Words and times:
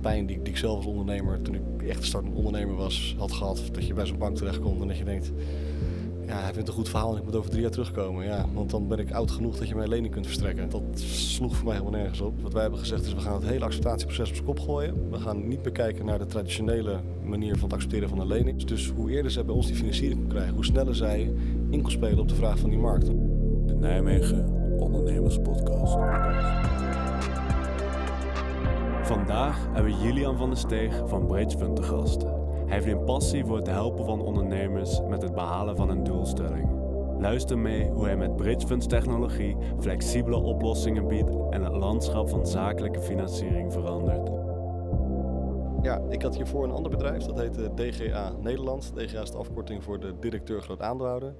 pijn 0.00 0.26
die, 0.26 0.42
die 0.42 0.52
ik 0.52 0.58
zelf 0.58 0.76
als 0.76 0.86
ondernemer, 0.86 1.42
toen 1.42 1.54
ik 1.54 1.88
echt 1.88 2.04
startend 2.04 2.34
ondernemer 2.34 2.76
was, 2.76 3.14
had 3.18 3.32
gehad. 3.32 3.62
Dat 3.72 3.86
je 3.86 3.94
bij 3.94 4.06
zo'n 4.06 4.18
bank 4.18 4.36
terechtkomt 4.36 4.80
en 4.80 4.88
dat 4.88 4.98
je 4.98 5.04
denkt, 5.04 5.32
ja, 6.30 6.40
hij 6.40 6.52
vindt 6.52 6.68
een 6.68 6.74
goed 6.74 6.88
verhaal 6.88 7.12
en 7.12 7.18
ik 7.18 7.24
moet 7.24 7.36
over 7.36 7.50
drie 7.50 7.62
jaar 7.62 7.70
terugkomen. 7.70 8.24
Ja, 8.24 8.46
want 8.54 8.70
dan 8.70 8.88
ben 8.88 8.98
ik 8.98 9.12
oud 9.12 9.30
genoeg 9.30 9.58
dat 9.58 9.68
je 9.68 9.74
mij 9.74 9.84
een 9.84 9.90
lening 9.90 10.12
kunt 10.12 10.26
verstrekken. 10.26 10.70
Dat 10.70 10.82
sloeg 10.94 11.56
voor 11.56 11.64
mij 11.64 11.76
helemaal 11.76 11.98
nergens 11.98 12.20
op. 12.20 12.42
Wat 12.42 12.52
wij 12.52 12.62
hebben 12.62 12.80
gezegd 12.80 13.04
is, 13.04 13.14
we 13.14 13.20
gaan 13.20 13.34
het 13.34 13.44
hele 13.44 13.64
acceptatieproces 13.64 14.28
op 14.28 14.34
zijn 14.34 14.46
kop 14.46 14.60
gooien. 14.60 15.10
We 15.10 15.18
gaan 15.18 15.48
niet 15.48 15.62
meer 15.62 15.72
kijken 15.72 16.04
naar 16.04 16.18
de 16.18 16.26
traditionele 16.26 17.00
manier 17.24 17.52
van 17.52 17.62
het 17.62 17.72
accepteren 17.72 18.08
van 18.08 18.20
een 18.20 18.26
lening. 18.26 18.64
Dus 18.64 18.88
hoe 18.88 19.10
eerder 19.10 19.30
zij 19.30 19.44
bij 19.44 19.54
ons 19.54 19.66
die 19.66 19.76
financiering 19.76 20.28
krijgen, 20.28 20.54
hoe 20.54 20.64
sneller 20.64 20.94
zij 20.94 21.32
in 21.70 21.82
kan 21.82 21.90
spelen 21.90 22.18
op 22.18 22.28
de 22.28 22.34
vraag 22.34 22.58
van 22.58 22.70
die 22.70 22.78
markt. 22.78 23.06
De 23.66 23.74
Nijmegen 23.74 24.46
Ondernemers 24.78 25.38
Podcast. 25.38 25.96
Vandaag 29.10 29.66
hebben 29.72 29.84
we 29.84 30.02
Julian 30.02 30.36
van 30.36 30.48
der 30.48 30.58
Steeg 30.58 31.02
van 31.08 31.26
Bridgefund 31.26 31.76
te 31.76 31.82
gast. 31.82 32.22
Hij 32.22 32.32
heeft 32.66 32.86
een 32.86 33.04
passie 33.04 33.44
voor 33.44 33.56
het 33.56 33.66
helpen 33.66 34.04
van 34.04 34.20
ondernemers 34.20 35.00
met 35.08 35.22
het 35.22 35.34
behalen 35.34 35.76
van 35.76 35.90
een 35.90 36.04
doelstelling. 36.04 36.68
Luister 37.18 37.58
mee 37.58 37.88
hoe 37.88 38.04
hij 38.04 38.16
met 38.16 38.36
Bridgefunds 38.36 38.86
technologie 38.86 39.56
flexibele 39.80 40.36
oplossingen 40.36 41.08
biedt 41.08 41.30
en 41.50 41.62
het 41.62 41.72
landschap 41.72 42.28
van 42.28 42.46
zakelijke 42.46 43.00
financiering 43.00 43.72
verandert. 43.72 44.30
Ja, 45.82 46.02
ik 46.08 46.22
had 46.22 46.36
hiervoor 46.36 46.64
een 46.64 46.74
ander 46.74 46.90
bedrijf, 46.90 47.24
dat 47.24 47.38
heette 47.38 47.74
DGA 47.74 48.32
Nederland. 48.40 48.92
DGA 48.94 49.20
is 49.20 49.30
de 49.30 49.38
afkorting 49.38 49.84
voor 49.84 50.00
de 50.00 50.18
directeur 50.18 50.62
groot 50.62 50.82
aandeelhouder. 50.82 51.34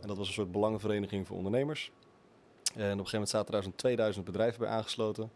En 0.00 0.08
dat 0.08 0.16
was 0.16 0.26
een 0.26 0.34
soort 0.34 0.52
belangenvereniging 0.52 1.26
voor 1.26 1.36
ondernemers. 1.36 1.92
En 2.74 2.74
op 2.74 2.82
een 2.82 2.90
gegeven 2.90 3.10
moment 3.12 3.28
zaten 3.28 3.52
daar 3.52 3.62
zo'n 3.62 3.74
2000 3.74 4.24
bedrijven 4.24 4.60
bij 4.60 4.68
aangesloten. 4.68 5.30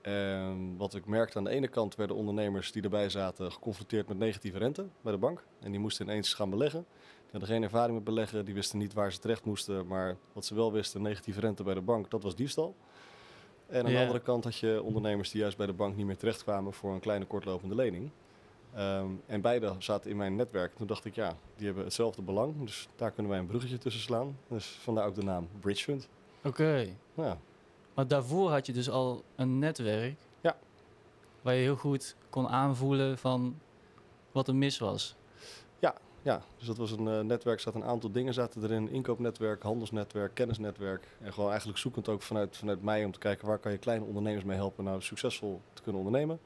En 0.00 0.74
wat 0.76 0.94
ik 0.94 1.06
merkte 1.06 1.38
aan 1.38 1.44
de 1.44 1.50
ene 1.50 1.68
kant 1.68 1.94
werden 1.94 2.16
ondernemers 2.16 2.72
die 2.72 2.82
erbij 2.82 3.08
zaten 3.08 3.52
geconfronteerd 3.52 4.08
met 4.08 4.18
negatieve 4.18 4.58
rente 4.58 4.86
bij 5.00 5.12
de 5.12 5.18
bank. 5.18 5.44
En 5.60 5.70
die 5.70 5.80
moesten 5.80 6.06
ineens 6.06 6.34
gaan 6.34 6.50
beleggen. 6.50 6.86
Die 7.20 7.30
hadden 7.30 7.48
geen 7.48 7.62
ervaring 7.62 7.94
met 7.94 8.04
beleggen, 8.04 8.44
die 8.44 8.54
wisten 8.54 8.78
niet 8.78 8.92
waar 8.92 9.12
ze 9.12 9.18
terecht 9.18 9.44
moesten. 9.44 9.86
Maar 9.86 10.16
wat 10.32 10.44
ze 10.44 10.54
wel 10.54 10.72
wisten, 10.72 11.02
negatieve 11.02 11.40
rente 11.40 11.62
bij 11.62 11.74
de 11.74 11.80
bank, 11.80 12.10
dat 12.10 12.22
was 12.22 12.34
diefstal. 12.34 12.74
En 13.66 13.84
aan 13.84 13.90
Ja. 13.90 13.96
de 13.98 14.02
andere 14.04 14.20
kant 14.24 14.44
had 14.44 14.56
je 14.56 14.82
ondernemers 14.82 15.30
die 15.30 15.40
juist 15.40 15.56
bij 15.56 15.66
de 15.66 15.72
bank 15.72 15.96
niet 15.96 16.06
meer 16.06 16.16
terechtkwamen 16.16 16.72
voor 16.72 16.92
een 16.92 17.00
kleine 17.00 17.24
kortlopende 17.24 17.74
lening. 17.74 18.10
Ehm, 18.74 19.06
en 19.26 19.40
beide 19.40 19.74
zaten 19.78 20.10
in 20.10 20.16
mijn 20.16 20.36
netwerk. 20.36 20.74
Toen 20.76 20.86
dacht 20.86 21.04
ik, 21.04 21.14
ja, 21.14 21.36
die 21.56 21.66
hebben 21.66 21.84
hetzelfde 21.84 22.22
belang. 22.22 22.54
Dus 22.64 22.88
daar 22.96 23.10
kunnen 23.10 23.30
wij 23.32 23.40
een 23.40 23.46
bruggetje 23.46 23.78
tussen 23.78 24.02
slaan. 24.02 24.38
Dus 24.48 24.66
vandaar 24.66 25.06
ook 25.06 25.14
de 25.14 25.22
naam 25.22 25.48
Bridgefund. 25.60 26.08
Oké. 26.44 26.88
Ja, 27.14 27.38
Maar 27.98 28.08
daarvoor 28.08 28.50
had 28.50 28.66
je 28.66 28.72
dus 28.72 28.90
al 28.90 29.24
een 29.36 29.58
netwerk. 29.58 30.16
Ja. 30.40 30.56
Waar 31.42 31.54
je 31.54 31.60
heel 31.60 31.76
goed 31.76 32.16
kon 32.30 32.48
aanvoelen 32.48 33.18
van 33.18 33.58
wat 34.32 34.48
er 34.48 34.54
mis 34.54 34.78
was. 34.78 35.16
Ja, 36.22 36.42
dus 36.56 36.66
dat 36.66 36.76
was 36.76 36.90
een 36.90 37.08
eh, 37.08 37.20
netwerk, 37.20 37.56
er 37.56 37.62
zaten 37.62 37.80
een 37.80 37.86
aantal 37.86 38.10
dingen 38.10 38.34
zaten 38.34 38.62
erin. 38.62 38.90
Inkoopnetwerk, 38.90 39.62
handelsnetwerk, 39.62 40.34
kennisnetwerk. 40.34 41.06
En 41.20 41.32
gewoon 41.32 41.48
eigenlijk 41.48 41.78
zoekend 41.78 42.08
ook 42.08 42.22
vanuit, 42.22 42.56
vanuit 42.56 42.82
mij 42.82 43.04
om 43.04 43.12
te 43.12 43.18
kijken 43.18 43.46
waar 43.46 43.58
kan 43.58 43.72
je 43.72 43.78
kleine 43.78 44.04
ondernemers 44.04 44.44
mee 44.44 44.56
helpen 44.56 44.84
nou 44.84 45.02
succesvol 45.02 45.60
te 45.72 45.82
kunnen 45.82 46.02
ondernemen. 46.02 46.40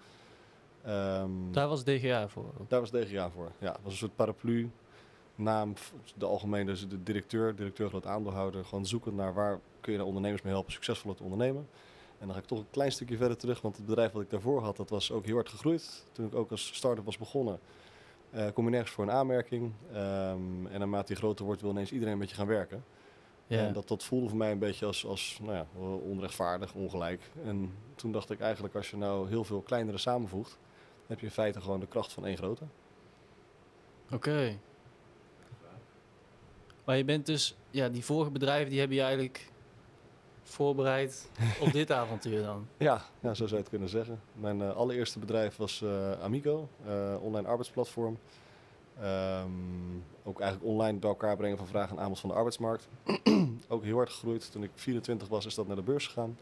Ehm, 0.84 1.30
Daar 1.50 1.68
was 1.68 1.84
DGA 1.84 2.28
voor. 2.28 2.50
daar 2.68 2.80
was 2.80 2.90
DGA 2.90 3.30
voor. 3.30 3.50
Ja, 3.58 3.72
het 3.72 3.80
was 3.82 3.92
een 3.92 3.98
soort 3.98 4.16
paraplu 4.16 4.70
naam, 5.34 5.74
de 6.14 6.26
algemene, 6.26 6.64
dus 6.64 6.88
de 6.88 7.02
directeur, 7.02 7.56
directeur 7.56 7.88
groot 7.88 8.06
aandeelhouder. 8.06 8.64
Gewoon 8.64 8.86
zoekend 8.86 9.16
naar 9.16 9.34
waar 9.34 9.60
kun 9.82 9.92
je 9.92 9.98
de 9.98 10.04
ondernemers 10.04 10.42
mee 10.42 10.52
helpen 10.52 10.72
succesvol 10.72 11.14
te 11.14 11.22
ondernemen. 11.22 11.68
En 12.18 12.26
dan 12.26 12.36
ga 12.36 12.42
ik 12.42 12.46
toch 12.46 12.58
een 12.58 12.70
klein 12.70 12.92
stukje 12.92 13.16
verder 13.16 13.36
terug, 13.36 13.60
want 13.60 13.76
het 13.76 13.86
bedrijf 13.86 14.12
wat 14.12 14.22
ik 14.22 14.30
daarvoor 14.30 14.62
had, 14.62 14.76
dat 14.76 14.90
was 14.90 15.12
ook 15.12 15.24
heel 15.24 15.34
hard 15.34 15.48
gegroeid. 15.48 16.04
Toen 16.12 16.26
ik 16.26 16.34
ook 16.34 16.50
als 16.50 16.74
start-up 16.74 17.04
was 17.04 17.18
begonnen, 17.18 17.60
eh, 18.30 18.46
kom 18.54 18.64
je 18.64 18.70
nergens 18.70 18.92
voor 18.92 19.04
een 19.04 19.10
aanmerking. 19.10 19.72
Ehm, 19.92 20.66
en 20.66 20.78
naarmate 20.78 21.06
die 21.06 21.16
groter 21.16 21.44
wordt, 21.44 21.60
wil 21.60 21.70
ineens 21.70 21.92
iedereen 21.92 22.18
met 22.18 22.30
je 22.30 22.34
gaan 22.34 22.46
werken. 22.46 22.84
Ja. 23.46 23.58
En 23.58 23.72
dat, 23.72 23.88
dat 23.88 24.04
voelde 24.04 24.28
voor 24.28 24.38
mij 24.38 24.52
een 24.52 24.58
beetje 24.58 24.86
als, 24.86 25.06
als 25.06 25.38
nou 25.42 25.54
ja, 25.54 25.66
onrechtvaardig, 26.08 26.74
ongelijk. 26.74 27.22
En 27.44 27.74
toen 27.94 28.12
dacht 28.12 28.30
ik 28.30 28.40
eigenlijk, 28.40 28.74
als 28.74 28.90
je 28.90 28.96
nou 28.96 29.28
heel 29.28 29.44
veel 29.44 29.60
kleinere 29.60 29.98
samenvoegt, 29.98 30.58
heb 31.06 31.20
je 31.20 31.26
in 31.26 31.32
feite 31.32 31.60
gewoon 31.60 31.80
de 31.80 31.86
kracht 31.86 32.12
van 32.12 32.26
één 32.26 32.36
grote. 32.36 32.64
Oké. 34.12 34.58
Maar 36.84 36.96
je 36.96 37.04
bent 37.04 37.26
dus, 37.26 37.56
ja, 37.70 37.88
die 37.88 38.04
vorige 38.04 38.30
bedrijven 38.30 38.70
die 38.70 38.78
hebben 38.78 38.96
je 38.96 39.02
eigenlijk 39.02 39.51
voorbereid 40.42 41.30
op 41.60 41.72
dit 41.72 41.92
avontuur 42.02 42.42
dan. 42.42 42.66
Ja, 42.76 43.02
ja, 43.20 43.34
zo 43.34 43.46
zou 43.46 43.50
je 43.50 43.56
het 43.56 43.68
kunnen 43.68 43.88
zeggen. 43.88 44.20
Mijn 44.34 44.62
eh, 44.62 44.76
allereerste 44.76 45.18
bedrijf 45.18 45.56
was 45.56 45.82
eh, 45.82 46.22
Amigo, 46.22 46.68
eh, 46.86 47.14
online 47.20 47.48
arbeidsplatform. 47.48 48.18
Ehm, 49.00 49.50
ook 50.24 50.40
eigenlijk 50.40 50.72
online 50.72 50.98
bij 50.98 51.08
elkaar 51.08 51.36
brengen 51.36 51.58
van 51.58 51.66
vraag 51.66 51.90
en 51.90 51.98
aanbod 51.98 52.20
van 52.20 52.28
de 52.28 52.34
arbeidsmarkt. 52.34 52.88
ook 53.68 53.84
heel 53.84 53.96
hard 53.96 54.10
gegroeid. 54.10 54.52
Toen 54.52 54.62
ik 54.62 54.70
24 54.74 55.28
was, 55.28 55.46
is 55.46 55.54
dat 55.54 55.66
naar 55.66 55.76
de 55.76 55.82
beurs 55.82 56.06
gegaan. 56.06 56.38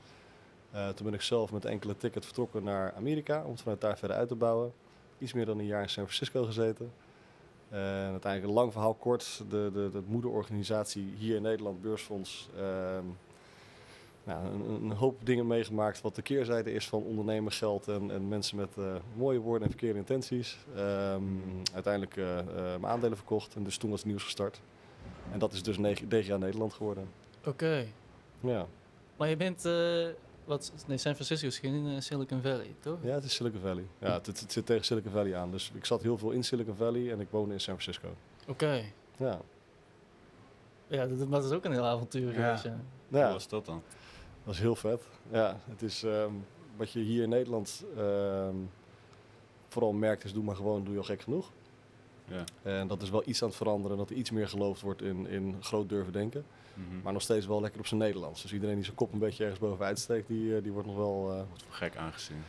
Toen 0.70 1.04
ben 1.04 1.14
ik 1.14 1.22
zelf 1.22 1.52
met 1.52 1.64
enkele 1.64 1.96
ticket 1.96 2.24
vertrokken 2.24 2.64
naar 2.64 2.92
Amerika 2.96 3.42
om 3.44 3.50
het 3.50 3.60
vanuit 3.60 3.80
daar 3.80 3.98
verder 3.98 4.16
uit 4.16 4.28
te 4.28 4.34
bouwen. 4.34 4.72
Iets 5.18 5.32
meer 5.32 5.46
dan 5.46 5.58
een 5.58 5.66
jaar 5.66 5.82
in 5.82 5.88
San 5.88 6.04
Francisco 6.04 6.44
gezeten. 6.44 6.92
En 7.68 8.10
uiteindelijk 8.10 8.44
een 8.44 8.58
lang 8.58 8.72
verhaal 8.72 8.94
kort. 8.94 9.42
De, 9.48 9.70
de, 9.72 9.88
de 9.92 10.02
moederorganisatie 10.06 11.14
hier 11.18 11.36
in 11.36 11.42
Nederland, 11.42 11.82
Beursfonds, 11.82 12.48
ehm, 12.56 13.04
nou, 14.24 14.46
een, 14.46 14.70
een 14.82 14.92
hoop 14.92 15.26
dingen 15.26 15.46
meegemaakt 15.46 16.00
wat 16.00 16.14
de 16.14 16.22
keerzijde 16.22 16.72
is 16.72 16.88
van 16.88 17.02
ondernemen, 17.02 17.52
geld 17.52 17.88
en, 17.88 18.10
en 18.10 18.28
mensen 18.28 18.56
met 18.56 18.76
eh, 18.78 18.94
mooie 19.14 19.38
woorden 19.38 19.62
en 19.62 19.68
verkeerde 19.70 19.98
intenties. 19.98 20.58
Ehm, 20.76 21.22
uiteindelijk 21.74 22.16
eh, 22.16 22.38
eh, 22.38 22.46
mijn 22.54 22.86
aandelen 22.86 23.16
verkocht 23.16 23.54
en 23.54 23.64
dus 23.64 23.76
toen 23.76 23.90
was 23.90 23.98
het 23.98 24.08
nieuws 24.08 24.22
gestart. 24.22 24.60
En 25.32 25.38
dat 25.38 25.52
is 25.52 25.62
dus 25.62 25.76
DGA 26.08 26.36
Nederland 26.36 26.72
geworden. 26.72 27.08
Oké. 27.46 27.86
Ja. 28.40 28.66
Maar 29.16 29.28
je 29.28 29.36
bent, 29.36 29.64
eh, 29.64 30.06
wat, 30.44 30.72
nee, 30.86 30.96
San 30.98 31.14
Francisco 31.14 31.46
is 31.46 31.58
geen 31.58 32.02
Silicon 32.02 32.42
Valley, 32.42 32.74
toch? 32.80 32.98
ja, 33.02 33.14
het 33.14 33.24
is 33.24 33.34
Silicon 33.34 33.60
Valley. 33.60 33.84
Ja, 33.98 34.12
het, 34.12 34.26
het 34.26 34.52
zit 34.52 34.66
tegen 34.66 34.84
Silicon 34.84 35.12
Valley 35.12 35.36
aan. 35.36 35.50
Dus 35.50 35.70
ik 35.74 35.84
zat 35.84 36.02
heel 36.02 36.18
veel 36.18 36.30
in 36.30 36.44
Silicon 36.44 36.74
Valley 36.76 37.12
en 37.12 37.20
ik 37.20 37.26
woonde 37.30 37.52
in 37.54 37.60
San 37.60 37.80
Francisco. 37.80 38.08
Oké. 38.48 38.82
Ja, 39.16 39.40
Ja, 40.86 41.06
dat, 41.06 41.30
dat 41.30 41.44
is 41.44 41.50
ook 41.50 41.64
een 41.64 41.72
heel 41.72 41.84
avontuur 41.86 42.28
Ja. 42.28 42.34
geweest, 42.34 42.64
ja. 42.64 42.80
Hoe 43.08 43.18
ja 43.18 43.32
was 43.32 43.48
dat 43.48 43.66
dan? 43.66 43.82
Dat 44.44 44.54
is 44.54 44.60
heel 44.60 44.76
vet. 44.76 45.02
Ja, 45.30 45.56
het 45.70 45.82
is 45.82 46.02
ehm, 46.02 46.32
wat 46.76 46.92
je 46.92 47.00
hier 47.00 47.22
in 47.22 47.28
Nederland 47.28 47.84
ehm, 47.96 48.54
vooral 49.68 49.92
merkt 49.92 50.24
is 50.24 50.32
doe 50.32 50.44
maar 50.44 50.56
gewoon, 50.56 50.84
doe 50.84 50.92
je 50.92 50.98
al 50.98 51.04
gek 51.04 51.20
genoeg. 51.22 51.50
Ja. 52.24 52.44
En 52.62 52.88
dat 52.88 53.02
is 53.02 53.10
wel 53.10 53.22
iets 53.26 53.42
aan 53.42 53.48
het 53.48 53.56
veranderen, 53.56 53.96
dat 53.96 54.10
er 54.10 54.16
iets 54.16 54.30
meer 54.30 54.48
geloofd 54.48 54.80
wordt 54.80 55.02
in, 55.02 55.26
in 55.26 55.56
groot 55.60 55.88
durven 55.88 56.12
denken. 56.12 56.44
Mhm. 56.74 57.00
Maar 57.02 57.12
nog 57.12 57.22
steeds 57.22 57.46
wel 57.46 57.60
lekker 57.60 57.80
op 57.80 57.86
zijn 57.86 58.00
Nederlands. 58.00 58.42
Dus 58.42 58.52
iedereen 58.52 58.74
die 58.74 58.84
zijn 58.84 58.96
kop 58.96 59.12
een 59.12 59.18
beetje 59.18 59.42
ergens 59.42 59.60
bovenuit 59.60 59.98
steekt, 59.98 60.28
die, 60.28 60.56
eh, 60.56 60.62
die 60.62 60.72
wordt 60.72 60.86
nog 60.88 60.96
wel... 60.96 61.30
eh, 61.30 61.36
Wordt 61.48 61.62
voor 61.62 61.74
gek 61.74 61.96
aangezien. 61.96 62.42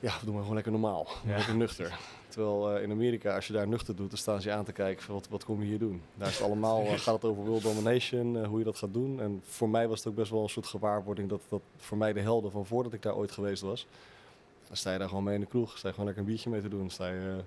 ja, 0.00 0.12
doe 0.22 0.30
maar 0.30 0.40
gewoon 0.40 0.54
lekker 0.54 0.72
normaal. 0.72 1.08
Ja. 1.26 1.36
Lekker 1.36 1.56
nuchter. 1.56 1.98
Terwijl 2.30 2.76
eh, 2.76 2.82
in 2.82 2.90
Amerika, 2.90 3.34
als 3.34 3.46
je 3.46 3.52
daar 3.52 3.68
nuchter 3.68 3.96
doet, 3.96 4.08
dan 4.08 4.18
staan 4.18 4.40
ze 4.40 4.48
je 4.48 4.54
aan 4.54 4.64
te 4.64 4.72
kijken 4.72 5.04
van 5.04 5.14
wat, 5.14 5.28
wat 5.28 5.44
kom 5.44 5.60
je 5.60 5.66
hier 5.66 5.78
doen. 5.78 6.02
Daar 6.14 6.28
is 6.28 6.38
het 6.38 6.46
allemaal, 6.46 6.84
eh, 6.84 6.98
gaat 6.98 7.14
het 7.14 7.24
over 7.24 7.44
world 7.44 7.62
domination, 7.62 8.38
eh, 8.38 8.46
hoe 8.46 8.58
je 8.58 8.64
dat 8.64 8.76
gaat 8.76 8.92
doen. 8.92 9.20
En 9.20 9.42
voor 9.44 9.68
mij 9.68 9.88
was 9.88 9.98
het 9.98 10.08
ook 10.08 10.14
best 10.14 10.30
wel 10.30 10.42
een 10.42 10.48
soort 10.48 10.66
gewaarwording 10.66 11.28
dat 11.28 11.40
dat 11.48 11.62
voor 11.76 11.96
mij 11.96 12.12
de 12.12 12.20
helden 12.20 12.50
van 12.50 12.66
voordat 12.66 12.92
ik 12.92 13.02
daar 13.02 13.16
ooit 13.16 13.32
geweest 13.32 13.62
was. 13.62 13.86
Dan 14.66 14.76
sta 14.76 14.92
je 14.92 14.98
daar 14.98 15.08
gewoon 15.08 15.24
mee 15.24 15.34
in 15.34 15.40
de 15.40 15.46
kroeg, 15.46 15.78
sta 15.78 15.88
je 15.88 15.94
gewoon 15.94 16.06
lekker 16.06 16.24
een 16.24 16.30
biertje 16.30 16.50
mee 16.50 16.60
te 16.60 16.68
doen. 16.68 16.90
Sta 16.90 17.08
je 17.08 17.40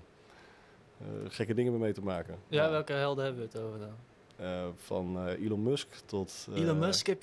gekke 1.28 1.54
dingen 1.54 1.78
mee 1.78 1.92
te 1.92 2.02
maken. 2.02 2.38
Ja, 2.48 2.70
welke 2.70 2.92
helden 2.92 3.24
hebben 3.24 3.42
we 3.42 3.48
het 3.52 3.66
over 3.66 3.78
dan? 3.78 3.94
Eh, 4.36 4.64
van 4.76 5.18
eh, 5.28 5.44
Elon 5.44 5.62
Musk 5.62 5.88
tot... 6.06 6.48
eh, 6.54 6.60
Elon 6.62 6.78
Musk 6.78 7.06
heb 7.06 7.22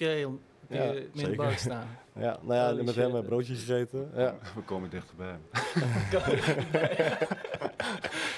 heb 0.68 0.80
ja, 0.80 0.84
je 0.92 1.10
mee 1.14 1.24
in 1.26 1.30
de 1.30 1.36
staan. 1.68 1.88
Ja, 2.16 2.40
nou 2.42 2.54
ja, 2.54 2.70
Holy 2.70 2.84
met 2.84 2.94
shit. 2.94 3.04
hem 3.04 3.16
een 3.16 3.26
broodje 3.26 3.56
gegeten. 3.56 4.12
Ja. 4.16 4.36
We 4.56 4.62
komen 4.62 4.90
dichterbij. 4.90 5.36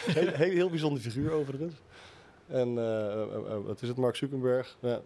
heel, 0.05 0.27
heel, 0.43 0.51
heel 0.51 0.69
bijzonder 0.69 1.01
figuur 1.01 1.31
overigens. 1.31 1.73
En 2.47 2.73
wat 3.65 3.81
is 3.81 3.87
het, 3.87 3.97
Mark 3.97 4.15
Zuckerberg? 4.15 4.77
Ja, 4.79 5.01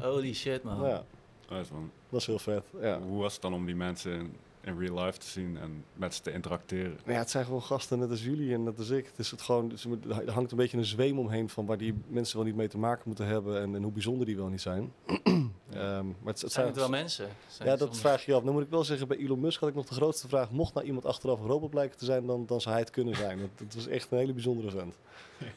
Holy 0.00 0.34
shit, 0.34 0.62
man. 0.62 0.88
ja 0.88 1.04
Dat 1.48 1.58
is 1.60 1.70
wel- 1.70 1.88
dat 2.10 2.20
is 2.20 2.26
heel 2.26 2.38
vet. 2.38 2.64
Ja. 2.80 3.00
Hoe 3.00 3.20
was 3.20 3.32
het 3.32 3.42
dan 3.42 3.54
om 3.54 3.66
die 3.66 3.76
mensen 3.76 4.32
in, 4.66 4.78
real 4.78 5.04
life 5.04 5.18
te 5.18 5.26
zien 5.26 5.58
en 5.58 5.84
met 5.94 6.14
ze 6.14 6.22
te 6.22 6.32
interacteren? 6.32 6.98
Maar 7.04 7.14
ja, 7.14 7.20
het 7.20 7.30
zijn 7.30 7.44
gewoon 7.44 7.62
gasten 7.62 7.98
net 7.98 8.10
als 8.10 8.24
jullie 8.24 8.54
en 8.54 8.62
net 8.62 8.78
als 8.78 8.90
ik. 8.90 9.06
Het, 9.06 9.18
is 9.18 9.30
het 9.30 9.42
gewoon, 9.42 9.78
ze 9.78 9.88
moet- 9.88 10.04
er 10.04 10.30
hangt 10.30 10.50
een 10.50 10.56
beetje 10.56 10.76
een 10.78 10.84
zweem 10.84 11.18
omheen 11.18 11.48
van 11.48 11.66
waar 11.66 11.78
die 11.78 11.94
mensen 12.08 12.36
wel 12.36 12.46
niet 12.46 12.56
mee 12.56 12.68
te 12.68 12.78
maken 12.78 13.02
moeten 13.06 13.26
hebben 13.26 13.60
en, 13.60 13.74
en 13.74 13.82
hoe 13.82 13.92
bijzonder 13.92 14.26
die 14.26 14.36
wel 14.36 14.48
niet 14.48 14.60
zijn. 14.60 14.92
Ehm, 15.70 16.06
maar 16.06 16.32
het, 16.32 16.40
het 16.40 16.52
Zijn 16.52 16.66
het 16.66 16.76
wel 16.76 16.88
mensen? 16.88 17.28
Zijn 17.48 17.68
Ja, 17.68 17.76
dat 17.76 17.88
soms- 17.88 18.00
vraag 18.00 18.24
je 18.24 18.30
je 18.30 18.36
af. 18.36 18.44
Dan 18.44 18.52
moet 18.52 18.62
ik 18.62 18.70
wel 18.70 18.84
zeggen, 18.84 19.08
bij 19.08 19.16
Elon 19.16 19.40
Musk 19.40 19.60
had 19.60 19.68
ik 19.68 19.74
nog 19.74 19.86
de 19.86 19.94
grootste 19.94 20.28
vraag. 20.28 20.50
Mocht 20.50 20.74
nou 20.74 20.86
iemand 20.86 21.04
achteraf 21.06 21.40
een 21.40 21.46
robot 21.46 21.70
blijken 21.70 21.98
te 21.98 22.04
zijn, 22.04 22.26
dan, 22.26 22.46
dan 22.46 22.60
zou 22.60 22.74
hij 22.74 22.82
het 22.84 22.92
kunnen 22.92 23.14
zijn. 23.16 23.38
Het 23.56 23.74
was 23.74 23.86
echt 23.86 24.10
een 24.10 24.18
hele 24.18 24.32
bijzondere 24.32 24.70
vent. 24.70 24.94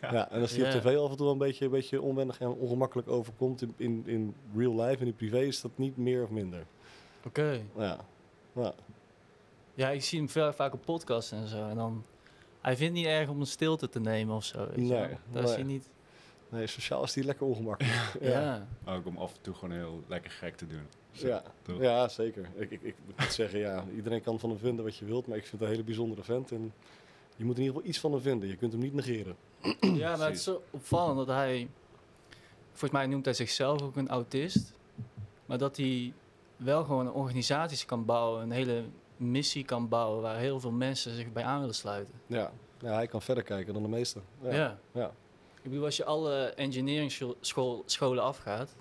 Ja, 0.01 0.31
en 0.31 0.41
als 0.41 0.51
hij 0.51 0.59
Ja. 0.59 0.75
op 0.75 0.81
tv 0.81 0.97
af 0.97 1.09
en 1.09 1.15
toe 1.15 1.23
wel 1.25 1.31
een 1.31 1.37
beetje, 1.37 1.65
een 1.65 1.71
beetje 1.71 2.01
onwennig 2.01 2.39
en 2.39 2.49
ongemakkelijk 2.51 3.07
overkomt, 3.07 3.61
in, 3.61 3.73
in, 3.77 4.03
in 4.05 4.35
real 4.55 4.81
life 4.81 5.01
en 5.01 5.07
in 5.07 5.15
privé 5.15 5.39
is 5.39 5.61
dat 5.61 5.71
niet 5.75 5.97
meer 5.97 6.23
of 6.23 6.29
minder. 6.29 6.65
Oké. 7.25 7.61
Ja, 7.77 7.99
ja. 8.53 8.73
Ja, 9.79 9.89
ik 9.89 10.03
zie 10.03 10.19
hem 10.19 10.29
veel, 10.29 10.53
vaak 10.53 10.73
op 10.73 10.81
podcasts 10.85 11.31
en 11.31 11.47
zo. 11.47 11.67
En 11.67 11.75
dan, 11.75 12.05
hij 12.61 12.77
vindt 12.77 12.95
het 12.97 13.03
niet 13.05 13.13
erg 13.13 13.29
om 13.29 13.39
een 13.39 13.45
stilte 13.45 13.89
te 13.89 13.99
nemen 13.99 14.35
of 14.35 14.43
zo. 14.43 14.67
Weet 14.67 14.77
Nee. 14.77 15.17
Daar 15.31 15.43
is 15.43 15.53
hij 15.53 15.63
niet. 15.63 15.89
Nee, 16.49 16.67
sociaal 16.67 17.03
is 17.03 17.13
die 17.13 17.23
lekker 17.23 17.45
ongemakkelijk. 17.45 18.17
Ja. 18.21 18.67
Ook 18.85 19.05
om 19.05 19.17
af 19.17 19.33
en 19.33 19.41
toe 19.41 19.53
gewoon 19.53 19.75
heel 19.75 20.03
lekker 20.07 20.31
gek 20.31 20.55
te 20.55 20.67
doen. 20.67 20.87
Ja, 21.11 21.43
Toch? 21.61 21.81
ja 21.81 22.07
zeker. 22.07 22.49
Ik, 22.55 22.71
ik, 22.71 22.81
ik 22.81 22.95
moet 23.05 23.33
zeggen, 23.33 23.59
ja, 23.59 23.85
iedereen 23.95 24.21
kan 24.21 24.39
van 24.39 24.49
hem 24.49 24.59
vinden 24.59 24.85
wat 24.85 24.97
je 24.97 25.05
wilt, 25.05 25.27
maar 25.27 25.37
ik 25.37 25.45
vind 25.45 25.53
het 25.53 25.61
een 25.61 25.75
hele 25.75 25.83
bijzondere 25.83 26.23
vent. 26.23 26.51
En 26.51 26.73
je 27.35 27.45
moet 27.45 27.55
in 27.55 27.61
ieder 27.61 27.75
geval 27.75 27.89
iets 27.89 27.99
van 27.99 28.11
hem 28.11 28.21
vinden. 28.21 28.49
Je 28.49 28.55
kunt 28.55 28.71
hem 28.71 28.81
niet 28.81 28.93
negeren. 28.93 29.35
ja, 29.79 30.17
maar 30.17 30.27
het 30.27 30.37
is 30.37 30.43
zo 30.43 30.61
opvallend 30.69 31.17
dat 31.17 31.27
hij... 31.27 31.69
Volgens 32.69 32.91
mij 32.91 33.07
noemt 33.07 33.25
hij 33.25 33.33
zichzelf 33.33 33.81
ook 33.81 33.95
een 33.95 34.09
autist. 34.09 34.73
Maar 35.45 35.57
dat 35.57 35.77
hij 35.77 36.13
wel 36.55 36.83
gewoon 36.83 37.05
een 37.05 37.13
organisatie 37.13 37.85
kan 37.85 38.05
bouwen. 38.05 38.41
Een 38.41 38.51
hele 38.51 38.83
missie 39.19 39.63
kan 39.65 39.87
bouwen 39.89 40.21
waar 40.21 40.37
heel 40.37 40.59
veel 40.59 40.71
mensen 40.71 41.15
zich 41.15 41.31
bij 41.31 41.43
aan 41.43 41.59
willen 41.59 41.75
sluiten. 41.75 42.13
Ja, 42.27 42.51
ja 42.79 42.93
hij 42.93 43.07
kan 43.07 43.21
verder 43.21 43.43
kijken 43.43 43.73
dan 43.73 43.83
de 43.83 43.89
meesten. 43.89 44.23
Ja. 44.41 44.53
Ja. 44.55 44.79
ja. 44.91 45.11
Ik 45.63 45.69
bedoel, 45.69 45.85
als 45.85 45.97
je 45.97 46.05
alle 46.05 46.43
engineering 46.45 47.11
scho- 47.11 47.35
school- 47.39 47.83
scholen 47.85 48.23
afgaat... 48.23 48.75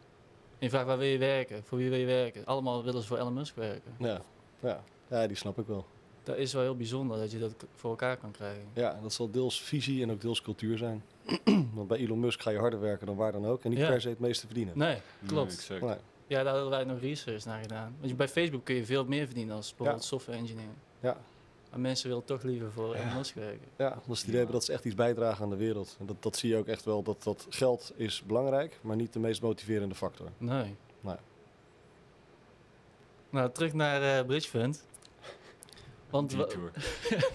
en 0.50 0.56
je 0.58 0.70
vraagt 0.70 0.86
waar 0.86 0.98
wil 0.98 1.06
je 1.08 1.18
werken, 1.18 1.64
voor 1.64 1.78
wie 1.78 1.90
wil 1.90 1.98
je 1.98 2.06
werken... 2.06 2.44
allemaal 2.44 2.84
willen 2.84 3.00
ze 3.02 3.08
voor 3.08 3.18
Elon 3.18 3.32
Musk 3.34 3.54
werken. 3.56 3.94
Ja, 3.98 4.22
ja. 4.60 4.84
ja, 5.08 5.26
die 5.26 5.36
snap 5.36 5.58
ik 5.58 5.66
wel. 5.66 5.86
Dat 6.22 6.36
is 6.36 6.52
wel 6.52 6.62
heel 6.62 6.76
bijzonder 6.76 7.18
dat 7.18 7.30
je 7.30 7.38
dat 7.38 7.54
voor 7.74 7.90
elkaar 7.90 8.16
kan 8.16 8.30
krijgen. 8.30 8.68
Ja, 8.72 8.98
dat 9.02 9.12
zal 9.12 9.30
deels 9.30 9.62
visie 9.62 10.02
en 10.02 10.10
ook 10.10 10.20
deels 10.20 10.42
cultuur 10.42 10.78
zijn. 10.78 11.04
Want 11.74 11.88
bij 11.88 11.98
Elon 11.98 12.20
Musk 12.20 12.40
ga 12.42 12.50
je 12.50 12.58
harder 12.58 12.80
werken 12.80 13.06
dan 13.06 13.16
waar 13.16 13.32
dan 13.32 13.46
ook 13.46 13.64
en 13.64 13.70
niet 13.70 13.78
Ja. 13.78 13.88
per 13.88 14.00
se 14.00 14.08
het 14.08 14.18
meeste 14.18 14.46
verdienen. 14.46 14.78
Nee, 14.78 14.98
klopt. 15.26 15.46
Nee, 15.68 15.78
exact. 15.78 15.80
Nee. 15.80 15.96
Ja, 16.28 16.42
daar 16.42 16.52
hadden 16.52 16.70
wij 16.70 16.84
nog 16.84 17.00
research 17.00 17.44
naar 17.44 17.60
gedaan. 17.60 17.94
Want 17.98 18.10
je- 18.10 18.16
bij 18.16 18.28
Facebook 18.28 18.64
kun 18.64 18.74
je 18.74 18.84
veel 18.84 19.04
meer 19.04 19.26
verdienen 19.26 19.56
als 19.56 19.68
bijvoorbeeld 19.74 20.04
software 20.04 20.38
engineer. 20.38 20.68
Ja. 21.00 21.16
Maar 21.70 21.80
mensen 21.80 22.08
willen 22.08 22.24
toch 22.24 22.42
liever 22.42 22.72
voor 22.72 22.96
Musk 23.16 23.34
werken. 23.34 23.68
Ja, 23.76 23.88
dat 23.90 24.02
is 24.08 24.18
het 24.18 24.22
idee 24.22 24.34
hebben 24.36 24.54
dat 24.54 24.64
ze 24.64 24.72
echt 24.72 24.84
iets 24.84 24.94
bijdragen 24.94 25.44
aan 25.44 25.50
de 25.50 25.56
wereld. 25.56 25.96
En 26.00 26.06
dat, 26.06 26.22
dat 26.22 26.36
zie 26.36 26.50
je 26.50 26.56
ook 26.56 26.66
echt 26.66 26.84
wel, 26.84 27.02
dat, 27.02 27.22
dat 27.22 27.46
geld 27.48 27.92
is 27.96 28.22
belangrijk, 28.26 28.78
maar 28.82 28.96
niet 28.96 29.12
de 29.12 29.18
meest 29.18 29.42
motiverende 29.42 29.94
factor. 29.94 30.28
Nee. 30.38 30.76
Nee. 31.00 31.16
Nou, 33.30 33.50
terug 33.52 33.72
naar 33.72 34.18
eh 34.18 34.26
Bridge 34.26 34.48
Fund. 34.48 34.84
Want 36.10 36.32
wa- 36.32 36.44
Detour. 36.44 36.72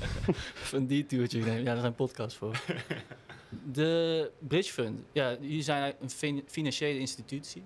een 0.73 0.87
detourtje 0.87 1.39
nemen. 1.39 1.57
Ja, 1.57 1.63
daar 1.63 1.79
zijn 1.81 1.95
podcasts 1.95 2.37
voor. 2.37 2.61
De 3.71 4.31
Bridge 4.39 4.71
Fund. 4.73 4.99
Ja, 5.11 5.31
jullie 5.39 5.61
zijn 5.61 5.93
een 6.01 6.09
fin- 6.09 6.43
financiële 6.47 6.99
institutie. 6.99 7.63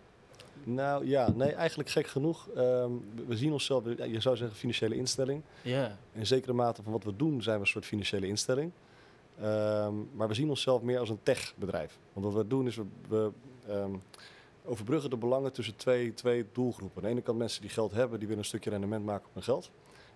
Nou 0.73 1.07
ja, 1.07 1.31
nee, 1.31 1.51
eigenlijk 1.51 1.89
gek 1.89 2.07
genoeg. 2.07 2.49
Ehm, 2.49 2.91
we- 3.27 3.37
zien 3.37 3.51
onszelf, 3.51 3.83
je 3.85 4.21
zou 4.21 4.37
zeggen 4.37 4.57
financiële 4.57 4.95
instelling. 4.95 5.41
Ja. 5.61 5.97
In 6.13 6.25
zekere 6.27 6.53
mate 6.53 6.83
van 6.83 6.91
wat 6.91 7.03
we 7.03 7.15
doen 7.15 7.41
zijn 7.41 7.55
we 7.55 7.61
een 7.61 7.67
soort 7.67 7.85
financiële 7.85 8.27
instelling. 8.27 8.71
Ehm, 9.41 9.93
maar 10.15 10.27
we 10.27 10.33
zien 10.33 10.49
onszelf 10.49 10.81
meer 10.81 10.99
als 10.99 11.09
een 11.09 11.19
techbedrijf. 11.23 11.99
Want 12.13 12.25
wat 12.25 12.35
we 12.35 12.47
doen 12.47 12.67
is 12.67 12.75
we, 12.75 12.83
we 13.07 13.31
ehm, 13.67 13.91
overbruggen 14.65 15.09
de 15.09 15.17
belangen 15.17 15.51
tussen 15.53 15.75
twee, 15.75 16.13
twee 16.13 16.45
doelgroepen. 16.51 16.97
Aan 16.97 17.03
de 17.03 17.09
ene 17.09 17.21
kant 17.21 17.37
mensen 17.37 17.61
die 17.61 17.69
geld 17.69 17.91
hebben, 17.91 18.17
die 18.19 18.27
willen 18.27 18.43
een 18.43 18.49
stukje 18.49 18.69
rendement 18.69 19.05
maken 19.05 19.25
op 19.27 19.33
hun 19.33 19.43
geld. 19.43 19.71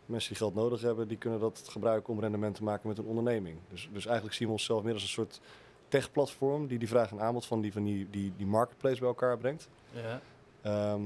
Mensen 0.06 0.30
die 0.30 0.38
geld 0.38 0.56
nodig 0.56 0.82
hebben, 0.82 1.08
die 1.08 1.18
kunnen 1.18 1.40
dat 1.40 1.64
gebruiken 1.70 2.14
om 2.14 2.20
rendement 2.20 2.56
te 2.56 2.64
maken 2.64 2.88
met 2.88 2.98
een 2.98 3.06
onderneming. 3.06 3.58
Dus, 3.70 3.90
dus 3.94 4.06
eigenlijk 4.06 4.36
zien 4.36 4.48
we 4.48 4.54
onszelf 4.54 4.84
meer 4.84 4.94
als 4.94 5.02
een 5.04 5.08
soort 5.10 5.42
techplatform 5.88 6.68
die 6.68 6.80
die 6.80 6.88
vraag 6.88 7.12
en 7.12 7.22
aanbod 7.22 7.46
van 7.46 7.62
die, 7.62 7.72
van 7.74 7.84
die, 7.84 8.08
die, 8.10 8.34
die 8.38 8.46
marketplace 8.46 9.00
bij 9.00 9.08
elkaar 9.08 9.38
brengt. 9.38 9.70
Ja. 9.94 10.22
Ehm, 10.62 11.02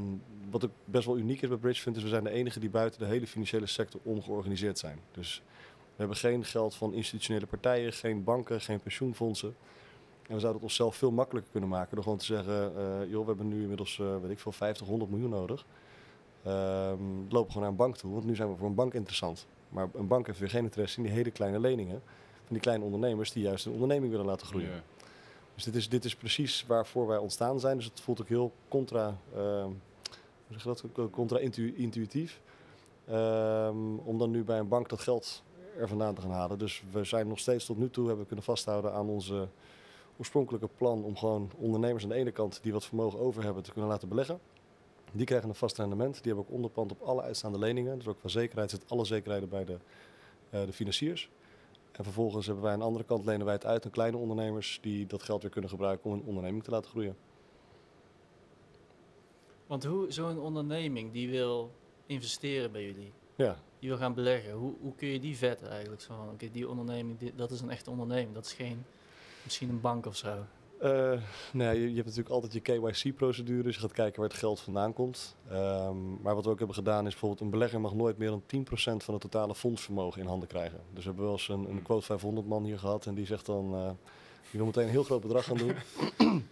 wat 0.49 0.65
ook 0.65 0.71
best 0.85 1.05
wel 1.05 1.17
uniek 1.17 1.41
is 1.41 1.49
bij 1.49 1.57
Bridgefund 1.57 1.95
is 1.95 2.03
we 2.03 2.09
zijn 2.09 2.23
de 2.23 2.29
enige 2.29 2.59
die 2.59 2.69
buiten 2.69 2.99
de 2.99 3.05
hele 3.05 3.27
financiële 3.27 3.65
sector 3.65 3.99
ongeorganiseerd 4.03 4.79
zijn. 4.79 4.99
Dus 5.11 5.41
we 5.67 6.01
hebben 6.01 6.17
geen 6.17 6.45
geld 6.45 6.75
van 6.75 6.93
institutionele 6.93 7.45
partijen, 7.45 7.93
geen 7.93 8.23
banken, 8.23 8.61
geen 8.61 8.79
pensioenfondsen. 8.79 9.55
En 10.27 10.33
we 10.33 10.39
zouden 10.39 10.53
het 10.53 10.61
onszelf 10.61 10.95
veel 10.95 11.11
makkelijker 11.11 11.51
kunnen 11.51 11.69
maken 11.69 11.95
door 11.95 12.03
gewoon 12.03 12.19
te 12.19 12.25
zeggen, 12.25 12.77
eh, 12.77 13.09
joh, 13.09 13.21
we 13.21 13.27
hebben 13.27 13.47
nu 13.47 13.61
inmiddels, 13.61 13.99
eh, 13.99 14.21
weet 14.21 14.31
ik 14.31 14.39
veel, 14.39 14.51
50, 14.51 14.87
100 14.87 15.11
miljoen 15.11 15.29
nodig. 15.29 15.65
Ehm 16.43 17.03
lopen 17.29 17.51
gewoon 17.51 17.61
naar 17.61 17.71
een 17.71 17.75
bank 17.75 17.97
toe, 17.97 18.11
want 18.11 18.25
nu 18.25 18.35
zijn 18.35 18.49
we 18.49 18.57
voor 18.57 18.67
een 18.67 18.75
bank 18.75 18.93
interessant. 18.93 19.47
Maar 19.69 19.87
een 19.93 20.07
bank 20.07 20.27
heeft 20.27 20.39
weer 20.39 20.49
geen 20.49 20.63
interesse 20.63 20.97
in 20.97 21.03
die 21.03 21.11
hele 21.11 21.31
kleine 21.31 21.59
leningen 21.59 22.01
van 22.43 22.53
die 22.53 22.59
kleine 22.59 22.83
ondernemers 22.83 23.31
die 23.31 23.43
juist 23.43 23.65
een 23.65 23.71
onderneming 23.71 24.11
willen 24.11 24.25
laten 24.25 24.47
groeien. 24.47 24.69
Ja. 24.69 24.81
Dus 25.55 25.63
dit 25.63 25.75
is, 25.75 25.89
dit 25.89 26.05
is 26.05 26.15
precies 26.15 26.65
waarvoor 26.67 27.07
wij 27.07 27.17
ontstaan 27.17 27.59
zijn. 27.59 27.77
Dus 27.77 27.85
het 27.85 27.99
voelt 27.99 28.21
ook 28.21 28.27
heel 28.27 28.51
contra, 28.67 29.17
ehm, 29.35 29.69
je 30.47 30.57
dat? 30.63 30.83
contra-intuïtief. 31.11 32.41
Ehm, 33.07 33.95
om 33.95 34.17
dan 34.17 34.31
nu 34.31 34.43
bij 34.43 34.59
een 34.59 34.67
bank 34.67 34.89
dat 34.89 34.99
geld 34.99 35.43
er 35.77 35.87
vandaan 35.87 36.15
te 36.15 36.21
gaan 36.21 36.31
halen. 36.31 36.57
Dus 36.57 36.83
we 36.91 37.03
zijn 37.03 37.27
nog 37.27 37.39
steeds 37.39 37.65
tot 37.65 37.77
nu 37.77 37.89
toe 37.89 38.07
hebben 38.07 38.25
kunnen 38.25 38.45
vasthouden 38.45 38.93
aan 38.93 39.07
onze 39.07 39.47
oorspronkelijke 40.17 40.69
plan 40.77 41.03
om 41.03 41.17
gewoon 41.17 41.51
ondernemers 41.57 42.03
aan 42.03 42.09
de 42.09 42.15
ene 42.15 42.31
kant 42.31 42.59
die 42.61 42.73
wat 42.73 42.85
vermogen 42.85 43.19
over 43.19 43.43
hebben 43.43 43.63
te 43.63 43.71
kunnen 43.71 43.89
laten 43.89 44.09
beleggen. 44.09 44.39
Die 45.11 45.25
krijgen 45.25 45.49
een 45.49 45.55
vast 45.55 45.77
rendement. 45.77 46.13
Die 46.13 46.33
hebben 46.33 46.43
ook 46.43 46.55
onderpand 46.55 46.91
op 46.91 47.01
alle 47.01 47.21
uitstaande 47.21 47.59
leningen. 47.59 47.97
Dus 47.97 48.07
ook 48.07 48.19
qua 48.19 48.29
zekerheid 48.29 48.69
zit 48.69 48.89
alle 48.89 49.05
zekerheden 49.05 49.49
bij 49.49 49.65
de, 49.65 49.77
eh, 50.49 50.65
de 50.65 50.73
financiers. 50.73 51.29
En 51.97 52.03
vervolgens 52.03 52.45
hebben 52.45 52.63
wij 52.63 52.73
aan 52.73 52.79
de 52.79 52.85
andere 52.85 53.03
kant 53.05 53.25
lenen 53.25 53.45
wij 53.45 53.53
het 53.53 53.65
uit 53.65 53.85
aan 53.85 53.91
kleine 53.91 54.17
ondernemers 54.17 54.79
die 54.81 55.05
dat 55.05 55.23
geld 55.23 55.41
weer 55.41 55.51
kunnen 55.51 55.69
gebruiken 55.69 56.09
om 56.11 56.17
een 56.17 56.25
onderneming 56.25 56.63
te 56.63 56.71
laten 56.71 56.89
groeien. 56.89 57.15
Want 59.67 59.83
hoe 59.83 60.11
zo'n 60.11 60.39
onderneming 60.39 61.11
die 61.11 61.29
wil 61.29 61.71
investeren 62.05 62.71
bij 62.71 62.85
jullie, 62.85 63.11
Ja, 63.35 63.57
die 63.79 63.89
wil 63.89 63.97
gaan 63.97 64.13
beleggen, 64.13 64.51
hoe, 64.53 64.73
hoe 64.81 64.95
kun 64.95 65.07
je 65.07 65.19
die 65.19 65.37
vetten 65.37 65.69
eigenlijk? 65.69 66.01
Zo 66.01 66.15
van, 66.15 66.29
oké, 66.29 66.51
die 66.51 66.69
onderneming, 66.69 67.17
die- 67.19 67.35
dat 67.35 67.51
is 67.51 67.61
een 67.61 67.69
echte 67.69 67.89
onderneming. 67.89 68.33
Dat 68.33 68.45
is 68.45 68.53
geen, 68.53 68.85
misschien 69.43 69.69
een 69.69 69.81
bank 69.81 70.05
of 70.05 70.15
zo. 70.15 70.35
Nee, 71.53 71.79
je, 71.79 71.89
je 71.89 71.95
hebt 71.95 72.05
natuurlijk 72.05 72.29
altijd 72.29 72.53
je 72.53 72.59
KYC-procedure, 72.59 73.63
dus 73.63 73.75
je 73.75 73.81
gaat 73.81 73.91
kijken 73.91 74.19
waar 74.19 74.29
het 74.29 74.37
geld 74.37 74.59
vandaan 74.59 74.93
komt. 74.93 75.35
Ehm, 75.49 76.21
maar 76.21 76.35
wat 76.35 76.45
we 76.45 76.49
ook 76.49 76.57
hebben 76.57 76.75
gedaan 76.75 77.05
is 77.05 77.11
bijvoorbeeld 77.11 77.41
een 77.41 77.49
belegger 77.49 77.81
mag 77.81 77.93
nooit 77.93 78.17
meer 78.17 78.29
dan 78.29 78.43
10% 78.45 79.03
van 79.03 79.13
het 79.13 79.23
totale 79.23 79.55
fondsvermogen 79.55 80.21
in 80.21 80.27
handen 80.27 80.47
krijgen. 80.47 80.79
Dus 80.93 81.03
we 81.03 81.09
hebben 81.09 81.23
wel 81.23 81.33
eens 81.33 81.49
een, 81.49 81.69
een 81.69 81.81
quote 81.81 82.05
500 82.05 82.47
man 82.47 82.63
hier 82.63 82.79
gehad 82.79 83.05
en 83.05 83.15
die 83.15 83.25
zegt 83.25 83.45
dan, 83.45 83.75
eh 83.75 83.89
je 84.51 84.57
wil 84.57 84.65
meteen 84.65 84.83
een 84.83 84.89
heel 84.89 85.03
groot 85.03 85.21
bedrag 85.21 85.45
gaan 85.45 85.57
doen. 85.57 85.75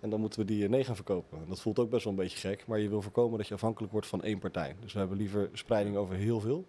en 0.00 0.10
dan 0.10 0.20
moeten 0.20 0.40
we 0.40 0.46
die 0.46 0.64
eh, 0.64 0.70
nee 0.70 0.84
gaan 0.84 0.94
verkopen. 0.94 1.38
En 1.38 1.48
dat 1.48 1.60
voelt 1.60 1.78
ook 1.78 1.90
best 1.90 2.04
wel 2.04 2.12
een 2.12 2.18
beetje 2.18 2.48
gek, 2.48 2.66
maar 2.66 2.78
je 2.78 2.88
wil 2.88 3.02
voorkomen 3.02 3.38
dat 3.38 3.48
je 3.48 3.54
afhankelijk 3.54 3.92
wordt 3.92 4.06
van 4.06 4.22
één 4.22 4.38
partij. 4.38 4.76
Dus 4.80 4.92
we 4.92 4.98
hebben 4.98 5.16
liever 5.16 5.50
spreiding 5.52 5.96
over 5.96 6.14
heel 6.14 6.40
veel. 6.40 6.64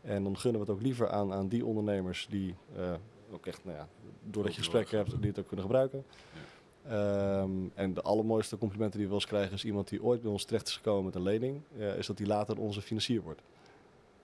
En 0.00 0.22
dan 0.24 0.38
gunnen 0.38 0.60
we 0.60 0.66
het 0.66 0.76
ook 0.76 0.82
liever 0.82 1.08
aan, 1.08 1.32
aan 1.32 1.48
die 1.48 1.64
ondernemers 1.64 2.26
die 2.30 2.54
ook 3.32 3.46
echt, 3.46 3.64
nou 3.64 3.76
ja, 3.76 3.88
doordat 4.24 4.52
je 4.54 4.58
gesprekken 4.58 4.96
hebt, 4.98 5.10
die 5.20 5.30
het 5.30 5.38
ook 5.38 5.46
kunnen 5.46 5.64
gebruiken. 5.66 6.04
Ehm, 6.88 7.50
en 7.74 7.94
de 7.94 8.02
allermooiste 8.02 8.58
complimenten 8.58 8.98
die 8.98 9.08
we 9.08 9.12
wel 9.12 9.20
eens 9.20 9.30
krijgen 9.30 9.52
is 9.52 9.64
iemand 9.64 9.88
die 9.88 10.02
ooit 10.02 10.22
bij 10.22 10.30
ons 10.30 10.44
terecht 10.44 10.68
is 10.68 10.76
gekomen 10.76 11.04
met 11.04 11.14
een 11.14 11.22
lening, 11.22 11.60
eh, 11.78 11.96
is 11.96 12.06
dat 12.06 12.16
die 12.16 12.26
later 12.26 12.58
onze 12.58 12.82
financier 12.82 13.22
wordt. 13.22 13.40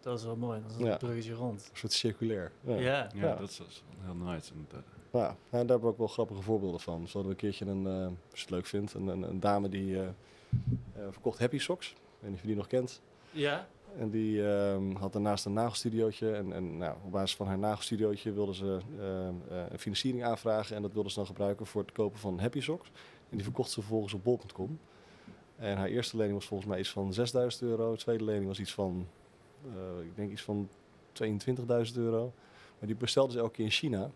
Dat 0.01 0.19
is 0.19 0.25
wel 0.25 0.37
mooi, 0.37 0.61
dat 0.63 0.71
is 0.71 0.77
een 0.77 0.85
Ja. 0.85 0.97
bruggetje 0.97 1.33
rond. 1.33 1.69
Een 1.73 1.77
soort 1.79 1.93
circulair. 1.93 2.53
Ja. 2.61 2.75
Ja. 2.75 2.81
Ja, 2.81 3.09
Ja. 3.15 3.35
dat 3.37 3.49
is 3.49 3.83
heel 4.01 4.15
nice. 4.15 4.53
En, 4.53 4.67
Nou, 5.11 5.27
en 5.27 5.35
daar 5.51 5.59
hebben 5.61 5.81
we 5.81 5.87
ook 5.87 5.99
wel 5.99 6.07
grappige 6.07 6.43
voorbeelden 6.43 6.81
van. 6.81 6.97
Zo 7.09 7.13
hadden 7.13 7.23
we 7.23 7.29
een 7.29 7.37
keertje 7.37 7.67
een, 7.67 7.87
eh, 7.87 8.05
als 8.05 8.13
je 8.31 8.41
het 8.41 8.51
leuk 8.51 8.67
vindt, 8.67 8.95
een, 8.95 9.07
een, 9.07 9.23
een 9.23 9.41
dame 9.41 9.69
die 9.69 9.97
eh, 10.01 10.07
eh, 10.07 10.13
verkocht 11.11 11.39
Happy 11.39 11.59
Socks. 11.59 11.91
Ik 11.91 11.97
weet 12.21 12.29
niet 12.31 12.35
of 12.35 12.41
je 12.41 12.47
die 12.47 12.57
nog 12.57 12.67
kent. 12.67 13.01
Ja? 13.31 13.67
En 13.99 14.11
die 14.11 14.49
ehm, 14.49 14.95
had 14.95 15.13
daarnaast 15.13 15.45
een 15.45 15.53
nagelstudiootje. 15.53 16.33
En, 16.33 16.53
en 16.53 16.77
nou, 16.77 16.97
op 17.05 17.11
basis 17.13 17.37
van 17.37 17.47
haar 17.47 17.59
nagelstudiootje 17.59 18.33
wilde 18.33 18.55
ze 18.55 18.79
ehm, 18.99 19.35
eh, 19.51 19.65
een 19.71 19.79
financiering 19.79 20.25
aanvragen. 20.25 20.77
En 20.77 20.83
dat 20.83 20.93
wilde 20.93 21.09
ze 21.09 21.15
dan 21.17 21.27
gebruiken 21.27 21.67
voor 21.67 21.83
het 21.83 21.93
kopen 21.93 22.19
van 22.19 22.39
Happy 22.39 22.61
Socks. 22.61 22.89
En 23.29 23.37
die 23.37 23.43
verkocht 23.43 23.71
ze 23.71 23.81
vervolgens 23.81 24.15
op 24.15 24.25
bol.com. 24.25 24.79
En 25.57 25.77
haar 25.77 25.89
eerste 25.89 26.17
lening 26.17 26.35
was 26.35 26.47
volgens 26.47 26.69
mij 26.69 26.79
iets 26.79 26.91
van 26.91 27.13
6000 27.13 27.63
euro. 27.63 27.93
De 27.93 27.99
tweede 27.99 28.25
lening 28.25 28.47
was 28.47 28.61
iets 28.61 28.75
van, 28.75 29.07
eh, 29.65 30.05
ik 30.05 30.17
denk 30.17 30.31
iets 30.31 30.43
van 30.43 30.69
22.000 31.13 31.97
euro. 31.97 32.33
Maar 32.79 32.89
die 32.89 32.97
bestelde 32.97 33.33
ze 33.33 33.39
elke 33.39 33.53
keer 33.53 33.65
in 33.65 33.71
China. 33.71 34.03
En 34.03 34.13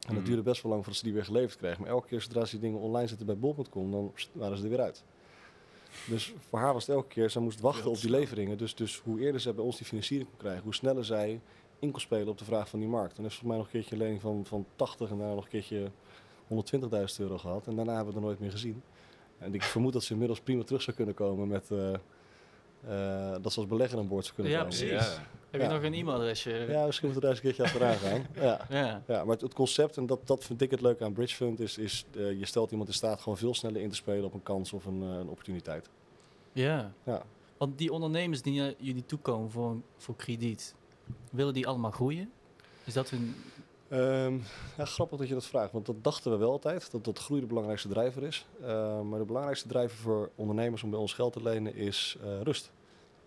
dat 0.00 0.14
Mhm. 0.14 0.24
duurde 0.24 0.42
best 0.42 0.62
wel 0.62 0.72
lang 0.72 0.84
voordat 0.84 1.00
ze 1.00 1.06
die 1.06 1.14
weer 1.14 1.24
geleverd 1.24 1.56
kregen. 1.56 1.80
Maar 1.80 1.90
elke 1.90 2.06
keer 2.06 2.20
zodra 2.20 2.44
ze 2.44 2.50
die 2.50 2.60
dingen 2.60 2.80
online 2.80 3.06
zetten 3.08 3.26
bij 3.26 3.36
bol.com, 3.38 3.90
dan 3.90 4.12
waren 4.32 4.56
ze 4.56 4.62
er 4.62 4.68
weer 4.68 4.80
uit. 4.80 5.04
Dus 6.08 6.34
voor 6.48 6.58
haar 6.58 6.72
was 6.72 6.86
het 6.86 6.96
elke 6.96 7.08
keer, 7.08 7.30
zij 7.30 7.42
moest 7.42 7.60
wachten 7.60 7.90
op 7.90 8.00
die 8.00 8.10
leveringen. 8.10 8.58
Dus, 8.58 8.74
dus 8.74 9.00
hoe 9.04 9.20
eerder 9.20 9.40
zij 9.40 9.54
bij 9.54 9.64
ons 9.64 9.76
die 9.76 9.86
financiering 9.86 10.28
kon 10.28 10.38
krijgen, 10.38 10.62
hoe 10.62 10.74
sneller 10.74 11.04
zij 11.04 11.40
in 11.78 11.90
kon 11.90 12.00
spelen 12.00 12.28
op 12.28 12.38
de 12.38 12.44
vraag 12.44 12.68
van 12.68 12.78
die 12.78 12.88
markt. 12.88 13.14
Dan 13.14 13.24
heeft 13.24 13.36
ze 13.36 13.40
volgens 13.40 13.48
mij 13.48 13.56
nog 13.56 13.66
een 13.66 13.72
keertje 13.72 13.94
een 13.94 14.02
lening 14.02 14.20
van, 14.20 14.46
van 14.46 14.66
80 14.76 15.10
en 15.10 15.18
daarna 15.18 15.34
nog 15.34 15.44
een 15.44 15.50
keertje 15.50 15.90
120.000 16.48 17.16
euro 17.18 17.38
gehad. 17.38 17.66
En 17.66 17.76
daarna 17.76 17.94
hebben 17.94 18.12
we 18.14 18.18
het 18.18 18.22
er 18.22 18.26
nooit 18.28 18.40
meer 18.40 18.50
gezien. 18.50 18.82
En 19.38 19.54
ik 19.54 19.62
vermoed 19.62 19.92
dat 19.92 20.02
ze 20.02 20.12
inmiddels 20.12 20.40
prima 20.40 20.62
terug 20.62 20.82
zou 20.82 20.96
kunnen 20.96 21.14
komen 21.14 21.48
met 21.48 21.70
eh, 21.70 21.92
eh, 22.88 23.34
dat 23.42 23.52
ze 23.52 23.60
als 23.60 23.68
belegger 23.68 23.98
aan 23.98 24.08
boord 24.08 24.24
zou 24.24 24.34
kunnen 24.34 24.52
Ja, 24.52 24.58
komen. 24.62 24.76
precies. 24.76 25.14
ja. 25.14 25.22
Heb 25.50 25.60
Ja. 25.60 25.66
je 25.66 25.74
nog 25.74 25.82
een 25.82 25.94
e-mailadresje? 25.94 26.50
Ja, 26.50 26.86
misschien 26.86 27.08
moeten 27.08 27.12
we 27.12 27.20
daar 27.20 27.30
eens 27.30 27.38
een 27.38 27.42
keertje 27.54 27.62
achteraan 27.62 27.96
gaan. 27.96 28.26
Ja. 28.48 28.66
Ja. 28.68 29.02
Ja, 29.06 29.24
maar 29.24 29.32
het, 29.32 29.40
het 29.40 29.54
concept, 29.54 29.96
en 29.96 30.06
dat, 30.06 30.26
dat 30.26 30.44
vind 30.44 30.60
ik 30.60 30.70
het 30.70 30.80
leuke 30.80 31.04
aan 31.04 31.12
Bridge 31.12 31.34
Fund, 31.34 31.60
is, 31.60 31.78
is 31.78 32.04
eh, 32.16 32.38
je 32.38 32.46
stelt 32.46 32.70
iemand 32.70 32.88
in 32.88 32.94
staat 32.94 33.20
gewoon 33.20 33.38
veel 33.38 33.54
sneller 33.54 33.80
in 33.80 33.88
te 33.88 33.94
spelen 33.94 34.24
op 34.24 34.34
een 34.34 34.42
kans 34.42 34.72
of 34.72 34.84
een, 34.84 35.02
eh, 35.02 35.08
een 35.08 35.28
opportuniteit. 35.28 35.88
Ja. 36.52 36.92
Ja. 37.04 37.22
Want 37.58 37.78
die 37.78 37.92
ondernemers 37.92 38.42
die 38.42 38.60
naar 38.60 38.74
jullie 38.78 39.06
toekomen 39.06 39.50
voor, 39.50 39.76
voor 39.96 40.16
krediet, 40.16 40.74
willen 41.30 41.54
die 41.54 41.66
allemaal 41.66 41.90
groeien? 41.90 42.30
Is 42.84 42.92
dat 42.94 43.10
hun... 43.10 43.34
Ehm, 43.88 44.38
ja, 44.76 44.84
grappig 44.84 45.18
dat 45.18 45.28
je 45.28 45.34
dat 45.34 45.46
vraagt, 45.46 45.72
want 45.72 45.86
dat 45.86 46.04
dachten 46.04 46.30
we 46.30 46.36
wel 46.36 46.50
altijd, 46.50 46.90
dat 46.90 47.04
dat 47.04 47.18
groei 47.18 47.40
de 47.40 47.46
belangrijkste 47.46 47.88
drijver 47.88 48.22
is. 48.22 48.46
Ehm, 48.62 49.08
maar 49.08 49.18
de 49.18 49.24
belangrijkste 49.24 49.68
drijver 49.68 49.96
voor 49.98 50.30
ondernemers 50.34 50.82
om 50.82 50.90
bij 50.90 50.98
ons 50.98 51.12
geld 51.12 51.32
te 51.32 51.42
lenen 51.42 51.74
is 51.74 52.16
eh, 52.24 52.40
rust. 52.42 52.70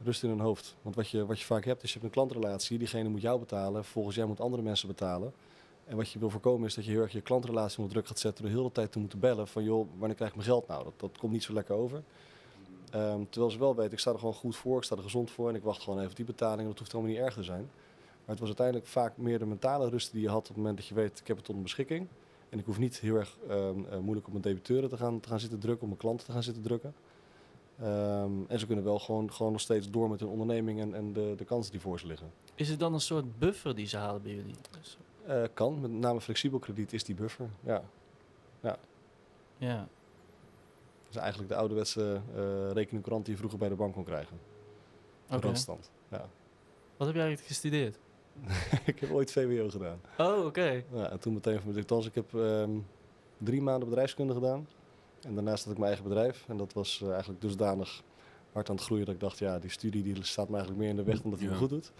Rust 0.03 0.24
in 0.24 0.29
hun 0.29 0.39
hoofd. 0.39 0.75
Want 0.82 0.96
wat 0.96 1.10
je, 1.10 1.25
wat 1.25 1.39
je 1.39 1.46
vaak 1.46 1.65
hebt 1.65 1.84
is, 1.84 1.94
je 1.94 2.00
hebt 2.00 2.06
een 2.06 2.22
klantrelatie, 2.22 2.77
diegene 2.77 3.10
moet 3.10 3.22
jou 3.22 3.39
betalen, 3.39 3.86
volgens 3.86 4.15
jij 4.15 4.25
moet 4.25 4.39
andere 4.39 4.63
mensen 4.63 4.88
betalen. 4.88 5.34
En 5.86 5.96
wat 5.96 6.12
je 6.12 6.20
wil 6.20 6.29
voorkomen 6.29 6.68
is 6.68 6.74
dat 6.74 6.86
je 6.86 6.91
heel 6.91 7.01
erg 7.01 7.12
je 7.12 7.22
klantrelatie 7.22 7.77
onder 7.77 7.94
druk 7.94 8.08
gaat 8.08 8.20
zetten 8.20 8.53
door 8.53 8.63
de 8.63 8.72
tijd 8.72 8.91
te 8.91 9.00
moeten 9.00 9.20
bellen 9.20 9.48
van 9.48 9.63
joh, 9.63 9.88
wanneer 9.98 10.15
krijg 10.15 10.29
ik 10.29 10.36
mijn 10.38 10.48
geld 10.48 10.68
nou? 10.68 10.84
Dat, 10.84 10.94
dat 10.98 11.18
komt 11.18 11.32
niet 11.32 11.44
zo 11.44 11.53
lekker 11.53 11.75
over. 11.75 12.03
Ehm, 12.91 13.24
terwijl 13.29 13.51
ze 13.51 13.60
wel 13.60 13.75
weten, 13.75 13.91
ik 13.91 14.00
sta 14.00 14.12
er 14.12 14.20
gewoon 14.20 14.34
goed 14.34 14.56
voor, 14.56 14.77
ik 14.77 14.84
sta 14.84 14.96
er 14.96 15.03
gezond 15.03 15.32
voor 15.32 15.50
en 15.50 15.56
ik 15.56 15.63
wacht 15.63 15.82
gewoon 15.82 16.00
even 16.00 16.15
die 16.15 16.25
betaling. 16.25 16.68
Dat 16.68 16.79
hoeft 16.79 16.91
helemaal 16.91 17.13
niet 17.13 17.24
erg 17.24 17.34
te 17.34 17.44
zijn. 17.44 17.70
Maar 18.20 18.38
het 18.38 18.39
was 18.39 18.48
uiteindelijk 18.48 18.88
vaak 18.88 19.18
meer 19.18 19.39
de 19.39 19.46
mentale 19.46 19.89
rust 19.89 20.12
die 20.12 20.22
je 20.22 20.29
had 20.29 20.39
op 20.41 20.48
het 20.48 20.58
moment 20.58 20.77
dat 20.77 20.88
je 20.88 20.94
weet, 20.94 21.20
ik 21.20 21.27
heb 21.27 21.38
het 21.38 21.50
onder 21.50 21.63
beschikking. 21.63 22.08
En 22.50 22.60
ik 22.60 22.65
hoef 22.65 22.77
niet 22.77 23.00
heel 23.00 23.15
erg 23.15 23.38
ehm, 23.50 23.86
eh, 23.89 23.98
moeilijk 23.98 24.25
op 24.25 24.32
mijn 24.32 24.44
debiteuren 24.44 24.89
te 24.89 24.98
gaan, 24.98 25.20
te 25.20 25.29
gaan 25.29 25.39
zitten 25.39 25.60
drukken, 25.60 25.82
op 25.82 25.88
mijn 25.88 26.00
klanten 26.00 26.25
te 26.25 26.32
gaan 26.32 26.44
zitten 26.44 26.63
drukken. 26.63 26.94
Ehm, 27.81 28.31
en 28.48 28.59
ze 28.59 28.65
kunnen 28.65 28.86
wel 28.86 29.00
gewoon, 29.00 29.33
gewoon 29.33 29.51
nog 29.51 29.62
steeds 29.62 29.89
door 29.89 30.09
met 30.09 30.19
hun 30.19 30.29
onderneming 30.29 30.79
en, 30.79 30.93
en 30.93 31.13
de, 31.13 31.33
de 31.38 31.45
kansen 31.45 31.71
die 31.71 31.81
voor 31.81 32.00
ze 32.00 32.07
liggen. 32.07 32.31
Is 32.55 32.69
het 32.69 32.79
dan 32.79 32.93
een 32.93 33.01
soort 33.01 33.39
buffer 33.39 33.75
die 33.75 33.88
ze 33.88 33.98
halen 33.98 34.21
bij 34.21 34.33
jullie? 34.33 34.55
Eh, 35.25 35.43
kan, 35.53 35.81
met 35.81 35.91
name 35.91 36.21
flexibel 36.21 36.59
krediet 36.59 36.93
is 36.93 37.03
die 37.03 37.15
buffer. 37.15 37.50
Ja, 37.62 37.83
ja. 39.59 39.77
dat 39.77 41.09
is 41.09 41.15
eigenlijk 41.15 41.50
de 41.50 41.55
ouderwetse 41.55 42.21
uh, 42.36 42.71
rekeningcourant 42.71 43.25
die 43.25 43.33
je 43.33 43.39
vroeger 43.39 43.59
bij 43.59 43.69
de 43.69 43.75
bank 43.75 43.93
kon 43.93 44.03
krijgen. 44.03 44.39
Randstand. 45.27 45.91
Ja. 46.07 46.29
Wat 46.98 47.07
heb 47.07 47.15
jij 47.15 47.25
eigenlijk 47.25 47.48
gestudeerd? 47.48 48.00
ik 48.86 49.00
heb 49.00 49.12
ooit 49.12 49.31
VWO 49.31 49.69
gedaan. 49.69 50.01
Oh, 50.17 50.45
oké. 50.45 50.83
Ja, 50.93 51.09
en 51.09 51.19
toen 51.19 51.33
meteen 51.33 51.55
van 51.55 51.65
mijn 51.65 51.77
althans, 51.77 52.05
ik 52.05 52.15
heb 52.15 52.36
ehm, 52.36 52.71
drie 53.38 53.62
maanden 53.62 53.89
bedrijfskunde 53.89 54.33
gedaan. 54.33 54.67
En 55.24 55.34
daarnaast 55.36 55.64
had 55.64 55.72
ik 55.74 55.80
mijn 55.80 55.92
eigen 55.92 56.10
bedrijf. 56.10 56.46
En 56.48 56.58
dat 56.58 56.74
was 56.74 57.02
eh, 57.02 57.10
eigenlijk 57.10 57.42
dusdanig 57.42 58.04
hard 58.52 58.70
aan 58.70 58.76
het 58.76 58.86
groeien 58.86 59.06
dat 59.06 59.14
ik 59.14 59.20
dacht, 59.20 59.40
ja, 59.40 59.60
die 59.60 59.70
studie 59.70 60.04
die 60.04 60.24
staat 60.24 60.48
me 60.50 60.56
eigenlijk 60.56 60.82
meer 60.82 60.90
in 60.90 60.96
de 60.96 61.04
weg 61.04 61.22
dan 61.22 61.32
dat 61.32 61.40
hij 61.40 61.50
me 61.50 61.56
goed 61.56 61.70
doet. 61.70 61.92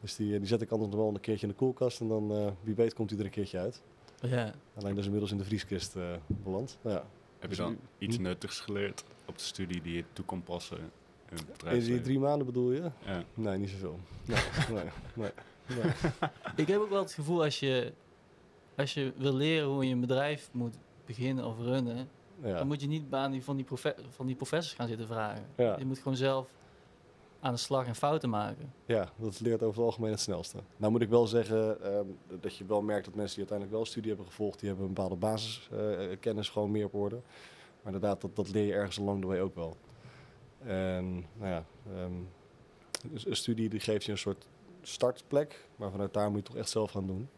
Dus 0.00 0.16
die, 0.16 0.32
eh, 0.32 0.38
die 0.38 0.48
zet 0.48 0.62
ik 0.62 0.70
anders 0.70 0.90
nog 0.90 1.00
wel 1.00 1.08
een 1.08 1.20
keertje 1.20 1.46
in 1.46 1.52
de 1.52 1.58
koelkast 1.58 2.00
en 2.00 2.08
dan, 2.08 2.32
eh, 2.36 2.46
wie 2.62 2.74
weet, 2.74 2.94
komt 2.94 3.10
hij 3.10 3.18
er 3.18 3.24
een 3.24 3.30
keertje 3.30 3.58
uit. 3.58 3.82
Ja. 4.20 4.52
Alleen 4.74 4.94
dus 4.94 5.04
inmiddels 5.04 5.32
in 5.32 5.38
de 5.38 5.44
vrieskist 5.44 5.96
eh, 5.96 6.02
beland. 6.26 6.78
Ja. 6.82 6.90
Heb 6.90 7.02
je 7.40 7.48
Dus 7.48 7.56
dan 7.56 7.72
u- 7.72 7.78
iets 7.98 8.18
nuttigs 8.18 8.60
geleerd 8.60 9.04
op 9.26 9.38
de 9.38 9.44
studie 9.44 9.82
die 9.82 9.94
je 9.96 10.04
toe 10.12 10.24
kon 10.24 10.42
passen 10.42 10.78
in 10.78 11.36
het 11.36 11.72
In 11.72 11.80
die 11.84 12.00
drie 12.00 12.18
maanden 12.18 12.46
bedoel 12.46 12.72
je? 12.72 12.90
Ja. 13.04 13.24
Nee, 13.34 13.58
niet 13.58 13.70
zoveel. 13.70 13.98
Nee, 14.24 14.38
nee, 14.70 14.84
nee, 15.14 15.30
nee. 15.82 15.92
Ik 16.56 16.66
heb 16.68 16.80
ook 16.80 16.88
wel 16.90 17.02
het 17.02 17.12
gevoel 17.12 17.42
als 17.42 17.60
je, 17.60 17.92
als 18.76 18.94
je 18.94 19.12
wil 19.16 19.34
leren 19.34 19.68
hoe 19.68 19.86
je 19.86 19.92
een 19.92 20.00
bedrijf 20.00 20.48
moet 20.52 20.74
beginnen 21.06 21.44
of 21.44 21.58
runnen, 21.58 22.08
Ja. 22.42 22.56
dan 22.56 22.66
moet 22.66 22.80
je 22.80 22.86
niet 22.86 23.12
aan 23.12 23.30
die, 23.30 23.44
van, 23.44 23.56
die 23.56 23.66
van 24.08 24.26
die 24.26 24.36
professors 24.36 24.74
gaan 24.74 24.88
zitten 24.88 25.06
vragen. 25.06 25.46
Ja. 25.56 25.76
Je 25.78 25.84
moet 25.84 25.98
gewoon 25.98 26.16
zelf 26.16 26.48
aan 27.40 27.52
de 27.52 27.58
slag 27.58 27.86
en 27.86 27.94
fouten 27.94 28.30
maken. 28.30 28.72
Ja, 28.86 29.08
dat 29.16 29.40
leert 29.40 29.62
over 29.62 29.76
het 29.76 29.84
algemeen 29.84 30.10
het 30.10 30.20
snelste. 30.20 30.58
Nou 30.76 30.92
moet 30.92 31.02
ik 31.02 31.08
wel 31.08 31.26
zeggen 31.26 31.82
ehm, 31.82 32.06
dat 32.40 32.56
je 32.56 32.64
wel 32.64 32.82
merkt 32.82 33.04
dat 33.04 33.14
mensen 33.14 33.36
die 33.36 33.48
uiteindelijk 33.48 33.78
wel 33.78 33.86
studie 33.86 34.08
hebben 34.08 34.26
gevolgd, 34.26 34.58
die 34.58 34.68
hebben 34.68 34.86
een 34.86 34.94
bepaalde 34.94 35.16
basiskennis 35.16 36.48
gewoon 36.48 36.70
meer 36.70 36.84
op 36.84 36.94
orde. 36.94 37.20
Maar 37.82 37.92
inderdaad, 37.92 38.20
dat, 38.20 38.36
dat 38.36 38.50
leer 38.50 38.66
je 38.66 38.72
ergens 38.72 38.98
along 38.98 39.20
the 39.20 39.26
way 39.26 39.40
ook 39.40 39.54
wel. 39.54 39.76
En 40.64 41.14
nou 41.14 41.50
ja, 41.50 41.64
ehm, 41.94 42.12
dus 43.06 43.26
een 43.26 43.36
studie 43.36 43.68
die 43.68 43.80
geeft 43.80 44.04
je 44.04 44.12
een 44.12 44.18
soort 44.18 44.46
startplek, 44.82 45.68
maar 45.76 45.90
vanuit 45.90 46.14
daar 46.14 46.30
moet 46.30 46.38
je 46.38 46.44
toch 46.44 46.56
echt 46.56 46.70
zelf 46.70 46.90
gaan 46.90 47.06
doen. 47.06 47.28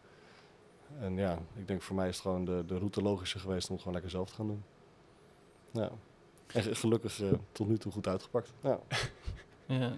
En 0.99 1.17
ja, 1.17 1.39
ik 1.55 1.69
denk 1.69 1.83
voor 1.83 1.97
mij 1.97 2.09
is 2.09 2.15
het 2.15 2.23
gewoon 2.23 2.45
de, 2.45 2.65
de 2.67 2.79
route 2.79 3.03
logischer 3.03 3.41
geweest 3.41 3.71
om 3.71 3.79
gewoon 3.79 3.93
lekker 3.93 4.11
zelf 4.11 4.29
te 4.29 4.35
gaan 4.35 4.47
doen. 4.47 4.63
Ja. 5.75 5.91
En 6.53 6.63
ge- 6.63 6.75
gelukkig 6.75 7.23
eh, 7.23 7.29
tot 7.53 7.69
nu 7.69 7.77
toe 7.79 7.93
goed 7.93 8.07
uitgepakt. 8.07 8.53
Ja. 8.63 8.79
Ja. 9.67 9.93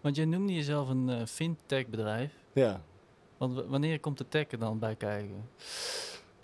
Want 0.00 0.16
jij 0.16 0.24
noemde 0.24 0.54
jezelf 0.54 0.88
een 0.88 1.08
eh, 1.08 1.26
fintech 1.26 1.86
bedrijf. 1.86 2.32
ja. 2.52 2.80
Want 3.36 3.64
wanneer 3.66 4.00
komt 4.00 4.18
de 4.18 4.28
tech 4.28 4.50
er 4.50 4.58
dan 4.58 4.78
bij 4.78 4.94
kijken? 4.94 5.48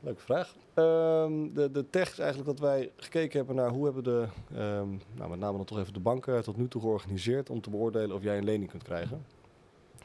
Leuke 0.01 0.21
vraag. 0.21 0.55
Ehm, 0.75 1.53
de, 1.55 1.71
de 1.71 1.91
tech 1.91 2.11
is 2.13 2.19
eigenlijk 2.19 2.51
dat 2.51 2.59
wij 2.69 2.91
gekeken 2.97 3.39
hebben 3.39 3.57
naar 3.57 3.71
hoe 3.71 3.85
hebben 3.85 4.05
de, 4.05 4.27
ehm, 4.55 4.89
nou, 5.15 5.31
met 5.31 5.39
name 5.39 5.57
dan 5.57 5.65
toch 5.67 5.79
even 5.79 5.93
de 5.93 6.01
banken 6.01 6.43
tot 6.43 6.57
nu 6.57 6.69
toe 6.69 6.81
georganiseerd 6.81 7.51
om 7.51 7.61
te 7.61 7.71
beoordelen 7.71 8.17
of 8.17 8.23
jij 8.23 8.39
een 8.39 8.45
lening 8.45 8.71
kunt 8.71 8.83
krijgen. 8.83 9.25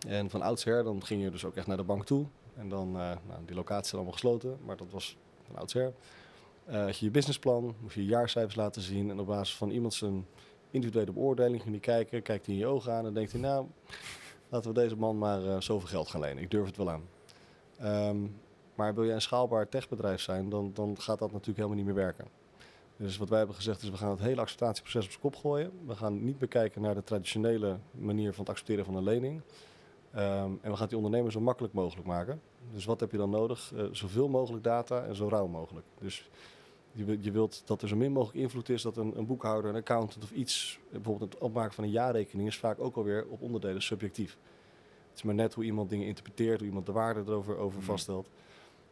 En 0.07 0.29
van 0.29 0.41
oudsher 0.41 0.83
dan 0.83 1.03
ging 1.05 1.21
je 1.23 1.31
dus 1.31 1.45
ook 1.45 1.55
echt 1.55 1.67
naar 1.67 1.77
de 1.77 1.83
bank 1.83 2.05
toe. 2.05 2.25
En 2.55 2.69
dan, 2.69 2.87
eh, 2.87 2.93
nou, 3.27 3.45
die 3.45 3.55
locaties 3.55 3.89
zijn 3.89 4.01
allemaal 4.01 4.19
gesloten, 4.19 4.57
maar 4.65 4.77
dat 4.77 4.91
was 4.91 5.17
van 5.45 5.55
oudsher. 5.55 5.93
Eh 6.65 6.84
had 6.84 6.98
je 6.98 7.05
je 7.05 7.12
businessplan, 7.12 7.75
moest 7.82 7.96
je 7.96 8.01
je 8.01 8.08
jaarcijfers 8.08 8.55
laten 8.55 8.82
zien. 8.82 9.10
En 9.10 9.20
op 9.20 9.27
basis 9.27 9.55
van 9.55 9.70
iemand 9.70 9.93
zijn 9.93 10.25
individuele 10.72 11.12
beoordeling 11.12 11.62
ging 11.62 11.72
die 11.72 11.82
kijken, 11.82 12.22
kijkt 12.22 12.46
hij 12.46 12.55
in 12.55 12.62
je 12.62 12.67
ogen 12.67 12.93
aan 12.93 13.05
en 13.05 13.13
denkt 13.13 13.32
hij, 13.32 13.41
nou, 13.41 13.65
laten 14.50 14.74
we 14.74 14.79
deze 14.79 14.96
man 14.96 15.17
maar 15.17 15.46
eh, 15.46 15.60
zoveel 15.60 15.88
geld 15.88 16.08
gaan 16.08 16.22
lenen. 16.22 16.43
Ik 16.43 16.51
durf 16.51 16.65
het 16.65 16.77
wel 16.77 16.89
aan. 16.89 17.03
Ehm, 17.77 18.17
maar 18.75 18.93
wil 18.93 19.05
jij 19.05 19.13
een 19.13 19.22
schaalbaar 19.22 19.70
techbedrijf 19.70 20.22
zijn, 20.22 20.50
dan, 20.50 20.72
dan 20.74 20.96
gaat 21.00 21.20
dat 21.20 21.32
natuurlijk 21.32 21.58
helemaal 21.58 21.77
niet 21.77 21.86
meer 21.86 22.03
werken. 22.03 22.27
Dus 22.98 23.17
wat 23.17 23.29
wij 23.29 23.38
hebben 23.38 23.55
gezegd 23.55 23.82
is, 23.82 23.89
we 23.89 23.98
gaan 23.98 24.10
het 24.10 24.20
hele 24.20 24.41
acceptatieproces 24.41 25.05
op 25.05 25.10
zijn 25.10 25.22
kop 25.22 25.36
gooien. 25.36 25.72
We 25.86 25.96
gaan 25.96 26.24
niet 26.24 26.39
meer 26.39 26.50
kijken 26.50 26.82
naar 26.82 26.96
de 26.96 27.03
traditionele 27.03 27.77
manier 27.91 28.34
van 28.34 28.39
het 28.39 28.50
accepteren 28.50 28.86
van 28.86 28.96
een 28.96 29.03
lening. 29.03 29.41
Ehm, 30.12 30.51
en 30.62 30.72
we 30.72 30.75
gaan 30.75 30.88
die 30.88 30.98
ondernemer 30.98 31.32
zo 31.32 31.39
makkelijk 31.39 31.74
mogelijk 31.74 32.08
maken. 32.08 32.41
Dus 32.72 32.86
wat 32.86 33.00
heb 33.00 33.12
je 33.12 33.17
dan 33.17 33.29
nodig? 33.29 33.72
Eh, 33.75 33.84
zoveel 33.91 34.27
mogelijk 34.27 34.63
data 34.63 35.03
en 35.03 35.15
zo 35.15 35.27
rauw 35.27 35.48
mogelijk. 35.48 35.86
Dus 36.00 36.29
je, 36.91 37.17
je 37.22 37.32
wilt 37.32 37.62
dat 37.65 37.82
er 37.82 37.88
zo 37.88 37.96
min 37.96 38.12
mogelijk 38.12 38.39
invloed 38.39 38.70
is 38.70 38.82
dat 38.82 38.98
een, 38.98 39.17
een 39.17 39.25
boekhouder, 39.25 39.70
een 39.70 39.75
accountant 39.77 40.24
of 40.24 40.32
iets, 40.32 40.79
eh, 40.86 40.91
bijvoorbeeld 40.91 41.34
het 41.34 41.41
opmaken 41.41 41.74
van 41.74 41.84
een 41.84 41.89
jaarrekening, 41.89 42.48
is 42.48 42.58
vaak 42.58 42.79
ook 42.79 42.96
alweer 42.96 43.25
op 43.29 43.41
onderdelen 43.41 43.82
subjectief. 43.82 44.38
Het 45.10 45.17
is 45.17 45.24
maar 45.24 45.36
net 45.36 45.53
hoe 45.53 45.63
iemand 45.63 45.89
dingen 45.89 46.08
interpreteert, 46.08 46.58
hoe 46.58 46.67
iemand 46.67 46.86
de 46.86 46.91
waarde 46.91 47.20
erover 47.27 47.58
over 47.58 47.77
Mhm. 47.77 47.86
vaststelt. 47.88 48.29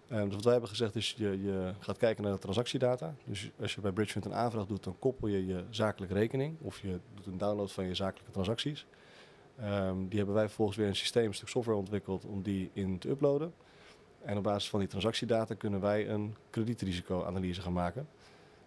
Ehm, 0.07 0.25
dus 0.25 0.33
wat 0.33 0.43
wij 0.43 0.51
hebben 0.51 0.69
gezegd 0.69 0.95
is, 0.95 1.15
je, 1.17 1.41
je 1.43 1.73
gaat 1.79 1.97
kijken 1.97 2.23
naar 2.23 2.33
de 2.33 2.39
transactiedata. 2.39 3.15
Dus 3.25 3.49
als 3.61 3.75
je 3.75 3.81
bij 3.81 3.91
Bridgefund 3.91 4.25
een 4.25 4.33
aanvraag 4.33 4.65
doet, 4.65 4.83
dan 4.83 4.95
koppel 4.99 5.27
je 5.27 5.45
je 5.45 5.63
zakelijke 5.69 6.13
rekening. 6.13 6.57
Of 6.61 6.79
je 6.81 6.99
doet 7.15 7.25
een 7.25 7.37
download 7.37 7.69
van 7.69 7.85
je 7.85 7.95
zakelijke 7.95 8.31
transacties. 8.31 8.85
Ehm, 9.61 10.07
die 10.07 10.17
hebben 10.17 10.35
wij 10.35 10.45
vervolgens 10.45 10.77
weer 10.77 10.87
een 10.87 10.95
systeem, 10.95 11.25
een 11.25 11.33
stuk 11.33 11.47
software 11.47 11.77
ontwikkeld 11.77 12.25
om 12.25 12.41
die 12.41 12.69
in 12.73 12.97
te 12.97 13.09
uploaden. 13.09 13.53
En 14.21 14.37
op 14.37 14.43
basis 14.43 14.69
van 14.69 14.79
die 14.79 14.87
transactiedata 14.87 15.53
kunnen 15.53 15.81
wij 15.81 16.09
een 16.09 16.35
kredietrisicoanalyse 16.49 17.61
gaan 17.61 17.73
maken. 17.73 18.07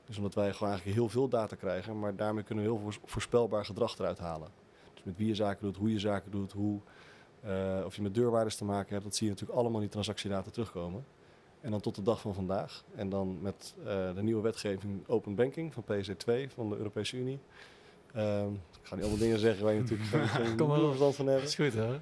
Dus 0.06 0.16
omdat 0.16 0.34
wij 0.34 0.52
gewoon 0.52 0.68
eigenlijk 0.68 0.98
heel 0.98 1.08
veel 1.08 1.28
data 1.28 1.56
krijgen, 1.56 1.98
maar 1.98 2.16
daarmee 2.16 2.44
kunnen 2.44 2.64
we 2.64 2.70
heel 2.70 2.92
voorspelbaar 3.04 3.64
gedrag 3.64 3.98
eruit 3.98 4.18
halen. 4.18 4.48
Dus 4.94 5.04
met 5.04 5.16
wie 5.16 5.26
je 5.26 5.34
zaken 5.34 5.62
doet, 5.62 5.76
hoe 5.76 5.92
je 5.92 5.98
zaken 5.98 6.30
doet, 6.30 6.52
hoe, 6.52 6.80
eh, 7.40 7.82
of 7.84 7.96
je 7.96 8.02
met 8.02 8.14
deurwaarders 8.14 8.56
te 8.56 8.64
maken 8.64 8.92
hebt, 8.92 9.04
dat 9.04 9.14
zie 9.14 9.26
je 9.26 9.32
natuurlijk 9.32 9.58
allemaal 9.58 9.76
in 9.76 9.84
die 9.86 9.92
transactiedata 9.92 10.50
terugkomen. 10.50 11.04
En 11.60 11.70
dan 11.70 11.80
tot 11.80 11.94
de 11.94 12.02
dag 12.02 12.20
van 12.20 12.34
vandaag. 12.34 12.84
En 12.94 13.08
dan 13.08 13.38
met 13.40 13.74
eh, 13.78 14.14
de 14.14 14.22
nieuwe 14.22 14.42
wetgeving 14.42 15.08
Open 15.08 15.34
Banking 15.34 15.74
van 15.74 15.84
PSD2 15.84 16.50
van 16.54 16.68
de 16.68 16.76
Europese 16.76 17.16
Unie. 17.16 17.38
Ehm, 18.14 18.52
ik 18.52 18.80
ga 18.82 18.94
niet 18.94 19.04
allemaal 19.04 19.20
dingen 19.22 19.38
zeggen 19.38 19.64
waar 19.64 19.74
je 19.74 19.80
natuurlijk 19.80 20.08
geen, 20.08 20.28
geen 20.28 20.56
Kom 20.58 20.68
maar 20.68 20.80
op. 20.80 20.86
verstand 20.86 21.14
van 21.14 21.26
Dat 21.26 21.34
hebt. 21.34 21.48
is 21.48 21.54
goed 21.54 21.74
hoor. 21.74 22.00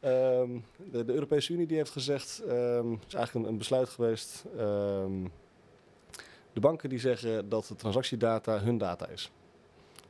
Ehm, 0.00 0.50
de, 0.90 1.04
de 1.04 1.12
Europese 1.12 1.52
Unie 1.52 1.66
die 1.66 1.76
heeft 1.76 1.90
gezegd, 1.90 2.42
ehm, 2.48 2.90
het 2.90 3.04
is 3.06 3.14
eigenlijk 3.14 3.46
een, 3.46 3.52
een 3.52 3.58
besluit 3.58 3.88
geweest. 3.88 4.44
ehm, 4.58 5.12
de 6.52 6.60
banken 6.60 6.88
die 6.88 6.98
zeggen 6.98 7.48
dat 7.48 7.66
de 7.66 7.74
transactiedata 7.76 8.58
hun 8.58 8.78
data 8.78 9.06
is. 9.08 9.30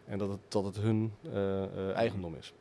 En 0.06 0.18
dat 0.18 0.28
het, 0.28 0.38
dat 0.48 0.64
het 0.64 0.76
hun 0.76 1.12
eh, 1.32 1.62
eh, 1.62 1.90
eigendom 1.94 2.34
is. 2.34 2.52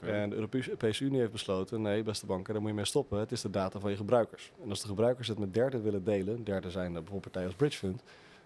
En 0.00 0.30
de 0.30 0.36
Europese 0.36 1.04
Unie 1.04 1.20
heeft 1.20 1.32
besloten, 1.32 1.82
nee 1.82 2.02
beste 2.02 2.26
banken, 2.26 2.52
daar 2.52 2.60
moet 2.62 2.70
je 2.70 2.76
mee 2.76 2.84
stoppen. 2.84 3.18
Het 3.18 3.32
is 3.32 3.40
de 3.40 3.50
data 3.50 3.78
van 3.78 3.90
je 3.90 3.96
gebruikers. 3.96 4.52
En 4.62 4.68
als 4.70 4.80
de 4.80 4.86
gebruikers 4.88 5.28
het 5.28 5.38
met 5.38 5.54
derden 5.54 5.82
willen 5.82 6.04
delen, 6.04 6.44
derden 6.44 6.70
zijn 6.70 6.92
bijvoorbeeld 6.92 7.22
partijen 7.22 7.46
als 7.48 7.56
Bridgefund, 7.56 8.02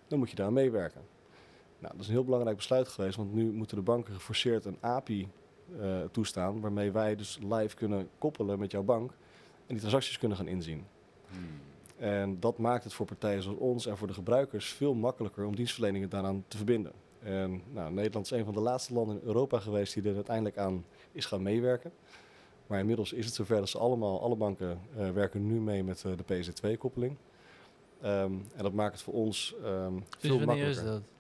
dan 0.09 0.19
moet 0.19 0.31
je 0.31 0.37
daar 0.37 0.47
aan 0.47 0.53
meewerken. 0.53 1.01
Nou, 1.81 1.93
dat 1.93 2.01
is 2.01 2.07
een 2.07 2.13
heel 2.13 2.25
belangrijk 2.25 2.57
besluit 2.57 2.89
geweest, 2.89 3.17
want 3.17 3.33
nu 3.33 3.53
moeten 3.53 3.77
de 3.77 3.83
banken 3.83 4.15
geforceerd 4.15 4.65
een 4.65 4.79
API 4.81 5.29
eh, 5.81 6.01
toestaan, 6.11 6.61
waarmee 6.61 6.91
wij 6.91 7.17
dus 7.17 7.39
live 7.49 7.77
kunnen 7.77 8.09
koppelen 8.19 8.59
met 8.59 8.71
jouw 8.71 8.83
bank 8.83 9.11
en 9.67 9.67
die 9.67 9.79
transacties 9.79 10.19
kunnen 10.19 10.37
gaan 10.37 10.49
inzien. 10.49 10.87
Hmm. 11.31 11.61
En 11.97 12.41
dat 12.41 12.59
maakt 12.59 12.85
het 12.85 12.93
voor 12.93 13.07
partijen 13.07 13.43
zoals 13.43 13.59
ons 13.59 13.87
en 13.87 13.97
voor 13.97 14.07
de 14.07 14.15
gebruikers 14.15 14.69
veel 14.69 14.95
makkelijker 14.95 15.45
om 15.45 15.57
dienstverleningen 15.57 16.09
daaraan 16.09 16.45
te 16.49 16.57
verbinden. 16.57 16.93
En 17.19 17.63
nou, 17.73 17.93
Nederland 17.93 18.25
is 18.25 18.31
een 18.31 18.45
van 18.45 18.55
de 18.55 18.61
laatste 18.61 18.95
landen 18.95 19.21
in 19.21 19.27
Europa 19.27 19.59
geweest 19.59 19.95
die 19.95 20.09
er 20.09 20.15
uiteindelijk 20.15 20.59
aan 20.59 20.85
is 21.13 21.27
gaan 21.27 21.43
meewerken. 21.43 21.93
Maar 22.67 22.79
inmiddels 22.79 23.13
is 23.13 23.25
het 23.25 23.35
zover 23.35 23.57
dat 23.57 23.69
ze 23.69 23.79
allemaal, 23.79 24.23
alle 24.23 24.37
banken 24.37 24.81
eh, 24.97 25.11
werken 25.11 25.47
nu 25.47 25.61
mee 25.61 25.85
met 25.85 26.05
eh, 26.05 26.13
de 26.17 26.25
PSD2-koppeling. 26.25 27.17
Ehm, 28.01 28.33
en 28.33 28.63
dat 28.63 28.73
maakt 28.73 28.93
het 28.93 29.03
voor 29.03 29.15
ons 29.15 29.55
ehm, 29.65 29.95
Dus 29.95 30.05
veel 30.19 30.45
wanneer 30.45 30.69
is 30.69 30.77
makkelijker. 30.77 30.85
dat? 30.85 31.20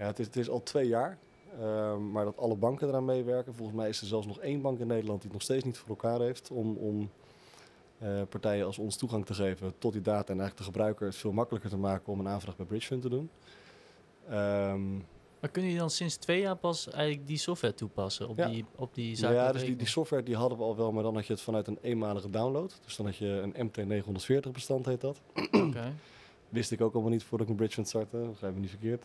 Ja, 0.00 0.06
het 0.06 0.18
is, 0.18 0.26
het 0.26 0.36
is 0.36 0.48
al 0.48 0.62
twee 0.62 0.86
jaar. 0.88 1.18
Ehm, 1.60 2.10
maar 2.10 2.24
dat 2.24 2.36
alle 2.36 2.56
banken 2.56 2.88
eraan 2.88 3.04
meewerken. 3.04 3.54
Volgens 3.54 3.76
mij 3.78 3.88
is 3.88 4.00
er 4.00 4.06
zelfs 4.06 4.26
nog 4.26 4.38
één 4.40 4.60
bank 4.60 4.78
in 4.78 4.86
Nederland 4.86 5.20
die 5.20 5.30
het 5.30 5.32
nog 5.32 5.42
steeds 5.42 5.64
niet 5.64 5.78
voor 5.78 5.88
elkaar 5.88 6.20
heeft 6.20 6.50
om, 6.50 6.76
om 6.76 7.10
eh, 7.98 8.22
partijen 8.28 8.66
als 8.66 8.78
ons 8.78 8.96
toegang 8.96 9.26
te 9.26 9.34
geven 9.34 9.72
tot 9.78 9.92
die 9.92 10.02
data 10.02 10.32
en 10.32 10.40
eigenlijk 10.40 10.56
de 10.56 10.62
gebruiker 10.64 11.06
het 11.06 11.16
veel 11.16 11.32
makkelijker 11.32 11.70
te 11.70 11.76
maken 11.76 12.12
om 12.12 12.20
een 12.20 12.28
aanvraag 12.28 12.56
bij 12.56 12.66
Bridgefund 12.66 13.02
te 13.02 13.08
doen. 13.08 13.30
Ehm, 14.28 14.92
Maar 15.40 15.50
kunnen 15.50 15.70
jullie 15.70 15.78
dan 15.86 15.90
sinds 15.90 16.16
twee 16.16 16.40
jaar 16.40 16.56
pas 16.56 16.88
eigenlijk 16.90 17.26
die 17.26 17.36
software 17.38 17.74
toepassen 17.74 18.28
op 18.28 18.36
Ja. 18.38 18.48
die, 18.48 18.64
op 18.76 18.94
die 18.94 19.16
zakelijke 19.16 19.46
ja, 19.46 19.52
dus 19.52 19.64
die, 19.64 19.76
die 19.76 19.86
software 19.86 20.22
die 20.22 20.36
hadden 20.36 20.58
we 20.58 20.64
al 20.64 20.76
wel, 20.76 20.92
maar 20.92 21.02
dan 21.02 21.14
had 21.14 21.26
je 21.26 21.32
het 21.32 21.42
vanuit 21.42 21.66
een 21.66 21.78
eenmalige 21.82 22.30
download. 22.30 22.80
Dus 22.84 22.96
dan 22.96 23.06
had 23.06 23.16
je 23.16 23.26
een 23.54 23.70
MT940 23.70 24.50
bestand 24.52 24.86
heet 24.86 25.00
dat. 25.00 25.20
Oké. 25.50 25.92
Wist 26.48 26.70
ik 26.70 26.80
ook 26.80 26.92
allemaal 26.92 27.10
niet 27.12 27.22
voordat 27.22 27.46
ik 27.46 27.52
een 27.52 27.58
Bridgefund 27.58 27.88
startte, 27.88 28.16
begrijp 28.16 28.54
me 28.54 28.60
niet 28.60 28.70
verkeerd. 28.70 29.04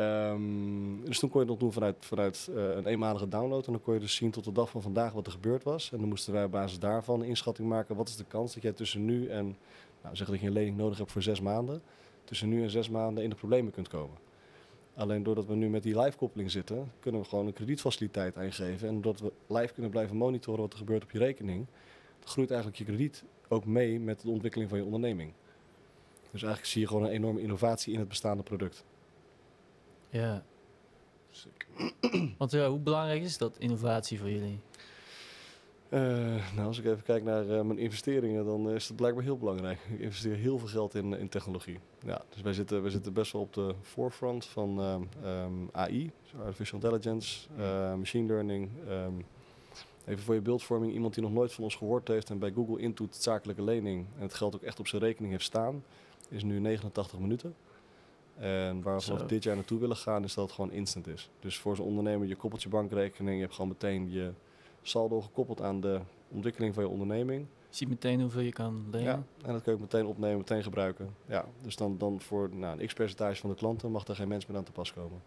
Ehm, 0.00 1.04
dus 1.04 1.18
toen 1.18 1.30
kon 1.30 1.40
je 1.40 1.46
nog 1.46 1.58
doen 1.58 1.72
vanuit, 1.72 1.96
vanuit 2.00 2.50
eh, 2.54 2.68
een 2.76 2.86
eenmalige 2.86 3.28
download. 3.28 3.66
En 3.66 3.72
dan 3.72 3.82
kon 3.82 3.94
je 3.94 4.00
dus 4.00 4.14
zien 4.14 4.30
tot 4.30 4.44
de 4.44 4.52
dag 4.52 4.70
van 4.70 4.82
vandaag 4.82 5.12
wat 5.12 5.26
er 5.26 5.32
gebeurd 5.32 5.62
was. 5.62 5.92
En 5.92 5.98
dan 5.98 6.08
moesten 6.08 6.32
wij 6.32 6.44
op 6.44 6.50
basis 6.50 6.78
daarvan 6.78 7.20
een 7.20 7.26
inschatting 7.26 7.68
maken. 7.68 7.96
Wat 7.96 8.08
is 8.08 8.16
de 8.16 8.24
kans 8.24 8.54
dat 8.54 8.62
jij 8.62 8.72
tussen 8.72 9.04
nu 9.04 9.28
en, 9.28 9.56
nou 10.02 10.16
zeg 10.16 10.28
dat 10.28 10.40
je 10.40 10.46
een 10.46 10.52
lening 10.52 10.76
nodig 10.76 10.98
hebt 10.98 11.12
voor 11.12 11.22
zes 11.22 11.40
maanden. 11.40 11.82
Tussen 12.24 12.48
nu 12.48 12.62
en 12.62 12.70
zes 12.70 12.88
maanden 12.88 13.24
in 13.24 13.30
de 13.30 13.36
problemen 13.36 13.72
kunt 13.72 13.88
komen. 13.88 14.16
Alleen 14.94 15.22
doordat 15.22 15.46
we 15.46 15.54
nu 15.54 15.68
met 15.68 15.82
die 15.82 16.00
live 16.00 16.16
koppeling 16.16 16.50
zitten, 16.50 16.92
kunnen 17.00 17.20
we 17.20 17.26
gewoon 17.26 17.46
een 17.46 17.52
kredietfaciliteit 17.52 18.36
aangeven. 18.36 18.88
En 18.88 19.00
doordat 19.00 19.22
we 19.22 19.54
live 19.54 19.72
kunnen 19.72 19.90
blijven 19.90 20.16
monitoren 20.16 20.60
wat 20.60 20.72
er 20.72 20.78
gebeurt 20.78 21.02
op 21.02 21.10
je 21.10 21.18
rekening, 21.18 21.66
groeit 22.24 22.50
eigenlijk 22.50 22.78
je 22.78 22.84
krediet 22.84 23.24
ook 23.48 23.64
mee 23.64 24.00
met 24.00 24.20
de 24.20 24.30
ontwikkeling 24.30 24.68
van 24.68 24.78
je 24.78 24.84
onderneming. 24.84 25.32
Dus 26.30 26.42
eigenlijk 26.42 26.72
zie 26.72 26.80
je 26.80 26.86
gewoon 26.86 27.04
een 27.04 27.10
enorme 27.10 27.40
innovatie 27.40 27.92
in 27.92 27.98
het 27.98 28.08
bestaande 28.08 28.42
product. 28.42 28.84
Ja. 30.10 30.44
Sick. 31.30 31.66
Want 32.38 32.50
ja, 32.50 32.68
hoe 32.68 32.78
belangrijk 32.78 33.22
is 33.22 33.38
dat 33.38 33.58
innovatie 33.58 34.18
voor 34.18 34.30
jullie? 34.30 34.60
Eh, 35.90 36.00
nou, 36.54 36.66
als 36.66 36.78
ik 36.78 36.84
even 36.84 37.02
kijk 37.02 37.24
naar 37.24 37.50
eh, 37.50 37.60
mijn 37.62 37.78
investeringen, 37.78 38.44
dan 38.44 38.68
eh, 38.68 38.74
is 38.74 38.86
dat 38.86 38.96
blijkbaar 38.96 39.24
heel 39.24 39.38
belangrijk. 39.38 39.78
Ik 39.92 40.00
investeer 40.00 40.36
heel 40.36 40.58
veel 40.58 40.68
geld 40.68 40.94
in, 40.94 41.18
in 41.18 41.28
technologie. 41.28 41.78
Ja, 42.06 42.22
dus 42.28 42.42
wij 42.42 42.52
zitten, 42.52 42.82
wij 42.82 42.90
zitten 42.90 43.12
best 43.12 43.32
wel 43.32 43.42
op 43.42 43.52
de 43.52 43.74
forefront 43.82 44.44
van 44.44 44.80
ehm, 44.80 45.02
ehm, 45.24 45.52
AI, 45.72 46.10
artificial 46.44 46.80
intelligence, 46.80 47.48
machine 47.96 48.26
learning. 48.26 48.70
ehm, 48.88 49.12
even 50.04 50.22
voor 50.22 50.34
je 50.34 50.40
beeldvorming, 50.40 50.92
iemand 50.92 51.14
die 51.14 51.22
nog 51.22 51.32
nooit 51.32 51.52
van 51.52 51.64
ons 51.64 51.74
gehoord 51.74 52.08
heeft 52.08 52.30
en 52.30 52.38
bij 52.38 52.52
Google 52.52 52.80
intoet 52.80 53.16
zakelijke 53.16 53.62
lening 53.62 54.06
en 54.16 54.22
het 54.22 54.34
geld 54.34 54.54
ook 54.54 54.62
echt 54.62 54.78
op 54.78 54.86
zijn 54.86 55.02
rekening 55.02 55.32
heeft 55.32 55.44
staan, 55.44 55.84
is 56.28 56.42
nu 56.42 56.58
89 56.58 57.18
minuten. 57.18 57.54
En 58.38 58.82
waar 58.82 59.00
we 59.00 59.26
dit 59.26 59.42
jaar 59.42 59.54
naartoe 59.54 59.78
willen 59.78 59.96
gaan, 59.96 60.24
is 60.24 60.34
dat 60.34 60.44
het 60.44 60.54
gewoon 60.54 60.72
instant 60.72 61.06
is. 61.06 61.30
Dus 61.40 61.58
voor 61.58 61.76
zo'n 61.76 61.86
ondernemer, 61.86 62.26
je 62.26 62.36
koppelt 62.36 62.62
je 62.62 62.68
bankrekening, 62.68 63.34
je 63.34 63.42
hebt 63.42 63.54
gewoon 63.54 63.70
meteen 63.70 64.10
je 64.10 64.32
saldo 64.82 65.20
gekoppeld 65.20 65.62
aan 65.62 65.80
de 65.80 66.00
ontwikkeling 66.28 66.74
van 66.74 66.82
je 66.82 66.88
onderneming. 66.88 67.46
Je 67.68 67.76
ziet 67.76 67.88
meteen 67.88 68.20
hoeveel 68.20 68.40
je 68.40 68.52
kan 68.52 68.84
lenen. 68.90 69.06
Ja, 69.06 69.22
en 69.46 69.52
dat 69.52 69.62
kun 69.62 69.72
je 69.72 69.78
ook 69.78 69.80
meteen 69.80 70.06
opnemen, 70.06 70.36
meteen 70.36 70.62
gebruiken. 70.62 71.14
Ja, 71.26 71.44
dus 71.62 71.76
dan, 71.76 71.98
dan 71.98 72.20
voor 72.20 72.50
nou, 72.52 72.80
een 72.80 72.86
x-percentage 72.86 73.40
van 73.40 73.50
de 73.50 73.56
klanten 73.56 73.90
mag 73.90 74.06
er 74.06 74.14
geen 74.14 74.28
mens 74.28 74.46
meer 74.46 74.56
aan 74.56 74.64
te 74.64 74.72
pas 74.72 74.92
komen. 74.92 75.22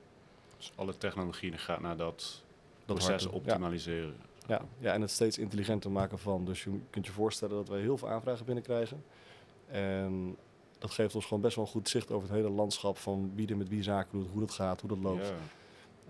Dus 0.58 0.72
alle 0.76 0.98
technologie 0.98 1.58
gaat 1.58 1.82
naar 1.82 1.98
dat, 1.98 2.44
Dat 2.86 2.98
proces 2.98 3.26
optimaliseren. 3.26 4.16
Ja, 4.48 4.62
ja, 4.80 4.94
en 4.94 5.02
het 5.02 5.12
steeds 5.12 5.38
intelligenter 5.38 5.92
maken 5.92 6.20
van. 6.20 6.46
Dus 6.46 6.64
je 6.64 6.80
kunt 6.90 7.06
je 7.06 7.12
voorstellen 7.12 7.56
dat 7.56 7.68
wij 7.68 7.80
heel 7.80 7.98
veel 7.98 8.10
aanvragen 8.10 8.46
binnenkrijgen. 8.46 9.04
En 9.68 10.38
dat 10.84 10.92
geeft 10.92 11.16
ons 11.16 11.25
gewoon 11.25 11.42
best 11.42 11.56
wel 11.56 11.66
een 11.66 11.72
goed 11.72 11.90
zicht 11.90 12.12
over 12.12 12.28
het 12.28 12.38
hele 12.38 12.50
landschap 12.50 12.98
van 12.98 13.32
wie 13.36 13.48
er 13.48 13.58
met 13.58 13.70
wie 13.70 13.84
zaken 13.84 14.20
doet, 14.20 14.28
hoe 14.32 14.40
dat 14.40 14.52
gaat, 14.52 14.82
hoe 14.82 14.90
dat 14.90 15.00
loopt. 15.00 15.34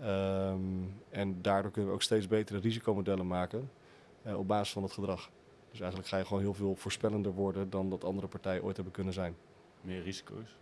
Ehm, 0.00 0.58
en 1.10 1.42
daardoor 1.42 1.70
kunnen 1.70 1.90
we 1.90 1.96
ook 1.96 2.02
steeds 2.02 2.26
betere 2.26 2.58
risicomodellen 2.58 3.26
maken 3.26 3.70
eh, 4.22 4.38
op 4.38 4.48
basis 4.48 4.72
van 4.72 4.82
het 4.82 4.92
gedrag. 4.92 5.30
Dus 5.70 5.80
eigenlijk 5.80 6.10
ga 6.10 6.18
je 6.18 6.24
gewoon 6.24 6.42
heel 6.42 6.54
veel 6.54 6.74
voorspellender 6.74 7.32
worden 7.32 7.70
dan 7.70 7.90
dat 7.90 8.04
andere 8.04 8.26
partijen 8.26 8.62
ooit 8.62 8.76
hebben 8.76 8.94
kunnen 8.94 9.12
zijn. 9.12 9.34
Meer 9.80 10.02
risico's. 10.02 10.56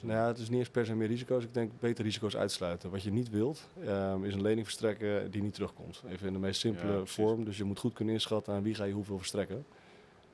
Nou 0.00 0.18
ja, 0.18 0.26
het 0.26 0.38
is 0.38 0.48
niet 0.48 0.58
eens 0.58 0.70
per 0.70 0.86
se 0.86 0.94
meer 0.94 1.08
risico's. 1.08 1.44
Ik 1.44 1.54
denk 1.54 1.72
beter 1.80 2.04
risico's 2.04 2.36
uitsluiten. 2.36 2.90
Wat 2.90 3.02
je 3.02 3.12
niet 3.12 3.30
wilt, 3.30 3.68
ehm, 3.84 4.24
is 4.24 4.34
een 4.34 4.42
lening 4.42 4.66
verstrekken 4.66 5.30
die 5.30 5.42
niet 5.42 5.54
terugkomt. 5.54 6.02
Even 6.08 6.26
in 6.26 6.32
de 6.32 6.38
meest 6.38 6.60
simpele 6.60 6.92
Ja, 6.92 7.04
vorm. 7.04 7.44
Dus 7.44 7.56
je 7.56 7.64
moet 7.64 7.78
goed 7.78 7.92
kunnen 7.92 8.14
inschatten 8.14 8.54
aan 8.54 8.62
wie 8.62 8.74
ga 8.74 8.84
je 8.84 8.92
hoeveel 8.92 9.18
verstrekken. 9.18 9.64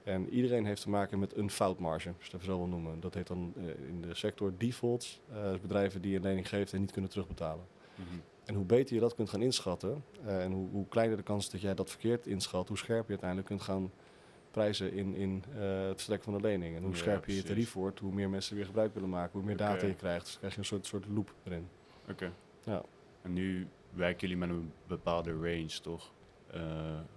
En 0.05 0.29
iedereen 0.29 0.65
heeft 0.67 0.83
te 0.83 0.91
maken 0.91 1.19
met 1.19 1.37
een 1.37 1.51
foutmarge, 1.51 2.09
als 2.19 2.27
je 2.27 2.33
even 2.35 2.47
zo 2.47 2.57
wil 2.59 2.67
noemen. 2.67 3.01
Dat 3.01 3.15
heet 3.15 3.27
dan 3.27 3.53
eh, 3.57 3.89
in 3.89 4.01
de 4.03 4.15
sector 4.15 4.53
defaults. 4.59 5.21
eh, 5.33 5.51
dus 5.51 5.61
bedrijven 5.61 6.03
die 6.03 6.17
een 6.17 6.23
lening 6.23 6.49
geven 6.49 6.73
en 6.75 6.81
niet 6.81 6.93
kunnen 6.93 7.11
terugbetalen. 7.11 7.65
Mhm. 7.95 8.09
En 8.45 8.55
hoe 8.55 8.65
beter 8.65 8.95
je 8.95 9.01
dat 9.01 9.15
kunt 9.15 9.31
gaan 9.31 9.43
inschatten, 9.43 10.05
eh, 10.25 10.45
en 10.45 10.53
hoe, 10.53 10.69
hoe 10.71 10.89
kleiner 10.89 11.17
de 11.17 11.23
kans 11.23 11.51
dat 11.51 11.61
jij 11.61 11.75
dat 11.75 11.91
verkeerd 11.91 12.27
inschat, 12.27 12.69
hoe 12.69 12.79
scherper 12.79 13.05
je 13.05 13.11
uiteindelijk 13.11 13.49
kunt 13.49 13.63
gaan 13.63 13.91
prijzen 14.51 14.93
in, 14.93 15.15
in 15.15 15.45
het 15.51 15.93
verstrekken 15.93 16.33
van 16.33 16.41
de 16.41 16.49
lening. 16.49 16.77
En 16.77 16.83
hoe 16.83 16.91
Ja, 16.91 16.97
scherper 16.97 17.31
je 17.31 17.37
je 17.37 17.43
tarief 17.43 17.73
wordt, 17.73 17.99
hoe 17.99 18.13
meer 18.13 18.31
mensen 18.31 18.51
er 18.51 18.57
weer 18.57 18.67
gebruik 18.67 18.95
willen 18.95 19.09
maken, 19.09 19.33
hoe 19.33 19.43
meer 19.47 19.57
data 19.57 19.87
je 19.87 19.95
krijgt. 19.95 20.25
Dus 20.25 20.39
krijg 20.39 20.53
je 20.53 20.59
een 20.59 20.65
soort, 20.65 20.87
soort 20.87 21.07
loop 21.07 21.35
erin. 21.43 21.69
Oké. 22.11 22.33
Ja. 22.65 22.83
En 23.23 23.33
nu 23.33 23.67
werken 23.91 24.21
jullie 24.21 24.37
met 24.37 24.49
een 24.49 24.73
bepaalde 24.87 25.33
range, 25.33 25.81
toch? 25.83 26.13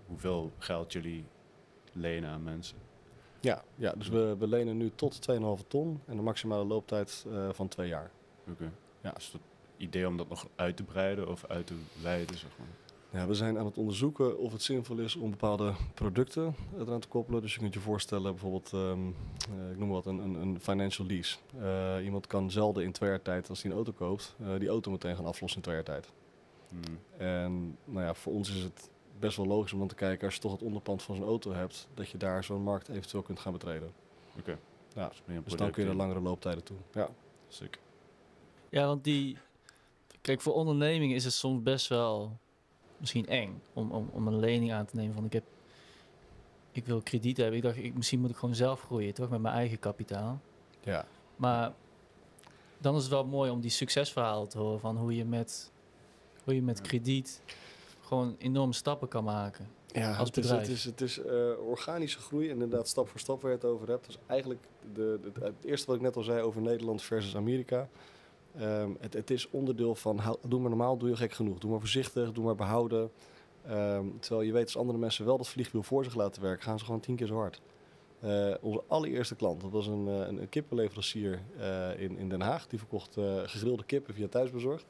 Hoeveel 0.06 0.52
geld 0.58 0.94
jullie 0.94 1.26
lenen 1.96 2.30
aan 2.30 2.44
mensen? 2.44 2.78
Ja, 3.40 3.64
ja 3.76 3.94
dus 3.98 4.08
we, 4.08 4.36
we 4.40 4.48
lenen 4.48 4.78
nu 4.78 4.92
tot 4.96 5.20
2,5 5.62 5.68
ton 5.68 6.02
en 6.06 6.18
een 6.18 6.24
maximale 6.24 6.66
looptijd 6.66 7.26
eh, 7.32 7.50
van 7.52 7.68
twee 7.68 7.88
jaar. 7.88 8.12
Oké. 8.50 8.72
Ja. 9.02 9.16
Is 9.18 9.30
het 9.32 9.42
idee 9.78 10.08
om 10.08 10.18
dat 10.18 10.30
nog 10.30 10.48
uit 10.56 10.78
te 10.78 10.84
breiden 10.84 11.28
of 11.30 11.46
uit 11.46 11.68
te 11.68 11.76
wijden, 12.02 12.38
zeg 12.38 12.50
maar? 12.58 12.68
Ja, 13.10 13.28
we 13.28 13.34
zijn 13.34 13.58
aan 13.58 13.66
het 13.66 13.78
onderzoeken 13.78 14.40
of 14.40 14.52
het 14.52 14.62
zinvol 14.62 14.98
is 14.98 15.16
om 15.16 15.30
bepaalde 15.30 15.74
producten 15.94 16.56
eraan 16.80 17.00
te 17.00 17.08
koppelen. 17.08 17.42
Dus 17.42 17.54
je 17.54 17.60
kunt 17.60 17.74
je 17.74 17.80
voorstellen, 17.80 18.32
bijvoorbeeld, 18.32 18.74
ehm, 18.74 19.00
eh, 19.50 19.72
ik 19.72 19.78
noem 19.78 19.90
wat, 19.90 20.06
een, 20.06 20.18
een, 20.18 20.36
een 20.36 20.60
financial 20.60 21.08
lease. 21.08 21.38
Eh, 21.60 22.06
iemand 22.06 22.28
kan 22.28 22.52
zelden 22.52 22.84
in 22.84 22.92
twee 22.92 23.10
jaar 23.10 23.22
tijd, 23.22 23.50
als 23.50 23.62
hij 23.62 23.72
een 23.72 23.78
auto 23.78 23.92
koopt, 23.92 24.36
die 24.58 24.70
auto 24.70 24.92
meteen 24.92 25.16
gaan 25.16 25.26
aflossen 25.26 25.58
in 25.58 25.64
twee 25.64 25.76
jaar 25.76 25.86
tijd. 25.86 26.12
Hmm. 26.70 27.00
En 27.18 27.78
nou 27.86 28.06
ja, 28.06 28.14
voor 28.14 28.34
ons 28.34 28.56
is 28.56 28.64
het 28.64 28.90
best 29.20 29.38
wel 29.38 29.46
logisch 29.46 29.74
om 29.74 29.80
dan 29.80 29.88
te 29.88 29.96
kijken, 29.96 30.26
als 30.26 30.36
je 30.36 30.42
toch 30.42 30.52
het 30.52 30.62
onderpand 30.62 31.04
van 31.04 31.16
zo'n 31.16 31.26
auto 31.26 31.52
hebt, 31.54 31.88
dat 31.94 32.10
je 32.10 32.18
daar 32.18 32.44
zo'n 32.44 32.62
markt 32.62 32.88
eventueel 32.88 33.24
kunt 33.24 33.40
gaan 33.40 33.52
betreden. 33.54 33.92
Oké. 34.40 34.58
Ja, 34.96 35.08
Dus, 35.08 35.22
meer 35.26 35.38
een 35.38 35.44
Dus 35.44 35.56
dan 35.56 35.72
kun 35.72 35.82
je 35.82 35.88
naar 35.88 35.98
langere 35.98 36.20
looptijden 36.20 36.64
toe. 36.64 36.78
Ja. 36.94 37.10
Sick. 37.48 37.80
Ja, 38.70 38.86
want 38.86 39.04
die... 39.04 39.38
Kijk, 40.22 40.42
voor 40.42 40.54
ondernemingen 40.54 41.16
is 41.16 41.24
het 41.24 41.34
soms 41.34 41.64
best 41.64 41.88
wel 41.88 42.38
misschien 42.98 43.26
eng 43.28 43.62
om, 43.74 43.92
om, 43.92 44.10
om 44.14 44.28
een 44.28 44.40
lening 44.40 44.74
aan 44.74 44.86
te 44.86 44.96
nemen. 44.96 45.14
Van 45.14 45.26
ik 45.26 45.34
heb... 45.34 45.44
Ik 46.72 46.86
wil 46.86 47.02
krediet 47.02 47.38
hebben. 47.38 47.56
Ik 47.58 47.64
dacht, 47.64 47.78
ik, 47.78 47.94
misschien 47.96 48.20
moet 48.20 48.30
ik 48.30 48.36
gewoon 48.36 48.56
zelf 48.56 48.82
groeien, 48.82 49.14
toch? 49.14 49.30
Met 49.30 49.42
mijn 49.42 49.56
eigen 49.56 49.80
kapitaal. 49.80 50.40
Ja. 50.84 51.06
Maar 51.36 51.74
dan 52.78 52.96
is 52.96 53.02
het 53.02 53.12
wel 53.12 53.26
mooi 53.26 53.52
om 53.52 53.62
die 53.62 53.72
succesverhalen 53.72 54.50
te 54.50 54.58
horen 54.58 54.80
van 54.80 54.98
hoe 54.98 55.16
je 55.16 55.26
met, 55.26 55.72
hoe 56.44 56.56
je 56.56 56.62
met 56.62 56.78
Ja. 56.78 56.84
krediet 56.84 57.42
gewoon 58.06 58.36
enorme 58.38 58.74
stappen 58.74 59.08
kan 59.08 59.24
maken. 59.24 59.68
Ja, 59.88 60.16
als 60.18 60.28
het 60.28 60.38
is, 60.38 60.44
bedrijf. 60.44 60.68
het 60.68 60.78
is, 60.78 60.84
het 60.84 61.02
is 61.02 61.20
eh, 61.22 61.52
organische 61.68 62.20
groei, 62.20 62.50
inderdaad 62.50 62.88
stap 62.88 63.08
voor 63.10 63.20
stap 63.20 63.42
waar 63.42 63.52
je 63.52 63.58
het 63.58 63.66
over 63.66 63.88
hebt. 63.90 64.06
Dus 64.06 64.18
eigenlijk 64.28 64.60
de, 64.94 65.20
de- 65.24 65.46
het 65.46 65.54
eerste 65.66 65.88
wat 65.88 65.96
ik 65.96 66.02
net 66.02 66.16
al 66.16 66.24
zei 66.24 66.42
over 66.42 66.62
Nederland 66.62 67.02
versus 67.02 67.36
Amerika. 67.36 67.88
Ehm, 68.58 68.90
het, 69.00 69.14
het 69.14 69.30
is 69.32 69.50
onderdeel 69.50 69.96
van, 69.96 70.18
hou- 70.18 70.38
doe 70.48 70.60
maar 70.60 70.70
normaal, 70.70 70.98
doe 70.98 71.10
je 71.10 71.16
gek 71.16 71.32
genoeg. 71.34 71.58
Doe 71.60 71.70
maar 71.72 71.80
voorzichtig, 71.80 72.32
doe 72.32 72.44
maar 72.46 72.56
behouden. 72.56 73.12
Ehm, 73.66 74.06
terwijl 74.20 74.42
je 74.42 74.52
weet, 74.52 74.64
als 74.66 74.78
andere 74.78 74.98
mensen 74.98 75.26
wel 75.26 75.38
dat 75.38 75.48
vliegwiel 75.48 75.84
voor 75.84 76.04
zich 76.04 76.16
laten 76.16 76.42
werken, 76.42 76.64
gaan 76.64 76.80
ze 76.80 76.86
gewoon 76.86 77.00
tien 77.00 77.16
keer 77.16 77.28
zo 77.28 77.36
hard. 77.36 77.62
Eh, 78.20 78.54
onze 78.62 78.84
allereerste 78.88 79.36
klant, 79.36 79.62
dat 79.62 79.72
was 79.72 79.88
een, 79.88 80.08
eh, 80.08 80.14
een, 80.28 80.42
een 80.42 80.50
kippenleverancier 80.50 81.42
in, 81.98 82.18
in 82.18 82.30
Den 82.30 82.42
Haag. 82.42 82.68
Die 82.68 82.80
verkocht 82.80 83.14
gegrilde 83.46 83.84
kippen 83.84 84.14
via 84.14 84.28
thuisbezorgd. 84.28 84.86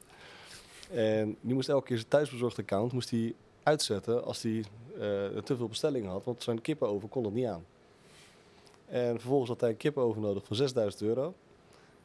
En 0.90 1.36
die 1.40 1.54
moest 1.54 1.68
elke 1.68 1.86
keer 1.86 1.96
zijn 1.96 2.08
thuisbezorgd 2.08 2.58
account 2.58 2.92
moest 2.92 3.10
hij 3.10 3.34
uitzetten 3.62 4.24
als 4.24 4.42
hij 4.42 4.64
eh, 4.94 5.42
te 5.42 5.56
veel 5.56 5.68
bestellingen 5.68 6.10
had. 6.10 6.24
Want 6.24 6.42
zijn 6.42 6.60
kippenoven 6.60 7.08
kon 7.08 7.24
het 7.24 7.34
niet 7.34 7.46
aan. 7.46 7.64
En 8.86 9.20
vervolgens 9.20 9.50
had 9.50 9.60
hij 9.60 9.70
een 9.70 9.76
kippenoven 9.76 10.22
nodig 10.22 10.44
van 10.44 10.56
6000 10.56 11.02
euro. 11.02 11.34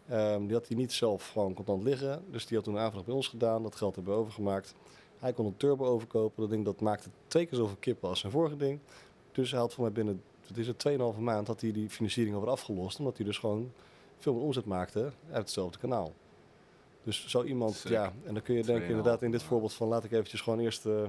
Ehm, 0.08 0.46
die 0.46 0.54
had 0.54 0.68
hij 0.68 0.78
niet 0.78 0.94
zelf 0.94 1.30
gewoon 1.30 1.54
contant 1.54 1.84
liggen. 1.84 2.24
Dus 2.30 2.46
die 2.46 2.56
had 2.56 2.66
toen 2.66 2.76
een 2.76 2.82
aanvraag 2.82 3.06
bij 3.06 3.14
ons 3.14 3.28
gedaan. 3.28 3.64
Dat 3.64 3.76
geld 3.76 3.96
hebben 3.96 4.14
we 4.14 4.20
overgemaakt. 4.20 4.74
Hij 5.20 5.34
kon 5.34 5.46
een 5.46 5.58
turbo 5.58 5.86
overkopen. 5.86 6.42
Dat 6.42 6.50
ding 6.50 6.66
dat 6.66 6.82
maakte 6.82 7.10
twee 7.28 7.46
keer 7.46 7.58
zoveel 7.58 7.78
kippen 7.80 8.10
als 8.10 8.20
zijn 8.20 8.32
vorige 8.32 8.58
ding. 8.58 8.80
Dus 9.32 9.52
hij 9.52 9.60
had 9.60 9.74
voor 9.74 9.84
mij 9.84 9.92
binnen 9.92 10.22
wat 10.48 10.58
is 10.58 10.68
het, 10.68 10.78
2,5 11.16 11.20
maand 11.20 11.48
had 11.48 11.62
hij 11.62 11.72
die 11.72 11.90
financiering 11.90 12.36
alweer 12.36 12.52
afgelost. 12.52 13.00
Omdat 13.00 13.18
hij 13.18 13.26
dus 13.26 13.38
gewoon 13.38 13.72
veel 14.20 14.34
meer 14.34 14.44
omzet 14.44 14.66
maakte 14.66 15.02
uit 15.02 15.42
hetzelfde 15.42 15.80
kanaal. 15.80 16.14
Dus 17.04 17.28
zo 17.28 17.44
iemand, 17.44 17.74
Sick. 17.76 17.92
ja. 17.92 18.14
En 18.24 18.34
dan 18.34 18.44
kun 18.44 18.56
je 18.56 18.64
denken 18.64 18.84
2,5 18.86 18.90
inderdaad 18.90 19.22
in 19.22 19.32
dit 19.32 19.44
voorbeeld 19.44 19.74
van 19.74 19.88
laat 19.88 20.04
ik 20.04 20.12
eventjes 20.12 20.42
gewoon 20.42 20.60
eerst 20.60 20.86
eh, 20.86 21.04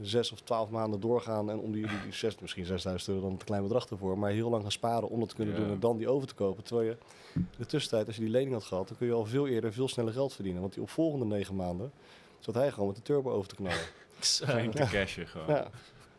zes 0.00 0.32
of 0.32 0.40
twaalf 0.40 0.70
maanden 0.70 1.00
doorgaan. 1.00 1.50
En 1.50 1.58
om 1.58 1.72
die, 1.72 1.86
die, 1.88 2.02
die 2.02 2.12
zes, 2.12 2.38
misschien 2.38 2.64
6000 2.64 3.08
euro 3.10 3.22
dan 3.22 3.30
een 3.32 3.44
klein 3.44 3.62
bedrag 3.62 3.86
ervoor. 3.90 4.18
Maar 4.18 4.30
heel 4.30 4.50
lang 4.50 4.62
gaan 4.62 4.72
sparen 4.72 5.08
om 5.08 5.20
dat 5.20 5.28
te 5.28 5.34
kunnen 5.34 5.54
Ja. 5.54 5.60
doen 5.60 5.70
en 5.70 5.80
dan 5.80 5.96
die 5.96 6.08
over 6.08 6.28
te 6.28 6.34
kopen. 6.34 6.64
Terwijl 6.64 6.88
je 6.88 6.96
in 7.34 7.48
de 7.56 7.66
tussentijd, 7.66 8.06
als 8.06 8.16
je 8.16 8.22
die 8.22 8.30
lening 8.30 8.52
had 8.52 8.64
gehad, 8.64 8.88
dan 8.88 8.96
kun 8.96 9.06
je 9.06 9.12
al 9.12 9.24
veel 9.26 9.46
eerder 9.48 9.72
veel 9.72 9.88
sneller 9.88 10.12
geld 10.12 10.32
verdienen. 10.34 10.60
Want 10.60 10.72
die 10.74 10.82
opvolgende 10.82 11.24
negen 11.24 11.56
maanden 11.56 11.92
zat 12.38 12.54
hij 12.54 12.70
gewoon 12.70 12.86
met 12.88 12.96
de 12.96 13.02
turbo 13.02 13.30
over 13.30 13.48
te 13.48 13.54
knallen. 13.54 13.78
Flink 14.20 14.74
te 14.74 14.86
cashen 14.90 15.26
gewoon. 15.26 15.46
ja. 15.46 15.70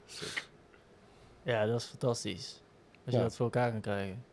Sick. 0.05 0.49
Ja, 1.43 1.65
dat 1.65 1.79
is 1.79 1.85
fantastisch. 1.85 2.61
Als 3.05 3.15
je 3.15 3.21
dat 3.21 3.35
voor 3.35 3.45
elkaar 3.45 3.71
kan 3.71 3.81
krijgen. 3.81 4.23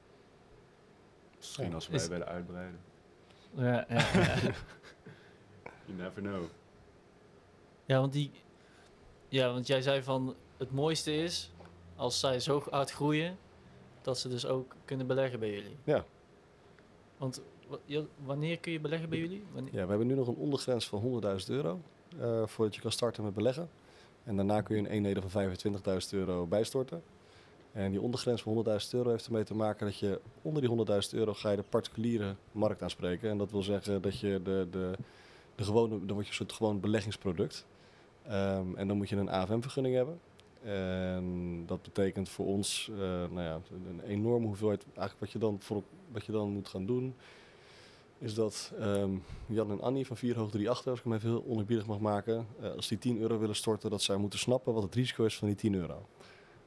Misschien 1.37 1.75
als 1.75 1.89
wij 1.89 1.97
Is- 1.97 2.09
willen 2.09 2.27
uitbreiden. 2.27 2.81
Ja, 3.55 3.85
ja, 3.89 4.07
ja. 4.13 4.37
You 5.89 6.01
never 6.01 6.23
know. 6.23 6.43
ja, 7.87 8.01
want 8.01 8.13
die, 8.13 8.31
ja, 9.29 9.53
want 9.53 9.67
jij 9.67 9.83
zei 9.83 10.03
van 10.03 10.35
het 10.57 10.73
mooiste 10.73 11.17
is 11.17 11.51
als 11.97 12.21
zij 12.21 12.41
zo 12.41 12.63
hard 12.71 12.91
groeien 12.91 13.39
dat 14.03 14.19
ze 14.19 14.29
dus 14.29 14.47
ook 14.47 14.75
kunnen 14.85 15.07
beleggen 15.07 15.39
bij 15.39 15.51
jullie. 15.51 15.77
Ja. 15.85 16.05
Want 17.19 17.43
wanneer 18.25 18.59
kun 18.59 18.73
je 18.73 18.81
beleggen 18.81 19.09
bij 19.09 19.19
jullie? 19.19 19.45
Wanneer? 19.53 19.75
Ja, 19.75 19.83
we 19.83 19.89
hebben 19.89 20.07
nu 20.07 20.15
nog 20.15 20.29
een 20.29 20.37
ondergrens 20.37 20.89
van 20.89 21.23
100.000 21.25 21.47
euro 21.47 21.81
eh, 22.21 22.47
voordat 22.47 22.75
je 22.75 22.81
kan 22.81 22.93
starten 22.93 23.25
met 23.25 23.35
beleggen. 23.35 23.69
En 24.25 24.37
daarna 24.37 24.61
kun 24.61 24.77
je 24.77 24.83
een 24.83 24.91
eenheden 24.91 25.31
van 25.31 25.57
25.000 25.57 26.09
euro 26.11 26.47
bijstorten. 26.47 27.03
En 27.73 27.91
die 27.91 28.01
ondergrens 28.01 28.43
van 28.43 28.65
100.000 28.67 28.73
euro 28.91 29.11
heeft 29.11 29.27
ermee 29.27 29.45
te 29.45 29.55
maken 29.55 29.87
dat 29.87 29.99
je 29.99 30.21
onder 30.43 30.63
die 30.63 31.03
100.000 31.03 31.11
euro 31.11 31.35
ga 31.35 31.51
je 31.51 31.57
de 31.57 31.63
particuliere 31.63 32.35
markt 32.53 32.83
aanspreken. 32.83 33.31
En 33.31 33.39
dat 33.39 33.51
wil 33.51 33.63
zeggen 33.63 34.03
dat 34.03 34.19
je 34.19 34.41
de, 34.43 34.67
de, 34.71 34.93
de 35.59 35.65
gewone, 35.65 35.89
dan 35.89 36.15
word 36.15 36.25
je 36.25 36.31
een 36.31 36.37
soort 36.37 36.53
gewoon 36.53 36.81
beleggingsproduct. 36.81 37.67
Ehm, 38.27 38.75
en 38.75 38.89
dan 38.89 38.97
moet 38.97 39.09
je 39.09 39.17
een 39.17 39.31
AFM-vergunning 39.31 39.95
hebben. 39.95 40.21
En 40.63 41.63
dat 41.67 41.83
betekent 41.83 42.29
voor 42.29 42.47
ons 42.47 42.91
eh, 42.93 42.99
nou 42.99 43.41
ja, 43.41 43.61
een 43.89 44.01
enorme 44.01 44.47
hoeveelheid. 44.47 44.85
Eigenlijk 44.85 45.21
wat 45.21 45.31
je 45.31 45.39
dan, 45.39 45.57
voor, 45.61 45.83
wat 46.13 46.25
je 46.25 46.33
dan 46.33 46.51
moet 46.51 46.69
gaan 46.69 46.87
doen, 46.87 47.15
is 48.19 48.35
dat 48.35 48.73
ehm, 48.79 49.11
Jan 49.47 49.71
en 49.71 49.81
Annie 49.81 50.07
van 50.07 50.17
4 50.17 50.37
hoog 50.37 50.51
3 50.51 50.71
achter, 50.71 50.91
als 50.91 50.99
ik 50.99 51.05
hem 51.05 51.15
even 51.15 51.29
heel 51.29 51.45
onerbiedig 51.49 51.87
mag 51.87 51.99
maken, 51.99 52.47
eh, 52.61 52.71
als 52.71 52.89
die 52.89 52.99
10 52.99 53.19
euro 53.19 53.39
willen 53.39 53.57
storten, 53.57 53.91
dat 53.91 54.03
zij 54.03 54.17
moeten 54.17 54.39
snappen 54.39 54.75
wat 54.75 54.83
het 54.83 54.95
risico 54.95 55.25
is 55.25 55.39
van 55.39 55.49
die 55.49 55.57
10 55.57 55.75
euro. 55.75 56.07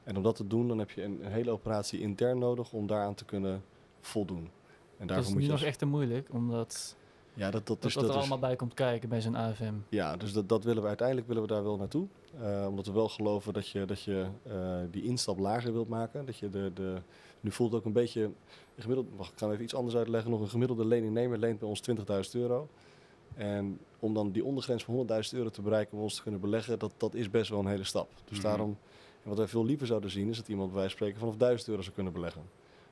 En 0.04 0.16
om 0.16 0.22
dat 0.22 0.36
te 0.36 0.46
doen, 0.46 0.68
dan 0.68 0.78
heb 0.78 0.90
je 0.90 1.02
een, 1.02 1.24
een 1.24 1.32
hele 1.32 1.50
operatie 1.50 2.00
intern 2.00 2.38
nodig 2.38 2.72
om 2.72 2.86
daaraan 2.86 3.14
te 3.14 3.24
kunnen 3.24 3.62
voldoen. 4.00 4.50
En 4.98 5.06
Dat 5.06 5.18
is 5.18 5.28
moet 5.28 5.36
nu 5.36 5.42
je 5.42 5.50
nog 5.50 5.62
echt 5.62 5.78
te 5.78 5.86
moeilijk, 5.86 6.28
omdat 6.32 6.96
ja, 7.34 7.50
dat, 7.50 7.66
dat 7.66 7.80
er 7.80 7.86
is, 7.88 7.96
allemaal 7.96 8.38
bij 8.38 8.56
komt 8.56 8.74
kijken 8.74 9.08
bij 9.08 9.20
zo'n 9.20 9.36
AFM. 9.36 9.74
ja, 9.88 10.16
dus 10.16 10.32
dat, 10.32 10.48
dat 10.48 10.64
willen 10.64 10.82
we 10.82 10.88
uiteindelijk 10.88 11.26
willen 11.26 11.42
we 11.42 11.48
daar 11.48 11.62
wel 11.62 11.76
naartoe. 11.76 12.06
Eh, 12.40 12.66
omdat 12.68 12.86
we 12.86 12.92
wel 12.92 13.08
geloven 13.08 13.52
dat 13.52 13.68
je, 13.68 13.84
dat 13.84 14.02
je 14.02 14.26
eh, 14.42 14.76
die 14.90 15.02
instap 15.04 15.38
lager 15.38 15.72
wilt 15.72 15.88
maken. 15.88 16.26
Dat 16.26 16.36
je 16.38 16.50
de, 16.50 16.70
de, 16.74 16.94
nu 17.40 17.50
voelt 17.50 17.70
het 17.72 17.80
ook 17.80 17.86
een 17.86 17.92
beetje, 17.92 18.30
gemiddeld, 18.78 19.06
wacht, 19.16 19.32
ik 19.32 19.38
ga 19.38 19.50
even 19.50 19.62
iets 19.62 19.74
anders 19.74 19.96
uitleggen. 19.96 20.30
Nog 20.30 20.40
een 20.40 20.48
gemiddelde 20.48 20.84
leningnemer 20.86 21.38
leent 21.38 21.58
bij 21.58 21.68
ons 21.68 21.82
20.000 21.90 21.96
euro. 22.32 22.68
En 23.34 23.78
om 23.98 24.14
dan 24.14 24.30
die 24.30 24.44
ondergrens 24.44 24.84
van 24.84 25.06
100.000 25.08 25.38
euro 25.38 25.48
te 25.50 25.62
bereiken 25.62 25.96
om 25.96 26.02
ons 26.02 26.14
te 26.14 26.22
kunnen 26.22 26.40
beleggen, 26.40 26.78
dat, 26.78 26.92
dat 26.96 27.14
is 27.14 27.30
best 27.30 27.50
wel 27.50 27.58
een 27.58 27.66
hele 27.66 27.84
stap. 27.84 28.08
Dus 28.24 28.38
Mhm. 28.38 28.46
daarom, 28.46 28.76
en 29.22 29.28
wat 29.28 29.38
wij 29.38 29.46
veel 29.48 29.64
liever 29.64 29.86
zouden 29.86 30.10
zien, 30.10 30.28
is 30.28 30.36
dat 30.36 30.48
iemand 30.48 30.68
bij 30.70 30.78
wijze 30.78 30.96
van 30.96 30.98
spreken 31.06 31.20
vanaf 31.20 31.36
1000 31.36 31.68
euro 31.68 31.82
zou 31.82 31.94
kunnen 31.94 32.12
beleggen. 32.12 32.42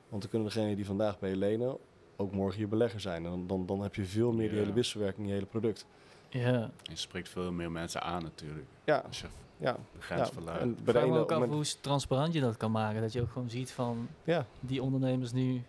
Want 0.09 0.21
dan 0.21 0.31
kunnen 0.31 0.47
degenen 0.47 0.75
die 0.75 0.85
vandaag 0.85 1.19
bij 1.19 1.29
je 1.29 1.35
lenen 1.35 1.77
ook 2.21 2.31
morgen 2.31 2.59
je 2.59 2.67
belegger 2.67 2.99
zijn. 2.99 3.25
En 3.25 3.29
dan, 3.31 3.47
dan, 3.47 3.65
dan 3.65 3.81
heb 3.81 3.95
je 3.95 4.03
veel 4.05 4.31
meer 4.31 4.49
die 4.49 4.59
hele 4.59 4.73
wisselwerking 4.73 5.21
in 5.21 5.27
je 5.27 5.33
hele 5.33 5.45
product. 5.45 5.85
Ja. 6.29 6.71
Je 6.83 6.95
spreekt 6.95 7.29
veel 7.29 7.51
meer 7.51 7.71
mensen 7.71 8.01
aan 8.01 8.23
natuurlijk. 8.23 8.65
Ja, 8.83 9.03
Als 9.07 9.21
je 9.21 9.27
ja. 9.57 9.77
de 9.93 10.01
grens 10.01 10.29
ja. 10.45 10.57
En 10.59 10.75
bij 10.75 10.79
Ik 10.79 10.85
de 10.85 10.91
vraag 10.91 11.03
me 11.03 11.09
ene 11.09 11.19
ook 11.19 11.31
af 11.31 11.39
moment- 11.39 11.53
hoe 11.73 11.81
transparant 11.81 12.33
je 12.33 12.39
dat 12.41 12.57
kan 12.57 12.71
maken. 12.71 13.01
Dat 13.01 13.13
je 13.13 13.21
ook 13.21 13.31
gewoon 13.31 13.49
ziet 13.49 13.71
van 13.71 14.07
Ja, 14.23 14.45
die 14.59 14.81
ondernemers 14.83 15.31
nu 15.31 15.61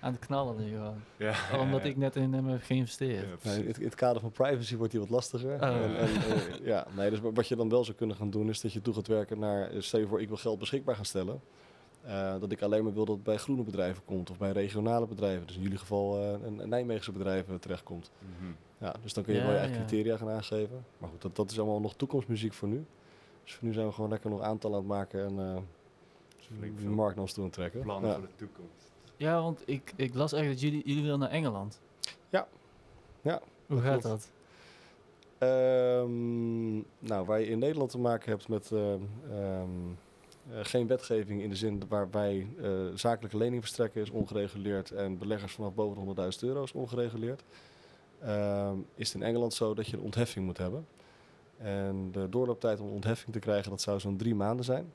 aan 0.00 0.12
het 0.12 0.26
knallen 0.26 0.56
nu 0.56 0.68
gewoon. 0.68 1.00
Ja. 1.16 1.34
Omdat 1.60 1.84
ik 1.84 1.96
net 1.96 2.16
in 2.16 2.32
hem 2.32 2.46
heb 2.48 2.62
geïnvesteerd. 2.62 3.20
Ja, 3.22 3.26
Nee, 3.26 3.36
precies. 3.36 3.58
in, 3.60 3.66
het, 3.66 3.76
het 3.76 3.94
kader 3.94 4.20
van 4.20 4.30
privacy 4.30 4.76
wordt 4.76 4.92
die 4.92 5.00
wat 5.00 5.10
lastiger. 5.10 5.54
Oh. 5.54 5.62
En, 5.68 5.96
en, 5.96 6.08
eh, 6.08 6.66
ja, 6.66 6.86
nee, 6.96 7.10
dus 7.10 7.20
wat 7.20 7.48
je 7.48 7.56
dan 7.56 7.68
wel 7.68 7.84
zou 7.84 7.96
kunnen 7.96 8.16
gaan 8.16 8.30
doen, 8.30 8.48
is 8.48 8.60
dat 8.60 8.72
je 8.72 8.80
toe 8.82 8.94
gaat 8.94 9.06
werken 9.06 9.38
naar, 9.38 9.70
eh, 9.70 9.80
stel 9.80 10.00
je 10.00 10.06
voor, 10.06 10.20
ik 10.20 10.28
wil 10.28 10.36
geld 10.36 10.58
beschikbaar 10.58 10.94
gaan 10.96 11.04
stellen. 11.04 11.40
Eh, 12.04 12.40
dat 12.40 12.50
ik 12.52 12.62
alleen 12.62 12.84
maar 12.84 12.92
wil 12.94 13.04
dat 13.04 13.14
het 13.14 13.24
bij 13.24 13.36
groene 13.36 13.62
bedrijven 13.62 14.04
komt 14.04 14.30
of 14.30 14.38
bij 14.38 14.50
regionale 14.52 15.06
bedrijven. 15.06 15.46
Dus 15.46 15.56
in 15.56 15.62
jullie 15.62 15.78
geval 15.78 16.18
eh, 16.18 16.30
een, 16.46 16.58
een 16.58 16.68
Nijmeegse 16.68 17.12
bedrijf 17.12 17.48
eh, 17.48 17.54
terechtkomt. 17.54 18.10
Mhm. 18.38 18.50
Ja, 18.78 18.94
dus 19.02 19.12
dan 19.12 19.24
kun 19.24 19.32
je 19.34 19.38
Ja, 19.38 19.44
wel 19.44 19.54
je 19.54 19.60
eigen 19.60 19.78
ja. 19.78 19.84
criteria 19.86 20.16
gaan 20.16 20.28
aangeven. 20.28 20.84
Maar 20.98 21.08
goed, 21.10 21.22
dat, 21.22 21.36
dat 21.36 21.50
is 21.50 21.58
allemaal 21.58 21.80
nog 21.80 21.94
toekomstmuziek 21.94 22.52
voor 22.52 22.68
nu. 22.68 22.84
Dus 23.44 23.54
voor 23.54 23.66
nu 23.68 23.72
zijn 23.74 23.86
we 23.86 23.92
gewoon 23.92 24.10
lekker 24.10 24.30
nog 24.30 24.40
aantallen 24.40 24.76
aan 24.76 24.82
het 24.82 24.92
maken 24.92 25.24
en 25.24 25.38
eh 25.38 25.62
de 26.80 26.88
markt 26.88 27.14
naar 27.14 27.24
ons 27.24 27.32
toe 27.32 27.42
aan 27.42 27.48
het 27.48 27.58
trekken. 27.58 27.80
Plannen 27.80 28.10
Ja. 28.10 28.16
voor 28.16 28.26
de 28.26 28.34
toekomst. 28.36 28.92
Ja, 29.16 29.42
want 29.42 29.62
ik, 29.64 29.92
ik 29.96 30.14
las 30.14 30.32
eigenlijk 30.32 30.62
dat 30.62 30.70
jullie, 30.70 30.86
jullie 30.88 31.02
willen 31.02 31.18
naar 31.18 31.30
Engeland. 31.30 31.80
Ja. 32.28 32.46
Ja, 33.22 33.40
Hoe 33.66 33.76
dat 33.76 33.84
gaat 33.84 34.00
klopt. 34.00 34.02
dat? 34.08 34.30
Ehm, 35.38 36.74
nou, 36.98 37.26
waar 37.26 37.40
je 37.40 37.46
in 37.46 37.58
Nederland 37.58 37.90
te 37.90 37.98
maken 37.98 38.30
hebt 38.30 38.48
met 38.48 38.72
ehm, 38.72 39.00
ehm, 39.30 39.30
eh, 39.30 39.66
geen 40.62 40.86
wetgeving 40.86 41.42
in 41.42 41.48
de 41.48 41.56
zin 41.56 41.82
waarbij 41.88 42.46
eh 42.62 42.70
zakelijke 42.94 43.36
lening 43.36 43.62
verstrekken 43.62 44.02
is 44.02 44.10
ongereguleerd 44.10 44.90
en 44.90 45.18
beleggers 45.18 45.52
vanaf 45.52 45.74
boven 45.74 46.14
de 46.14 46.22
100.000 46.32 46.38
euro 46.40 46.62
is 46.62 46.72
ongereguleerd, 46.72 47.42
ehm, 48.20 48.76
is 48.94 49.12
het 49.12 49.22
in 49.22 49.28
Engeland 49.28 49.54
zo 49.54 49.74
dat 49.74 49.86
je 49.86 49.96
een 49.96 50.02
ontheffing 50.02 50.44
moet 50.44 50.58
hebben. 50.58 50.86
En 51.56 52.08
de 52.12 52.28
doorlooptijd 52.28 52.80
om 52.80 52.88
ontheffing 52.88 53.32
te 53.32 53.38
krijgen, 53.38 53.70
dat 53.70 53.80
zou 53.80 54.00
zo'n 54.00 54.16
drie 54.16 54.34
maanden 54.34 54.64
zijn. 54.64 54.92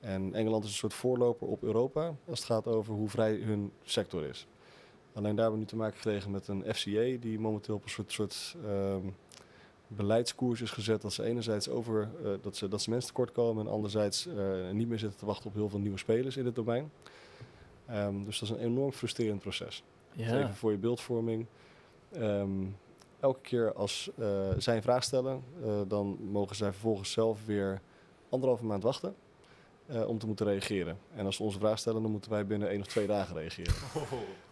En 0.00 0.34
Engeland 0.34 0.64
is 0.64 0.70
een 0.70 0.76
soort 0.76 0.94
voorloper 0.94 1.46
op 1.46 1.62
Europa 1.62 2.14
als 2.28 2.38
het 2.38 2.48
gaat 2.48 2.66
over 2.66 2.94
hoe 2.94 3.08
vrij 3.08 3.34
hun 3.34 3.72
sector 3.82 4.24
is. 4.24 4.46
Alleen 5.12 5.36
daar 5.36 5.44
hebben 5.44 5.52
we 5.52 5.58
nu 5.58 5.64
te 5.64 5.76
maken 5.76 5.96
gekregen 5.96 6.30
met 6.30 6.48
een 6.48 6.64
FCA 6.74 7.20
die 7.20 7.38
momenteel 7.38 7.74
op 7.74 7.82
een 7.82 7.90
soort, 7.90 8.12
soort 8.12 8.56
ehm, 8.64 9.06
beleidskoers 9.86 10.60
is 10.60 10.70
gezet 10.70 11.02
dat 11.02 11.12
ze 11.12 11.22
enerzijds 11.22 11.68
over 11.68 12.08
eh, 12.24 12.30
dat, 12.40 12.56
ze, 12.56 12.68
dat 12.68 12.82
ze 12.82 12.90
mensen 12.90 13.08
tekort 13.08 13.32
komen 13.32 13.66
en 13.66 13.72
anderzijds 13.72 14.26
eh, 14.26 14.70
niet 14.72 14.88
meer 14.88 14.98
zitten 14.98 15.18
te 15.18 15.26
wachten 15.26 15.46
op 15.46 15.54
heel 15.54 15.68
veel 15.68 15.78
nieuwe 15.78 15.98
spelers 15.98 16.36
in 16.36 16.44
het 16.44 16.54
domein. 16.54 16.90
Ehm, 17.86 18.24
dus 18.24 18.38
dat 18.38 18.48
is 18.48 18.54
een 18.56 18.62
enorm 18.62 18.92
frustrerend 18.92 19.40
proces. 19.40 19.82
Dus 20.12 20.26
Ja. 20.26 20.38
Even 20.38 20.54
voor 20.54 20.70
je 20.70 20.78
beeldvorming. 20.78 21.46
Ehm, 22.12 22.64
elke 23.20 23.40
keer 23.40 23.72
als 23.72 24.10
eh, 24.18 24.50
zij 24.58 24.76
een 24.76 24.82
vraag 24.82 25.02
stellen, 25.02 25.42
eh, 25.62 25.80
dan 25.86 26.18
mogen 26.30 26.56
zij 26.56 26.72
vervolgens 26.72 27.12
zelf 27.12 27.46
weer 27.46 27.80
anderhalve 28.28 28.64
maand 28.64 28.82
wachten 28.82 29.14
eh, 29.86 30.08
om 30.08 30.18
te 30.18 30.26
moeten 30.26 30.46
reageren. 30.46 30.98
En 31.14 31.26
als 31.26 31.36
ze 31.36 31.42
onze 31.42 31.58
vraag 31.58 31.78
stellen, 31.78 32.02
dan 32.02 32.10
moeten 32.10 32.30
wij 32.30 32.46
binnen 32.46 32.68
één 32.68 32.80
of 32.80 32.86
twee 32.86 33.06
dagen 33.06 33.36
reageren. 33.36 33.74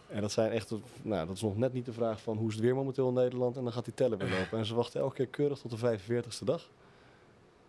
En 0.07 0.21
dat 0.21 0.31
zijn 0.31 0.51
echt, 0.51 0.71
nou, 1.01 1.27
dat 1.27 1.35
is 1.35 1.41
nog 1.41 1.57
net 1.57 1.73
niet 1.73 1.85
de 1.85 1.93
vraag 1.93 2.21
van 2.21 2.37
hoe 2.37 2.47
is 2.47 2.53
het 2.53 2.63
weer 2.63 2.75
momenteel 2.75 3.07
in 3.07 3.13
Nederland. 3.13 3.57
En 3.57 3.63
dan 3.63 3.73
gaat 3.73 3.85
die 3.85 3.93
teller 3.93 4.17
weer 4.17 4.29
lopen. 4.39 4.57
En 4.57 4.65
ze 4.65 4.75
wachten 4.75 4.99
elke 5.01 5.15
keer 5.15 5.27
keurig 5.27 5.59
tot 5.59 5.79
de 5.79 5.99
45ste 5.99 6.43
dag. 6.43 6.69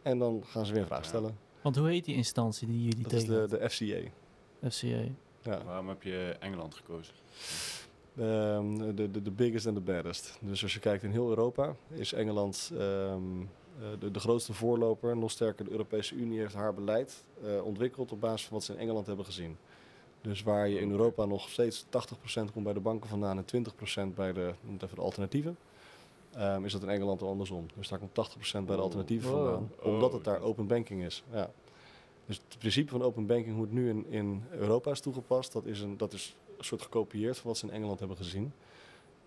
En 0.02 0.18
dan 0.18 0.42
gaan 0.46 0.66
ze 0.66 0.72
weer 0.72 0.80
een 0.80 0.86
vraag 0.86 1.02
Ja. 1.02 1.08
stellen. 1.08 1.38
Want 1.62 1.76
hoe 1.76 1.88
heet 1.88 2.04
die 2.04 2.14
instantie 2.14 2.66
die 2.66 2.82
jullie 2.84 3.02
Dat 3.02 3.12
is 3.12 3.24
de, 3.26 3.46
tegen? 3.48 3.48
de 3.60 3.70
FCA. 3.70 4.10
FCA. 4.70 5.04
Ja. 5.42 5.64
Waarom 5.64 5.88
heb 5.88 6.02
je 6.02 6.36
Engeland 6.40 6.74
gekozen? 6.74 7.14
Ehm, 8.18 8.94
de, 8.96 9.10
de, 9.10 9.22
de 9.22 9.30
biggest 9.30 9.66
and 9.66 9.74
the 9.76 9.80
baddest. 9.82 10.38
Dus 10.40 10.62
als 10.62 10.74
je 10.74 10.80
kijkt 10.80 11.02
in 11.02 11.10
heel 11.10 11.28
Europa, 11.28 11.76
is 11.88 12.12
Engeland 12.12 12.70
ehm, 12.78 12.80
eh, 13.80 13.86
de, 13.98 14.10
de 14.10 14.18
grootste 14.20 14.52
voorloper. 14.52 15.16
Nog 15.16 15.30
sterker, 15.30 15.64
de 15.64 15.70
Europese 15.70 16.14
Unie 16.14 16.38
heeft 16.38 16.54
haar 16.54 16.74
beleid 16.74 17.24
eh, 17.44 17.64
ontwikkeld 17.64 18.12
op 18.12 18.20
basis 18.20 18.46
van 18.46 18.56
wat 18.56 18.64
ze 18.64 18.72
in 18.72 18.78
Engeland 18.78 19.06
hebben 19.06 19.24
gezien. 19.24 19.56
Dus 20.20 20.42
waar 20.42 20.68
je 20.68 20.80
in 20.80 20.90
Europa 20.90 21.24
nog 21.24 21.48
steeds 21.48 21.84
80% 21.84 21.88
komt 22.52 22.64
bij 22.64 22.72
de 22.72 22.80
banken 22.80 23.08
vandaan 23.08 23.36
en 23.36 23.44
20% 24.10 24.14
bij 24.14 24.32
de, 24.32 24.54
even 24.76 24.94
de 24.96 25.00
alternatieven, 25.00 25.56
ehm, 26.34 26.64
is 26.64 26.72
dat 26.72 26.82
in 26.82 26.88
Engeland 26.88 27.22
al 27.22 27.28
andersom. 27.28 27.66
Dus 27.74 27.88
daar 27.88 27.98
komt 27.98 28.14
80% 28.14 28.66
bij 28.66 28.74
de 28.74 28.80
Oh. 28.80 28.86
alternatieven 28.86 29.30
vandaan, 29.30 29.70
omdat 29.82 30.12
het 30.12 30.24
daar 30.24 30.40
Oh, 30.40 30.46
open 30.46 30.66
banking 30.66 31.04
is. 31.04 31.22
Ja. 31.32 31.50
Dus 32.26 32.40
het 32.48 32.58
principe 32.58 32.90
van 32.90 33.02
open 33.02 33.26
banking, 33.26 33.54
hoe 33.54 33.64
het 33.64 33.72
nu 33.72 33.88
in, 33.88 34.06
in 34.10 34.42
Europa 34.50 34.90
is 34.90 35.00
toegepast, 35.00 35.52
dat 35.52 35.64
is, 35.66 35.80
een, 35.80 35.96
dat 35.96 36.12
is 36.12 36.36
een 36.58 36.64
soort 36.64 36.82
gekopieerd 36.82 37.36
van 37.38 37.46
wat 37.50 37.58
ze 37.58 37.66
in 37.66 37.72
Engeland 37.72 37.98
hebben 37.98 38.16
gezien. 38.16 38.52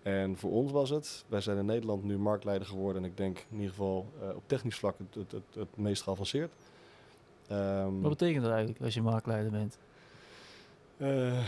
En 0.02 0.36
voor 0.36 0.50
ons 0.50 0.72
was 0.72 0.90
het, 0.90 1.24
wij 1.28 1.40
zijn 1.40 1.58
in 1.58 1.66
Nederland 1.66 2.04
nu 2.04 2.18
marktleider 2.18 2.68
geworden 2.68 3.02
en 3.02 3.08
ik 3.10 3.16
denk 3.16 3.38
in 3.50 3.56
ieder 3.56 3.70
geval 3.70 4.06
eh, 4.20 4.28
op 4.36 4.42
technisch 4.46 4.76
vlak 4.78 4.98
het, 4.98 5.14
het, 5.14 5.32
het, 5.32 5.42
het 5.54 5.76
meest 5.76 6.02
geavanceerd. 6.02 6.52
Ehm, 7.48 8.00
Wat 8.00 8.10
betekent 8.10 8.42
dat 8.42 8.52
eigenlijk 8.52 8.82
als 8.84 8.94
je 8.94 9.02
marktleider 9.02 9.50
bent? 9.50 9.78
Eh, 11.00 11.38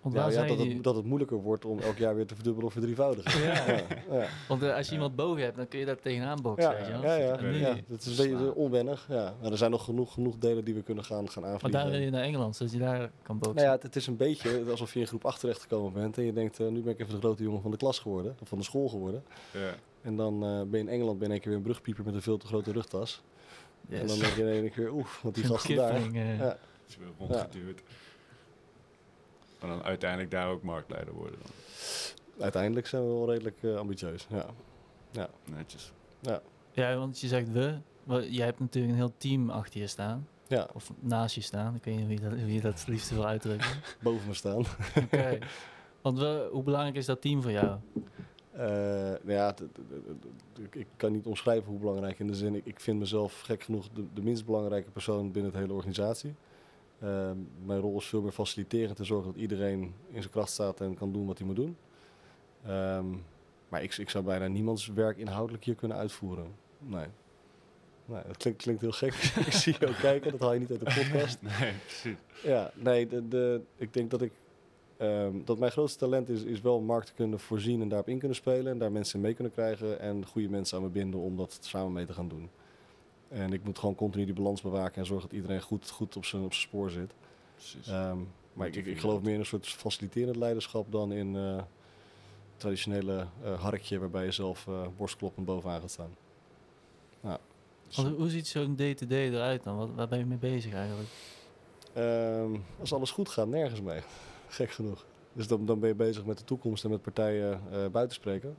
Want 0.00 0.14
ja, 0.14 0.28
ja, 0.42 0.46
dat, 0.46 0.58
het, 0.58 0.84
dat 0.84 0.96
het 0.96 1.04
moeilijker 1.04 1.36
wordt 1.36 1.64
om 1.64 1.78
elk 1.80 1.96
jaar 1.96 2.14
weer 2.14 2.26
te 2.26 2.34
verdubbelen 2.34 2.66
of 2.66 2.72
verdrievoudigen. 2.72 3.42
Ja. 3.42 3.52
ja, 3.66 3.82
ja. 4.10 4.26
Want 4.48 4.62
eh, 4.62 4.74
als 4.74 4.86
je 4.86 4.92
iemand 4.92 5.16
boven 5.16 5.42
hebt, 5.42 5.56
dan 5.56 5.68
kun 5.68 5.78
je 5.78 5.84
daar 5.84 5.98
tegenaan 6.00 6.42
boksen. 6.42 6.70
Ja, 6.70 6.76
weet 6.76 6.86
je 6.86 6.92
wel? 6.92 7.02
ja, 7.02 7.14
ja, 7.14 7.36
En 7.38 7.50
nu- 7.50 7.58
ja, 7.58 7.76
dat 7.88 8.00
is 8.06 8.18
een 8.18 8.28
beetje 8.30 8.54
onwennig. 8.54 9.06
Ja. 9.08 9.34
Maar 9.42 9.50
er 9.50 9.58
zijn 9.58 9.70
nog 9.70 9.84
genoeg, 9.84 10.12
genoeg 10.12 10.36
delen 10.38 10.64
die 10.64 10.74
we 10.74 10.82
kunnen 10.82 11.04
gaan, 11.04 11.28
gaan 11.30 11.42
Maar 11.42 11.52
aanvliegen. 11.52 11.80
daar 11.80 11.90
wil 11.90 12.00
je 12.00 12.10
naar 12.10 12.22
Engeland, 12.22 12.56
zodat 12.56 12.72
je 12.72 12.78
daar 12.78 13.10
kan 13.22 13.36
boksen. 13.38 13.54
Nou 13.54 13.66
ja, 13.66 13.72
het, 13.72 13.82
het 13.82 13.96
is 13.96 14.06
een 14.06 14.16
beetje 14.16 14.64
alsof 14.70 14.94
je 14.94 15.00
in 15.00 15.06
groep 15.06 15.24
8 15.24 15.40
terecht 15.40 15.60
gekomen 15.60 15.92
bent 15.92 16.18
en 16.18 16.24
je 16.24 16.32
denkt, 16.32 16.60
eh, 16.60 16.66
nu 16.68 16.80
ben 16.82 16.92
ik 16.92 17.00
even 17.00 17.14
de 17.14 17.20
grote 17.20 17.42
jongen 17.42 17.62
van 17.62 17.70
de 17.70 17.76
klas 17.76 17.98
geworden, 17.98 18.36
of 18.40 18.48
van 18.48 18.58
de 18.58 18.64
school 18.64 18.88
geworden. 18.88 19.24
Ja. 19.50 19.74
En 20.02 20.16
dan 20.16 20.34
eh, 20.42 20.48
ben 20.48 20.70
je 20.70 20.78
in 20.78 20.88
Engeland 20.88 21.18
ben 21.18 21.28
keer 21.28 21.40
weer 21.48 21.56
een 21.56 21.62
brugpieper 21.62 22.04
met 22.04 22.14
een 22.14 22.22
veel 22.22 22.36
te 22.38 22.46
grote 22.46 22.72
rugtas. 22.72 23.22
Yes. 23.88 24.00
En 24.00 24.06
dan 24.06 24.18
denk 24.18 24.32
je 24.32 24.42
in 24.42 24.48
één 24.48 24.70
keer, 24.70 24.92
oeh, 24.92 25.06
want 25.22 25.34
die 25.34 25.44
gasten 25.52 25.76
daar. 25.76 26.00
Ja. 26.12 26.58
Is 26.88 26.96
weer 26.96 27.08
rondgeduwd. 27.18 27.80
En 29.66 29.72
dan 29.72 29.82
uiteindelijk 29.82 30.30
daar 30.30 30.48
ook 30.48 30.62
marktleider 30.62 31.14
worden 31.14 31.38
dan. 31.42 31.50
Uiteindelijk 32.42 32.86
zijn 32.86 33.02
we 33.02 33.08
wel 33.08 33.30
redelijk 33.30 33.62
eh, 33.62 33.76
ambitieus. 33.76 34.26
Ja. 35.12 35.28
Netjes. 35.44 35.92
Ja. 36.20 36.40
Ja, 36.72 36.96
want 36.96 37.20
je 37.20 37.26
zegt 37.28 37.52
we. 37.52 37.78
Wel, 38.04 38.22
Jij 38.22 38.44
hebt 38.44 38.60
natuurlijk 38.60 38.92
een 38.92 38.98
heel 38.98 39.12
team 39.18 39.50
achter 39.50 39.80
je 39.80 39.86
staan. 39.86 40.28
Ja, 40.46 40.68
Of 40.74 40.92
naast 41.00 41.34
je 41.34 41.40
staan. 41.40 41.74
Ik 41.74 41.84
weet 41.84 41.94
niet 41.96 42.04
hoe 42.04 42.14
je 42.14 42.20
dat, 42.20 42.30
hoe 42.40 42.54
je 42.54 42.60
dat 42.60 42.78
het 42.78 42.88
liefst 42.88 43.10
wil 43.10 43.26
uitdrukken. 43.26 43.68
boven 44.02 44.26
me 44.28 44.34
staan. 44.34 44.64
Oké. 45.04 45.38
Want 46.02 46.18
we, 46.18 46.48
hoe 46.52 46.62
belangrijk 46.62 46.96
is 46.96 47.06
dat 47.06 47.20
team 47.20 47.42
voor 47.42 47.50
jou? 47.50 47.76
Eh, 48.52 48.66
nou 49.22 49.32
ja, 49.32 49.54
ik- 50.60 50.74
ik 50.74 50.86
kan 50.96 51.12
niet 51.12 51.26
omschrijven 51.26 51.70
hoe 51.70 51.78
belangrijk 51.78 52.18
in 52.18 52.26
de 52.26 52.34
zin. 52.34 52.54
Ik, 52.54 52.66
ik 52.66 52.80
vind 52.80 52.98
mezelf 52.98 53.40
gek 53.40 53.62
genoeg 53.62 53.88
de, 53.94 54.04
de 54.14 54.22
minst 54.22 54.44
belangrijke 54.46 54.90
persoon 54.90 55.32
binnen 55.32 55.52
de 55.52 55.58
hele 55.58 55.72
organisatie. 55.72 56.34
Eh, 56.98 57.30
mijn 57.64 57.80
rol 57.80 57.98
is 57.98 58.06
veel 58.06 58.22
meer 58.22 58.32
faciliterend 58.32 58.96
te 58.96 59.04
zorgen 59.04 59.32
dat 59.32 59.40
iedereen 59.40 59.94
in 60.10 60.20
zijn 60.20 60.30
kracht 60.30 60.50
staat 60.50 60.80
en 60.80 60.94
kan 60.94 61.12
doen 61.12 61.26
wat 61.26 61.38
hij 61.38 61.46
moet 61.46 61.56
doen. 61.56 61.76
Ehm, 62.66 63.06
maar 63.68 63.82
ik, 63.82 63.96
ik 63.96 64.10
zou 64.10 64.24
bijna 64.24 64.46
niemands 64.46 64.86
werk 64.86 65.18
inhoudelijk 65.18 65.64
hier 65.64 65.74
kunnen 65.74 65.96
uitvoeren. 65.96 66.46
Nee. 66.78 67.06
nee 68.04 68.22
dat 68.26 68.36
klinkt, 68.36 68.62
klinkt 68.62 68.80
heel 68.80 68.92
gek. 68.92 69.14
ik 69.46 69.52
zie 69.52 69.76
je 69.78 69.86
ook 69.86 69.96
kijken, 69.96 70.30
dat 70.30 70.40
haal 70.40 70.52
je 70.52 70.58
niet 70.58 70.70
uit 70.70 70.80
de 70.80 70.94
podcast. 70.94 71.42
Nee, 71.60 71.72
precies. 71.84 72.16
Ja, 72.42 72.70
nee, 72.74 73.06
de, 73.06 73.28
de, 73.28 73.60
ik 73.76 73.92
denk 73.92 74.10
dat 74.10 74.22
ik 74.22 74.32
ehm, 74.96 75.32
dat 75.44 75.58
mijn 75.58 75.72
grootste 75.72 75.98
talent 75.98 76.28
is, 76.28 76.42
is 76.42 76.60
wel 76.60 76.80
markt 76.80 77.06
te 77.06 77.12
kunnen 77.12 77.40
voorzien 77.40 77.80
en 77.82 77.88
daarop 77.88 78.08
in 78.08 78.18
kunnen 78.18 78.36
spelen 78.36 78.72
en 78.72 78.78
daar 78.78 78.92
mensen 78.92 79.20
mee 79.20 79.34
kunnen 79.34 79.52
krijgen 79.52 80.00
en 80.00 80.26
goede 80.26 80.48
mensen 80.48 80.76
aan 80.76 80.82
me 80.82 80.88
binden 80.88 81.20
om 81.20 81.36
dat 81.36 81.58
samen 81.60 81.92
mee 81.92 82.06
te 82.06 82.12
gaan 82.12 82.28
doen. 82.28 82.50
En 83.36 83.52
ik 83.52 83.64
moet 83.64 83.78
gewoon 83.78 83.94
continu 83.94 84.24
die 84.24 84.34
balans 84.34 84.62
bewaken 84.62 85.00
en 85.00 85.06
zorgen 85.06 85.28
dat 85.28 85.36
iedereen 85.36 85.62
goed, 85.62 85.90
goed 85.90 86.16
op 86.16 86.24
zijn 86.24 86.42
op 86.42 86.52
zijn 86.52 86.68
spoor 86.68 86.90
zit. 86.90 87.12
precies. 87.54 87.88
Ehm, 87.88 88.18
maar 88.52 88.66
ik, 88.66 88.76
ik, 88.76 88.86
ik 88.86 88.98
geloof 88.98 89.22
meer 89.22 89.34
in 89.34 89.40
een 89.40 89.46
soort 89.46 89.66
faciliterend 89.66 90.36
leiderschap 90.36 90.92
dan 90.92 91.12
in 91.12 91.36
eh 91.36 91.62
traditionele 92.56 93.26
eh, 93.42 93.62
harkje 93.62 93.98
waarbij 93.98 94.24
je 94.24 94.30
zelf 94.30 94.66
eh 94.66 94.86
borstkloppend 94.96 95.46
bovenaan 95.46 95.80
gaat 95.80 95.90
staan. 95.90 96.16
Want 97.94 98.16
hoe 98.16 98.30
ziet 98.30 98.46
zo'n 98.46 98.76
day-to-day 98.76 99.28
eruit 99.28 99.64
dan? 99.64 99.76
Wat, 99.76 99.88
waar 99.94 100.08
ben 100.08 100.18
je 100.18 100.24
mee 100.24 100.38
bezig 100.38 100.72
eigenlijk? 100.72 101.08
Ehm, 101.92 102.56
als 102.80 102.92
alles 102.92 103.10
goed 103.10 103.28
gaat, 103.28 103.48
nergens 103.48 103.80
mee. 103.80 104.00
Gek 104.48 104.70
genoeg. 104.70 105.04
Dus 105.32 105.46
dan, 105.46 105.66
dan 105.66 105.80
ben 105.80 105.88
je 105.88 105.94
bezig 105.94 106.24
met 106.24 106.38
de 106.38 106.44
toekomst 106.44 106.84
en 106.84 106.90
met 106.90 107.02
partijen 107.02 107.60
eh 107.72 107.86
buiten 107.86 108.14
spreken. 108.14 108.56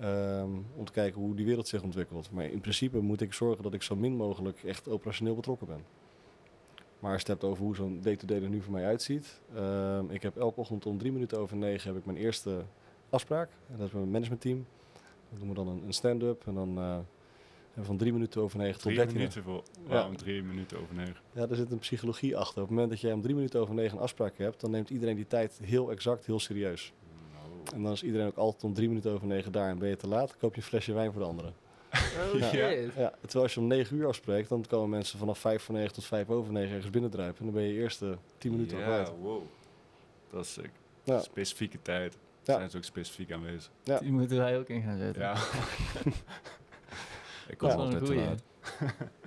Ehm, 0.00 0.50
om 0.76 0.84
te 0.84 0.92
kijken 0.92 1.20
hoe 1.20 1.34
die 1.34 1.44
wereld 1.44 1.68
zich 1.68 1.82
ontwikkelt. 1.82 2.30
Maar 2.30 2.44
in 2.44 2.60
principe 2.60 2.98
moet 2.98 3.20
ik 3.20 3.32
zorgen 3.32 3.62
dat 3.62 3.74
ik 3.74 3.82
zo 3.82 3.96
min 3.96 4.16
mogelijk 4.16 4.62
echt 4.64 4.88
operationeel 4.88 5.34
betrokken 5.34 5.66
ben. 5.66 5.84
Maar 6.98 7.12
als 7.12 7.22
je 7.22 7.30
het 7.30 7.40
hebt 7.40 7.52
over 7.52 7.64
hoe 7.64 7.76
zo'n 7.76 8.00
day-to-day 8.02 8.42
er 8.42 8.48
nu 8.48 8.60
voor 8.60 8.72
mij 8.72 8.84
uitziet. 8.84 9.40
ehm, 9.54 10.10
ik 10.10 10.22
heb 10.22 10.36
elke 10.36 10.60
ochtend 10.60 10.86
om 10.86 10.98
drie 10.98 11.12
minuten 11.12 11.38
over 11.38 11.56
negen 11.56 11.88
heb 11.88 11.98
ik 11.98 12.06
mijn 12.06 12.18
eerste 12.18 12.64
afspraak. 13.10 13.50
En 13.50 13.76
dat 13.76 13.86
is 13.86 13.92
met 13.92 14.00
mijn 14.00 14.10
managementteam. 14.10 14.66
Dan 15.30 15.38
doen 15.38 15.48
we 15.48 15.54
dan 15.54 15.68
een, 15.68 15.82
een 15.86 15.92
stand-up. 15.92 16.46
En 16.46 16.54
dan 16.54 16.76
hebben 16.76 17.06
we 17.74 17.82
van 17.84 17.96
drie 17.96 18.12
minuten 18.12 18.42
over 18.42 18.58
negen 18.58 18.80
tot 18.80 18.94
dertien 18.94 19.16
minuten 19.16 19.42
voor. 19.42 19.62
Ja. 19.82 19.88
Waarom 19.88 20.16
drie 20.16 20.42
minuten 20.42 20.78
over 20.80 20.94
negen? 20.94 21.16
Ja, 21.32 21.48
er 21.48 21.56
zit 21.56 21.70
een 21.70 21.78
psychologie 21.78 22.36
achter. 22.36 22.62
Op 22.62 22.68
het 22.68 22.70
moment 22.70 22.90
dat 22.90 23.00
jij 23.00 23.12
om 23.12 23.22
drie 23.22 23.34
minuten 23.34 23.60
over 23.60 23.74
negen 23.74 23.96
een 23.96 24.02
afspraak 24.02 24.38
hebt, 24.38 24.60
dan 24.60 24.70
neemt 24.70 24.90
iedereen 24.90 25.16
die 25.16 25.26
tijd 25.26 25.58
heel 25.62 25.90
exact, 25.90 26.26
heel 26.26 26.40
serieus. 26.40 26.92
En 27.72 27.82
dan 27.82 27.92
is 27.92 28.02
iedereen 28.02 28.26
ook 28.26 28.36
altijd 28.36 28.64
om 28.64 28.74
drie 28.74 28.88
minuten 28.88 29.10
over 29.12 29.26
negen 29.26 29.52
daar 29.52 29.68
en 29.70 29.78
ben 29.78 29.88
je 29.88 29.96
te 29.96 30.08
laat, 30.08 30.28
dan 30.28 30.38
koop 30.38 30.54
je 30.54 30.60
een 30.60 30.66
flesje 30.66 30.92
wijn 30.92 31.12
voor 31.12 31.20
de 31.20 31.28
anderen. 31.28 31.54
Oh 31.94 32.38
Ja. 32.38 32.48
shit. 32.48 32.94
Ja, 32.96 33.12
terwijl 33.20 33.42
als 33.44 33.54
je 33.54 33.60
om 33.60 33.66
negen 33.66 33.96
uur 33.96 34.06
afspreekt, 34.06 34.48
dan 34.48 34.64
komen 34.68 34.88
mensen 34.88 35.18
vanaf 35.18 35.38
vijf 35.38 35.62
voor 35.62 35.74
negen 35.74 35.92
tot 35.92 36.04
vijf 36.04 36.28
over 36.30 36.52
negen 36.52 36.74
ergens 36.74 36.90
binnendruipen. 36.90 37.38
En 37.38 37.44
dan 37.44 37.54
ben 37.54 37.62
je 37.62 37.72
eerste 37.74 38.16
tien 38.38 38.50
minuten 38.50 38.76
al 38.84 38.92
ja, 38.92 39.12
wow. 39.20 39.42
Dat 40.30 40.44
is 40.44 40.52
sick. 40.52 40.70
Ja. 41.02 41.20
Specifieke 41.20 41.78
tijd. 41.82 42.16
Ja. 42.42 42.54
Zijn 42.56 42.70
ze 42.70 42.76
ook 42.76 42.84
specifiek 42.84 43.32
aanwezig. 43.32 43.70
Ja. 43.82 43.98
Die 43.98 44.12
moeten 44.12 44.36
wij 44.36 44.58
ook 44.58 44.68
in 44.68 44.82
gaan 44.82 44.98
zetten. 44.98 45.22
Ja. 45.22 45.34
Dat 45.34 45.42
ik 47.48 47.58
kom 47.58 47.68
altijd 47.70 48.04
te 48.04 48.14
laat. 48.14 48.42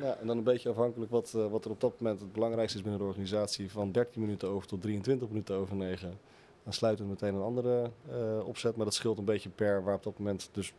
Ja, 0.01 0.15
en 0.21 0.27
dan 0.27 0.37
een 0.37 0.43
beetje 0.43 0.69
afhankelijk 0.69 1.11
wat, 1.11 1.33
eh, 1.35 1.47
wat 1.47 1.65
er 1.65 1.71
op 1.71 1.81
dat 1.81 1.99
moment 1.99 2.19
het 2.19 2.31
belangrijkste 2.33 2.77
is 2.77 2.83
binnen 2.83 3.01
de 3.01 3.07
organisatie. 3.07 3.71
Van 3.71 3.91
13 3.91 4.21
minuten 4.21 4.47
over 4.49 4.67
tot 4.67 4.81
23 4.81 5.27
minuten 5.27 5.55
over 5.55 5.75
9. 5.75 6.19
Dan 6.67 6.75
sluiten 6.75 7.05
we 7.05 7.11
meteen 7.11 7.35
een 7.35 7.41
andere 7.41 7.91
eh, 8.09 8.47
opzet. 8.47 8.75
Maar 8.75 8.85
dat 8.85 8.93
scheelt 8.93 9.17
een 9.17 9.25
beetje 9.25 9.49
per 9.49 9.83
waar 9.83 9.95
op 9.95 10.03
dat 10.03 10.17
moment. 10.17 10.49
Dus 10.51 10.73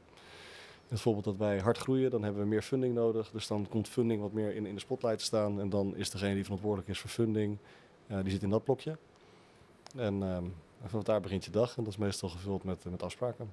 bijvoorbeeld 0.89 1.25
dat 1.25 1.37
wij 1.37 1.59
hard 1.59 1.79
groeien, 1.79 2.11
dan 2.11 2.23
hebben 2.23 2.43
we 2.43 2.49
meer 2.49 2.63
funding 2.63 2.95
nodig. 2.95 3.31
Dus 3.31 3.47
dan 3.47 3.67
komt 3.69 3.89
funding 3.89 4.21
wat 4.21 4.33
meer 4.33 4.55
in, 4.55 4.67
in 4.67 4.75
de 4.75 4.81
spotlight 4.81 5.19
te 5.19 5.25
staan. 5.25 5.61
En 5.61 5.69
dan 5.69 5.97
is 5.97 6.11
degene 6.11 6.35
die 6.35 6.43
verantwoordelijk 6.43 6.89
is 6.89 6.99
voor 6.99 7.11
funding, 7.11 7.59
eh, 8.07 8.23
die 8.23 8.31
zit 8.31 8.43
in 8.43 8.51
dat 8.51 8.65
blokje. 8.65 8.97
En 9.97 10.23
ehm, 10.23 10.45
en 10.83 10.89
vanaf 10.89 11.05
daar 11.05 11.21
begint 11.21 11.45
je 11.45 11.51
dag. 11.51 11.77
En 11.77 11.85
dat 11.85 11.93
is 11.93 11.99
meestal 11.99 12.29
gevuld 12.29 12.65
met, 12.65 12.85
met 12.85 13.03
afspraken. 13.03 13.53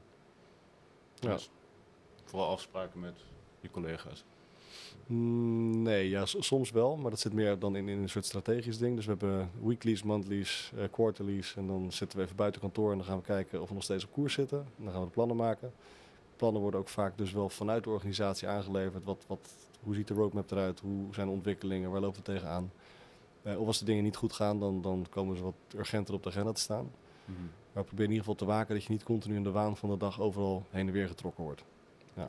Ja. 1.14 1.34
Dus 1.34 1.50
vooral 2.24 2.50
afspraken 2.50 3.00
met 3.00 3.24
je 3.60 3.70
collega's. 3.72 4.24
Mm, 5.08 5.82
Nee, 5.82 6.10
ja, 6.10 6.26
soms 6.26 6.72
wel, 6.72 6.98
maar 6.98 7.10
dat 7.10 7.20
zit 7.20 7.34
meer 7.34 7.60
dan 7.60 7.76
in, 7.76 7.90
in 7.90 7.98
een 8.02 8.10
soort 8.10 8.26
strategisch 8.26 8.78
ding. 8.78 8.96
Dus 8.96 9.06
we 9.06 9.12
hebben 9.12 9.50
weeklies, 9.62 10.04
monthlies, 10.04 10.72
eh, 10.78 10.84
quarterlies 10.92 11.56
en 11.56 11.68
dan 11.68 11.92
zitten 11.92 12.18
we 12.18 12.24
even 12.24 12.36
buiten 12.36 12.62
kantoor 12.62 12.92
en 12.92 12.98
dan 12.98 13.06
gaan 13.08 13.18
we 13.18 13.24
kijken 13.24 13.62
of 13.62 13.68
we 13.68 13.74
nog 13.74 13.84
steeds 13.84 14.04
op 14.06 14.12
koers 14.12 14.34
zitten. 14.34 14.58
En 14.78 14.84
dan 14.84 14.92
gaan 14.92 15.02
we 15.02 15.08
de 15.08 15.14
plannen 15.14 15.36
maken. 15.36 15.74
Plannen 16.36 16.62
worden 16.62 16.80
ook 16.80 16.90
vaak 16.90 17.18
dus 17.18 17.32
wel 17.32 17.50
vanuit 17.50 17.84
de 17.84 17.90
organisatie 17.90 18.48
aangeleverd. 18.48 19.04
Wat, 19.04 19.24
wat, 19.28 19.50
hoe 19.84 19.96
ziet 19.96 20.08
de 20.08 20.14
roadmap 20.14 20.52
eruit? 20.52 20.80
Hoe 20.80 21.14
zijn 21.14 21.28
de 21.28 21.34
ontwikkelingen? 21.34 21.92
Waar 21.92 22.02
lopen 22.02 22.18
we 22.18 22.32
tegenaan? 22.32 22.72
Eh 23.42 23.60
of 23.60 23.68
als 23.68 23.80
de 23.80 23.86
dingen 23.86 24.04
niet 24.04 24.16
goed 24.16 24.34
gaan, 24.34 24.60
dan, 24.60 24.82
dan 24.82 25.06
komen 25.10 25.38
ze 25.38 25.44
wat 25.44 25.56
urgenter 25.76 26.14
op 26.14 26.24
de 26.24 26.30
agenda 26.30 26.52
te 26.52 26.62
staan. 26.62 26.92
Maar 27.74 27.84
probeer 27.84 28.06
in 28.06 28.12
ieder 28.12 28.26
geval 28.26 28.36
te 28.48 28.54
waken 28.54 28.76
dat 28.76 28.84
je 28.84 28.92
niet 28.92 29.04
continu 29.04 29.36
in 29.36 29.44
de 29.44 29.52
waan 29.52 29.78
van 29.78 29.90
de 29.90 29.98
dag 29.98 30.20
overal 30.22 30.64
heen 30.70 30.88
en 30.88 30.94
weer 30.94 31.08
getrokken 31.08 31.44
wordt. 31.44 31.64
Ja. 32.14 32.28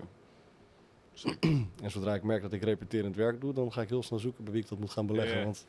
En 1.82 1.90
zodra 1.90 2.14
ik 2.14 2.22
merk 2.22 2.42
dat 2.42 2.52
ik 2.52 2.62
repeterend 2.62 3.16
werk 3.16 3.40
doe, 3.40 3.52
dan 3.52 3.72
ga 3.72 3.80
ik 3.82 3.88
heel 3.88 4.02
snel 4.02 4.18
zoeken 4.18 4.44
bij 4.44 4.52
wie 4.52 4.62
ik 4.62 4.68
dat 4.68 4.78
moet 4.78 4.90
gaan 4.90 5.06
beleggen. 5.06 5.38
Ja. 5.38 5.44
Want 5.44 5.66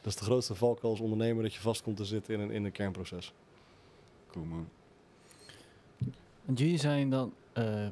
dat 0.00 0.12
is 0.12 0.16
de 0.18 0.24
grootste 0.24 0.54
valkuil 0.54 0.92
als 0.92 1.00
ondernemer, 1.00 1.42
dat 1.42 1.54
je 1.54 1.60
vast 1.60 1.82
komt 1.82 1.96
te 1.96 2.04
zitten 2.04 2.34
in 2.34 2.40
een, 2.40 2.50
in 2.50 2.64
een 2.64 2.72
kernproces. 2.72 3.32
Cool 4.30 4.44
man. 4.44 4.68
Want 6.44 6.58
jullie 6.58 6.78
zijn 6.78 7.10
dan 7.10 7.32
eh, 7.52 7.88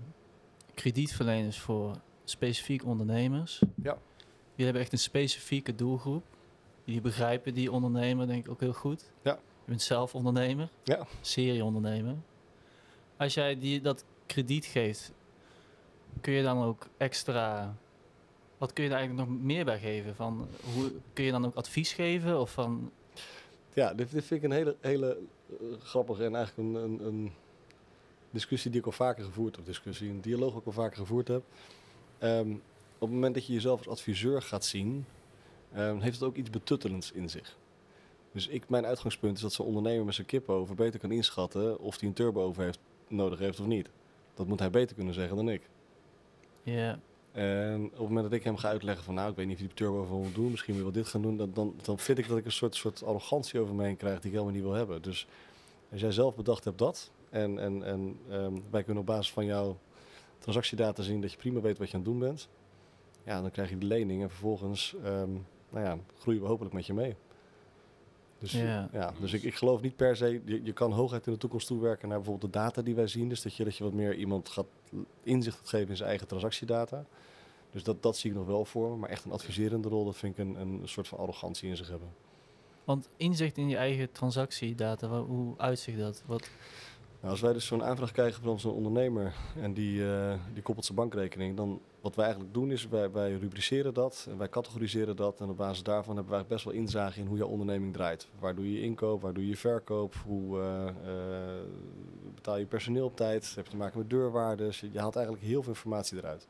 kredietverleners 0.74 1.58
voor 1.60 1.96
specifiek 2.24 2.84
ondernemers. 2.84 3.58
Ja. 3.58 3.98
Jullie 4.50 4.64
hebben 4.64 4.82
echt 4.82 4.92
een 4.92 4.98
specifieke 4.98 5.74
doelgroep. 5.74 6.24
Jullie 6.84 7.00
begrijpen 7.00 7.54
die 7.54 7.72
ondernemer 7.72 8.26
denk 8.26 8.44
ik 8.44 8.50
ook 8.50 8.60
heel 8.60 8.72
goed. 8.72 9.10
Ja. 9.22 9.32
Je 9.32 9.70
bent 9.72 9.82
zelf 9.82 10.14
ondernemer. 10.14 10.68
Ja. 10.82 11.06
Serieondernemer. 11.20 12.14
Als 13.16 13.34
jij 13.34 13.58
die, 13.58 13.80
dat 13.80 14.04
krediet 14.26 14.64
geeft, 14.64 15.12
kun 16.20 16.32
je 16.32 16.42
dan 16.42 16.62
ook 16.62 16.86
extra... 16.96 17.76
Wat 18.58 18.72
kun 18.72 18.84
je 18.84 18.90
daar 18.90 18.98
eigenlijk 18.98 19.28
nog 19.28 19.38
meer 19.38 19.64
bij 19.64 19.78
geven? 19.78 20.14
Van, 20.14 20.48
hoe, 20.74 20.92
kun 21.12 21.24
je 21.24 21.30
dan 21.30 21.46
ook 21.46 21.54
advies 21.54 21.92
geven? 21.92 22.40
Of 22.40 22.52
van, 22.52 22.90
Ja, 23.72 23.94
dit, 23.94 24.08
vind 24.08 24.30
ik 24.30 24.42
een 24.42 24.50
hele, 24.50 24.76
hele 24.80 25.18
eh, 25.50 25.56
grappige 25.78 26.24
en 26.24 26.34
eigenlijk 26.34 26.68
een, 26.68 26.82
een, 26.82 27.06
een 27.06 27.32
discussie 28.30 28.70
die 28.70 28.80
ik 28.80 28.86
al 28.86 28.92
vaker 28.92 29.24
gevoerd 29.24 29.56
heb. 29.56 29.66
Discussie, 29.66 30.10
een 30.10 30.20
dialoog 30.20 30.54
ook 30.54 30.66
al 30.66 30.72
vaker 30.72 30.96
gevoerd 30.96 31.28
heb. 31.28 31.42
Ehm, 32.18 32.50
op 32.98 33.08
het 33.08 33.10
moment 33.10 33.34
dat 33.34 33.46
je 33.46 33.52
jezelf 33.52 33.78
als 33.78 33.88
adviseur 33.88 34.42
gaat 34.42 34.64
zien, 34.64 35.06
ehm, 35.72 35.98
heeft 36.00 36.20
het 36.20 36.28
ook 36.28 36.36
iets 36.36 36.50
betuttelends 36.50 37.12
in 37.12 37.30
zich. 37.30 37.56
Dus 38.32 38.46
ik, 38.46 38.68
mijn 38.68 38.86
uitgangspunt 38.86 39.36
is 39.36 39.42
dat 39.42 39.52
zo'n 39.52 39.66
ondernemer 39.66 40.04
met 40.04 40.14
zijn 40.14 40.26
kippen 40.26 40.54
over 40.54 40.74
beter 40.74 41.00
kan 41.00 41.10
inschatten 41.10 41.78
of 41.78 42.00
hij 42.00 42.08
een 42.08 42.14
turbo 42.14 42.42
over 42.42 42.62
heeft, 42.62 42.78
nodig 43.08 43.38
heeft 43.38 43.60
of 43.60 43.66
niet. 43.66 43.88
Dat 44.34 44.46
moet 44.46 44.58
hij 44.58 44.70
beter 44.70 44.96
kunnen 44.96 45.14
zeggen 45.14 45.36
dan 45.36 45.48
ik. 45.48 45.62
Ja, 46.72 46.98
En 47.32 47.84
op 47.84 47.90
het 47.90 48.00
moment 48.00 48.22
dat 48.22 48.32
ik 48.32 48.44
hem 48.44 48.56
ga 48.56 48.68
uitleggen 48.68 49.04
van 49.04 49.14
nou, 49.14 49.30
ik 49.30 49.36
weet 49.36 49.46
niet 49.46 49.54
of 49.54 49.62
die 49.62 49.74
turbo 49.74 50.00
over 50.00 50.16
moet 50.16 50.34
doen, 50.34 50.50
misschien 50.50 50.74
wil 50.74 50.84
je 50.84 50.92
wel 50.92 51.02
dit 51.02 51.10
gaan 51.10 51.22
doen, 51.22 51.36
dan, 51.36 51.50
dan, 51.54 51.74
dan 51.82 51.98
vind 51.98 52.18
ik 52.18 52.28
dat 52.28 52.38
ik 52.38 52.44
een 52.44 52.52
soort, 52.52 52.74
soort 52.74 53.04
arrogantie 53.04 53.60
over 53.60 53.74
me 53.74 53.84
heen 53.84 53.96
krijg 53.96 54.14
die 54.14 54.24
ik 54.24 54.32
helemaal 54.32 54.54
niet 54.54 54.62
wil 54.62 54.72
hebben. 54.72 55.02
Dus 55.02 55.26
als 55.92 56.00
jij 56.00 56.12
zelf 56.12 56.34
bedacht 56.34 56.64
hebt 56.64 56.78
dat, 56.78 57.10
en, 57.30 57.58
en, 57.58 57.82
en 57.82 58.18
ehm, 58.30 58.52
wij 58.70 58.82
kunnen 58.82 59.00
op 59.00 59.06
basis 59.06 59.32
van 59.32 59.44
jouw 59.44 59.78
transactiedata 60.38 61.02
zien 61.02 61.20
dat 61.20 61.30
je 61.30 61.36
prima 61.36 61.60
weet 61.60 61.78
wat 61.78 61.90
je 61.90 61.96
aan 61.96 62.00
het 62.00 62.10
doen 62.10 62.18
bent, 62.18 62.48
ja, 63.24 63.40
dan 63.40 63.50
krijg 63.50 63.70
je 63.70 63.78
de 63.78 63.86
lening 63.86 64.22
en 64.22 64.30
vervolgens 64.30 64.94
ehm, 65.04 65.30
nou 65.70 65.84
ja, 65.84 65.98
groeien 66.18 66.40
we 66.40 66.46
hopelijk 66.46 66.74
met 66.74 66.86
je 66.86 66.94
mee. 66.94 67.16
Dus, 68.38 68.52
Ja. 68.52 68.88
ja. 68.92 69.12
dus 69.20 69.32
ik, 69.32 69.42
ik 69.42 69.54
geloof 69.54 69.80
niet 69.80 69.96
per 69.96 70.16
se, 70.16 70.40
je, 70.44 70.64
je 70.64 70.72
kan 70.72 70.92
hooguit 70.92 71.26
in 71.26 71.32
de 71.32 71.38
toekomst 71.38 71.66
toewerken 71.66 72.08
naar 72.08 72.16
bijvoorbeeld 72.16 72.52
de 72.52 72.58
data 72.58 72.82
die 72.82 72.94
wij 72.94 73.06
zien. 73.06 73.28
Dus 73.28 73.42
dat 73.42 73.54
je, 73.54 73.64
dat 73.64 73.76
je 73.76 73.84
wat 73.84 73.92
meer 73.92 74.14
iemand 74.14 74.48
gaat 74.48 74.66
inzicht 75.22 75.56
gaat 75.56 75.68
geven 75.68 75.88
in 75.88 75.96
zijn 75.96 76.08
eigen 76.08 76.26
transactiedata. 76.26 77.04
Dus 77.70 77.82
dat, 77.82 78.02
dat 78.02 78.16
zie 78.16 78.30
ik 78.30 78.36
nog 78.36 78.46
wel 78.46 78.64
voor 78.64 78.90
me. 78.90 78.96
Maar 78.96 79.10
echt 79.10 79.24
een 79.24 79.32
adviserende 79.32 79.88
rol, 79.88 80.04
dat 80.04 80.16
vind 80.16 80.38
ik 80.38 80.44
een, 80.44 80.60
een 80.60 80.80
soort 80.84 81.08
van 81.08 81.18
arrogantie 81.18 81.68
in 81.68 81.76
zich 81.76 81.88
hebben. 81.88 82.08
want 82.84 83.08
inzicht 83.16 83.56
in 83.56 83.68
je 83.68 83.76
eigen 83.76 84.12
transactiedata, 84.12 85.20
hoe 85.20 85.54
uitzicht 85.56 85.98
dat? 85.98 86.22
Wat, 86.26 86.50
Nou, 87.20 87.32
als 87.32 87.40
wij 87.40 87.52
dus 87.52 87.66
zo'n 87.66 87.84
aanvraag 87.84 88.12
krijgen 88.12 88.42
van 88.42 88.50
onze 88.50 88.68
ondernemer 88.68 89.34
en 89.60 89.74
die, 89.74 90.10
eh, 90.10 90.34
die 90.52 90.62
koppelt 90.62 90.86
zijn 90.86 90.98
bankrekening, 90.98 91.56
dan 91.56 91.80
wat 92.06 92.14
wij 92.14 92.24
eigenlijk 92.24 92.54
doen 92.54 92.70
is 92.70 92.88
wij, 92.88 93.10
wij 93.10 93.32
rubriceren 93.32 93.94
dat 93.94 94.26
en 94.30 94.38
wij 94.38 94.48
categoriseren 94.48 95.16
dat 95.16 95.40
en 95.40 95.48
op 95.48 95.56
basis 95.56 95.82
daarvan 95.82 96.16
hebben 96.16 96.32
wij 96.32 96.40
eigenlijk 96.42 96.48
best 96.48 96.64
wel 96.64 96.84
inzage 96.84 97.20
in 97.20 97.26
hoe 97.26 97.36
jouw 97.36 97.48
onderneming 97.48 97.92
draait. 97.92 98.28
Waar 98.38 98.54
doe 98.54 98.72
je 98.72 98.78
je 98.78 98.82
inkoop, 98.84 99.22
waar 99.22 99.32
doe 99.32 99.42
je 99.42 99.48
je 99.48 99.56
verkoop, 99.56 100.14
hoe 100.24 100.60
eh, 100.60 100.88
eh, 100.88 101.64
betaal 102.34 102.56
je 102.56 102.66
personeel 102.66 103.04
op 103.04 103.16
tijd, 103.16 103.54
heb 103.54 103.64
je 103.64 103.70
te 103.70 103.76
maken 103.76 103.98
met 103.98 104.10
deurwaardes, 104.10 104.80
je, 104.80 104.92
je 104.92 104.98
haalt 104.98 105.16
eigenlijk 105.16 105.46
heel 105.46 105.62
veel 105.62 105.72
informatie 105.72 106.18
eruit. 106.18 106.48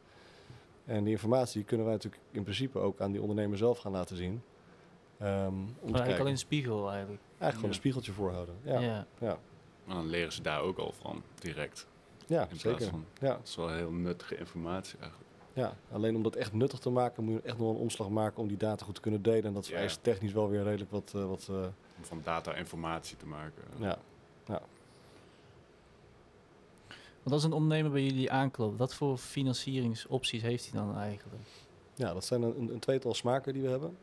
En 0.85 1.05
die 1.05 1.13
informatie 1.13 1.65
kunnen 1.65 1.87
wij 1.87 1.95
natuurlijk 1.95 2.23
in 2.31 2.43
principe 2.43 2.79
ook 2.79 3.01
aan 3.01 3.13
die 3.13 3.21
ondernemer 3.21 3.59
zelf 3.59 3.79
gaan 3.79 3.93
laten 3.93 4.17
zien. 4.17 4.43
Ehm, 5.19 5.49
om 5.55 5.71
te 5.77 5.85
eigenlijk 5.93 6.21
al 6.21 6.27
in 6.27 6.33
de 6.33 6.39
spiegel 6.39 6.91
eigenlijk. 6.91 7.23
Eigenlijk 7.23 7.49
gewoon 7.49 7.63
Ja. 7.63 7.69
een 7.69 7.75
spiegeltje 7.75 8.13
voorhouden. 8.13 8.55
Ja, 8.63 8.81
ja. 8.81 9.07
ja. 9.19 9.39
Maar 9.85 9.97
dan 9.97 10.07
leren 10.07 10.33
ze 10.33 10.43
daar 10.43 10.61
ook 10.61 10.79
al 10.79 10.93
van, 10.93 11.23
direct. 11.39 11.87
In 12.27 12.37
plaats 12.37 12.61
zeker. 12.61 12.89
van, 12.89 13.05
Ja, 13.21 13.29
dat 13.29 13.47
is 13.47 13.57
wel 13.57 13.71
heel 13.71 13.93
nuttige 13.93 14.37
informatie 14.37 14.99
eigenlijk. 14.99 15.26
Ja, 15.57 15.77
alleen 15.93 16.17
om 16.17 16.23
dat 16.23 16.35
echt 16.37 16.53
nuttig 16.53 16.79
te 16.79 16.91
maken, 16.91 17.25
moet 17.25 17.35
je 17.35 17.41
echt 17.49 17.59
nog 17.59 17.71
een 17.71 17.81
omslag 17.81 18.09
maken 18.09 18.39
om 18.43 18.49
die 18.49 18.57
data 18.57 18.85
goed 18.85 18.95
te 18.95 19.01
kunnen 19.01 19.23
delen. 19.23 19.45
En 19.45 19.53
dat 19.53 19.67
Ja. 19.67 19.73
vereist 19.73 20.03
technisch 20.03 20.33
wel 20.33 20.49
weer 20.49 20.63
redelijk 20.63 20.91
wat. 20.91 21.13
eh, 21.15 21.25
wat 21.27 21.47
eh, 21.51 21.57
Om 21.99 22.05
van 22.05 22.21
data 22.25 22.55
informatie 22.55 23.17
te 23.17 23.27
maken. 23.27 23.63
ja. 23.79 23.99
Want 27.23 27.39
als 27.39 27.45
een 27.45 27.53
ondernemer 27.53 27.91
bij 27.91 28.03
jullie 28.05 28.31
aanklopt, 28.31 28.79
wat 28.79 28.95
voor 28.95 29.17
financieringsopties 29.17 30.43
heeft 30.43 30.71
hij 30.71 30.81
dan 30.81 30.97
eigenlijk? 30.97 31.43
ja, 31.95 32.13
dat 32.13 32.25
zijn 32.25 32.43
een, 32.43 32.69
een 32.73 32.79
tweetal 32.79 33.15
smaken 33.15 33.53
die 33.53 33.63
we 33.63 33.69
hebben. 33.69 33.97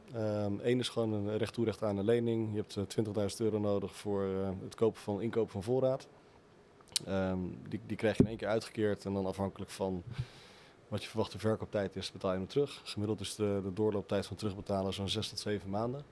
Eén 0.65 0.79
is 0.79 0.89
gewoon 0.89 1.13
een 1.13 1.37
recht 1.37 1.53
toe 1.53 1.65
recht 1.65 1.83
aan 1.83 1.97
een 1.97 2.05
lening. 2.05 2.49
Je 2.51 2.57
hebt 2.57 2.75
eh, 2.75 2.83
20.000 3.29 3.37
euro 3.37 3.59
nodig 3.59 3.95
voor 3.95 4.23
eh, 4.23 4.49
het 4.63 4.75
kopen 4.75 5.01
van, 5.01 5.21
inkopen 5.21 5.51
van 5.51 5.63
voorraad. 5.63 6.07
Ehm, 7.05 7.39
die, 7.69 7.79
die 7.85 7.97
krijg 7.97 8.17
je 8.17 8.23
in 8.23 8.29
één 8.29 8.37
keer 8.37 8.47
uitgekeerd 8.47 9.05
en 9.05 9.13
dan 9.13 9.25
afhankelijk 9.25 9.71
van 9.71 10.03
wat 10.93 11.03
je 11.03 11.10
verwachte 11.10 11.39
verkooptijd 11.39 11.95
is, 11.95 12.12
betaal 12.12 12.32
je 12.32 12.38
hem 12.38 12.47
terug. 12.47 12.82
Gemiddeld 12.84 13.19
is 13.19 13.36
de, 13.36 13.60
de 13.63 13.73
doorlooptijd 13.73 14.25
van 14.27 14.36
terugbetalen 14.36 14.93
zo'n 14.93 15.10
6 15.10 15.29
tot 15.29 15.39
7 15.39 15.69
maanden. 15.69 16.03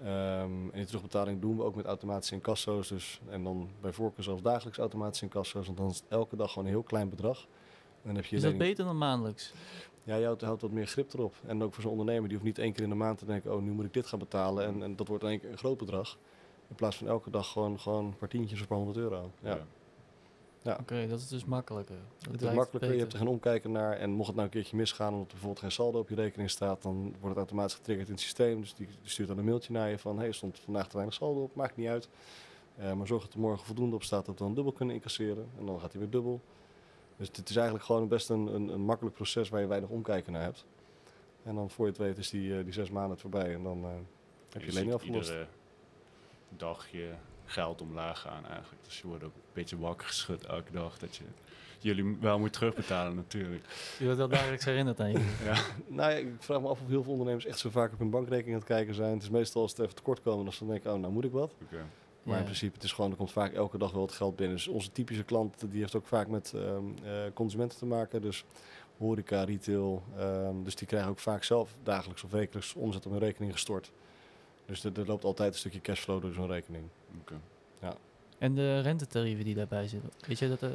Ehm, 0.00 0.50
en 0.52 0.70
die 0.72 0.84
terugbetaling 0.84 1.40
doen 1.40 1.56
we 1.56 1.62
ook 1.62 1.74
met 1.74 1.84
automatische 1.86 2.34
incasso's. 2.34 2.88
Dus, 2.88 3.20
en 3.28 3.44
dan 3.44 3.68
bij 3.80 3.92
voorkeur 3.92 4.24
zelfs 4.24 4.42
dagelijks 4.42 4.78
automatische 4.78 5.24
incasso's. 5.24 5.66
Want 5.66 5.78
dan 5.78 5.88
is 5.90 5.96
het 5.96 6.04
elke 6.08 6.36
dag 6.36 6.48
gewoon 6.52 6.64
een 6.64 6.74
heel 6.74 6.82
klein 6.82 7.08
bedrag. 7.08 7.38
En 7.40 8.08
dan 8.08 8.14
heb 8.14 8.24
je 8.24 8.30
je 8.30 8.36
Is 8.36 8.42
dat 8.42 8.52
lening- 8.52 8.68
beter 8.70 8.84
dan 8.84 8.98
maandelijks? 8.98 9.52
ja, 10.04 10.16
je 10.16 10.24
houdt, 10.24 10.42
houdt 10.42 10.62
wat 10.62 10.70
meer 10.70 10.86
grip 10.86 11.12
erop. 11.12 11.34
En 11.46 11.62
ook 11.62 11.74
voor 11.74 11.82
zo'n 11.82 11.90
ondernemer, 11.92 12.22
die 12.28 12.32
hoeft 12.32 12.48
niet 12.48 12.58
één 12.58 12.72
keer 12.72 12.82
in 12.82 12.88
de 12.88 12.94
maand 12.94 13.18
te 13.18 13.24
denken, 13.26 13.54
oh, 13.54 13.62
nu 13.62 13.70
moet 13.70 13.84
ik 13.84 13.92
dit 13.94 14.06
gaan 14.06 14.18
betalen. 14.18 14.64
En, 14.66 14.82
en 14.82 14.96
dat 14.96 15.08
wordt 15.08 15.22
in 15.22 15.28
één 15.30 15.40
keer 15.40 15.50
een 15.50 15.58
groot 15.58 15.78
bedrag. 15.78 16.18
In 16.68 16.74
plaats 16.74 16.96
van 16.96 17.06
elke 17.08 17.30
dag 17.30 17.52
gewoon, 17.52 17.80
gewoon 17.80 18.04
een 18.04 18.16
paar 18.16 18.28
tientjes 18.28 18.54
of 18.54 18.60
een 18.60 18.66
paar 18.68 18.76
honderd 18.76 18.98
euro. 18.98 19.30
Ja. 19.42 19.54
Ja. 19.54 19.66
Oké, 20.64 21.06
dat 21.08 21.18
is 21.18 21.28
dus 21.28 21.44
makkelijker. 21.44 21.96
Dat 22.18 22.32
Het 22.32 22.42
is 22.42 22.54
makkelijker, 22.54 22.92
je 22.92 22.98
hebt 22.98 23.12
er 23.12 23.18
geen 23.18 23.28
omkijken 23.28 23.72
naar. 23.72 23.96
En 23.96 24.10
mocht 24.10 24.26
het 24.26 24.36
nou 24.36 24.48
een 24.48 24.54
keertje 24.54 24.76
misgaan, 24.76 25.12
omdat 25.12 25.26
er 25.26 25.32
bijvoorbeeld 25.32 25.60
geen 25.60 25.72
saldo 25.72 25.98
op 25.98 26.08
je 26.08 26.14
rekening 26.14 26.50
staat, 26.50 26.82
dan 26.82 27.02
wordt 27.02 27.28
het 27.28 27.36
automatisch 27.36 27.74
getriggerd 27.74 28.08
in 28.08 28.14
het 28.14 28.22
systeem. 28.22 28.60
Dus 28.60 28.74
die, 28.74 28.86
die 28.86 29.10
stuurt 29.10 29.28
dan 29.28 29.38
een 29.38 29.44
mailtje 29.44 29.72
naar 29.72 29.90
je 29.90 29.98
van, 29.98 30.18
hey, 30.18 30.26
er 30.26 30.34
stond 30.34 30.58
vandaag 30.58 30.86
te 30.86 30.92
weinig 30.92 31.14
saldo 31.14 31.42
op, 31.42 31.54
maakt 31.54 31.76
niet 31.76 31.88
uit. 31.88 32.08
Eh, 32.76 32.92
maar 32.92 33.06
zorg 33.06 33.22
dat 33.22 33.32
er 33.32 33.40
morgen 33.40 33.66
voldoende 33.66 33.94
op 33.94 34.02
staat 34.02 34.26
dat 34.26 34.38
we 34.38 34.44
dan 34.44 34.54
dubbel 34.54 34.72
kunnen 34.72 34.94
incasseren. 34.94 35.46
En 35.58 35.66
dan 35.66 35.80
gaat 35.80 35.92
hij 35.92 36.00
weer 36.00 36.10
dubbel. 36.10 36.40
Dus 37.16 37.28
het 37.32 37.48
is 37.48 37.56
eigenlijk 37.56 37.84
gewoon 37.84 38.08
best 38.08 38.28
een, 38.28 38.46
een, 38.54 38.68
een 38.68 38.80
makkelijk 38.80 39.16
proces 39.16 39.48
waar 39.48 39.60
je 39.60 39.66
weinig 39.66 39.90
omkijken 39.90 40.32
naar 40.32 40.42
hebt. 40.42 40.64
En 41.42 41.54
dan 41.54 41.70
voor 41.70 41.84
je 41.84 41.92
het 41.92 42.00
weet 42.00 42.18
is 42.18 42.30
die, 42.30 42.58
eh, 42.58 42.64
die 42.64 42.72
zes 42.72 42.90
maanden 42.90 43.18
voorbij 43.18 43.54
en 43.54 43.62
dan 43.62 43.84
eh, 43.84 43.90
heb 44.52 44.62
je 44.62 44.68
je 44.68 44.74
lening 44.74 44.94
afgelost. 44.94 45.28
iedere 45.28 45.46
dag 46.56 46.88
je 46.90 47.12
geld 47.52 47.80
omlaag 47.80 48.20
gaan 48.20 48.46
eigenlijk. 48.46 48.84
Dus 48.84 49.00
je 49.00 49.06
wordt 49.06 49.24
ook 49.24 49.34
een 49.34 49.40
beetje 49.52 49.78
wakker 49.78 50.06
geschud 50.06 50.44
elke 50.46 50.72
dag 50.72 50.98
dat 50.98 51.16
je 51.16 51.24
jullie 51.78 52.16
wel 52.20 52.38
moet 52.38 52.52
terugbetalen 52.52 53.14
natuurlijk. 53.14 53.64
Je 53.98 54.04
wordt 54.04 54.18
wel 54.18 54.28
dagelijks 54.28 54.64
herinnerd 54.64 55.00
aan 55.00 55.12
je. 55.12 55.18
Ja. 55.44 55.54
Nou 55.86 56.10
ja, 56.10 56.16
ik 56.16 56.26
vraag 56.38 56.60
me 56.60 56.68
af 56.68 56.80
of 56.80 56.88
heel 56.88 57.02
veel 57.02 57.12
ondernemers 57.12 57.46
echt 57.46 57.58
zo 57.58 57.70
vaak 57.70 57.92
op 57.92 57.98
hun 57.98 58.10
bankrekening 58.10 58.52
aan 58.54 58.60
het 58.60 58.68
kijken 58.68 58.94
zijn. 58.94 59.12
Het 59.14 59.22
is 59.22 59.30
meestal 59.30 59.62
als 59.62 59.70
het 59.70 59.80
even 59.80 59.94
tekort 59.94 60.22
komen, 60.22 60.52
dan 60.58 60.68
denken, 60.68 60.92
oh 60.92 61.00
nou 61.00 61.12
moet 61.12 61.24
ik 61.24 61.32
wat. 61.32 61.54
Oké. 61.62 61.84
Maar 62.22 62.32
Ja. 62.34 62.38
in 62.38 62.44
principe, 62.44 62.74
het 62.74 62.82
is 62.84 62.92
gewoon, 62.92 63.10
er 63.10 63.16
komt 63.16 63.32
vaak 63.32 63.52
elke 63.52 63.78
dag 63.78 63.90
wel 63.92 64.00
wat 64.00 64.12
geld 64.12 64.36
binnen. 64.36 64.56
Dus 64.56 64.68
onze 64.68 64.92
typische 64.92 65.22
klant, 65.24 65.64
die 65.70 65.80
heeft 65.80 65.94
ook 65.96 66.06
vaak 66.06 66.28
met 66.28 66.52
ehm, 66.56 66.84
eh, 67.04 67.12
consumenten 67.34 67.78
te 67.78 67.86
maken. 67.86 68.22
Dus 68.22 68.44
horeca, 68.98 69.44
retail. 69.44 70.02
ehm, 70.16 70.62
dus 70.62 70.74
die 70.74 70.86
krijgen 70.86 71.10
ook 71.10 71.18
vaak 71.18 71.44
zelf 71.44 71.74
dagelijks 71.82 72.24
of 72.24 72.30
wekelijks 72.30 72.74
omzet 72.74 73.06
op 73.06 73.12
hun 73.12 73.20
rekening 73.20 73.52
gestort. 73.52 73.90
Dus 74.66 74.84
er, 74.84 74.98
er 74.98 75.06
loopt 75.06 75.24
altijd 75.24 75.52
een 75.52 75.58
stukje 75.58 75.80
cashflow 75.80 76.22
door 76.22 76.32
zo'n 76.32 76.46
rekening. 76.46 76.84
Oké. 77.20 77.34
En 78.38 78.54
de 78.54 78.80
rentetarieven 78.80 79.44
die 79.44 79.54
daarbij 79.54 79.88
zitten. 79.88 80.10
Weet 80.26 80.38
je 80.38 80.48
dat? 80.48 80.62
eh 80.62 80.70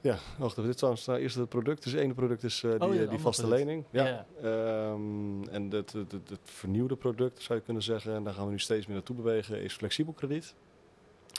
Ja, 0.00 0.18
wacht 0.38 0.50
even. 0.50 0.62
Dit 0.62 0.70
is 0.70 0.76
trouwens 0.76 1.06
nou, 1.06 1.18
eerst 1.20 1.36
het 1.36 1.48
product. 1.48 1.82
Dus 1.82 1.92
het 1.92 2.00
ene 2.00 2.14
product 2.14 2.42
is 2.42 2.62
eh, 2.62 2.70
die, 2.70 2.80
Oh 2.88 2.94
ja, 2.94 3.02
eh, 3.02 3.10
die 3.10 3.18
vaste 3.18 3.42
product. 3.42 3.64
lening. 3.64 3.84
Ja. 3.90 4.06
Ja. 4.06 4.26
Ehm, 4.42 5.48
en 5.48 5.70
het, 5.70 5.92
het, 5.92 6.12
het, 6.12 6.28
het 6.28 6.40
vernieuwde 6.42 6.96
product, 6.96 7.42
zou 7.42 7.58
je 7.58 7.64
kunnen 7.64 7.82
zeggen, 7.82 8.14
en 8.14 8.24
daar 8.24 8.34
gaan 8.34 8.44
we 8.44 8.50
nu 8.50 8.58
steeds 8.58 8.86
meer 8.86 8.94
naartoe 8.96 9.16
bewegen, 9.16 9.62
is 9.62 9.74
flexibel 9.74 10.12
krediet. 10.12 10.54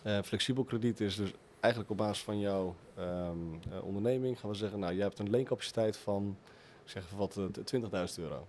Eh, 0.03 0.21
flexibel 0.23 0.63
krediet 0.63 0.99
is 0.99 1.15
dus 1.15 1.31
eigenlijk 1.59 1.91
op 1.91 1.97
basis 1.97 2.23
van 2.23 2.39
jouw 2.39 2.75
ehm, 2.95 3.37
eh, 3.71 3.83
onderneming 3.83 4.39
gaan 4.39 4.49
we 4.49 4.55
zeggen, 4.55 4.79
nou, 4.79 4.93
jij 4.93 5.03
hebt 5.03 5.19
een 5.19 5.29
leencapaciteit 5.29 5.97
van, 5.97 6.37
ik 6.83 6.89
zeg 6.89 7.03
even 7.05 7.17
wat, 7.17 7.37
eh, 7.37 7.43
20.000 7.63 8.19
euro. 8.19 8.47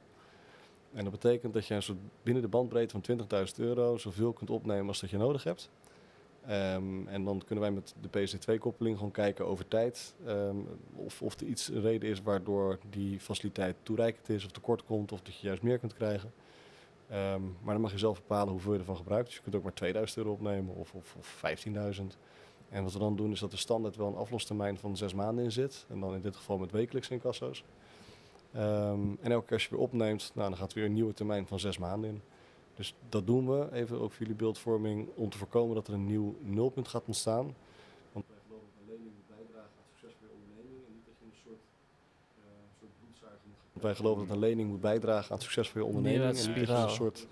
En 0.92 1.02
dat 1.02 1.12
betekent 1.12 1.52
dat 1.54 1.66
je 1.66 1.74
een 1.74 1.82
soort 1.82 1.98
binnen 2.22 2.42
de 2.42 2.48
bandbreedte 2.48 2.90
van 2.92 3.00
20.000 3.00 3.58
euro 3.58 3.96
zoveel 3.96 4.32
kunt 4.32 4.50
opnemen 4.50 4.88
als 4.88 5.00
dat 5.00 5.10
je 5.10 5.16
nodig 5.16 5.44
hebt. 5.44 5.70
Ehm, 6.46 7.06
en 7.06 7.24
dan 7.24 7.42
kunnen 7.46 7.64
wij 7.64 7.72
met 7.72 7.94
de 8.00 8.08
PSD2-koppeling 8.08 8.96
gewoon 8.96 9.10
kijken 9.10 9.46
over 9.46 9.68
tijd 9.68 10.14
ehm, 10.26 10.56
of, 10.94 11.22
of 11.22 11.40
er 11.40 11.46
iets 11.46 11.68
een 11.68 11.80
reden 11.80 12.10
is 12.10 12.22
waardoor 12.22 12.78
die 12.90 13.20
faciliteit 13.20 13.76
toereikend 13.82 14.28
is 14.28 14.44
of 14.44 14.50
tekort 14.50 14.84
komt 14.84 15.12
of 15.12 15.20
dat 15.20 15.36
je 15.36 15.46
juist 15.46 15.62
meer 15.62 15.78
kunt 15.78 15.94
krijgen. 15.94 16.32
Ehm, 17.08 17.42
maar 17.42 17.72
dan 17.72 17.80
mag 17.80 17.92
je 17.92 17.98
zelf 17.98 18.20
bepalen 18.20 18.52
hoeveel 18.52 18.72
je 18.72 18.78
ervan 18.78 18.96
gebruikt. 18.96 19.26
Dus 19.26 19.36
je 19.36 19.42
kunt 19.42 19.54
ook 19.54 19.62
maar 19.62 19.74
2000 19.74 20.18
euro 20.18 20.32
opnemen 20.32 20.74
of, 20.74 20.94
of, 20.94 21.16
of 21.18 21.42
15.000. 21.64 22.02
En 22.68 22.82
wat 22.82 22.92
we 22.92 22.98
dan 22.98 23.16
doen 23.16 23.32
is 23.32 23.40
dat 23.40 23.52
er 23.52 23.58
standaard 23.58 23.96
wel 23.96 24.06
een 24.06 24.16
aflostermijn 24.16 24.78
van 24.78 24.96
zes 24.96 25.14
maanden 25.14 25.44
in 25.44 25.52
zit. 25.52 25.86
En 25.88 26.00
dan 26.00 26.14
in 26.14 26.20
dit 26.20 26.36
geval 26.36 26.58
met 26.58 26.70
wekelijkse 26.70 27.12
incasso's. 27.12 27.64
En 28.52 29.18
elke 29.22 29.44
keer 29.44 29.52
als 29.52 29.64
je 29.64 29.70
weer 29.70 29.78
opneemt, 29.78 30.30
nou, 30.34 30.48
dan 30.48 30.58
gaat 30.58 30.70
er 30.70 30.78
weer 30.78 30.84
een 30.84 30.92
nieuwe 30.92 31.14
termijn 31.14 31.46
van 31.46 31.60
zes 31.60 31.78
maanden 31.78 32.10
in. 32.10 32.22
Dus 32.76 32.94
dat 33.08 33.26
doen 33.26 33.48
we, 33.48 33.72
even 33.72 34.00
ook 34.00 34.10
voor 34.10 34.20
jullie 34.20 34.34
beeldvorming, 34.34 35.08
om 35.14 35.30
te 35.30 35.38
voorkomen 35.38 35.74
dat 35.74 35.86
er 35.88 35.94
een 35.94 36.06
nieuw 36.06 36.36
nulpunt 36.40 36.88
gaat 36.88 37.02
ontstaan. 37.06 37.54
Want 38.12 38.24
wij 38.24 38.34
geloven 38.44 38.66
dat 38.66 38.76
een 38.76 38.82
lening 38.82 39.08
moet 39.08 39.30
bijdragen 39.30 39.70
aan 39.70 39.76
het 39.78 39.92
succes 39.92 40.16
van 40.20 40.20
je 40.30 40.34
onderneming 40.36 40.78
en 40.78 40.96
niet 40.96 41.06
dat 41.06 41.16
je 41.16 41.32
een 41.32 41.40
soort, 41.40 41.66
eh, 42.38 42.44
soort 42.76 42.98
bloedzuiger 43.00 43.48
moet 43.48 43.56
gaan. 43.72 43.82
Wij 43.82 43.94
geloven 43.94 44.26
dat 44.26 44.34
een 44.36 44.42
lening 44.42 44.68
moet 44.70 44.80
bijdragen 44.80 45.30
aan 45.30 45.36
het 45.36 45.42
succes 45.46 45.70
van 45.70 45.80
je 45.80 45.86
onderneming 45.86 46.22
en 46.22 46.28
niet 46.36 46.66
dat 46.66 46.76
je 46.76 46.82
een 46.82 46.90
soort, 46.90 47.26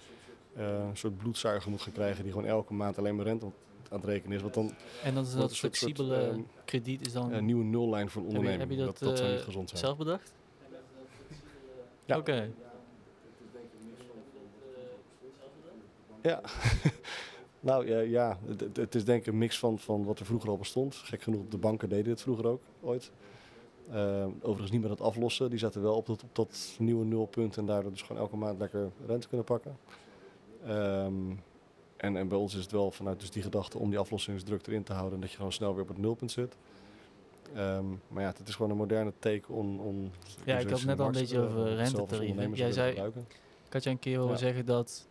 eh, 0.55 0.89
soort 0.93 1.17
bloedzuiger 1.19 1.71
moet 1.71 1.81
gaan 1.83 1.93
krijgen 1.93 2.23
die 2.25 2.33
gewoon 2.33 2.47
elke 2.49 2.73
maand 2.75 2.99
alleen 2.99 3.17
maar 3.17 3.25
rente 3.25 3.45
aan 3.91 3.99
het 4.01 4.05
rekenen 4.05 4.37
is. 4.37 4.43
Want 4.43 4.55
dan 4.55 4.73
en 5.05 5.15
dan 5.15 5.25
is 5.25 5.33
dat 5.33 5.43
een 5.51 5.57
soort- 5.57 5.77
soort, 5.77 5.77
flexibele 5.97 6.15
ehm, 6.29 6.41
krediet 6.65 7.07
is 7.07 7.13
dan 7.13 7.33
een 7.33 7.45
nieuwe 7.45 7.65
nullijn 7.65 8.11
voor 8.11 8.23
een 8.23 8.27
Heb 8.29 8.37
je- 8.37 8.39
onderneming. 8.39 8.61
heb 8.71 8.79
je 8.79 8.85
dat, 8.87 8.99
dat, 8.99 9.09
dat 9.09 9.19
zou 9.19 9.29
eh, 9.31 9.35
niet 9.37 9.45
gezond 9.45 9.69
zijn. 9.69 9.81
zelf 9.81 9.97
bedacht? 9.97 10.33
Ja. 12.05 12.19
Oké. 12.19 12.51
Ja. 16.23 16.41
nou 17.61 17.87
ja, 17.89 17.99
ja. 17.99 18.39
Het, 18.47 18.61
het- 18.61 18.77
het 18.77 18.95
is 18.95 19.05
denk 19.05 19.21
ik 19.21 19.27
een 19.27 19.39
mix 19.39 19.59
van, 19.59 19.79
van 19.79 20.05
wat 20.05 20.19
er 20.19 20.27
vroeger 20.27 20.49
al 20.51 20.57
bestond. 20.59 20.95
Gek 20.95 21.23
genoeg, 21.23 21.49
de 21.49 21.59
banken 21.59 21.89
deden 21.89 22.05
dit 22.05 22.23
vroeger 22.23 22.47
ook 22.47 22.61
ooit. 22.81 23.11
Eh, 23.91 24.27
overigens 24.41 24.71
niet 24.71 24.81
meer 24.81 24.89
dat 24.89 25.01
aflossen. 25.01 25.51
Die 25.51 25.59
zaten 25.59 25.83
wel 25.83 25.95
op 25.97 26.07
dat, 26.07 26.23
op 26.23 26.35
dat 26.35 26.75
nieuwe 26.79 27.05
nulpunt 27.05 27.57
en 27.57 27.67
daardoor 27.67 27.91
dus 27.91 28.03
gewoon 28.03 28.23
elke 28.23 28.37
maand 28.37 28.59
lekker 28.59 28.91
rente 29.07 29.29
kunnen 29.29 29.47
pakken. 29.47 29.77
Ehm, 30.65 31.13
en, 31.97 32.17
en 32.17 32.29
bij 32.29 32.39
ons 32.39 32.55
is 32.55 32.63
het 32.63 32.73
wel 32.73 32.91
vanuit 32.91 33.21
dus 33.21 33.31
die 33.31 33.43
gedachte 33.43 33.79
om 33.79 33.91
die 33.91 33.99
aflossingsdruk 33.99 34.67
erin 34.67 34.83
te 34.83 34.93
houden 34.93 35.15
en 35.15 35.21
dat 35.21 35.31
je 35.31 35.37
gewoon 35.37 35.53
snel 35.53 35.73
weer 35.73 35.83
op 35.83 35.89
het 35.89 35.99
nulpunt 35.99 36.31
zit. 36.33 36.57
Ehm, 37.55 37.85
maar 38.09 38.23
ja, 38.23 38.33
het 38.37 38.49
is 38.49 38.55
gewoon 38.55 38.71
een 38.71 38.77
moderne 38.77 39.13
take 39.19 39.53
on, 39.53 39.81
on 39.81 40.13
Ja, 40.45 40.59
ik 40.59 40.69
had 40.69 40.79
het 40.79 40.87
net 40.89 41.01
al 41.01 41.07
een 41.07 41.13
beetje 41.13 41.39
over 41.41 41.65
rentetarieven. 41.75 41.77
rentetarieven. 41.77 42.55
Jij 42.57 42.73
zei- 42.73 43.13
Ik 43.67 43.73
had 43.73 43.85
je 43.85 43.91
een 43.91 43.99
keer 43.99 44.17
horen 44.19 44.33
Ja. 44.33 44.39
zeggen 44.39 44.67
dat 44.67 45.07
eh, 45.07 45.10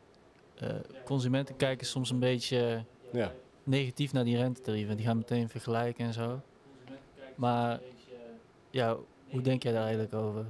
consumenten 1.05 1.55
kijken 1.55 1.87
soms 1.87 2.09
een 2.09 2.19
beetje 2.19 2.83
Ja. 3.11 3.31
negatief 3.63 4.13
naar 4.13 4.23
die 4.23 4.37
rentetarieven. 4.37 4.97
Die 4.97 5.05
gaan 5.05 5.17
meteen 5.17 5.49
vergelijken 5.49 6.05
en 6.05 6.13
zo. 6.13 6.39
Maar 7.35 7.79
ja, 8.69 8.97
hoe 9.29 9.41
denk 9.41 9.63
jij 9.63 9.71
daar 9.71 9.81
eigenlijk 9.83 10.13
over? 10.13 10.45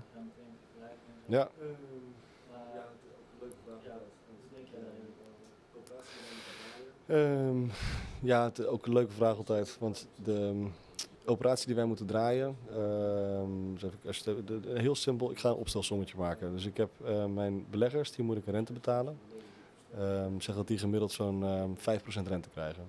Ja. 1.26 1.50
Ehm, 7.06 7.64
ja, 8.22 8.44
het 8.44 8.60
is 8.60 8.66
ook 8.66 8.86
een 8.86 8.94
leuke 8.94 9.12
vraag 9.12 9.38
altijd. 9.38 9.78
Want 9.80 10.08
de 10.24 10.34
ehm, 10.56 10.68
operatie 11.26 11.66
die 11.66 11.76
wij 11.76 11.86
moeten 11.86 12.06
draaien, 12.06 12.58
ehm, 12.72 13.74
dus 13.74 13.84
even, 13.84 13.98
als 14.08 14.18
je 14.18 14.30
het- 14.36 14.48
de- 14.48 14.60
de- 14.60 14.80
heel 14.80 14.96
simpel, 14.96 15.32
ik 15.32 15.40
ga 15.40 15.50
een 15.50 15.56
opstelsommetje 15.56 16.18
maken. 16.18 16.52
Dus 16.52 16.66
ik 16.66 16.78
heb 16.78 16.90
eh, 17.06 17.26
mijn 17.26 17.66
beleggers, 17.70 18.12
die 18.12 18.26
moet 18.26 18.38
ik 18.38 18.46
een 18.48 18.54
rente 18.54 18.74
betalen. 18.74 19.18
Ehm 19.98 20.40
zeg 20.40 20.56
dat 20.56 20.68
die 20.68 20.78
gemiddeld 20.78 21.12
zo'n 21.12 21.44
ehm 21.44 21.70
5% 21.76 22.28
rente 22.28 22.50
krijgen. 22.50 22.84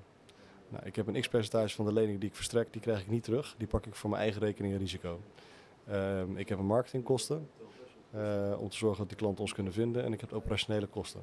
Nou, 0.69 0.87
ik 0.87 0.97
heb 0.97 1.07
een 1.07 1.21
x-percentage 1.21 1.75
van 1.75 1.85
de 1.85 1.93
lening 1.93 2.21
die 2.21 2.29
ik 2.29 2.35
verstrek, 2.35 2.73
die 2.73 2.81
krijg 2.81 3.01
ik 3.01 3.09
niet 3.09 3.25
terug. 3.25 3.55
Die 3.59 3.67
pak 3.67 3.87
ik 3.87 3.95
voor 3.95 4.11
mijn 4.11 4.23
eigen 4.23 4.41
rekening 4.41 4.73
en 4.73 4.79
risico. 4.79 5.21
Ehm, 5.87 6.37
ik 6.37 6.49
heb 6.49 6.59
een 6.59 6.67
marketingkosten 6.67 7.49
eh, 8.11 8.57
om 8.59 8.69
te 8.69 8.77
zorgen 8.77 8.99
dat 8.99 9.09
die 9.09 9.17
klanten 9.17 9.41
ons 9.41 9.53
kunnen 9.53 9.73
vinden. 9.73 10.05
En 10.05 10.13
ik 10.13 10.21
heb 10.21 10.33
operationele 10.33 10.87
kosten. 10.87 11.21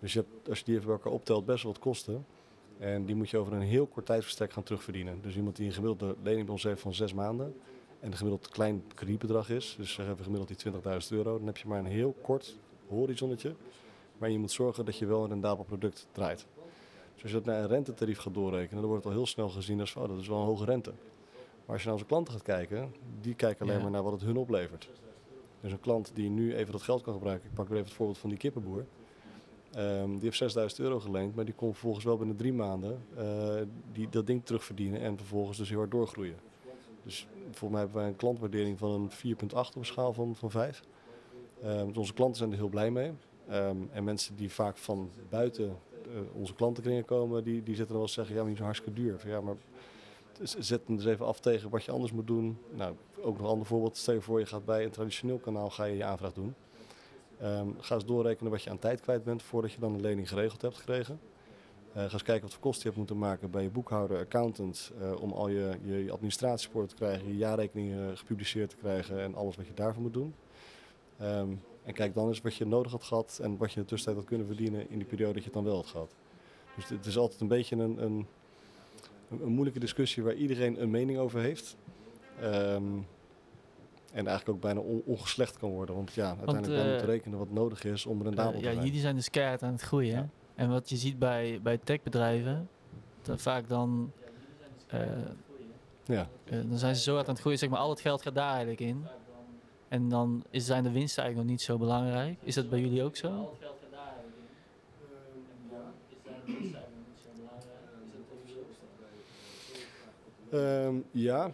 Dus 0.00 0.12
je 0.12 0.18
hebt, 0.18 0.48
als 0.48 0.58
je 0.58 0.64
die 0.64 0.74
even 0.74 0.86
bij 0.86 0.96
elkaar 0.96 1.12
optelt, 1.12 1.46
best 1.46 1.62
wel 1.62 1.72
wat 1.72 1.80
kosten. 1.80 2.26
En 2.78 3.04
die 3.04 3.14
moet 3.14 3.30
je 3.30 3.38
over 3.38 3.52
een 3.52 3.60
heel 3.60 3.86
kort 3.86 4.06
tijdsbestek 4.06 4.52
gaan 4.52 4.62
terugverdienen. 4.62 5.18
Dus 5.22 5.36
iemand 5.36 5.56
die 5.56 5.66
een 5.66 5.72
gemiddelde 5.72 6.16
lening 6.22 6.44
bij 6.44 6.52
ons 6.52 6.62
heeft 6.62 6.80
van 6.80 6.94
zes 6.94 7.12
maanden. 7.12 7.54
en 8.00 8.10
de 8.10 8.16
gemiddeld 8.16 8.48
klein 8.48 8.82
kredietbedrag 8.94 9.50
is, 9.50 9.74
dus 9.78 9.92
zeg 9.92 10.08
even 10.08 10.24
gemiddeld 10.24 10.62
die 10.62 10.72
20.000 10.72 11.08
euro, 11.10 11.36
dan 11.38 11.46
heb 11.46 11.56
je 11.56 11.68
maar 11.68 11.78
een 11.78 11.86
heel 11.86 12.14
kort 12.22 12.58
horizonnetje. 12.88 13.54
Maar 14.18 14.30
je 14.30 14.38
moet 14.38 14.50
zorgen 14.50 14.84
dat 14.84 14.96
je 14.96 15.06
wel 15.06 15.22
een 15.22 15.28
rendabel 15.28 15.64
product 15.64 16.08
draait. 16.12 16.46
Dus 17.14 17.22
als 17.22 17.32
je 17.32 17.36
dat 17.36 17.46
naar 17.46 17.62
een 17.62 17.68
rentetarief 17.68 18.18
gaat 18.18 18.34
doorrekenen, 18.34 18.80
dan 18.80 18.90
wordt 18.90 19.04
het 19.04 19.12
al 19.12 19.18
heel 19.18 19.26
snel 19.28 19.48
gezien 19.48 19.80
als 19.80 19.94
oh, 19.96 20.08
dat 20.08 20.18
is 20.18 20.28
wel 20.28 20.38
een 20.38 20.44
hoge 20.46 20.64
rente. 20.64 20.92
Maar 21.64 21.74
als 21.74 21.78
je 21.80 21.84
naar 21.84 21.94
onze 21.94 22.06
klanten 22.08 22.32
gaat 22.32 22.42
kijken, 22.42 22.94
die 23.20 23.34
kijken 23.34 23.62
alleen 23.62 23.76
Ja. 23.76 23.82
maar 23.82 23.90
naar 23.90 24.02
wat 24.02 24.12
het 24.12 24.22
hun 24.22 24.36
oplevert. 24.36 24.90
Dus 25.60 25.72
een 25.72 25.80
klant 25.80 26.10
die 26.14 26.30
nu 26.30 26.54
even 26.54 26.72
dat 26.72 26.82
geld 26.82 27.02
kan 27.02 27.12
gebruiken, 27.12 27.48
ik 27.48 27.54
pak 27.54 27.68
weer 27.68 27.76
even 27.76 27.88
het 27.88 27.96
voorbeeld 27.96 28.18
van 28.18 28.28
die 28.28 28.38
kippenboer. 28.38 28.86
Ehm, 29.72 30.10
die 30.10 30.20
heeft 30.22 30.36
6000 30.36 30.80
euro 30.80 31.00
geleend, 31.00 31.34
maar 31.34 31.44
die 31.44 31.54
kon 31.54 31.72
vervolgens 31.72 32.04
wel 32.04 32.16
binnen 32.16 32.36
drie 32.36 32.52
maanden 32.52 33.04
eh, 33.16 33.54
die, 33.92 34.08
dat 34.08 34.26
ding 34.26 34.44
terugverdienen 34.44 35.00
en 35.00 35.16
vervolgens 35.16 35.58
dus 35.58 35.68
heel 35.68 35.78
hard 35.78 35.90
doorgroeien. 35.90 36.36
Dus 37.02 37.26
volgens 37.42 37.70
mij 37.70 37.80
hebben 37.80 37.96
wij 37.98 38.08
een 38.08 38.16
klantwaardering 38.16 38.78
van 38.78 38.90
een 38.90 39.10
4,8 39.10 39.68
op 39.68 39.76
een 39.76 39.84
schaal 39.86 40.12
van, 40.12 40.36
van 40.36 40.50
5. 40.50 40.82
Ehm, 41.62 41.86
dus 41.86 41.96
onze 41.96 42.12
klanten 42.12 42.36
zijn 42.36 42.50
er 42.50 42.56
heel 42.56 42.68
blij 42.68 42.90
mee. 42.90 43.12
Ehm, 43.48 43.76
en 43.90 44.04
mensen 44.04 44.36
die 44.36 44.50
vaak 44.50 44.76
van 44.76 45.10
buiten 45.28 45.64
eh, 45.66 46.10
onze 46.32 46.54
klantenkringen 46.54 47.04
komen, 47.04 47.44
die, 47.44 47.62
die 47.62 47.74
zitten 47.74 47.86
dan 47.86 47.96
wel 47.96 48.02
eens 48.02 48.12
zeggen, 48.12 48.34
ja, 48.34 48.40
maar 48.40 48.50
die 48.50 48.58
is 48.58 48.64
hartstikke 48.64 49.00
duur. 49.00 49.18
Van, 49.18 49.30
ja, 49.30 49.40
maar 49.40 49.56
zet 50.42 50.82
hem 50.86 50.96
dus 50.96 51.06
even 51.06 51.26
af 51.26 51.40
tegen 51.40 51.70
wat 51.70 51.84
je 51.84 51.92
anders 51.92 52.12
moet 52.12 52.26
doen. 52.26 52.58
Nou, 52.70 52.94
ook 53.16 53.36
nog 53.36 53.46
een 53.46 53.52
ander 53.52 53.66
voorbeeld. 53.66 53.96
Stel 53.96 54.14
je 54.14 54.20
voor, 54.20 54.38
je 54.38 54.46
gaat 54.46 54.64
bij 54.64 54.84
een 54.84 54.90
traditioneel 54.90 55.38
kanaal 55.38 55.70
ga 55.70 55.84
je 55.84 55.96
je 55.96 56.04
aanvraag 56.04 56.32
doen. 56.32 56.54
Ehm, 57.40 57.68
ga 57.78 57.94
eens 57.94 58.04
doorrekenen 58.04 58.50
wat 58.50 58.62
je 58.62 58.70
aan 58.70 58.78
tijd 58.78 59.00
kwijt 59.00 59.24
bent 59.24 59.42
voordat 59.42 59.72
je 59.72 59.80
dan 59.80 59.94
een 59.94 60.00
lening 60.00 60.28
geregeld 60.28 60.62
hebt 60.62 60.76
gekregen. 60.76 61.20
Eh, 61.92 62.02
ga 62.04 62.12
eens 62.12 62.22
kijken 62.22 62.42
wat 62.42 62.52
voor 62.52 62.62
kosten 62.62 62.82
je 62.82 62.86
hebt 62.86 62.98
moeten 62.98 63.18
maken 63.18 63.50
bij 63.50 63.62
je 63.62 63.70
boekhouder, 63.70 64.18
accountant, 64.18 64.92
eh, 65.00 65.22
om 65.22 65.32
al 65.32 65.48
je, 65.48 65.78
je, 65.84 66.04
te 66.86 66.94
krijgen, 66.94 67.28
je 67.28 67.36
jaarrekeningen 67.36 68.18
gepubliceerd 68.18 68.70
te 68.70 68.76
krijgen 68.76 69.20
en 69.20 69.34
alles 69.34 69.56
wat 69.56 69.66
je 69.66 69.74
daarvoor 69.74 70.02
moet 70.02 70.12
doen. 70.12 70.34
Ehm, 71.18 71.48
en 71.86 71.92
kijk 71.92 72.14
dan 72.14 72.28
eens 72.28 72.40
wat 72.40 72.54
je 72.54 72.66
nodig 72.66 72.92
had 72.92 73.02
gehad 73.04 73.38
en 73.42 73.56
wat 73.56 73.70
je 73.72 73.76
in 73.76 73.82
de 73.82 73.88
tussentijd 73.88 74.16
had 74.16 74.26
kunnen 74.28 74.46
verdienen 74.46 74.90
in 74.90 74.98
die 74.98 75.06
periode 75.06 75.32
dat 75.32 75.42
je 75.42 75.48
het 75.50 75.54
dan 75.58 75.64
wel 75.64 75.74
had 75.76 75.86
gehad. 75.86 76.14
Dus 76.76 76.88
het 76.88 77.06
is 77.06 77.16
altijd 77.16 77.40
een 77.40 77.48
beetje 77.48 77.76
een, 77.76 78.02
een, 78.02 78.26
een, 79.30 79.48
moeilijke 79.52 79.78
discussie 79.80 80.22
waar 80.22 80.34
iedereen 80.34 80.82
een 80.82 80.90
mening 80.90 81.18
over 81.18 81.40
heeft. 81.40 81.76
Ehm, 82.40 82.82
en 84.12 84.26
eigenlijk 84.26 84.48
ook 84.48 84.60
bijna 84.60 84.80
on- 84.80 85.02
ongeslecht 85.04 85.58
kan 85.58 85.70
worden. 85.70 85.94
Want 85.94 86.12
ja, 86.12 86.26
uiteindelijk 86.26 86.66
wij 86.66 86.82
eh, 86.84 86.90
moeten 86.90 87.06
rekenen 87.08 87.38
wat 87.38 87.50
nodig 87.50 87.84
is 87.84 88.06
om 88.06 88.22
rendabel 88.22 88.52
Eh, 88.52 88.58
te 88.58 88.64
ja, 88.64 88.72
zijn. 88.72 88.84
jullie 88.84 89.00
zijn 89.00 89.14
dus 89.14 89.30
keihard 89.30 89.62
aan 89.62 89.72
het 89.72 89.80
groeien. 89.82 90.14
Ja. 90.16 90.28
En 90.54 90.68
wat 90.70 90.88
je 90.90 90.96
ziet 90.96 91.18
bij, 91.18 91.60
bij 91.62 91.78
techbedrijven, 91.78 92.68
dat 93.22 93.42
vaak 93.42 93.68
dan, 93.68 94.12
eh, 94.86 95.00
Ja. 96.04 96.28
eh, 96.44 96.58
dan 96.68 96.78
zijn 96.78 96.96
ze 96.96 97.02
zo 97.02 97.14
hard 97.14 97.26
aan 97.26 97.32
het 97.32 97.40
groeien, 97.40 97.58
zeg 97.58 97.68
maar, 97.68 97.78
al 97.78 97.90
het 97.90 98.00
geld 98.00 98.22
gaat 98.22 98.34
daar 98.34 98.48
eigenlijk 98.50 98.80
in. 98.80 99.04
En 99.88 100.08
dan 100.08 100.44
is, 100.50 100.66
zijn 100.66 100.82
de 100.82 100.90
winsten 100.90 101.22
eigenlijk 101.22 101.50
nog 101.50 101.58
niet 101.58 101.66
zo 101.66 101.78
belangrijk. 101.78 102.38
Is 102.42 102.54
dat 102.54 102.70
bij 102.70 102.80
jullie 102.80 103.02
ook 103.02 103.16
zo? 103.16 103.56
Ehm, 110.50 110.94
ja. 111.10 111.50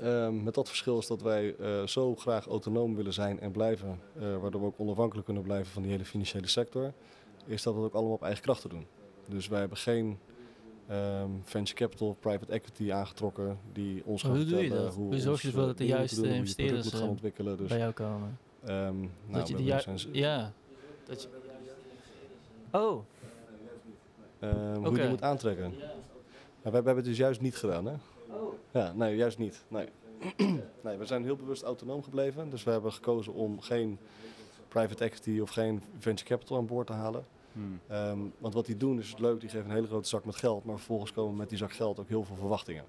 Ehm, 0.00 0.42
met 0.42 0.54
dat 0.54 0.68
verschil 0.68 0.98
is 0.98 1.06
dat 1.06 1.22
wij 1.22 1.56
eh, 1.56 1.86
zo 1.86 2.16
graag 2.16 2.46
autonoom 2.46 2.96
willen 2.96 3.12
zijn 3.12 3.40
en 3.40 3.50
blijven, 3.50 4.00
eh, 4.18 4.36
waardoor 4.36 4.60
we 4.60 4.66
ook 4.66 4.80
onafhankelijk 4.80 5.24
kunnen 5.24 5.42
blijven 5.42 5.72
van 5.72 5.82
die 5.82 5.90
hele 5.90 6.04
financiële 6.04 6.46
sector, 6.46 6.92
is 7.46 7.62
dat 7.62 7.74
we 7.74 7.80
het 7.80 7.88
ook 7.88 7.94
allemaal 7.94 8.14
op 8.14 8.22
eigen 8.22 8.42
krachten 8.42 8.70
doen. 8.70 8.86
Dus 9.26 9.48
wij 9.48 9.60
hebben 9.60 9.78
geen 9.78 10.18
ehm, 10.90 11.30
venture 11.44 11.76
capital, 11.76 12.16
private 12.20 12.52
equity 12.52 12.92
aangetrokken 12.92 13.58
die 13.72 14.02
ons 14.04 14.22
Maar 14.22 14.32
gaan 14.32 14.40
hoe 14.40 14.48
vertellen 14.58 14.82
dat? 14.84 14.94
hoe 14.94 15.06
Hoe 15.06 15.18
zorg 15.18 15.42
je 15.42 15.46
ervoor 15.48 15.62
eh, 15.62 15.68
dat 15.68 15.76
de 15.78 15.84
dingen 15.84 15.98
juiste 15.98 16.20
doen, 16.22 16.30
investeerders, 16.30 16.88
gaan 16.88 17.02
eh, 17.02 17.08
ontwikkelen. 17.08 17.56
Dus, 17.56 17.68
Bij 17.68 17.78
jou 17.78 17.92
komen. 17.92 18.38
ehm, 18.64 18.68
nou, 19.00 19.08
dat 19.28 19.48
je 19.48 19.56
we 19.56 19.62
de 19.62 19.70
hebben 19.72 19.92
ju- 19.92 19.98
zijn- 19.98 20.14
Ja. 20.14 20.52
Dat 21.04 21.22
je... 21.22 21.28
Oh, 22.70 23.04
Ehm, 24.38 24.74
Hoe 24.84 24.90
je 24.94 25.00
die 25.00 25.08
moet 25.08 25.22
aantrekken. 25.22 25.72
Ja, 25.78 25.78
wij, 25.78 25.92
wij 26.62 26.72
hebben 26.72 26.96
het 26.96 27.04
dus 27.04 27.16
juist 27.16 27.40
niet 27.40 27.56
gedaan, 27.56 27.86
hè? 27.86 27.94
Ja, 28.70 28.92
nee, 28.92 29.16
juist 29.16 29.38
niet. 29.38 29.64
Nee. 29.68 29.88
nee, 30.84 30.96
we 30.96 31.04
zijn 31.06 31.24
heel 31.24 31.36
bewust 31.36 31.62
autonoom 31.62 32.02
gebleven. 32.02 32.50
Dus 32.50 32.64
we 32.64 32.70
hebben 32.70 32.92
gekozen 32.92 33.32
om 33.34 33.60
geen 33.60 33.98
private 34.68 35.04
equity 35.04 35.40
of 35.40 35.50
geen 35.50 35.82
venture 35.98 36.28
capital 36.28 36.56
aan 36.56 36.66
boord 36.66 36.86
te 36.86 36.92
halen. 36.92 37.24
Hmm. 37.52 37.80
Ehm, 37.86 38.18
want 38.38 38.54
wat 38.54 38.66
die 38.66 38.76
doen 38.76 38.98
is 38.98 39.14
leuk, 39.18 39.40
die 39.40 39.48
geven 39.48 39.66
een 39.66 39.74
hele 39.74 39.86
grote 39.86 40.08
zak 40.08 40.24
met 40.24 40.36
geld. 40.36 40.64
Maar 40.64 40.76
vervolgens 40.76 41.12
komen 41.12 41.36
met 41.36 41.48
die 41.48 41.58
zak 41.58 41.72
geld 41.72 42.00
ook 42.00 42.08
heel 42.08 42.24
veel 42.24 42.36
verwachtingen. 42.36 42.84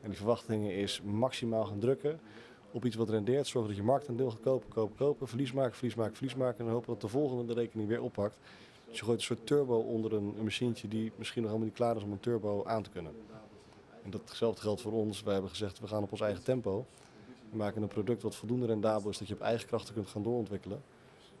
En 0.00 0.08
die 0.08 0.16
verwachtingen 0.16 0.74
is 0.74 1.02
maximaal 1.02 1.64
gaan 1.64 1.78
drukken 1.78 2.20
op 2.70 2.84
iets 2.84 2.96
wat 2.96 3.08
rendeert. 3.08 3.46
Zorgen 3.46 3.70
dat 3.70 3.80
je 3.80 3.86
marktaandeel 3.86 4.30
gaat 4.30 4.40
kopen, 4.40 4.68
kopen, 4.68 4.96
kopen. 4.96 5.28
Verlies 5.28 5.52
maken, 5.52 5.74
verlies 5.74 5.94
maken, 5.94 6.16
verlies 6.16 6.34
maken. 6.34 6.66
En 6.66 6.72
hopen 6.72 6.88
dat 6.88 7.00
de 7.00 7.08
volgende 7.08 7.44
de 7.44 7.60
rekening 7.60 7.88
weer 7.88 8.02
oppakt. 8.02 8.38
Dus 8.88 8.98
je 8.98 9.04
gooit 9.04 9.18
een 9.18 9.24
soort 9.24 9.46
turbo 9.46 9.78
onder 9.78 10.12
een, 10.12 10.34
een 10.38 10.44
machientje 10.44 10.88
die 10.88 11.12
misschien 11.16 11.42
nog 11.42 11.50
helemaal 11.50 11.70
niet 11.70 11.78
klaar 11.78 11.96
is 11.96 12.02
om 12.02 12.12
een 12.12 12.20
turbo 12.20 12.64
aan 12.64 12.82
te 12.82 12.90
kunnen. 12.90 13.12
En 14.02 14.10
datzelfde 14.10 14.60
geldt 14.60 14.80
voor 14.80 14.92
ons. 14.92 15.22
We 15.22 15.30
hebben 15.30 15.50
gezegd, 15.50 15.80
we 15.80 15.86
gaan 15.86 16.02
op 16.02 16.10
ons 16.10 16.20
eigen 16.20 16.44
tempo. 16.44 16.86
We 17.50 17.56
maken 17.56 17.82
een 17.82 17.88
product 17.88 18.22
wat 18.22 18.34
voldoende 18.34 18.66
rendabel 18.66 19.10
is, 19.10 19.18
dat 19.18 19.28
je 19.28 19.34
op 19.34 19.40
eigen 19.40 19.66
krachten 19.66 19.94
kunt 19.94 20.08
gaan 20.08 20.22
doorontwikkelen. 20.22 20.82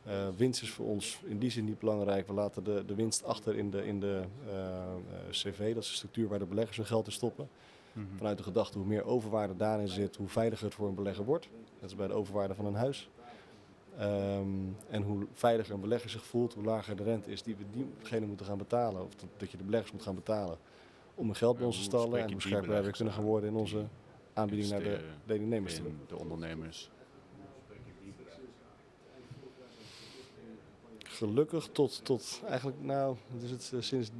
Eh, 0.06 0.28
winst 0.36 0.62
is 0.62 0.70
voor 0.70 0.86
ons 0.86 1.20
in 1.24 1.38
die 1.38 1.50
zin 1.50 1.64
niet 1.64 1.78
belangrijk. 1.78 2.26
We 2.26 2.32
laten 2.32 2.64
de, 2.64 2.84
de 2.86 2.94
winst 2.94 3.24
achter 3.24 3.56
in 3.56 3.70
de, 3.70 3.86
in 3.86 4.00
de 4.00 4.22
eh, 4.46 4.56
eh, 4.56 4.96
CV, 5.30 5.74
dat 5.74 5.82
is 5.82 5.88
de 5.88 5.96
structuur 5.96 6.28
waar 6.28 6.38
de 6.38 6.46
beleggers 6.46 6.76
hun 6.76 6.86
geld 6.86 7.06
in 7.06 7.12
stoppen. 7.12 7.48
Mhm. 7.92 8.06
Vanuit 8.16 8.36
de 8.36 8.42
gedachte, 8.42 8.78
hoe 8.78 8.86
meer 8.86 9.04
overwaarde 9.04 9.56
daarin 9.56 9.88
zit, 9.88 10.16
hoe 10.16 10.28
veiliger 10.28 10.64
het 10.64 10.74
voor 10.74 10.88
een 10.88 10.94
belegger 10.94 11.24
wordt. 11.24 11.48
Dat 11.80 11.90
is 11.90 11.96
bij 11.96 12.06
de 12.06 12.12
overwaarde 12.12 12.54
van 12.54 12.66
een 12.66 12.74
huis. 12.74 13.08
Ehm, 13.98 14.48
en 14.90 15.02
hoe 15.02 15.26
veiliger 15.32 15.74
een 15.74 15.80
belegger 15.80 16.10
zich 16.10 16.24
voelt, 16.24 16.54
hoe 16.54 16.64
lager 16.64 16.96
de 16.96 17.02
rente 17.02 17.30
is 17.30 17.42
die 17.42 17.56
we 17.56 17.64
diegene 17.70 18.26
moeten 18.26 18.46
gaan 18.46 18.58
betalen. 18.58 19.04
Of 19.04 19.14
dat, 19.14 19.28
dat 19.36 19.50
je 19.50 19.56
de 19.56 19.64
beleggers 19.64 19.92
moet 19.92 20.02
gaan 20.02 20.14
betalen 20.14 20.58
om 21.14 21.26
hun 21.26 21.36
geld 21.36 21.56
bij 21.56 21.66
ons 21.66 21.76
te 21.76 21.82
stallen. 21.82 22.20
En 22.20 22.32
hoe 22.32 22.40
scherper 22.40 22.68
wij 22.68 22.90
kunnen 22.90 23.12
gaan 23.12 23.22
aan 23.22 23.28
worden 23.28 23.50
in 23.50 23.56
onze 23.56 23.84
aanbieding 24.32 24.70
naar 24.70 24.78
de 24.78 24.84
investeren 24.84 25.18
deelnemers 25.24 25.80
de 26.06 26.18
ondernemers. 26.18 26.90
Gelukkig 31.16 31.68
tot, 31.72 32.04
tot 32.04 32.42
eigenlijk, 32.48 32.82
nou, 32.82 33.16
het 33.32 33.42
is 33.42 33.50
het, 33.50 33.70
eh, 33.74 33.80
sinds 33.80 34.10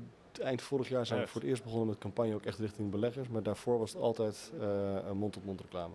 eind 0.40 0.62
vorig 0.62 0.88
jaar 0.88 1.06
zijn 1.06 1.20
we 1.20 1.26
voor 1.26 1.40
het 1.40 1.50
eerst 1.50 1.62
begonnen 1.62 1.88
met 1.88 1.98
campagne 1.98 2.34
ook 2.34 2.44
echt 2.44 2.58
richting 2.58 2.90
beleggers. 2.90 3.28
Maar 3.28 3.42
daarvoor 3.42 3.78
was 3.78 3.92
het 3.92 4.02
altijd 4.02 4.52
eh, 4.60 5.10
mond-op-mond 5.12 5.60
reclame. 5.60 5.94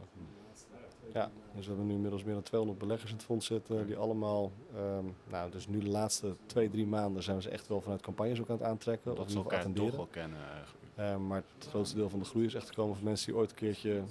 Ja, 1.13 1.31
dus 1.55 1.63
we 1.63 1.67
hebben 1.67 1.87
nu 1.87 1.93
inmiddels 1.93 2.23
meer 2.23 2.33
dan 2.33 2.43
200 2.43 2.79
beleggers 2.79 3.11
in 3.11 3.17
het 3.17 3.25
fonds 3.25 3.45
zitten. 3.45 3.85
Die 3.85 3.97
allemaal, 3.97 4.51
ehm, 4.75 5.05
nou, 5.29 5.51
dus 5.51 5.67
nu 5.67 5.79
de 5.79 5.89
laatste 5.89 6.35
twee, 6.45 6.69
drie 6.69 6.85
maanden 6.85 7.23
zijn 7.23 7.35
we 7.35 7.41
ze 7.41 7.49
echt 7.49 7.67
wel 7.67 7.81
vanuit 7.81 8.01
campagnes 8.01 8.39
ook 8.39 8.49
aan 8.49 8.57
het 8.57 8.65
aantrekken. 8.65 9.15
Dat 9.15 9.31
ze 9.31 9.37
elkaar 9.37 9.71
toch 9.71 9.95
wel 9.95 10.07
kennen. 10.11 10.39
Eh, 10.95 11.17
maar 11.17 11.43
het 11.57 11.67
grootste 11.67 11.95
deel 11.95 12.09
van 12.09 12.19
de 12.19 12.25
groei 12.25 12.45
is 12.45 12.53
echt 12.53 12.67
gekomen 12.67 12.95
van 12.95 13.03
mensen 13.03 13.25
die 13.25 13.35
ooit 13.35 13.49
een 13.49 13.55
keertje 13.55 14.03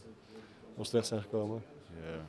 ons 0.76 0.88
terecht 0.88 1.06
zijn 1.06 1.20
gekomen. 1.20 1.62
Ja. 2.02 2.26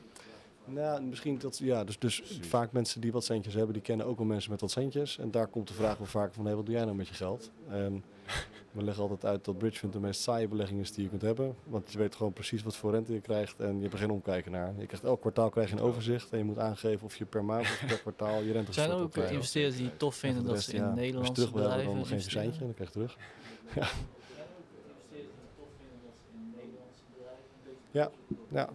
Nou, 0.64 1.02
misschien 1.02 1.38
dat, 1.38 1.58
ja, 1.58 1.84
dus, 1.84 1.98
dus 1.98 2.20
Precies. 2.20 2.46
vaak 2.46 2.72
mensen 2.72 3.00
die 3.00 3.12
wat 3.12 3.24
centjes 3.24 3.54
hebben, 3.54 3.72
die 3.72 3.82
kennen 3.82 4.06
ook 4.06 4.16
wel 4.16 4.26
mensen 4.26 4.50
met 4.50 4.60
wat 4.60 4.70
centjes. 4.70 5.18
En 5.18 5.30
daar 5.30 5.46
komt 5.46 5.68
de 5.68 5.74
vraag 5.74 5.98
wel 5.98 6.06
vaak 6.06 6.34
van, 6.34 6.46
hé, 6.46 6.54
wat 6.54 6.66
doe 6.66 6.74
jij 6.74 6.84
nou 6.84 6.96
met 6.96 7.08
je 7.08 7.14
geld? 7.14 7.50
En 7.68 8.04
we 8.72 8.82
leggen 8.82 9.02
altijd 9.02 9.24
uit 9.24 9.44
dat 9.44 9.58
Bridgefund 9.58 9.92
de 9.92 10.00
meest 10.00 10.20
saaie 10.20 10.48
belegging 10.48 10.80
is 10.80 10.92
die 10.92 11.04
je 11.04 11.10
kunt 11.10 11.22
hebben. 11.22 11.54
Want 11.64 11.92
je 11.92 11.98
weet 11.98 12.14
gewoon 12.14 12.32
precies 12.32 12.62
wat 12.62 12.76
voor 12.76 12.90
rente 12.90 13.12
je 13.12 13.20
krijgt 13.20 13.60
en 13.60 13.74
je 13.74 13.80
hebt 13.80 13.92
er 13.92 13.98
geen 13.98 14.10
omkijken 14.10 14.52
naar. 14.52 14.72
Je 14.78 14.86
krijgt 14.86 15.04
elk 15.04 15.20
kwartaal 15.20 15.50
krijg 15.50 15.70
je 15.70 15.76
een 15.76 15.82
overzicht 15.82 16.30
en 16.30 16.38
je 16.38 16.44
moet 16.44 16.58
aangeven 16.58 17.06
of 17.06 17.16
je 17.16 17.24
per 17.24 17.44
maand 17.44 17.64
of 17.64 17.84
per 17.86 17.98
kwartaal 17.98 18.42
je 18.42 18.52
rente 18.52 18.72
zijn 18.82 18.90
er 18.90 18.96
ook 18.96 19.16
investeerders 19.16 19.76
die 19.76 19.86
het 19.86 19.98
tof 19.98 20.14
En 20.14 20.20
vinden 20.20 20.44
dat 20.44 20.62
ze 20.62 20.72
in 20.72 20.82
ja, 20.82 20.94
Nederlandse 20.94 21.30
Als 21.30 21.38
je 21.38 21.46
terug 21.46 21.62
bedrijven 21.62 21.94
dan 21.94 22.06
verzijntje 22.06 22.60
en 22.60 22.66
dan 22.66 22.74
krijg 22.74 22.92
je 22.92 22.94
terug. 22.94 23.16
Ja, 23.74 23.88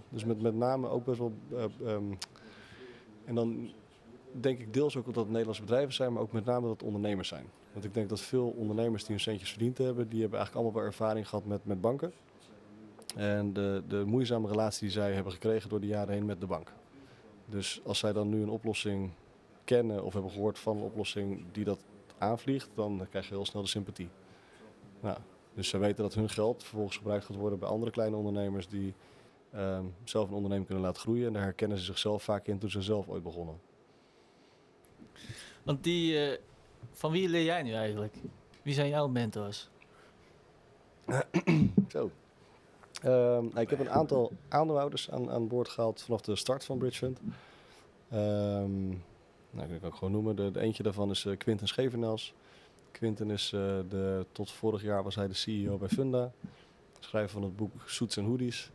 dus 0.10 0.26
met, 0.26 0.42
met 0.42 0.56
name 0.56 0.90
ook 0.90 1.06
best 1.06 1.20
wel. 1.20 1.34
eh, 1.52 1.64
ehm, 1.94 2.14
en 3.26 3.36
dan 3.36 3.70
denk 4.32 4.60
ik 4.60 4.74
deels 4.74 4.98
ook 4.98 5.06
dat 5.06 5.16
het 5.16 5.28
Nederlandse 5.28 5.62
bedrijven 5.62 5.94
zijn, 5.94 6.14
maar 6.14 6.22
ook 6.22 6.32
met 6.32 6.46
name 6.46 6.62
dat 6.62 6.72
het 6.72 6.84
ondernemers 6.84 7.28
zijn. 7.28 7.46
Want 7.74 7.86
ik 7.86 7.94
denk 7.94 8.10
dat 8.10 8.22
veel 8.22 8.48
ondernemers 8.58 9.02
die 9.02 9.12
hun 9.12 9.24
centjes 9.24 9.50
verdiend 9.50 9.78
hebben, 9.78 10.10
die 10.10 10.22
hebben 10.22 10.40
eigenlijk 10.40 10.54
allemaal 10.66 10.82
wel 10.84 10.92
ervaring 10.92 11.30
gehad 11.30 11.46
met, 11.46 11.66
met 11.66 11.82
banken. 11.82 12.12
En 13.16 13.54
de, 13.54 13.84
de 13.88 14.04
moeizame 14.06 14.48
relatie 14.48 14.82
die 14.82 14.92
zij 14.92 15.14
hebben 15.14 15.32
gekregen 15.32 15.70
door 15.70 15.80
de 15.80 15.88
jaren 15.88 16.14
heen 16.14 16.26
met 16.26 16.40
de 16.40 16.46
bank. 16.46 16.74
Dus 17.46 17.82
als 17.84 18.00
zij 18.00 18.14
dan 18.14 18.30
nu 18.30 18.42
een 18.42 18.50
oplossing 18.50 19.12
kennen 19.64 20.04
of 20.04 20.14
hebben 20.14 20.32
gehoord 20.32 20.60
van 20.60 20.78
een 20.78 20.84
oplossing 20.84 21.44
die 21.52 21.64
dat 21.64 21.80
aanvliegt, 22.18 22.70
dan 22.74 23.06
krijg 23.10 23.28
je 23.28 23.34
heel 23.34 23.46
snel 23.46 23.62
de 23.62 23.68
sympathie. 23.68 24.10
Nou, 25.00 25.18
dus 25.58 25.70
ze 25.70 25.78
weten 25.78 26.04
dat 26.04 26.14
hun 26.14 26.30
geld 26.30 26.64
vervolgens 26.64 26.98
gebruikt 26.98 27.26
gaat 27.26 27.36
worden 27.36 27.60
bij 27.60 27.70
andere 27.70 27.92
kleine 27.92 28.16
ondernemers 28.16 28.68
die 28.68 28.94
ehm, 29.52 29.86
zelf 30.04 30.28
een 30.28 30.34
onderneming 30.34 30.68
kunnen 30.68 30.86
laten 30.86 31.02
groeien. 31.02 31.28
En 31.28 31.34
daar 31.34 31.44
herkennen 31.44 31.78
ze 31.78 31.84
zichzelf 31.84 32.24
vaak 32.24 32.48
in 32.48 32.58
toen 32.58 32.70
ze 32.70 32.82
zelf 32.82 33.08
ooit 33.08 33.24
begonnen. 33.24 33.60
Want 35.64 35.84
die, 35.84 36.20
eh, 36.20 36.40
van 36.92 37.12
wie 37.12 37.30
leer 37.30 37.44
jij 37.44 37.64
nu 37.64 37.74
eigenlijk? 37.74 38.16
Wie 38.62 38.74
zijn 38.74 38.90
jouw 38.90 39.08
mentors? 39.08 39.70
Zo. 41.88 42.12
Ehm, 43.02 43.44
nou, 43.44 43.60
ik 43.60 43.70
heb 43.70 43.80
een 43.80 43.90
aantal 43.90 44.32
aandeelhouders 44.48 45.12
aan, 45.12 45.32
aan 45.32 45.48
boord 45.48 45.70
gehaald 45.70 46.02
vanaf 46.02 46.22
de 46.22 46.36
start 46.36 46.66
van 46.66 46.78
Bridge 46.78 46.98
Fund. 46.98 47.20
Ehm, 48.10 48.88
nou, 49.50 49.74
ik 49.74 49.82
kan 49.82 49.90
ik 49.90 49.96
gewoon 49.96 50.12
noemen. 50.12 50.36
De, 50.36 50.52
de 50.52 50.60
eentje 50.60 50.84
daarvan 50.84 51.10
is 51.10 51.26
eh, 51.26 51.38
Quinten 51.38 51.68
Schevenels. 51.68 52.34
Quinten 52.92 53.30
is 53.30 53.52
eh, 53.54 53.60
de, 53.90 54.26
tot 54.32 54.52
vorig 54.52 54.82
jaar 54.82 55.04
was 55.04 55.16
hij 55.16 55.28
de 55.28 55.34
CEO 55.34 55.78
bij 55.78 55.88
Funda. 55.90 56.32
Schrijver 57.00 57.32
van 57.32 57.44
het 57.44 57.56
boek 57.56 57.72
Suits 57.86 58.18
en 58.18 58.26
Hoodies. 58.26 58.72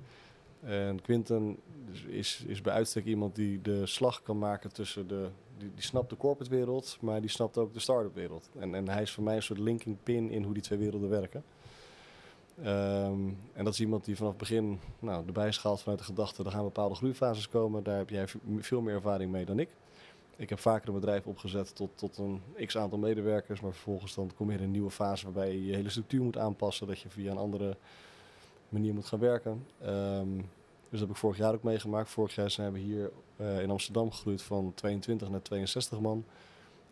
En 0.61 1.01
Quinten 1.03 1.57
is- 1.93 2.03
is, 2.05 2.45
is 2.47 2.61
bij 2.61 2.73
uitstek 2.73 3.05
iemand 3.05 3.35
die 3.35 3.61
de 3.63 3.87
slag 3.87 4.23
kan 4.23 4.39
maken 4.39 4.73
tussen 4.73 5.07
de... 5.09 5.29
Die, 5.59 5.71
die 5.75 5.85
snapt 5.85 6.11
de 6.11 6.17
corporate 6.17 6.51
wereld, 6.55 6.99
maar 7.01 7.21
die 7.21 7.31
snapt 7.31 7.59
ook 7.59 7.73
de 7.73 7.81
start-up 7.81 8.15
wereld. 8.15 8.51
En, 8.59 8.75
en 8.75 8.89
hij 8.89 9.03
is 9.03 9.11
voor 9.11 9.25
mij 9.25 9.37
een 9.37 9.43
soort 9.43 9.59
linking 9.59 9.97
pin 10.03 10.31
in 10.31 10.43
hoe 10.43 10.55
die 10.55 10.63
twee 10.63 10.79
werelden 10.79 11.09
werken. 11.09 11.45
Ehm, 12.63 13.29
en 13.53 13.65
dat 13.65 13.73
is 13.73 13.81
iemand 13.81 14.05
die 14.05 14.17
vanaf 14.17 14.31
het 14.31 14.41
begin 14.41 14.81
nou, 14.99 15.27
erbij 15.27 15.53
gehaald 15.53 15.81
vanuit 15.81 15.99
de 15.99 16.05
gedachte... 16.05 16.45
er 16.45 16.51
gaan 16.51 16.63
bepaalde 16.65 16.95
groeifases 16.95 17.49
komen. 17.49 17.83
Daar 17.83 17.97
heb 17.99 18.11
jij 18.11 18.27
veel 18.59 18.81
meer 18.81 18.95
ervaring 18.95 19.31
mee 19.33 19.45
dan 19.45 19.59
ik. 19.59 19.69
Ik 20.43 20.49
heb 20.49 20.59
vaker 20.59 20.89
een 20.89 20.95
bedrijf 20.95 21.27
opgezet 21.27 21.75
tot, 21.75 21.91
tot 21.95 22.19
een 22.19 22.43
x-aantal 22.67 22.99
medewerkers... 22.99 23.61
maar 23.61 23.73
vervolgens 23.73 24.15
dan 24.15 24.31
kom 24.37 24.51
je 24.51 24.57
in 24.57 24.63
een 24.63 24.71
nieuwe 24.71 24.91
fase 24.91 25.25
waarbij 25.25 25.53
je 25.53 25.67
je 25.67 25.75
hele 25.75 25.91
structuur 25.91 26.23
moet 26.23 26.39
aanpassen... 26.39 26.87
dat 26.87 27.01
je 27.01 27.09
via 27.09 27.31
een 27.31 27.37
andere 27.37 27.77
manier 28.69 28.95
moet 28.95 29.07
gaan 29.07 29.19
werken. 29.19 29.67
Ehm, 29.81 30.37
dus 30.37 30.45
dat 30.91 31.01
heb 31.01 31.11
ik 31.11 31.17
vorig 31.17 31.37
jaar 31.37 31.55
ook 31.55 31.63
meegemaakt. 31.63 32.11
Vorig 32.11 32.35
jaar 32.35 32.51
zijn 32.51 32.73
we 32.73 32.79
hier 32.79 33.11
eh, 33.37 33.61
in 33.61 33.71
Amsterdam 33.71 34.11
gegroeid 34.11 34.43
van 34.43 34.73
22 34.75 35.29
naar 35.29 35.43
62 35.43 36.01
man. 36.01 36.25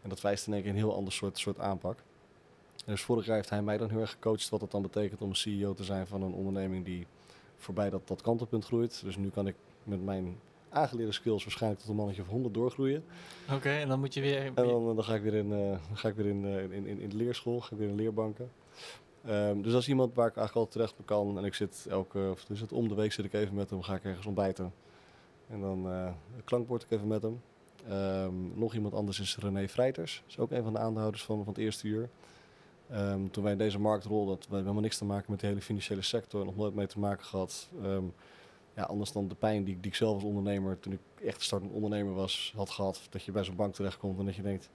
En 0.03 0.09
dat 0.09 0.21
wijst 0.21 0.47
in 0.47 0.53
één 0.53 0.63
keer 0.63 0.71
een 0.71 0.77
heel 0.77 0.95
ander 0.95 1.13
soort, 1.13 1.39
soort 1.39 1.59
aanpak. 1.59 1.99
Dus 2.85 3.03
vorig 3.03 3.27
jaar 3.27 3.37
heeft 3.37 3.51
hij 3.51 3.63
mij 3.63 3.79
dan 3.79 3.91
heel 3.91 4.01
erg 4.01 4.11
gecoacht 4.11 4.49
wat 4.49 4.61
het 4.61 4.71
dan 4.71 4.83
betekent 4.83 5.23
om 5.23 5.29
een 5.29 5.37
CEO 5.37 5.75
te 5.75 5.85
zijn 5.85 6.07
van 6.07 6.23
een 6.23 6.33
onderneming 6.33 6.85
die 6.85 7.07
voorbij 7.57 7.91
dat, 7.91 8.09
dat 8.09 8.21
kantelpunt 8.21 8.65
groeit. 8.65 9.03
Dus 9.05 9.17
nu 9.17 9.31
kan 9.31 9.47
ik 9.47 9.57
met 9.85 10.05
mijn 10.05 10.39
aangeleerde 10.71 11.13
skills 11.13 11.45
waarschijnlijk 11.45 11.81
tot 11.81 11.91
een 11.91 11.97
mannetje 11.97 12.23
of 12.23 12.29
100 12.29 12.55
doorgroeien. 12.55 13.05
Oké, 13.53 13.71
en 13.71 13.89
dan 13.89 14.01
moet 14.01 14.15
je 14.15 14.21
weer... 14.21 14.45
En 14.45 14.55
dan, 14.55 14.95
dan 14.95 15.05
ga 15.05 15.15
ik 15.15 15.23
weer 15.23 15.35
in, 15.35 15.53
eh, 15.53 15.79
ga 15.93 16.09
ik 16.09 16.15
weer 16.15 16.27
in, 16.27 16.45
eh, 16.45 16.63
in, 16.63 16.87
in, 16.87 17.01
in 17.01 17.09
de 17.09 17.17
leerschool, 17.17 17.61
ga 17.61 17.73
ik 17.73 17.79
weer 17.79 17.89
in 17.89 17.95
leerbanken. 17.95 18.51
Ehm, 19.25 19.61
dus 19.61 19.73
dat 19.73 19.81
is 19.81 19.89
iemand 19.89 20.15
waar 20.15 20.29
ik 20.29 20.37
eigenlijk 20.37 20.67
altijd 20.67 20.93
terecht 20.93 21.09
kan. 21.09 21.39
En 21.39 21.45
ik 21.45 21.55
zit 21.55 21.87
elke, 21.89 22.29
of 22.31 22.45
dus 22.45 22.61
het 22.61 22.73
om 22.73 22.89
de 22.89 22.95
week 22.95 23.13
zit 23.13 23.25
ik 23.25 23.33
even 23.33 23.55
met 23.55 23.71
hem, 23.71 23.83
ga 23.83 23.95
ik 23.95 24.05
ergens 24.05 24.27
ontbijten. 24.27 24.73
En 25.49 25.61
dan 25.61 25.91
eh 25.91 26.09
klankbord 26.45 26.83
ik 26.83 26.91
even 26.91 27.07
met 27.07 27.23
hem. 27.23 27.41
Ehm, 27.89 28.59
nog 28.59 28.75
iemand 28.75 28.95
anders 28.95 29.21
is 29.21 29.37
René 29.37 29.69
Vrijters. 29.69 30.23
is 30.29 30.39
ook 30.39 30.51
een 30.51 30.63
van 30.63 30.73
de 30.73 30.79
aandeelhouders 30.79 31.25
van, 31.25 31.45
van 31.45 31.53
het 31.53 31.63
eerste 31.63 31.87
uur. 31.87 32.09
Ehm, 32.91 33.29
toen 33.31 33.43
wij 33.43 33.53
in 33.53 33.59
deze 33.59 33.79
markt 33.79 34.05
rolden, 34.05 34.29
hadden 34.35 34.51
we 34.51 34.57
helemaal 34.57 34.83
niks 34.83 34.99
te 34.99 35.05
maken 35.05 35.31
met 35.31 35.41
de 35.41 35.47
hele 35.47 35.61
financiële 35.61 36.03
sector. 36.03 36.45
Nog 36.45 36.57
nooit 36.57 36.75
mee 36.75 36.87
te 36.87 36.99
maken 36.99 37.25
gehad. 37.25 37.69
Ja, 38.81 38.87
anders 38.87 39.13
dan 39.13 39.29
de 39.29 39.35
pijn 39.35 39.65
die, 39.65 39.75
ik- 39.75 39.83
die 39.83 39.91
ik 39.91 39.97
zelf 39.97 40.15
als 40.15 40.23
ondernemer, 40.25 40.79
toen 40.81 40.93
ik 40.93 41.01
echt 41.25 41.43
startend 41.43 41.73
ondernemer 41.73 42.15
was, 42.15 42.53
had 42.57 42.71
gehad. 42.71 43.01
Dat 43.11 43.23
je 43.23 43.33
bij 43.33 43.45
zo'n 43.45 43.57
bank 43.57 43.75
terechtkomt 43.75 44.19
en 44.19 44.25
dat 44.25 44.35
je 44.37 44.43
denkt, 44.43 44.71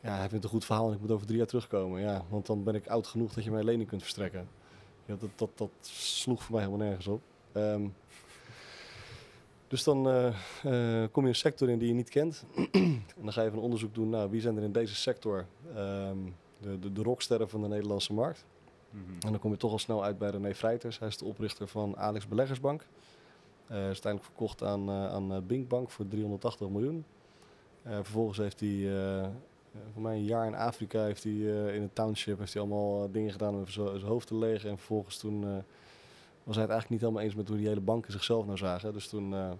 ja, 0.00 0.16
hij 0.16 0.28
vindt 0.28 0.44
een 0.44 0.50
goed 0.50 0.64
verhaal 0.64 0.88
en 0.88 0.94
ik 0.94 1.00
moet 1.00 1.10
over 1.10 1.26
drie 1.26 1.38
jaar 1.38 1.46
terugkomen. 1.46 2.00
Ja, 2.00 2.24
want 2.28 2.46
dan 2.46 2.64
ben 2.64 2.74
ik 2.74 2.86
oud 2.86 3.06
genoeg 3.06 3.32
dat 3.34 3.44
je 3.44 3.50
mij 3.50 3.62
lening 3.62 3.88
kunt 3.88 4.00
verstrekken. 4.02 4.48
Ja, 5.06 5.16
dat, 5.18 5.30
dat, 5.36 5.50
dat 5.54 5.70
sloeg 5.90 6.42
voor 6.42 6.54
mij 6.54 6.64
helemaal 6.64 6.86
nergens 6.86 7.06
op. 7.06 7.20
Ehm, 7.52 7.86
dus 9.68 9.84
dan 9.84 10.08
eh, 10.08 10.26
eh, 11.02 11.08
kom 11.12 11.22
je 11.22 11.28
een 11.28 11.34
sector 11.34 11.68
in 11.70 11.78
die 11.78 11.88
je 11.88 11.94
niet 11.94 12.08
kent. 12.08 12.44
en 12.72 13.02
dan 13.22 13.32
ga 13.32 13.40
je 13.40 13.46
even 13.46 13.58
een 13.58 13.64
onderzoek 13.64 13.94
doen. 13.94 14.08
Nou, 14.08 14.30
wie 14.30 14.40
zijn 14.40 14.56
er 14.56 14.62
in 14.62 14.72
deze 14.72 14.94
sector 14.94 15.46
ehm, 15.74 16.16
de, 16.60 16.78
de, 16.78 16.92
de 16.92 17.02
rocksterren 17.02 17.48
van 17.48 17.60
de 17.62 17.68
Nederlandse 17.68 18.12
markt? 18.12 18.44
Mhm. 18.90 19.10
En 19.20 19.30
dan 19.30 19.38
kom 19.38 19.50
je 19.50 19.56
toch 19.56 19.72
al 19.72 19.78
snel 19.78 20.04
uit 20.04 20.18
bij 20.18 20.30
René 20.30 20.54
Vrijters. 20.54 20.98
Hij 20.98 21.08
is 21.08 21.16
de 21.16 21.24
oprichter 21.24 21.68
van 21.68 21.96
Alex 21.96 22.28
Beleggersbank. 22.28 22.86
Eh 23.68 23.76
is 23.76 23.84
uiteindelijk 23.84 24.24
verkocht 24.24 24.62
aan, 24.62 24.88
eh 24.88 25.12
aan 25.12 25.32
eh, 25.32 25.38
Bink 25.46 25.68
Bank 25.68 25.90
voor 25.90 26.08
380 26.08 26.68
miljoen. 26.68 27.04
Vervolgens 27.84 28.38
heeft 28.38 28.60
hij, 28.60 28.90
voor 29.92 30.02
mij 30.02 30.14
een 30.14 30.24
jaar 30.24 30.46
in 30.46 30.54
Afrika, 30.54 31.02
heeft 31.04 31.22
hij 31.24 31.32
in 31.74 31.82
een 31.82 31.92
township 31.92 32.38
heeft 32.38 32.52
hij 32.52 32.62
allemaal 32.62 33.10
dingen 33.10 33.32
gedaan 33.32 33.54
om 33.54 33.68
zijn 33.68 34.02
hoofd 34.02 34.26
te 34.26 34.36
legen. 34.36 34.70
En 34.70 34.76
vervolgens 34.76 35.18
toen 35.18 35.40
was 36.42 36.56
hij 36.56 36.64
het 36.64 36.72
eigenlijk 36.72 36.88
niet 36.90 37.00
helemaal 37.00 37.22
eens 37.22 37.34
met 37.34 37.48
hoe 37.48 37.56
die 37.56 37.66
hele 37.68 37.80
banken 37.80 38.12
zichzelf 38.12 38.44
nou 38.44 38.56
zagen. 38.58 38.92
Dus 38.92 39.08
toen 39.08 39.30
dacht 39.30 39.56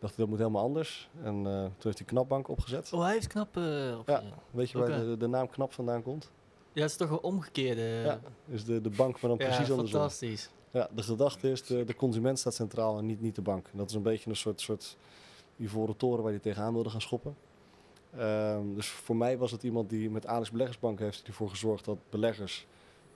hij 0.00 0.10
dat 0.16 0.28
moet 0.28 0.38
helemaal 0.38 0.62
anders. 0.62 1.10
En 1.22 1.42
toen 1.42 1.70
heeft 1.82 1.98
hij 1.98 2.06
Knapbank 2.06 2.48
opgezet. 2.48 2.92
Oh, 2.92 3.02
hij 3.02 3.12
heeft 3.12 3.26
knap 3.26 3.56
eh 3.56 3.98
op. 3.98 4.08
Ja. 4.08 4.22
Weet 4.50 4.70
je 4.70 4.78
waar 4.78 5.00
de, 5.00 5.16
de 5.16 5.26
naam 5.26 5.48
Knap 5.50 5.72
vandaan 5.72 6.02
komt? 6.02 6.30
Ja, 6.72 6.82
het 6.82 6.90
is 6.90 6.96
toch 6.96 7.10
een 7.10 7.20
omgekeerde... 7.22 7.82
Ja, 7.82 8.20
dus 8.44 8.64
de, 8.64 8.80
de 8.80 8.90
bank, 8.90 9.20
maar 9.20 9.30
dan 9.30 9.38
Ja, 9.38 9.54
precies 9.54 9.70
andersom. 9.70 10.00
fantastisch. 10.00 10.50
Ja, 10.70 10.88
de 10.94 11.02
gedachte 11.02 11.50
is, 11.50 11.62
de, 11.62 11.84
de 11.84 11.94
consument 11.94 12.38
staat 12.38 12.54
centraal 12.54 12.98
en 12.98 13.06
niet, 13.06 13.20
niet 13.20 13.34
de 13.34 13.42
bank. 13.42 13.68
Dat 13.72 13.88
is 13.88 13.94
een 13.94 14.02
beetje 14.02 14.30
een 14.30 14.36
soort, 14.36 14.60
soort 14.60 14.96
ivoren 15.56 15.96
toren 15.96 16.22
waar 16.22 16.32
hij 16.32 16.40
tegenaan 16.40 16.72
wilde 16.72 16.90
gaan 16.90 17.00
schoppen. 17.00 17.36
Ehm, 18.16 18.74
dus 18.74 18.88
voor 18.88 19.16
mij 19.16 19.38
was 19.38 19.50
het 19.50 19.62
iemand 19.62 19.90
die 19.90 20.10
met 20.10 20.26
Alex 20.26 20.50
Beleggersbank 20.50 20.98
heeft 20.98 21.26
ervoor 21.26 21.50
gezorgd 21.50 21.84
dat 21.84 21.98
beleggers 22.10 22.66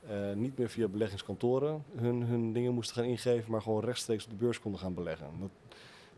eh, 0.07 0.33
niet 0.33 0.59
meer 0.59 0.69
via 0.71 0.89
beleggingskantoren 0.89 1.85
hun, 1.97 2.23
hun 2.23 2.53
dingen 2.53 2.75
moesten 2.75 2.97
gaan 2.97 3.05
ingeven, 3.05 3.51
maar 3.51 3.63
gewoon 3.63 3.85
rechtstreeks 3.85 4.25
op 4.25 4.31
de 4.31 4.37
beurs 4.37 4.61
konden 4.61 4.81
gaan 4.81 4.95
beleggen. 4.95 5.27
Dat 5.41 5.51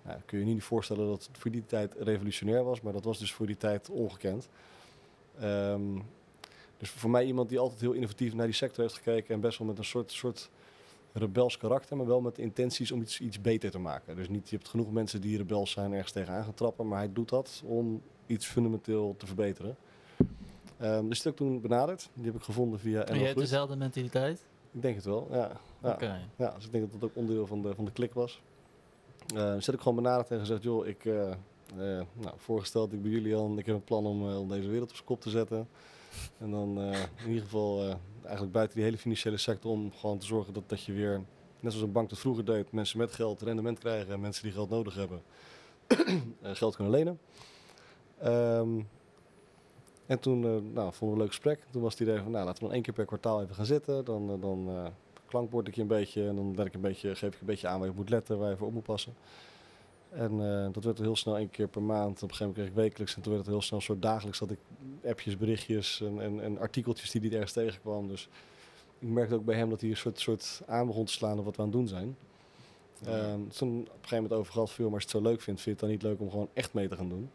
nou, 0.03 0.21
kun 0.27 0.39
je 0.39 0.45
niet 0.45 0.63
voorstellen 0.63 1.07
dat 1.07 1.27
het 1.27 1.39
voor 1.39 1.51
die 1.51 1.67
tijd 1.67 1.95
revolutionair 1.99 2.65
was, 2.65 2.81
maar 2.81 2.93
dat 2.93 3.05
was 3.05 3.19
dus 3.19 3.33
voor 3.33 3.47
die 3.47 3.57
tijd 3.57 3.91
ongekend. 3.91 4.49
Ehm, 5.39 5.99
dus 6.77 6.91
voor 6.91 7.11
mij 7.11 7.25
iemand 7.25 7.49
die 7.49 7.59
altijd 7.59 7.81
heel 7.81 7.93
innovatief 7.93 8.35
naar 8.35 8.47
die 8.47 8.55
sector 8.55 8.83
heeft 8.83 8.97
gekeken 8.97 9.35
en 9.35 9.41
best 9.41 9.59
wel 9.59 9.67
met 9.67 9.79
een 9.79 9.85
soort, 9.85 10.13
soort 10.13 10.51
rebels 11.15 11.57
karakter, 11.57 11.97
maar 11.97 12.07
wel 12.07 12.21
met 12.21 12.39
intenties 12.39 12.93
om 12.93 13.01
iets, 13.01 13.21
iets 13.21 13.41
beter 13.41 13.71
te 13.71 13.79
maken. 13.79 14.17
Dus 14.17 14.29
niet, 14.29 14.51
je 14.51 14.57
hebt 14.57 14.69
genoeg 14.69 14.93
mensen 14.93 15.21
die 15.21 15.37
rebels 15.37 15.71
zijn 15.71 15.93
ergens 15.93 16.13
tegenaan 16.13 16.45
gaan 16.45 16.55
trappen, 16.55 16.89
maar 16.89 16.99
hij 16.99 17.13
doet 17.13 17.29
dat 17.29 17.63
om 17.65 18.03
iets 18.27 18.47
fundamenteel 18.47 19.15
te 19.19 19.27
verbeteren. 19.27 19.77
Ehm 20.79 21.09
dus 21.09 21.23
die 21.23 21.33
heb 21.33 21.41
ik 21.41 21.47
toen 21.47 21.61
benaderd. 21.61 22.11
Die 22.15 22.25
heb 22.25 22.35
ik 22.35 22.43
gevonden 22.43 22.79
via 22.79 23.05
En 23.05 23.17
jij 23.17 23.27
hebt 23.27 23.39
dezelfde 23.39 23.77
mentaliteit? 23.77 24.45
Ik 24.73 24.83
denk 24.83 24.95
het 24.95 25.05
wel, 25.05 25.29
ja. 25.31 25.61
ja. 25.83 25.93
Oké. 25.93 26.29
Ja, 26.37 26.55
dus 26.55 26.65
ik 26.65 26.73
denk 26.73 26.91
dat 26.91 27.01
dat 27.01 27.11
ook 27.11 27.17
onderdeel 27.17 27.47
van 27.47 27.63
de, 27.63 27.75
van 27.75 27.85
de 27.85 27.93
klik 27.93 28.15
was. 28.15 28.43
Eh 29.35 29.55
dus 29.55 29.67
heb 29.67 29.75
ik 29.75 29.81
gewoon 29.81 30.03
benaderd 30.03 30.31
en 30.31 30.39
gezegd, 30.39 30.63
joh, 30.63 30.87
ik 30.87 31.05
eh, 31.05 31.35
nou, 32.13 32.35
voorgesteld, 32.37 32.93
ik 32.93 33.03
ben 33.03 33.11
Julian, 33.11 33.59
ik 33.59 33.67
heb 33.67 33.75
een 33.75 33.85
plan 33.85 34.07
om, 34.07 34.31
eh, 34.31 34.41
om 34.41 34.49
deze 34.49 34.69
wereld 34.69 34.89
op 34.89 34.95
zijn 34.95 35.09
kop 35.09 35.21
te 35.21 35.31
zetten. 35.31 35.69
En 36.39 36.51
dan 36.51 36.79
in 37.25 37.29
ieder 37.29 37.43
geval 37.43 37.99
eigenlijk 38.25 38.53
buiten 38.53 38.77
die 38.77 38.85
hele 38.85 38.99
financiële 38.99 39.37
sector 39.37 39.71
om 39.71 39.93
gewoon 39.93 40.19
te 40.19 40.27
zorgen 40.27 40.53
dat, 40.53 40.69
dat 40.69 40.85
je 40.85 40.93
weer, 40.93 41.23
net 41.61 41.73
zoals 41.73 41.87
een 41.87 41.93
bank 41.93 42.09
dat 42.09 42.19
vroeger 42.19 42.45
deed, 42.45 42.73
mensen 42.73 42.99
met 42.99 43.13
geld 43.13 43.43
rendement 43.43 43.79
krijgen 43.79 44.13
en 44.13 44.21
mensen 44.21 44.43
die 44.43 44.53
geld 44.53 44.71
nodig 44.71 44.95
hebben, 44.95 45.23
eh, 46.43 46.55
geld 46.55 46.77
kunnen 46.77 46.93
lenen. 46.93 47.19
Ehm, 48.19 48.81
en 50.07 50.21
toen 50.21 50.45
eh, 50.45 50.51
nou, 50.51 50.93
vonden 50.93 50.99
we 50.99 51.07
een 51.07 51.19
leuk 51.19 51.29
gesprek. 51.29 51.61
Toen 51.71 51.83
was 51.83 51.93
het 51.93 52.03
idee 52.03 52.19
van, 52.19 52.31
nou, 52.31 52.45
laten 52.45 52.61
we 52.63 52.65
dan 52.65 52.75
één 52.75 52.83
keer 52.83 52.95
per 52.95 53.05
kwartaal 53.05 53.43
even 53.43 53.55
gaan 53.55 53.67
zitten. 53.67 54.05
Dan, 54.05 54.31
eh, 54.31 54.41
dan 54.41 54.69
eh, 54.69 54.87
klankbord 55.27 55.69
ik 55.69 55.75
je 55.75 55.81
een 55.81 55.87
beetje 55.87 56.29
en 56.29 56.37
dan 56.55 56.67
ik 56.67 56.75
een 56.75 56.81
beetje, 56.81 57.15
geef 57.15 57.35
ik 57.35 57.41
een 57.41 57.47
beetje 57.47 57.69
aan 57.69 57.79
waar 57.79 57.89
je 57.89 57.95
moet 57.95 58.11
letten, 58.11 58.39
waar 58.39 58.51
je 58.51 58.57
voor 58.57 58.67
op 58.67 58.73
moet 58.73 58.83
passen. 58.83 59.15
En 60.15 60.31
eh, 60.41 60.73
dat 60.73 60.85
werd 60.85 60.99
heel 60.99 61.17
snel 61.17 61.37
één 61.37 61.51
keer 61.51 61.69
per 61.69 61.83
maand. 61.83 62.23
Op 62.23 62.31
een 62.31 62.37
gegeven 62.37 62.47
moment 62.47 62.55
kreeg 62.55 62.69
ik 62.69 62.75
wekelijks 62.75 63.17
en 63.17 63.23
toen 63.23 63.33
werd 63.33 63.45
het 63.45 63.55
heel 63.55 63.63
snel 63.63 63.79
een 63.79 63.85
soort 63.85 64.03
dagelijks 64.03 64.39
dat 64.39 64.51
ik 64.51 64.59
appjes, 65.05 65.37
berichtjes 65.37 66.01
en, 66.01 66.21
en, 66.21 66.41
en 66.41 66.59
artikeltjes 66.59 67.11
die 67.11 67.21
hij 67.21 67.33
ergens 67.33 67.53
tegenkwam. 67.53 68.09
Dus 68.09 68.29
ik 68.99 69.09
merkte 69.09 69.35
ook 69.35 69.45
bij 69.45 69.57
hem 69.57 69.71
dat 69.71 69.81
hij 69.81 69.91
een 69.91 69.97
soort, 69.97 70.21
soort 70.21 70.63
aan 70.67 70.87
begon 70.87 71.05
te 71.05 71.13
slaan 71.13 71.39
op 71.39 71.45
wat 71.45 71.57
we 71.57 71.63
aan 71.63 71.69
het 71.69 71.77
doen 71.77 71.89
zijn. 71.89 72.17
Ehm, 73.05 73.49
toen 73.49 73.81
op 73.81 73.87
een 73.87 73.93
gegeven 73.93 74.17
moment 74.17 74.33
over 74.33 74.53
gehad, 74.53 74.71
veel, 74.71 74.85
maar 74.85 74.95
als 74.95 75.03
je 75.03 75.09
het 75.09 75.25
zo 75.25 75.31
leuk 75.31 75.41
vindt, 75.41 75.61
vind 75.61 75.65
je 75.65 75.71
het 75.71 75.81
dan 75.81 75.89
niet 75.89 76.03
leuk 76.03 76.21
om 76.21 76.31
gewoon 76.31 76.49
echt 76.53 76.73
mee 76.73 76.89
te 76.89 76.97
gaan 76.97 77.09
doen. 77.09 77.31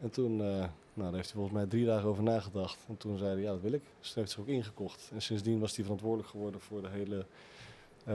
En 0.00 0.10
toen, 0.10 0.40
eh, 0.40 0.46
nou, 0.46 0.70
daar 0.94 1.12
heeft 1.12 1.24
hij 1.24 1.34
volgens 1.34 1.54
mij 1.54 1.66
drie 1.66 1.84
dagen 1.84 2.08
over 2.08 2.22
nagedacht. 2.22 2.78
En 2.88 2.96
toen 2.96 3.18
zei 3.18 3.30
hij, 3.30 3.40
ja, 3.42 3.50
dat 3.50 3.60
wil 3.60 3.72
ik. 3.72 3.82
Dus 4.00 4.12
toen 4.12 4.22
heeft 4.22 4.34
hij 4.34 4.44
zich 4.44 4.54
ook 4.54 4.58
ingekocht. 4.58 5.10
En 5.14 5.22
sindsdien 5.22 5.60
was 5.60 5.74
hij 5.74 5.84
verantwoordelijk 5.84 6.28
geworden 6.28 6.60
voor 6.60 6.82
de 6.82 6.88
hele 6.88 7.26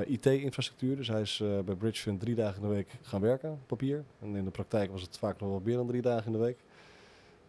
IT-infrastructuur. 0.02 0.96
Dus 0.96 1.08
hij 1.08 1.22
is 1.22 1.40
eh, 1.44 1.60
bij 1.60 1.76
Bridgefund 1.76 2.20
drie 2.20 2.36
dagen 2.36 2.62
in 2.62 2.68
de 2.70 2.74
week 2.74 2.90
gaan 3.02 3.22
werken, 3.22 3.60
papier. 3.66 4.04
En 4.22 4.36
in 4.36 4.44
de 4.44 4.52
praktijk 4.52 4.92
was 4.92 5.02
het 5.02 5.18
vaak 5.18 5.40
nog 5.40 5.50
wel 5.50 5.62
meer 5.64 5.76
dan 5.76 5.88
drie 5.88 6.02
dagen 6.02 6.26
in 6.26 6.32
de 6.32 6.38
week. 6.44 6.58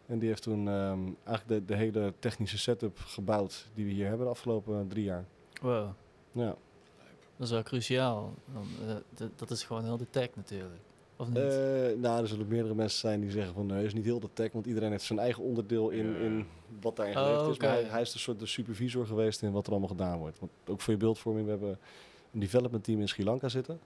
En 0.07 0.19
die 0.19 0.29
heeft 0.29 0.43
toen 0.43 0.69
ehm, 0.69 0.99
eigenlijk 1.25 1.49
de, 1.49 1.65
de 1.65 1.75
hele 1.77 2.13
technische 2.19 2.59
setup 2.59 2.99
gebouwd 2.99 3.69
die 3.75 3.85
we 3.85 3.91
hier 3.91 4.07
hebben 4.07 4.27
de 4.27 4.33
afgelopen 4.33 4.89
drie 4.89 5.05
jaar. 5.05 5.25
Wow, 5.63 5.89
Ja. 6.33 6.47
dat 7.37 7.47
is 7.47 7.51
wel 7.51 7.63
cruciaal. 7.63 8.35
Eh, 9.19 9.27
dat 9.37 9.51
is 9.51 9.63
gewoon 9.63 9.85
heel 9.85 9.97
de 9.97 10.11
tech 10.11 10.29
natuurlijk. 10.37 10.81
Of 11.17 11.29
niet? 11.29 11.37
Eh, 11.37 11.45
nou, 11.97 12.21
er 12.23 12.29
zullen 12.29 12.49
meerdere 12.49 12.75
mensen 12.75 12.99
zijn 12.99 13.21
die 13.21 13.31
zeggen 13.31 13.55
van 13.55 13.67
nee, 13.67 13.77
het 13.77 13.87
is 13.87 13.95
niet 13.95 14.05
heel 14.05 14.21
de 14.21 14.29
tech, 14.33 14.53
want 14.53 14.67
iedereen 14.67 14.91
heeft 14.91 15.05
zijn 15.05 15.19
eigen 15.19 15.43
onderdeel 15.43 15.91
in, 15.91 16.17
in 16.17 16.47
wat 16.81 16.97
daarin 16.97 17.17
Oh, 17.17 17.23
geleverd 17.23 17.51
is. 17.51 17.59
Maar 17.59 17.71
oké. 17.71 17.81
hij, 17.81 17.91
hij 17.91 18.01
is 18.01 18.13
de 18.13 18.19
soort 18.19 18.39
de 18.39 18.47
supervisor 18.47 19.07
geweest 19.07 19.43
in 19.43 19.53
wat 19.53 19.65
er 19.67 19.71
allemaal 19.71 19.89
gedaan 19.89 20.19
wordt. 20.19 20.39
Want 20.39 20.53
ook 20.67 20.81
voor 20.81 20.93
je 20.93 20.99
beeldvorming, 20.99 21.45
we 21.45 21.51
hebben 21.51 21.79
een 22.35 22.41
development 22.41 22.85
team 22.85 23.01
in 23.01 23.09
Sri 23.09 23.25
Lanka 23.25 23.49
zitten. 23.49 23.81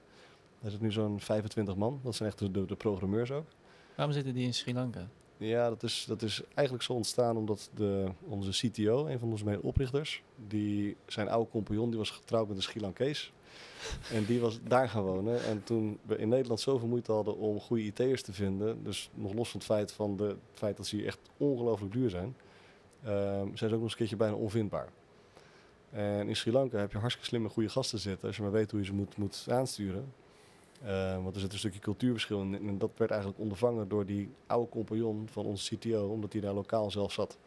Daar 0.61 0.71
zit 0.71 0.81
nu 0.81 0.93
zo'n 0.93 1.21
25 1.21 1.77
man. 1.77 2.01
Dat 2.03 2.15
zijn 2.15 2.29
echt 2.29 2.39
de, 2.39 2.67
de, 2.67 2.77
programmeurs 2.77 3.31
ook. 3.31 3.47
Waarom 3.95 4.15
zitten 4.15 4.35
die 4.35 4.45
in 4.45 4.55
Sri 4.55 4.75
Lanka? 4.75 5.09
Ja, 5.37 5.69
dat 5.69 5.83
is, 5.83 6.05
dat 6.09 6.23
is 6.23 6.43
eigenlijk 6.55 6.87
zo 6.87 6.93
ontstaan 6.93 7.37
omdat 7.37 7.71
de, 7.75 8.09
onze 8.29 8.69
CTO, 8.69 9.07
een 9.07 9.19
van 9.19 9.31
onze 9.31 9.45
medeoprichters, 9.45 10.23
die 10.49 10.97
zijn 11.07 11.29
oude 11.29 11.51
compagnon, 11.51 11.89
die 11.89 11.99
was 11.99 12.11
getrouwd 12.11 12.49
met 12.49 12.57
een 12.57 12.63
Sri 12.63 12.81
Lankees. 12.81 13.33
En 14.13 14.25
die 14.25 14.41
was 14.41 14.59
daar 14.63 14.89
gaan 14.89 15.03
wonen. 15.03 15.45
En 15.45 15.65
toen 15.65 15.99
we 16.03 16.17
in 16.17 16.29
Nederland 16.29 16.61
zoveel 16.61 16.89
moeite 16.89 17.13
hadden 17.13 17.37
om 17.37 17.61
goede 17.61 17.83
IT'ers 17.83 18.23
te 18.23 18.33
vinden, 18.33 18.85
dus 18.85 19.11
nog 19.15 19.33
los 19.35 19.51
van 19.51 19.61
het 19.61 19.69
feit, 19.69 19.93
van 19.93 20.17
de, 20.17 20.25
het 20.25 20.39
feit 20.55 20.77
dat 20.77 20.87
ze 20.87 20.97
hier 20.97 21.07
echt 21.07 21.19
ongelooflijk 21.37 21.93
duur 21.93 22.11
zijn, 22.11 22.37
ehm, 23.03 23.47
zijn 23.55 23.57
ze 23.57 23.65
ook 23.65 23.71
nog 23.71 23.83
eens 23.83 23.91
een 23.93 23.99
keertje 23.99 24.17
bijna 24.17 24.35
onvindbaar. 24.35 24.89
En 25.91 26.29
in 26.29 26.37
Sri 26.37 26.53
Lanka 26.53 26.79
heb 26.79 26.93
je 26.93 26.99
hartstikke 26.99 27.29
slimme 27.29 27.49
goede 27.49 27.69
gasten 27.69 27.99
zitten, 27.99 28.27
als 28.27 28.37
je 28.37 28.43
maar 28.43 28.53
weet 28.53 28.71
hoe 28.71 28.81
je 28.81 28.87
ze 28.87 28.93
moet, 28.93 29.17
moet 29.17 29.47
aansturen. 29.49 30.13
Eh, 30.83 31.23
want 31.23 31.35
er 31.35 31.41
zit 31.41 31.53
een 31.53 31.59
stukje 31.59 31.81
cultuurverschil 31.81 32.41
in. 32.41 32.69
En 32.69 32.79
dat 32.79 32.91
werd 32.97 33.11
eigenlijk 33.11 33.41
ondervangen 33.41 33.89
door 33.89 34.07
die 34.07 34.31
oude 34.47 34.69
compagnon 34.69 35.29
van 35.31 35.45
onze 35.45 35.77
CTO, 35.77 36.09
omdat 36.09 36.33
hij 36.33 36.43
daar 36.43 36.53
lokaal 36.53 36.91
zelf 36.91 37.13
zat. 37.13 37.39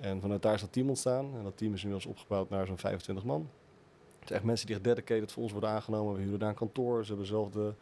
En 0.00 0.20
vanuit 0.20 0.42
daar 0.42 0.54
is 0.54 0.60
dat 0.60 0.72
team 0.72 0.88
ontstaan. 0.88 1.36
En 1.36 1.42
dat 1.42 1.56
team 1.56 1.74
is 1.74 1.82
inmiddels 1.82 2.10
opgebouwd 2.10 2.50
naar 2.50 2.66
zo'n 2.66 2.78
25 2.78 3.24
man. 3.24 3.50
Het 4.18 4.28
zijn 4.28 4.38
echt 4.38 4.48
mensen 4.48 4.66
die 4.66 4.74
echt 4.74 4.84
dedicated 4.84 5.32
voor 5.32 5.42
ons 5.42 5.52
worden 5.52 5.70
aangenomen. 5.70 6.14
We 6.14 6.20
huren 6.20 6.38
daar 6.38 6.48
een 6.48 6.54
kantoor. 6.54 7.02
Ze 7.02 7.08
hebben 7.08 7.26
zelf 7.26 7.50
de 7.50 7.72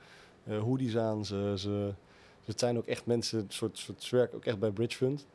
eh, 0.44 0.58
hoodies 0.58 0.96
aan. 0.96 1.24
Ze, 1.24 1.54
ze, 1.56 1.92
het 2.44 2.58
zijn 2.58 2.76
ook 2.76 2.86
echt 2.86 3.06
mensen, 3.06 3.38
een 3.38 3.44
soort, 3.48 3.78
soort, 3.78 4.02
ze 4.02 4.16
werken 4.16 4.36
ook 4.36 4.44
echt 4.44 4.58
bij 4.58 4.70
Bridge 4.70 4.96
Fund. 4.96 5.26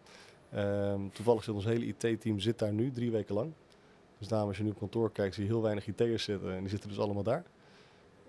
Ehm, 0.51 1.01
toevallig 1.13 1.43
zit 1.43 1.53
ons 1.53 1.65
hele 1.65 1.85
IT-team 1.85 2.39
zit 2.39 2.59
daar 2.59 2.73
nu, 2.73 2.91
drie 2.91 3.11
weken 3.11 3.35
lang. 3.35 3.51
Dus 4.21 4.29
daarom 4.29 4.47
als 4.47 4.57
je 4.57 4.63
nu 4.63 4.69
op 4.69 4.77
kantoor 4.77 5.11
kijkt, 5.11 5.35
zie 5.35 5.43
je 5.43 5.49
heel 5.49 5.61
weinig 5.61 5.87
IT'ers 5.87 6.23
zitten. 6.23 6.53
En 6.53 6.59
die 6.59 6.69
zitten 6.69 6.89
dus 6.89 6.99
allemaal 6.99 7.23
daar. 7.23 7.43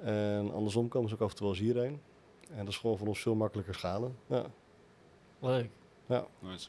En 0.01 0.53
andersom 0.53 0.89
komen 0.89 1.09
ze 1.09 1.15
ook 1.15 1.21
af 1.21 1.31
en 1.31 1.37
toe 1.37 1.47
wel 1.47 1.57
eens 1.57 1.65
hierheen. 1.65 2.01
En 2.51 2.59
dat 2.59 2.69
is 2.69 2.77
gewoon 2.77 2.99
voor 2.99 3.07
ons 3.07 3.21
veel 3.21 3.35
makkelijker 3.35 3.75
schalen. 3.75 4.17
Ja. 4.27 4.47
Leuk. 5.39 5.71
Nice. 6.39 6.69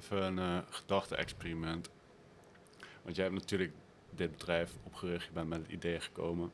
Even 0.00 0.22
een 0.22 0.38
eh, 0.38 0.58
gedachte-experiment. 0.70 1.90
Want 3.02 3.16
jij 3.16 3.24
hebt 3.24 3.38
natuurlijk 3.38 3.72
dit 4.10 4.30
bedrijf 4.30 4.76
opgericht, 4.82 5.26
je 5.26 5.32
bent 5.32 5.48
met 5.48 5.62
het 5.62 5.70
idee 5.70 6.00
gekomen. 6.00 6.52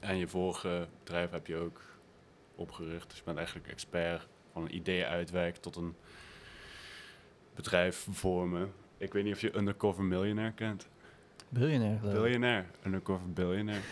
En 0.00 0.16
je 0.16 0.28
vorige 0.28 0.88
bedrijf 0.98 1.30
heb 1.30 1.46
je 1.46 1.56
ook 1.56 1.80
opgericht. 2.54 3.08
Dus 3.08 3.18
je 3.18 3.24
bent 3.24 3.36
eigenlijk 3.36 3.68
expert 3.68 4.28
van 4.52 4.62
een 4.62 4.74
idee 4.74 5.04
uitwerken 5.04 5.60
tot 5.60 5.76
een 5.76 5.94
bedrijf 7.54 8.06
vormen. 8.10 8.72
Ik 9.02 9.12
weet 9.12 9.24
niet 9.24 9.34
of 9.34 9.40
je 9.40 9.56
Undercover 9.56 10.04
Millionaire 10.04 10.52
kent. 10.52 10.88
Biljonair 11.48 11.98
geloof 11.98 12.14
ik. 12.14 12.20
Billionaire, 12.20 12.64
Undercover 12.86 13.32
Billionaire. 13.32 13.82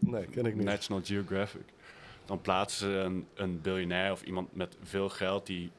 Nee, 0.00 0.26
ken 0.26 0.46
ik 0.46 0.54
niet. 0.54 0.64
National 0.64 1.02
Geographic. 1.04 1.62
Dan 2.24 2.40
plaatsen 2.40 2.90
ze 2.90 2.96
een, 2.98 3.26
een 3.34 3.60
biljonair 3.60 4.12
of 4.12 4.22
iemand 4.22 4.54
met 4.56 4.76
veel 4.82 5.08
geld 5.08 5.46
die 5.46 5.70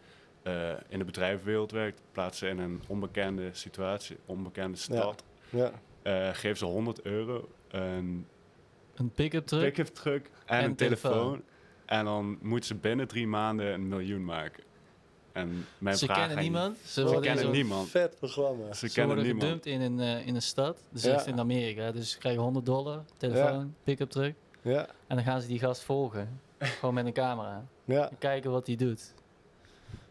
eh, 0.42 0.70
in 0.88 1.00
de 1.00 1.06
bedrijfswereld 1.06 1.72
werkt, 1.72 2.02
plaatsen 2.12 2.48
ze 2.48 2.54
in 2.54 2.60
een 2.60 2.82
onbekende 2.88 3.50
situatie, 3.52 4.18
onbekende 4.26 4.78
stad. 4.78 5.24
Ja. 5.50 5.72
Eh, 6.02 6.30
geven 6.34 6.58
ze 6.58 6.66
100 6.66 7.02
euro, 7.02 7.50
een 7.70 8.26
Een 8.96 9.10
pick-up 9.10 9.46
truck. 9.46 9.74
pick-up 9.74 9.88
truck 9.94 10.30
en, 10.46 10.58
En 10.58 10.64
een 10.66 10.76
telefoon. 10.76 11.12
telefoon. 11.12 11.42
En 11.86 12.06
dan 12.06 12.38
moeten 12.42 12.68
ze 12.68 12.76
binnen 12.76 13.08
drie 13.08 13.28
maanden 13.28 13.74
een 13.74 13.88
miljoen 13.88 14.26
maken. 14.26 14.64
En 15.34 15.66
mijn 15.78 15.98
Ze 15.98 16.06
vraag 16.06 16.18
kennen 16.18 16.38
niemand. 16.38 16.78
Ze 16.78 16.88
Ze 16.92 17.04
worden, 17.04 17.22
kennen 17.22 17.44
zo- 17.44 17.52
niemand. 17.52 17.90
Vet 17.90 18.16
programma. 18.20 18.74
Ze 18.74 18.88
ze 18.88 18.94
kennen 18.94 19.16
worden 19.16 19.34
niemand. 19.36 19.44
gedumpt 19.64 19.66
in 19.66 19.82
een, 19.82 20.18
eh, 20.20 20.28
in 20.28 20.36
een 20.36 20.42
stad. 20.42 20.84
Dus 20.90 21.04
Ja. 21.04 21.14
echt 21.14 21.28
in 21.28 21.40
Amerika. 21.40 21.92
Dus 21.92 22.12
ze 22.12 22.18
krijgen 22.18 22.42
100 22.42 22.66
dollar, 22.66 23.04
telefoon, 23.18 23.76
pick-up 23.84 24.10
truck. 24.10 24.36
Ja, 24.62 24.88
En 25.08 25.16
dan 25.16 25.26
gaan 25.26 25.42
ze 25.42 25.48
die 25.48 25.60
gast 25.60 25.82
volgen. 25.82 26.40
Gewoon 26.60 26.94
met 26.94 27.06
een 27.06 27.14
camera. 27.14 27.66
ja. 27.86 28.10
En 28.10 28.18
kijken 28.18 28.52
wat 28.52 28.68
hij 28.68 28.76
doet. 28.76 29.14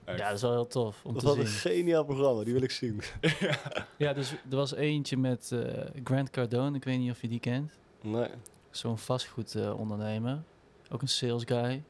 Echt. 0.04 0.18
Ja, 0.18 0.26
dat 0.26 0.36
is 0.36 0.42
wel 0.42 0.52
heel 0.52 0.66
tof 0.66 1.00
om 1.04 1.12
Dat 1.12 1.22
te 1.22 1.28
was 1.28 1.36
een 1.36 1.46
zien. 1.46 1.72
geniaal 1.72 2.04
programma, 2.04 2.44
die 2.44 2.52
wil 2.52 2.62
ik 2.62 2.70
zien. 2.70 3.00
Ja, 3.96 4.12
dus 4.12 4.32
er 4.32 4.56
was 4.56 4.74
eentje 4.74 5.16
met 5.16 5.52
eh, 5.52 5.84
Grant 6.04 6.30
Cardone. 6.30 6.76
Ik 6.76 6.84
weet 6.84 6.98
niet 6.98 7.10
of 7.10 7.20
je 7.20 7.28
die 7.28 7.40
kent. 7.40 7.72
Nee. 8.00 8.28
Zo'n 8.70 8.98
vastgoedondernemer. 8.98 10.42
Ook 10.90 11.02
een 11.02 11.08
sales 11.08 11.42
guy. 11.46 11.82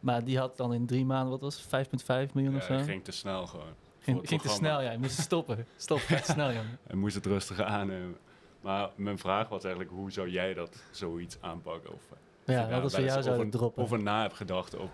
Maar 0.00 0.24
die 0.24 0.38
had 0.38 0.56
dan 0.56 0.74
in 0.74 0.86
drie 0.86 1.04
maanden, 1.04 1.30
wat 1.30 1.40
was 1.40 1.66
het, 1.70 1.86
5,5 2.28 2.32
miljoen 2.34 2.56
of 2.56 2.60
Ja, 2.60 2.66
zo? 2.66 2.72
het 2.72 2.88
ging 2.90 3.04
te 3.04 3.12
snel 3.12 3.46
gewoon. 3.46 3.72
Ging, 3.98 4.28
ging 4.28 4.40
te 4.40 4.48
snel, 4.48 4.80
ja. 4.82 4.90
Je 4.90 4.98
moest 4.98 5.20
stoppen. 5.20 5.66
Stop, 5.76 5.98
te 6.00 6.20
snel, 6.24 6.48
jongen. 6.56 6.78
En 6.86 6.98
moest 6.98 7.14
het 7.14 7.26
rustig 7.26 7.60
aannemen. 7.60 8.16
Maar 8.60 8.90
mijn 8.94 9.18
vraag 9.18 9.48
was 9.48 9.62
eigenlijk, 9.64 9.94
hoe 9.94 10.12
zou 10.12 10.28
jij 10.30 10.54
dat 10.54 10.82
zoiets 10.90 11.36
aanpakken? 11.40 11.92
Of, 11.92 12.00
eh, 12.44 12.54
Ja, 12.54 12.64
of 12.64 12.70
wat 12.70 12.82
als 12.82 12.94
we 12.96 13.02
jou 13.02 13.22
zouden 13.22 13.50
droppen? 13.50 13.82
over 13.82 14.02
na 14.02 14.22
hebt 14.22 14.34
gedacht 14.34 14.76
op 14.76 14.90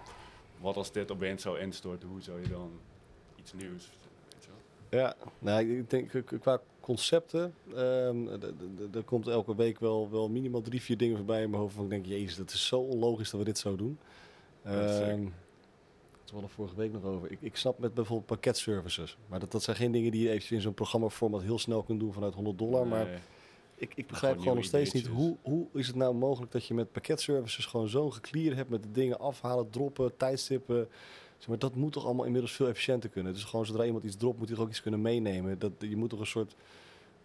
wat 0.60 0.76
als 0.76 0.92
dit 0.92 1.10
opeens 1.10 1.42
zou 1.42 1.58
instorten, 1.58 2.08
hoe 2.08 2.22
zou 2.22 2.40
je 2.40 2.48
dan 2.48 2.70
iets 3.36 3.52
nieuws 3.52 3.84
verzinnen, 3.84 4.20
weet 4.32 4.44
je 4.44 4.50
wel? 4.90 5.00
Ja, 5.00 5.14
nou, 5.38 5.78
ik 5.78 5.90
denk 5.90 6.24
qua 6.40 6.60
concepten, 6.80 7.54
ehm, 7.74 8.26
er 8.94 9.02
komt 9.04 9.26
elke 9.28 9.54
week 9.54 9.78
wel, 9.80 10.10
wel 10.10 10.28
minimaal 10.28 10.60
drie, 10.62 10.82
vier 10.82 10.96
dingen 10.96 11.16
voorbij 11.16 11.42
in 11.42 11.50
mijn 11.50 11.62
hoofd. 11.62 11.74
Van 11.74 11.84
ik 11.84 11.90
denk, 11.90 12.06
jezus, 12.06 12.36
dat 12.36 12.50
is 12.50 12.66
zo 12.66 12.78
onlogisch 12.80 13.30
dat 13.30 13.40
we 13.40 13.46
dit 13.46 13.58
zo 13.58 13.76
doen. 13.76 13.98
Sick. 14.66 15.06
Ehm 15.06 15.28
dat 16.26 16.34
hadden 16.34 16.50
we 16.50 16.56
vorige 16.56 16.76
week 16.76 16.92
nog 16.92 17.04
over. 17.04 17.30
Ik, 17.30 17.38
ik 17.40 17.56
snap 17.56 17.78
met 17.78 17.94
bijvoorbeeld 17.94 18.26
pakketservices. 18.26 19.16
Maar 19.26 19.40
dat, 19.40 19.52
dat 19.52 19.62
zijn 19.62 19.76
geen 19.76 19.92
dingen 19.92 20.10
die 20.10 20.22
je 20.22 20.30
even 20.30 20.56
in 20.56 20.62
zo'n 20.62 20.74
programmaformat 20.74 21.42
heel 21.42 21.58
snel 21.58 21.82
kunt 21.82 22.00
doen 22.00 22.12
vanuit 22.12 22.34
100 22.34 22.58
dollar. 22.58 22.86
Maar 22.86 23.08
ik, 23.74 23.92
ik 23.94 24.06
begrijp 24.06 24.38
Gewoon 24.38 24.54
nog 24.54 24.64
steeds 24.64 24.92
niet, 24.92 25.06
hoe, 25.06 25.36
hoe 25.42 25.66
is 25.72 25.86
het 25.86 25.96
nou 25.96 26.14
mogelijk 26.14 26.52
dat 26.52 26.66
je 26.66 26.74
met 26.74 26.92
pakketservices 26.92 27.66
gewoon 27.66 27.88
zo'n 27.88 28.12
geklier 28.12 28.56
hebt 28.56 28.70
met 28.70 28.82
de 28.82 28.92
dingen 28.92 29.18
afhalen, 29.18 29.70
droppen, 29.70 30.16
tijdstippen. 30.16 30.88
Zeg 31.38 31.48
maar, 31.48 31.58
dat 31.58 31.74
moet 31.74 31.92
toch 31.92 32.04
allemaal 32.04 32.24
inmiddels 32.24 32.52
veel 32.52 32.68
efficiënter 32.68 33.10
kunnen. 33.10 33.32
Dus 33.32 33.44
gewoon 33.44 33.66
zodra 33.66 33.84
iemand 33.84 34.04
iets 34.04 34.16
dropt, 34.16 34.38
moet 34.38 34.46
hij 34.46 34.56
toch 34.56 34.64
ook 34.64 34.70
iets 34.70 34.82
kunnen 34.82 35.00
meenemen. 35.00 35.58
Dat, 35.58 35.72
je 35.78 35.96
moet 35.96 36.10
toch 36.10 36.20
een 36.20 36.26
soort 36.26 36.54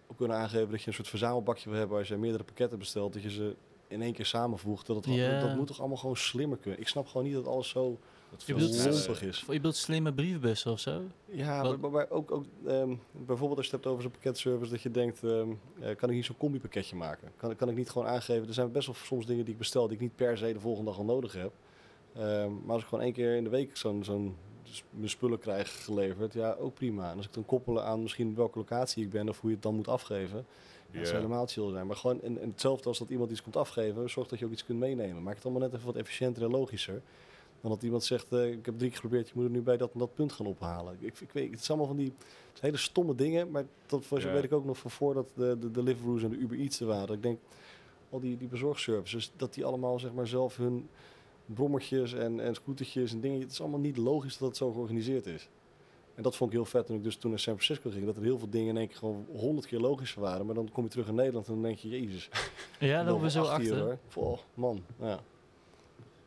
ook 0.08 0.18
kunnen 0.18 0.38
aangeven 0.38 0.72
dat 0.72 0.82
je 0.82 0.88
een 0.88 0.94
soort 0.94 1.08
verzamelbakje 1.08 1.70
wil 1.70 1.80
hebben 1.80 1.98
als 1.98 2.08
je 2.08 2.18
meerdere 2.18 2.44
pakketten 2.44 2.80
bestelt, 2.80 3.14
dat 3.14 3.22
je 3.22 3.32
ze 3.32 3.56
in 3.92 4.02
één 4.02 4.14
keer 4.14 4.26
samenvoegt. 4.26 4.88
Dat, 4.88 4.96
het, 4.96 5.06
gewoon- 5.06 5.20
Ja. 5.20 5.40
dat 5.40 5.56
moet 5.56 5.68
toch 5.68 5.80
allemaal 5.80 5.98
gewoon 5.98 6.18
slimmer 6.18 6.58
kunnen. 6.58 6.80
Ik 6.80 6.88
snap 6.88 7.08
gewoon 7.08 7.24
niet 7.26 7.34
dat 7.36 7.48
alles 7.48 7.70
zo 7.70 8.00
Dat 8.30 8.40
Je 8.40 8.46
veel 8.46 8.56
bedoelt- 8.56 8.86
lompig 8.86 9.22
is. 9.24 9.40
Je 9.40 9.46
bedoelt 9.46 9.76
slimme 9.76 10.14
brievenbussen 10.14 10.72
of 10.72 10.80
zo? 10.80 11.02
Ja, 11.26 11.64
maar, 11.64 11.80
maar, 11.80 11.92
maar 11.92 12.10
ook, 12.10 12.32
ook 12.32 12.46
ehm, 12.68 12.96
bijvoorbeeld 13.12 13.58
als 13.58 13.66
je 13.68 13.72
het 13.76 13.84
hebt 13.84 13.88
over 13.88 14.02
zo'n 14.02 14.12
pakketservice, 14.12 14.72
dat 14.72 14.82
je 14.82 14.92
denkt, 14.92 15.24
ehm, 15.24 15.50
eh, 15.80 15.96
kan 15.96 16.10
ik 16.10 16.16
niet 16.16 16.26
zo'n 16.26 16.38
combi-pakketje 16.38 16.96
maken? 16.96 17.32
Kan, 17.38 17.56
kan 17.56 17.70
ik 17.70 17.76
niet 17.76 17.90
gewoon 17.90 18.08
aangeven, 18.08 18.48
er 18.48 18.54
zijn 18.54 18.72
best 18.72 18.86
wel 18.86 18.96
soms 18.96 19.26
dingen 19.26 19.44
die 19.46 19.54
ik 19.54 19.60
bestel 19.60 19.84
die 19.88 19.96
ik 19.96 20.02
niet 20.02 20.16
per 20.16 20.38
se 20.38 20.54
de 20.54 20.60
volgende 20.60 20.90
dag 20.90 21.00
al 21.00 21.06
nodig 21.06 21.34
heb. 21.34 21.52
Ehm, 22.16 22.52
maar 22.66 22.74
als 22.74 22.82
ik 22.82 22.88
gewoon 22.88 23.04
één 23.04 23.14
keer 23.14 23.36
in 23.36 23.44
de 23.44 23.50
week 23.50 23.78
zo'n 23.78 24.04
zo'n 24.04 24.36
s- 24.64 24.84
mijn 24.90 25.10
spullen 25.10 25.40
krijg 25.40 25.84
geleverd, 25.84 26.34
ja, 26.34 26.56
ook 26.60 26.74
prima. 26.74 27.12
En 27.12 27.18
als 27.18 27.26
ik 27.26 27.34
dan 27.34 27.46
koppelen 27.46 27.84
aan 27.86 28.02
misschien 28.02 28.36
welke 28.36 28.58
locatie 28.58 29.04
ik 29.04 29.10
ben 29.10 29.30
of 29.30 29.40
hoe 29.40 29.50
je 29.50 29.56
het 29.56 29.64
dan 29.66 29.76
moet 29.76 29.88
afgeven. 29.88 30.46
Dat 31.00 31.08
zou 31.08 31.18
Ja. 31.18 31.24
helemaal 31.24 31.48
chill 31.48 31.70
zijn. 31.72 31.88
Maar 31.88 31.96
gewoon 31.96 32.22
en, 32.22 32.42
en 32.42 32.50
hetzelfde 32.50 32.88
als 32.88 33.00
dat 33.00 33.10
iemand 33.10 33.32
iets 33.32 33.42
komt 33.42 33.56
afgeven, 33.56 34.10
zorg 34.10 34.28
dat 34.28 34.40
je 34.40 34.46
ook 34.46 34.52
iets 34.52 34.66
kunt 34.66 34.80
meenemen. 34.80 35.24
Maak 35.24 35.36
het 35.36 35.44
allemaal 35.46 35.62
net 35.62 35.74
even 35.74 35.86
wat 35.86 35.96
efficiënter 35.96 36.44
en 36.44 36.50
logischer. 36.50 37.02
Dan 37.62 37.72
dat 37.72 37.84
iemand 37.84 38.04
zegt, 38.04 38.32
eh, 38.34 38.52
ik 38.52 38.66
heb 38.66 38.78
drie 38.78 38.90
keer 38.90 39.00
geprobeerd, 39.00 39.28
je 39.28 39.34
moet 39.36 39.44
het 39.44 39.54
nu 39.54 39.62
bij 39.62 39.78
dat 39.78 39.94
en 39.94 40.00
dat 40.00 40.14
punt 40.14 40.32
gaan 40.32 40.46
ophalen. 40.46 40.98
Ik, 41.00 41.20
ik 41.20 41.32
weet, 41.32 41.52
het 41.52 41.64
zijn 41.64 41.78
allemaal 41.78 41.96
van 41.96 42.04
die 42.06 42.14
hele 42.60 42.78
stomme 42.78 43.16
dingen, 43.16 43.52
maar 43.52 43.66
dat 43.86 44.08
was, 44.08 44.24
Ja. 44.24 44.32
weet 44.32 44.44
ik 44.44 44.52
ook 44.54 44.66
nog 44.66 44.78
van 44.78 44.92
voordat 44.92 45.30
de, 45.36 45.58
de 45.60 45.72
Deliveroo's 45.72 46.24
en 46.24 46.30
de 46.30 46.36
Uber 46.38 46.58
Eats 46.60 46.80
er 46.80 46.86
waren. 46.88 47.16
Ik 47.16 47.22
denk, 47.24 47.40
al 48.10 48.20
die, 48.20 48.38
die 48.38 48.48
bezorgservices, 48.48 49.32
dat 49.36 49.54
die 49.54 49.66
allemaal 49.66 50.00
zeg 50.00 50.14
maar 50.14 50.28
zelf 50.28 50.58
hun 50.58 50.90
brommertjes 51.46 52.14
en, 52.14 52.40
en 52.40 52.56
scootertjes 52.56 53.12
en 53.14 53.20
dingen, 53.22 53.40
het 53.42 53.52
is 53.52 53.62
allemaal 53.62 53.80
niet 53.80 53.98
logisch 53.98 54.38
dat 54.38 54.48
het 54.48 54.58
zo 54.58 54.72
georganiseerd 54.72 55.26
is. 55.26 55.50
En 56.16 56.24
dat 56.24 56.36
vond 56.36 56.50
ik 56.52 56.56
heel 56.56 56.66
vet 56.66 56.86
toen 56.86 56.96
ik 56.96 57.04
dus 57.04 57.16
toen 57.16 57.30
naar 57.30 57.40
San 57.40 57.60
Francisco 57.60 57.90
ging, 57.90 58.06
dat 58.06 58.16
er 58.18 58.24
heel 58.24 58.38
veel 58.38 58.50
dingen 58.50 58.68
in 58.70 58.78
één 58.78 58.88
keer 58.88 58.98
gewoon 58.98 59.26
honderd 59.36 59.68
keer 59.68 59.80
logischer 59.80 60.22
waren. 60.22 60.46
Maar 60.46 60.56
dan 60.56 60.70
kom 60.72 60.84
je 60.84 60.90
terug 60.90 61.08
in 61.08 61.16
Nederland 61.16 61.48
en 61.48 61.54
dan 61.54 61.64
denk 61.64 61.78
je, 61.78 61.90
jezus. 61.90 62.30
Ja, 62.80 62.96
wel 63.04 63.06
lopen 63.06 63.24
we 63.24 63.30
zo 63.32 63.44
achter. 63.44 63.80
hoor. 63.80 63.98
Goh, 64.12 64.38
man, 64.54 64.84
ja. 65.00 65.20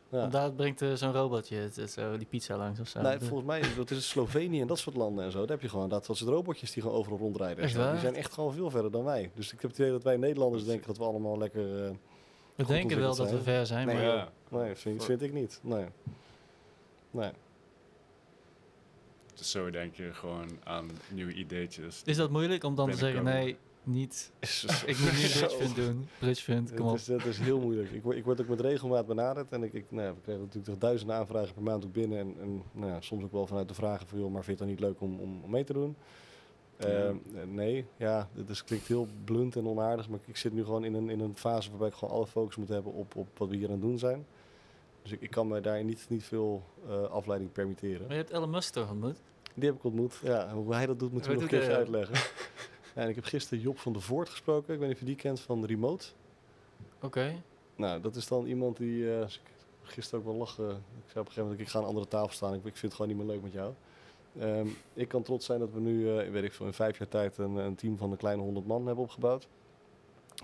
ja. 0.09 0.27
Daar 0.27 0.51
brengt 0.51 0.81
eh, 0.81 0.93
zo'n 0.93 1.11
robotje 1.13 1.55
het, 1.55 1.75
het 1.75 1.91
zo, 1.91 2.17
die 2.17 2.27
pizza 2.27 2.57
langs 2.57 2.79
of 2.79 2.87
zo. 2.87 3.01
Nee, 3.01 3.19
volgens 3.19 3.43
mij 3.47 3.59
is 3.59 3.75
dat 3.75 3.91
is 3.91 4.09
Slovenië 4.09 4.61
en 4.61 4.67
dat 4.67 4.77
soort 4.79 4.95
landen 4.95 5.25
en 5.25 5.31
zo. 5.31 5.39
Daar 5.39 5.49
heb 5.49 5.61
je 5.61 5.69
gewoon 5.69 5.89
dat, 5.89 6.05
dat 6.05 6.17
soort 6.17 6.29
robotjes 6.29 6.71
die 6.71 6.81
gewoon 6.83 6.97
overal 6.97 7.17
rondrijden. 7.17 7.57
en 7.57 7.63
Echt. 7.63 7.91
Die 7.91 7.99
zijn 7.99 8.15
echt 8.15 8.33
gewoon 8.33 8.53
veel 8.53 8.69
verder 8.69 8.91
dan 8.91 9.03
wij. 9.03 9.31
Dus 9.35 9.53
ik 9.53 9.61
heb 9.61 9.69
het 9.69 9.79
idee 9.79 9.91
dat 9.91 10.03
wij 10.03 10.17
Nederlanders 10.17 10.65
denken 10.65 10.87
dat 10.87 10.97
we 10.97 11.03
allemaal 11.03 11.37
lekker. 11.37 11.85
eh, 11.85 11.89
we 12.55 12.63
goed 12.63 12.73
denken 12.73 12.97
wel 12.99 13.15
dat 13.15 13.31
we 13.31 13.41
ver 13.41 13.65
zijn, 13.65 13.87
Nee, 13.87 13.95
maar 13.95 14.05
Ja. 14.05 14.29
nee, 14.49 14.75
vind, 14.75 15.03
vind 15.05 15.21
ik 15.21 15.33
niet. 15.33 15.59
Nee. 15.63 15.85
Nee. 17.11 17.31
Dus 19.35 19.51
zo 19.51 19.69
denk 19.69 19.95
je 19.95 20.13
gewoon 20.13 20.49
aan 20.63 20.89
nieuwe 21.09 21.33
ideetjes. 21.33 22.01
is 22.05 22.17
dat 22.17 22.29
moeilijk 22.29 22.63
om 22.63 22.75
dan 22.75 22.89
te 22.89 22.97
zeggen, 22.97 23.23
nee, 23.23 23.57
niet. 23.85 24.31
Ik 24.85 24.99
moet 24.99 25.11
nu. 25.11 25.17
Bridgefund 25.17 25.75
doen. 25.75 26.07
Bridgefund, 26.19 26.73
kom 26.73 26.87
op. 26.87 26.95
is, 26.95 27.05
dat 27.05 27.25
is 27.25 27.37
heel 27.37 27.59
moeilijk. 27.59 27.91
Ik 27.91 28.03
word, 28.03 28.17
ik 28.17 28.23
word 28.23 28.41
ook 28.41 28.47
met 28.47 28.59
regelmaat 28.59 29.07
benaderd. 29.07 29.51
En 29.51 29.63
ik, 29.63 29.73
ik, 29.73 29.85
nou, 29.89 30.07
ja, 30.07 30.13
we 30.13 30.21
krijgen 30.21 30.43
natuurlijk 30.43 30.71
toch 30.71 30.89
duizenden 30.89 31.15
aanvragen 31.15 31.53
per 31.53 31.63
maand 31.63 31.85
ook 31.85 31.93
binnen. 31.93 32.19
En, 32.19 32.35
en 32.41 32.63
nou, 32.71 32.91
ja, 32.91 33.01
soms 33.01 33.23
ook 33.23 33.31
wel 33.31 33.47
vanuit 33.47 33.67
de 33.67 33.73
vragen 33.73 34.07
van, 34.07 34.19
joh, 34.19 34.31
maar 34.31 34.43
vind 34.43 34.59
je 34.59 34.63
het 34.65 34.77
dan 34.77 34.87
niet 34.87 34.95
leuk 34.95 35.01
om, 35.01 35.19
om, 35.19 35.43
om 35.43 35.49
mee 35.49 35.63
te 35.63 35.73
doen? 35.73 35.95
Ehm, 36.77 37.15
eh, 37.35 37.43
nee, 37.47 37.85
ja, 37.97 38.29
dit 38.33 38.49
is, 38.49 38.63
klinkt 38.63 38.87
heel 38.87 39.07
blunt 39.23 39.55
en 39.55 39.67
onaardig. 39.67 40.09
Maar 40.09 40.19
ik 40.25 40.37
zit 40.37 40.53
nu 40.53 40.63
gewoon 40.63 40.85
in 40.85 40.93
een, 40.93 41.09
in 41.09 41.19
een 41.19 41.37
fase 41.37 41.69
waarbij 41.69 41.87
ik 41.87 41.93
gewoon 41.93 42.13
alle 42.13 42.27
focus 42.27 42.55
moet 42.55 42.69
hebben 42.69 42.93
op, 42.93 43.15
op 43.15 43.27
wat 43.37 43.49
we 43.49 43.55
hier 43.55 43.65
aan 43.65 43.71
het 43.71 43.81
doen 43.81 43.99
zijn. 43.99 44.25
Dus 45.05 45.13
ik, 45.13 45.21
ik 45.21 45.31
kan 45.31 45.47
me 45.47 45.61
daar 45.61 45.83
niet, 45.83 46.05
niet 46.09 46.23
veel 46.23 46.63
eh, 46.87 47.03
afleiding 47.03 47.51
permitteren. 47.51 48.01
Maar 48.01 48.15
je 48.15 48.21
hebt 48.21 48.29
Elon 48.29 48.49
Musk 48.49 48.73
toch 48.73 48.89
ontmoet? 48.89 49.17
Die 49.53 49.69
heb 49.69 49.77
ik 49.77 49.83
ontmoet. 49.83 50.19
Ja, 50.23 50.47
en 50.47 50.53
hoe 50.53 50.73
hij 50.73 50.85
dat 50.85 50.99
doet, 50.99 51.11
moeten 51.11 51.31
we 51.31 51.41
nog 51.41 51.51
een 51.51 51.59
hij, 51.59 51.75
uitleggen. 51.75 52.15
ja, 52.95 53.01
en 53.01 53.09
ik 53.09 53.15
heb 53.15 53.23
gisteren 53.23 53.63
Job 53.63 53.77
van 53.79 53.93
der 53.93 54.01
Voort 54.01 54.29
gesproken. 54.29 54.73
Ik 54.73 54.79
weet 54.79 54.87
niet 54.87 54.97
of 54.97 54.99
je 54.99 55.05
die 55.05 55.15
kent 55.15 55.39
van 55.39 55.65
Remote. 55.65 56.05
Oké. 57.01 57.41
Nou, 57.75 58.01
dat 58.01 58.15
is 58.15 58.27
dan 58.27 58.45
iemand 58.45 58.77
die... 58.77 59.13
eh, 59.13 59.21
als 59.21 59.35
ik 59.35 59.41
gisteren 59.81 60.19
ook 60.19 60.25
wel 60.25 60.35
lachen. 60.35 60.69
Ik 60.69 60.75
zei 60.75 60.79
op 61.09 61.15
een 61.15 61.25
gegeven 61.25 61.43
moment, 61.43 61.59
ik 61.59 61.67
ga 61.67 61.77
aan 61.77 61.83
een 61.83 61.89
andere 61.89 62.07
tafel 62.07 62.33
staan. 62.33 62.53
Ik, 62.53 62.65
ik 62.65 62.77
vind 62.77 62.81
het 62.81 62.93
gewoon 62.93 63.07
niet 63.07 63.17
meer 63.17 63.35
leuk 63.35 63.43
met 63.43 63.51
jou. 63.51 63.73
Ehm, 64.39 64.67
ik 64.93 65.07
kan 65.07 65.23
trots 65.23 65.45
zijn 65.45 65.59
dat 65.59 65.71
we 65.71 65.79
nu, 65.79 66.17
eh, 66.17 66.31
weet 66.31 66.43
ik 66.43 66.53
veel, 66.53 66.65
in 66.65 66.73
vijf 66.73 66.97
jaar 66.97 67.07
tijd 67.07 67.37
een, 67.37 67.55
een 67.55 67.75
team 67.75 67.97
van 67.97 68.11
een 68.11 68.17
kleine 68.17 68.41
100 68.41 68.67
man 68.67 68.85
hebben 68.85 69.03
opgebouwd. 69.03 69.47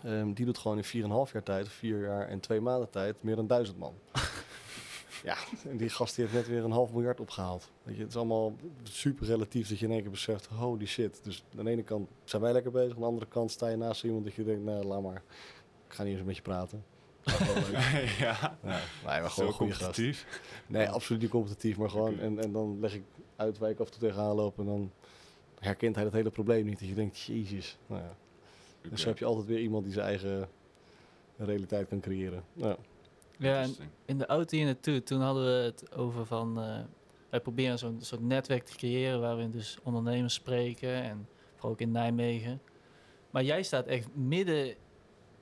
Ehm, 0.03 0.33
die 0.33 0.45
doet 0.45 0.57
gewoon 0.57 0.77
in 0.77 0.83
4,5 0.83 1.31
jaar 1.33 1.43
tijd, 1.43 1.65
of 1.65 1.71
vier 1.71 2.01
jaar 2.01 2.27
en 2.27 2.39
twee 2.39 2.61
maanden 2.61 2.89
tijd, 2.89 3.23
meer 3.23 3.35
dan 3.35 3.47
1000 3.47 3.77
man. 3.77 3.93
Ja, 5.23 5.35
en 5.69 5.77
die 5.77 5.89
gast 5.89 6.15
die 6.15 6.25
heeft 6.25 6.37
net 6.37 6.47
weer 6.47 6.63
een 6.63 6.71
half 6.71 6.91
miljard 6.93 7.19
opgehaald. 7.19 7.71
Weet 7.83 7.95
je, 7.95 8.01
het 8.01 8.09
is 8.09 8.17
allemaal 8.17 8.53
super 8.83 9.25
relatief 9.25 9.69
dat 9.69 9.79
je 9.79 9.85
in 9.85 9.91
één 9.91 10.01
keer 10.01 10.11
beseft, 10.11 10.45
holy 10.45 10.85
shit. 10.85 11.19
Dus 11.23 11.43
aan 11.57 11.65
de 11.65 11.71
ene 11.71 11.83
kant 11.83 12.09
zijn 12.23 12.41
wij 12.41 12.51
lekker 12.53 12.71
bezig, 12.71 12.93
aan 12.93 12.99
de 12.99 13.05
andere 13.05 13.27
kant 13.27 13.51
sta 13.51 13.67
je 13.67 13.75
naast 13.77 14.03
iemand 14.03 14.23
dat 14.23 14.33
je 14.33 14.43
denkt, 14.43 14.63
nou 14.63 14.85
laat 14.85 15.01
maar, 15.01 15.23
ik 15.87 15.93
ga 15.93 16.03
niet 16.03 16.15
eens 16.17 16.25
met 16.25 16.35
je 16.35 16.41
praten. 16.41 16.83
Ja, 17.79 18.01
Ja, 18.19 18.57
nee, 18.61 18.79
maar 19.03 19.29
gewoon 19.29 19.53
gast. 19.53 19.57
competitief. 19.57 20.41
Nee, 20.67 20.89
absoluut 20.89 21.21
niet 21.21 21.31
competitief, 21.31 21.77
maar 21.77 21.89
gewoon. 21.89 22.19
En, 22.19 22.39
en 22.39 22.51
dan 22.51 22.79
leg 22.79 22.93
ik 22.93 23.03
uit 23.35 23.57
waar 23.57 23.69
ik 23.69 23.79
af 23.79 23.85
en 23.85 23.91
toe 23.91 24.01
tegenaan 24.01 24.35
loop. 24.35 24.59
En 24.59 24.65
dan 24.65 24.91
herkent 25.59 25.95
hij 25.95 26.03
dat 26.03 26.13
hele 26.13 26.29
probleem 26.29 26.65
niet. 26.65 26.79
Dat 26.79 26.87
je 26.87 26.93
denkt, 26.95 27.19
jezus. 27.21 27.77
Nou 27.87 28.01
ja. 28.01 28.15
Dus 28.89 29.03
heb 29.05 29.17
je 29.17 29.25
altijd 29.25 29.45
weer 29.45 29.59
iemand 29.59 29.83
die 29.83 29.93
zijn 29.93 30.05
eigen 30.05 30.49
realiteit 31.37 31.87
kan 31.87 31.99
creëren. 31.99 32.43
Nou, 32.53 32.77
Ja, 33.41 33.61
en 33.61 33.75
in 34.05 34.17
de 34.17 34.25
auto 34.25 34.57
hier 34.57 34.65
naartoe, 34.65 35.03
toen 35.03 35.21
hadden 35.21 35.43
we 35.43 35.49
het 35.63 35.95
over 35.95 36.25
van... 36.25 36.61
eh, 36.61 36.79
wij 37.29 37.39
proberen 37.39 37.77
zo'n 37.79 37.97
soort 38.01 38.21
netwerk 38.21 38.63
te 38.65 38.75
creëren 38.77 39.19
waarin 39.21 39.51
dus 39.51 39.77
ondernemers 39.83 40.33
spreken 40.33 40.93
en 41.03 41.27
vooral 41.53 41.71
ook 41.71 41.81
in 41.81 41.91
Nijmegen. 41.91 42.61
Maar 43.29 43.43
jij 43.43 43.63
staat 43.63 43.85
echt 43.85 44.15
midden 44.15 44.75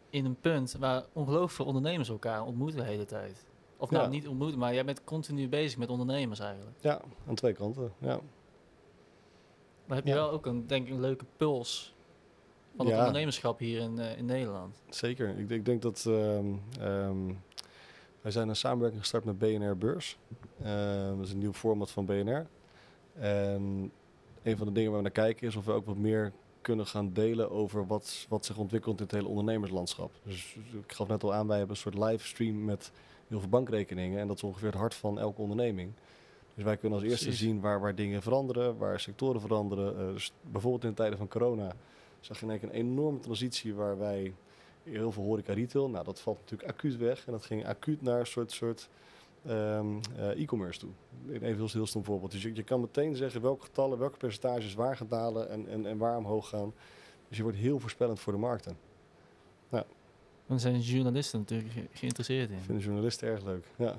in 0.10 0.26
een 0.26 0.40
punt 0.40 0.76
waar 0.80 1.06
ongelooflijk 1.14 1.52
veel 1.52 1.66
ondernemers 1.66 2.10
elkaar 2.10 2.44
ontmoeten 2.46 2.78
de 2.80 2.86
hele 2.86 3.06
tijd. 3.06 3.46
Of 3.78 3.90
nou, 3.90 4.04
Ja. 4.04 4.10
niet 4.10 4.28
ontmoeten, 4.28 4.60
maar 4.60 4.74
jij 4.74 4.86
bent 4.86 5.04
continu 5.04 5.48
bezig 5.50 5.78
met 5.78 5.90
ondernemers 5.90 6.40
eigenlijk. 6.40 6.78
ja, 6.82 7.02
aan 7.28 7.36
twee 7.36 7.54
kanten. 7.54 7.92
Ja. 8.00 8.20
Maar 9.86 9.98
heb 9.98 10.06
je 10.06 10.14
Ja. 10.14 10.18
wel 10.20 10.32
ook 10.32 10.46
een, 10.46 10.68
denk 10.68 10.88
ik, 10.88 10.94
een 10.94 11.00
leuke 11.00 11.26
puls 11.38 11.96
van 12.76 12.86
het 12.86 12.96
Ja. 12.96 13.00
ondernemerschap 13.02 13.60
hier 13.60 13.80
in, 13.82 14.00
eh, 14.00 14.18
in 14.18 14.26
Nederland. 14.26 14.82
Zeker. 14.90 15.38
Ik, 15.38 15.50
ik 15.50 15.66
denk 15.66 15.82
dat 15.82 16.06
ehm, 16.08 16.46
ehm, 16.80 17.34
wij 18.22 18.32
zijn 18.32 18.50
een 18.50 18.56
samenwerking 18.56 19.02
gestart 19.02 19.24
met 19.24 19.38
BNR 19.38 19.78
Beurs. 19.78 20.18
Ehm, 20.64 21.16
dat 21.18 21.26
is 21.26 21.32
een 21.32 21.38
nieuw 21.38 21.54
format 21.54 21.92
van 21.92 22.06
BNR. 22.06 22.48
En 23.14 23.92
een 24.44 24.58
van 24.58 24.68
de 24.68 24.74
dingen 24.74 24.90
waar 24.90 24.98
we 24.98 25.04
naar 25.04 25.26
kijken 25.26 25.48
is 25.48 25.56
of 25.56 25.66
we 25.66 25.72
ook 25.72 25.86
wat 25.86 25.98
meer 25.98 26.32
kunnen 26.62 26.88
gaan 26.88 27.14
delen 27.14 27.52
over 27.52 27.88
wat, 27.88 28.26
wat 28.30 28.46
zich 28.46 28.58
ontwikkelt 28.58 28.98
in 28.98 29.04
het 29.04 29.14
hele 29.14 29.28
ondernemerslandschap. 29.28 30.12
Dus 30.24 30.58
ik 30.86 30.94
gaf 30.94 31.08
net 31.08 31.24
al 31.24 31.34
aan, 31.34 31.48
wij 31.48 31.58
hebben 31.58 31.76
een 31.76 31.82
soort 31.82 31.98
livestream 31.98 32.66
met 32.66 32.92
heel 33.28 33.40
veel 33.40 33.50
bankrekeningen. 33.50 34.20
En 34.20 34.28
dat 34.28 34.36
is 34.36 34.44
ongeveer 34.44 34.68
het 34.68 34.78
hart 34.78 34.94
van 34.94 35.20
elke 35.20 35.42
onderneming. 35.42 35.92
Dus 36.56 36.64
wij 36.64 36.78
kunnen 36.78 37.00
als 37.00 37.08
eerste 37.08 37.26
Precies. 37.26 37.44
zien 37.44 37.60
waar, 37.60 37.80
waar 37.80 37.96
dingen 37.96 38.22
veranderen, 38.22 38.78
waar 38.78 39.00
sectoren 39.00 39.42
veranderen. 39.42 40.00
Eh, 40.00 40.14
dus 40.14 40.32
bijvoorbeeld 40.42 40.84
in 40.84 40.90
de 40.90 40.96
tijden 40.96 41.18
van 41.18 41.28
corona 41.28 41.76
zag 42.20 42.40
je 42.40 42.46
in 42.46 42.52
één 42.52 42.60
keer 42.60 42.70
een 42.70 42.76
enorme 42.76 43.20
transitie 43.20 43.74
waar 43.74 43.98
wij 43.98 44.34
heel 44.92 45.12
veel 45.12 45.24
horeca 45.24 45.54
retail, 45.54 45.90
nou 45.90 46.04
dat 46.06 46.20
valt 46.20 46.40
natuurlijk 46.40 46.70
acuut 46.70 46.98
weg. 46.98 47.26
En 47.26 47.32
dat 47.32 47.46
ging 47.46 47.66
acuut 47.68 48.02
naar 48.02 48.20
een 48.20 48.26
soort, 48.28 48.52
soort 48.52 48.90
ehm, 49.46 49.86
eh, 50.18 50.42
e-commerce 50.42 50.80
toe. 50.80 50.90
Even 51.32 51.56
heel, 51.56 51.68
heel 51.72 51.86
stom 51.88 52.04
voorbeeld. 52.04 52.32
Dus 52.32 52.42
je, 52.42 52.56
je 52.56 52.64
kan 52.64 52.80
meteen 52.82 53.16
zeggen 53.16 53.42
welke 53.42 53.64
getallen, 53.64 53.98
welke 53.98 54.18
percentages 54.18 54.74
waar 54.74 54.98
gaan 54.98 55.08
dalen 55.08 55.50
en, 55.50 55.68
en, 55.68 55.86
en 55.86 55.98
waar 55.98 56.18
omhoog 56.18 56.50
gaan. 56.50 56.74
Dus 57.28 57.38
je 57.38 57.44
wordt 57.44 57.58
heel 57.58 57.80
voorspellend 57.80 58.20
voor 58.20 58.34
de 58.34 58.40
markten. 58.40 58.78
Dan 60.48 60.60
zijn 60.60 60.80
journalisten 60.80 61.40
natuurlijk 61.40 61.72
ge- 61.72 61.88
geïnteresseerd 61.92 62.50
in. 62.50 62.60
Vinden 62.60 62.84
journalisten 62.84 63.28
erg 63.28 63.44
leuk. 63.44 63.66
Ja. 63.76 63.96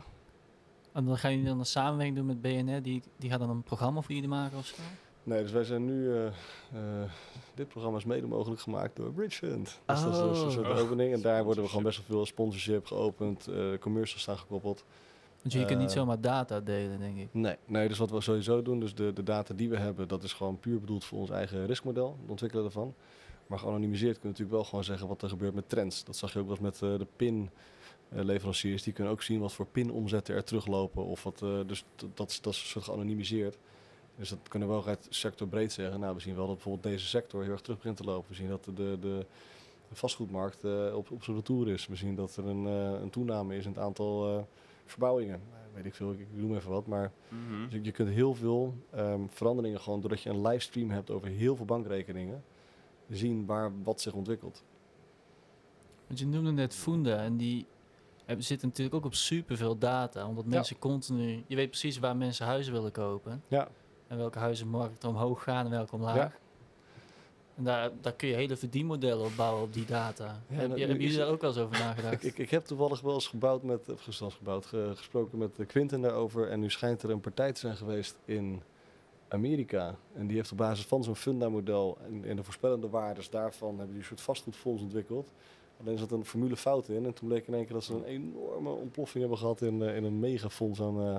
En 0.92 1.04
dan 1.04 1.18
gaan 1.18 1.30
jullie 1.30 1.46
dan 1.46 1.58
een 1.58 1.66
samenwerking 1.66 2.16
doen 2.16 2.26
met 2.26 2.40
BNR, 2.40 2.82
die, 2.82 3.02
die 3.16 3.30
gaat 3.30 3.38
dan 3.38 3.50
een 3.50 3.62
programma 3.62 4.00
voor 4.00 4.14
jullie 4.14 4.28
maken 4.28 4.58
of 4.58 4.66
zo? 4.66 4.74
Nee, 5.22 5.42
dus 5.42 5.52
wij 5.52 5.64
zijn 5.64 5.84
nu. 5.84 6.12
eh, 6.14 6.26
eh, 6.26 6.32
dit 7.54 7.68
programma 7.68 7.98
is 7.98 8.04
mede 8.04 8.26
mogelijk 8.26 8.60
gemaakt 8.60 8.96
door 8.96 9.12
Bridge 9.12 9.36
Fund. 9.46 9.64
Dus 9.64 10.02
dat 10.02 10.12
is- 10.12 10.18
dat 10.18 10.36
is 10.36 10.42
een 10.42 10.50
soort 10.50 10.66
Oh. 10.68 10.78
opening. 10.78 11.12
En 11.12 11.20
daar 11.20 11.44
worden 11.44 11.62
we 11.62 11.68
gewoon 11.68 11.84
best 11.84 11.96
wel 11.96 12.06
veel 12.16 12.26
sponsorship 12.26 12.86
geopend, 12.86 13.46
eh 13.48 13.78
commercials 13.80 14.22
staan 14.22 14.38
gekoppeld. 14.38 14.84
Want 15.40 15.52
jullie 15.52 15.66
kunnen 15.68 15.84
niet 15.84 15.94
zomaar 15.94 16.20
data 16.20 16.60
delen, 16.60 16.98
denk 16.98 17.16
ik. 17.18 17.28
Nee, 17.32 17.56
nee, 17.66 17.88
dus 17.88 17.98
wat 17.98 18.10
we 18.10 18.20
sowieso 18.20 18.62
doen, 18.62 18.80
dus 18.80 18.94
de, 18.94 19.12
de 19.12 19.22
data 19.22 19.54
die 19.54 19.68
we 19.68 19.76
hebben, 19.76 20.08
dat 20.08 20.22
is 20.22 20.32
gewoon 20.32 20.58
puur 20.58 20.80
bedoeld 20.80 21.04
voor 21.04 21.18
ons 21.18 21.30
eigen 21.30 21.66
riskmodel, 21.66 22.16
het 22.22 22.30
ontwikkelen 22.30 22.64
ervan. 22.64 22.94
Maar 23.46 23.58
geanonimiseerd 23.58 24.18
kunnen 24.18 24.22
we 24.22 24.28
natuurlijk 24.28 24.56
wel 24.56 24.64
gewoon 24.64 24.84
zeggen 24.84 25.08
wat 25.08 25.22
er 25.22 25.28
gebeurt 25.28 25.54
met 25.54 25.68
trends. 25.68 26.04
Dat 26.04 26.16
zag 26.16 26.32
je 26.32 26.38
ook 26.38 26.46
wel 26.46 26.56
eens 26.56 26.64
met 26.80 26.90
eh, 26.92 26.98
de 26.98 27.06
PIN-leveranciers. 27.16 28.82
Die 28.82 28.92
kunnen 28.92 29.12
ook 29.12 29.22
zien 29.22 29.40
wat 29.40 29.52
voor 29.52 29.66
PIN-omzetten 29.66 30.34
er 30.34 30.44
teruglopen. 30.44 31.04
Of 31.04 31.22
wat, 31.22 31.42
eh, 31.42 31.58
dus 31.66 31.84
dat, 32.14 32.30
is- 32.30 32.40
dat 32.40 32.52
is 32.52 32.60
een 32.60 32.66
soort 32.66 32.84
geanonimiseerd. 32.84 33.56
Dus 34.16 34.28
dat 34.28 34.38
kunnen 34.48 34.68
we 34.68 34.74
wel 34.74 34.86
uit 34.86 35.06
sectorbreed 35.10 35.72
zeggen. 35.72 36.00
Nou, 36.00 36.14
we 36.14 36.20
zien 36.20 36.34
wel 36.34 36.46
dat 36.46 36.54
bijvoorbeeld 36.54 36.84
deze 36.84 37.06
sector 37.06 37.42
heel 37.42 37.52
erg 37.52 37.60
terug 37.60 37.78
begint 37.78 37.96
te 37.96 38.04
lopen. 38.04 38.28
We 38.28 38.34
zien 38.34 38.48
dat 38.48 38.64
de, 38.64 38.72
de, 38.72 38.96
de 39.00 39.26
vastgoedmarkt 39.92 40.64
eh, 40.64 40.92
op, 40.96 41.10
op 41.10 41.22
zijn 41.22 41.36
retour 41.36 41.68
is. 41.68 41.86
We 41.86 41.96
zien 41.96 42.14
dat 42.14 42.36
er 42.36 42.46
een, 42.46 42.66
eh, 42.66 43.00
een 43.02 43.10
toename 43.10 43.56
is 43.56 43.64
in 43.64 43.70
het 43.70 43.80
aantal 43.80 44.36
eh, 44.38 44.42
verbouwingen. 44.84 45.40
Nou, 45.50 45.62
weet 45.74 45.84
ik 45.84 45.94
veel, 45.94 46.12
ik, 46.12 46.18
ik 46.20 46.26
noem 46.32 46.54
even 46.56 46.70
wat. 46.70 46.86
Maar 46.86 47.12
Mhm. 47.28 47.68
dus 47.68 47.80
je 47.82 47.90
kunt 47.92 48.08
heel 48.08 48.34
veel 48.34 48.74
ehm, 48.90 49.20
veranderingen 49.28 49.80
gewoon 49.80 50.00
doordat 50.00 50.22
je 50.22 50.30
een 50.30 50.42
livestream 50.46 50.90
hebt 50.90 51.10
over 51.10 51.28
heel 51.28 51.56
veel 51.56 51.64
bankrekeningen, 51.64 52.42
zien 53.10 53.46
waar 53.46 53.72
wat 53.82 54.00
zich 54.00 54.12
ontwikkelt. 54.12 54.62
Want 56.06 56.18
je 56.18 56.26
noemde 56.26 56.50
net 56.52 56.74
Funda 56.74 57.22
en 57.22 57.36
die 57.36 57.66
hebben, 58.24 58.44
zitten 58.44 58.68
natuurlijk 58.68 58.96
ook 58.96 59.04
op 59.04 59.14
superveel 59.14 59.78
data. 59.78 60.26
Omdat 60.28 60.44
Ja. 60.44 60.50
mensen 60.50 60.78
continu... 60.78 61.44
Je 61.46 61.56
weet 61.56 61.68
precies 61.68 61.98
waar 61.98 62.16
mensen 62.16 62.46
huizen 62.46 62.72
willen 62.72 62.92
kopen. 62.92 63.42
Ja. 63.48 63.68
En 64.10 64.16
welke 64.16 64.38
huizenmarkten 64.38 65.08
omhoog 65.08 65.42
gaan 65.42 65.64
en 65.64 65.70
welke 65.70 65.94
omlaag. 65.94 66.16
Ja. 66.16 66.32
En 67.56 67.64
daar, 67.64 67.90
daar 68.00 68.12
kun 68.12 68.28
je 68.28 68.34
hele 68.34 68.56
verdienmodellen 68.56 69.24
op 69.24 69.32
bouwen 69.36 69.62
op 69.62 69.72
die 69.72 69.84
data. 69.84 70.24
Ja, 70.24 70.54
Heb, 70.56 70.68
nou, 70.68 70.80
hebben 70.80 71.00
jullie 71.00 71.16
daar 71.16 71.28
ook 71.28 71.40
wel 71.40 71.50
eens 71.50 71.58
over 71.58 71.78
nagedacht? 71.78 72.12
Ik, 72.14 72.22
ik, 72.22 72.38
ik 72.38 72.50
heb 72.50 72.64
toevallig 72.64 73.00
wel 73.00 73.14
eens 73.14 73.28
gebouwd 73.28 73.62
met, 73.62 73.88
of 73.88 74.06
zelfs 74.08 74.34
gebouwd, 74.36 74.66
ge- 74.66 74.92
gesproken 74.96 75.38
met 75.38 75.58
Quinten 75.66 76.00
daarover. 76.00 76.48
En 76.48 76.60
nu 76.60 76.70
schijnt 76.70 77.02
er 77.02 77.10
een 77.10 77.20
partij 77.20 77.52
te 77.52 77.60
zijn 77.60 77.76
geweest 77.76 78.16
in 78.24 78.62
Amerika. 79.28 79.94
En 80.14 80.26
die 80.26 80.36
heeft 80.36 80.50
op 80.52 80.58
basis 80.58 80.86
van 80.86 81.04
zo'n 81.04 81.16
funda-model 81.16 81.98
en, 82.06 82.24
en 82.24 82.36
de 82.36 82.44
voorspellende 82.44 82.88
waardes 82.88 83.30
daarvan 83.30 83.68
hebben 83.68 83.88
die 83.90 83.98
een 83.98 84.04
soort 84.04 84.20
vastgoedfonds 84.20 84.82
ontwikkeld. 84.82 85.32
Alleen 85.80 85.98
zat 85.98 86.10
een 86.12 86.24
formule 86.24 86.56
fout 86.56 86.88
in. 86.88 87.04
En 87.06 87.12
toen 87.14 87.28
bleek 87.28 87.46
in 87.46 87.54
één 87.54 87.64
keer 87.64 87.72
dat 87.74 87.84
ze 87.84 87.94
een 87.94 88.04
enorme 88.04 88.70
ontploffing 88.70 89.20
hebben 89.20 89.38
gehad 89.38 89.60
in, 89.62 89.82
eh, 89.82 89.96
in 89.96 90.04
een 90.04 90.18
megafonds. 90.20 90.80
Aan, 90.80 91.00
eh, 91.00 91.14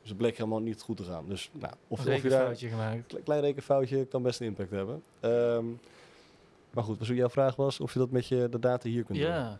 dus 0.00 0.08
het 0.08 0.16
bleek 0.16 0.36
helemaal 0.36 0.60
niet 0.60 0.80
goed 0.82 0.96
te 0.96 1.04
gaan. 1.04 1.24
Dus 1.28 1.50
nou, 1.52 1.72
of, 1.88 2.06
Een 2.06 2.14
of 2.14 2.22
je 2.22 2.28
daar 2.28 2.56
gemaakt. 2.56 3.06
Kle- 3.06 3.20
klein 3.22 3.40
rekenfoutje 3.40 4.04
kan 4.04 4.22
best 4.22 4.40
een 4.40 4.46
impact 4.46 4.70
hebben. 4.70 5.02
Ehm, 5.20 5.64
maar 6.70 6.84
goed, 6.84 6.98
dus 6.98 7.08
jouw 7.08 7.28
vraag 7.28 7.56
was 7.56 7.80
of 7.80 7.92
je 7.92 7.98
dat 7.98 8.10
met 8.10 8.26
je 8.26 8.48
de 8.50 8.58
data 8.58 8.88
hier 8.88 9.04
kunt 9.04 9.18
doen. 9.18 9.26
Ja, 9.26 9.58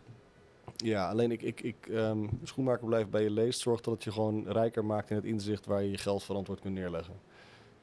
Ja, 0.75 1.09
alleen 1.09 1.31
ik, 1.31 1.41
ik, 1.41 1.61
ik 1.61 1.87
ehm, 1.91 2.27
schoenmaker 2.43 2.85
blijft 2.85 3.09
bij 3.09 3.23
je 3.23 3.29
leest. 3.31 3.59
Zorg 3.59 3.81
dat 3.81 3.93
het 3.93 4.03
je 4.03 4.11
gewoon 4.11 4.43
rijker 4.47 4.85
maakt 4.85 5.09
in 5.09 5.15
het 5.15 5.25
inzicht 5.25 5.65
waar 5.65 5.83
je 5.83 5.91
je 5.91 5.97
geld 5.97 6.23
verantwoord 6.23 6.59
kunt 6.59 6.73
neerleggen. 6.73 7.13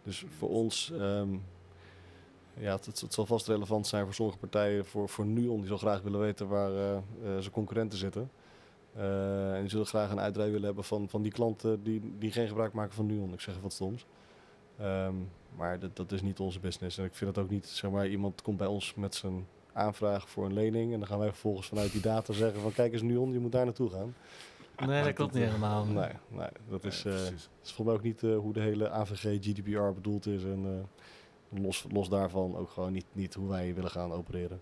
Dus 0.02 0.24
voor 0.38 0.48
ons, 0.48 0.92
ehm, 0.98 1.28
ja, 2.54 2.72
het, 2.72 3.00
het 3.00 3.14
zal 3.14 3.26
vast 3.26 3.46
relevant 3.46 3.86
zijn 3.86 4.04
voor 4.04 4.14
sommige 4.14 4.38
partijen. 4.38 4.86
Voor, 4.86 5.08
voor 5.08 5.26
NUON, 5.26 5.58
die 5.58 5.68
zal 5.68 5.76
graag 5.76 6.00
willen 6.02 6.20
weten 6.20 6.48
waar 6.48 6.70
eh, 6.70 6.96
eh, 6.96 7.02
zijn 7.38 7.50
concurrenten 7.52 7.98
zitten. 7.98 8.30
Eh, 8.94 9.54
en 9.54 9.60
die 9.60 9.70
zullen 9.70 9.86
graag 9.86 10.10
een 10.10 10.20
uitrij 10.20 10.50
willen 10.50 10.64
hebben 10.64 10.84
van, 10.84 11.08
van 11.08 11.22
die 11.22 11.32
klanten 11.32 11.82
die, 11.82 12.14
die 12.18 12.32
geen 12.32 12.48
gebruik 12.48 12.72
maken 12.72 12.94
van 12.94 13.06
NUON. 13.06 13.32
Ik 13.32 13.40
zeg 13.40 13.50
even 13.50 13.62
wat 13.62 13.72
stoms. 13.72 14.06
Ehm, 14.78 15.14
maar 15.56 15.78
dat, 15.78 15.96
dat 15.96 16.12
is 16.12 16.22
niet 16.22 16.40
onze 16.40 16.60
business. 16.60 16.98
En 16.98 17.04
ik 17.04 17.14
vind 17.14 17.36
het 17.36 17.44
ook 17.44 17.50
niet, 17.50 17.66
zeg 17.66 17.90
maar, 17.90 18.08
iemand 18.08 18.42
komt 18.42 18.56
bij 18.56 18.66
ons 18.66 18.94
met 18.94 19.14
zijn 19.14 19.46
aanvraag 19.72 20.28
voor 20.28 20.44
een 20.44 20.52
lening. 20.52 20.92
En 20.92 20.98
dan 20.98 21.08
gaan 21.08 21.18
wij 21.18 21.28
vervolgens 21.28 21.66
vanuit 21.66 21.92
die 21.92 22.00
data 22.00 22.32
zeggen 22.42 22.60
van 22.60 22.72
kijk 22.72 22.92
eens 22.92 23.02
NUON, 23.02 23.32
je 23.32 23.38
moet 23.38 23.52
daar 23.52 23.64
naartoe 23.64 23.90
gaan. 23.90 24.14
nee, 24.86 25.04
dat 25.04 25.12
klopt 25.12 25.34
niet 25.34 25.44
helemaal. 25.44 25.84
Nee, 25.84 26.12
nee 26.28 26.48
dat 26.68 26.84
is, 26.84 27.04
eh, 27.04 27.12
dat 27.12 27.32
is 27.32 27.50
volgens 27.62 27.86
mij 27.86 27.94
ook 27.94 28.02
niet 28.02 28.22
eh, 28.22 28.36
hoe 28.36 28.52
de 28.52 28.60
hele 28.60 28.90
AVG 28.90 29.38
GDPR 29.40 29.92
bedoeld 29.94 30.26
is. 30.26 30.44
En 30.44 30.60
eh, 30.64 31.02
los, 31.60 31.86
los 31.90 32.08
daarvan 32.08 32.56
ook 32.56 32.70
gewoon 32.70 32.92
niet, 32.92 33.06
niet 33.12 33.34
hoe 33.34 33.48
wij 33.48 33.74
willen 33.74 33.90
gaan 33.90 34.12
opereren. 34.12 34.60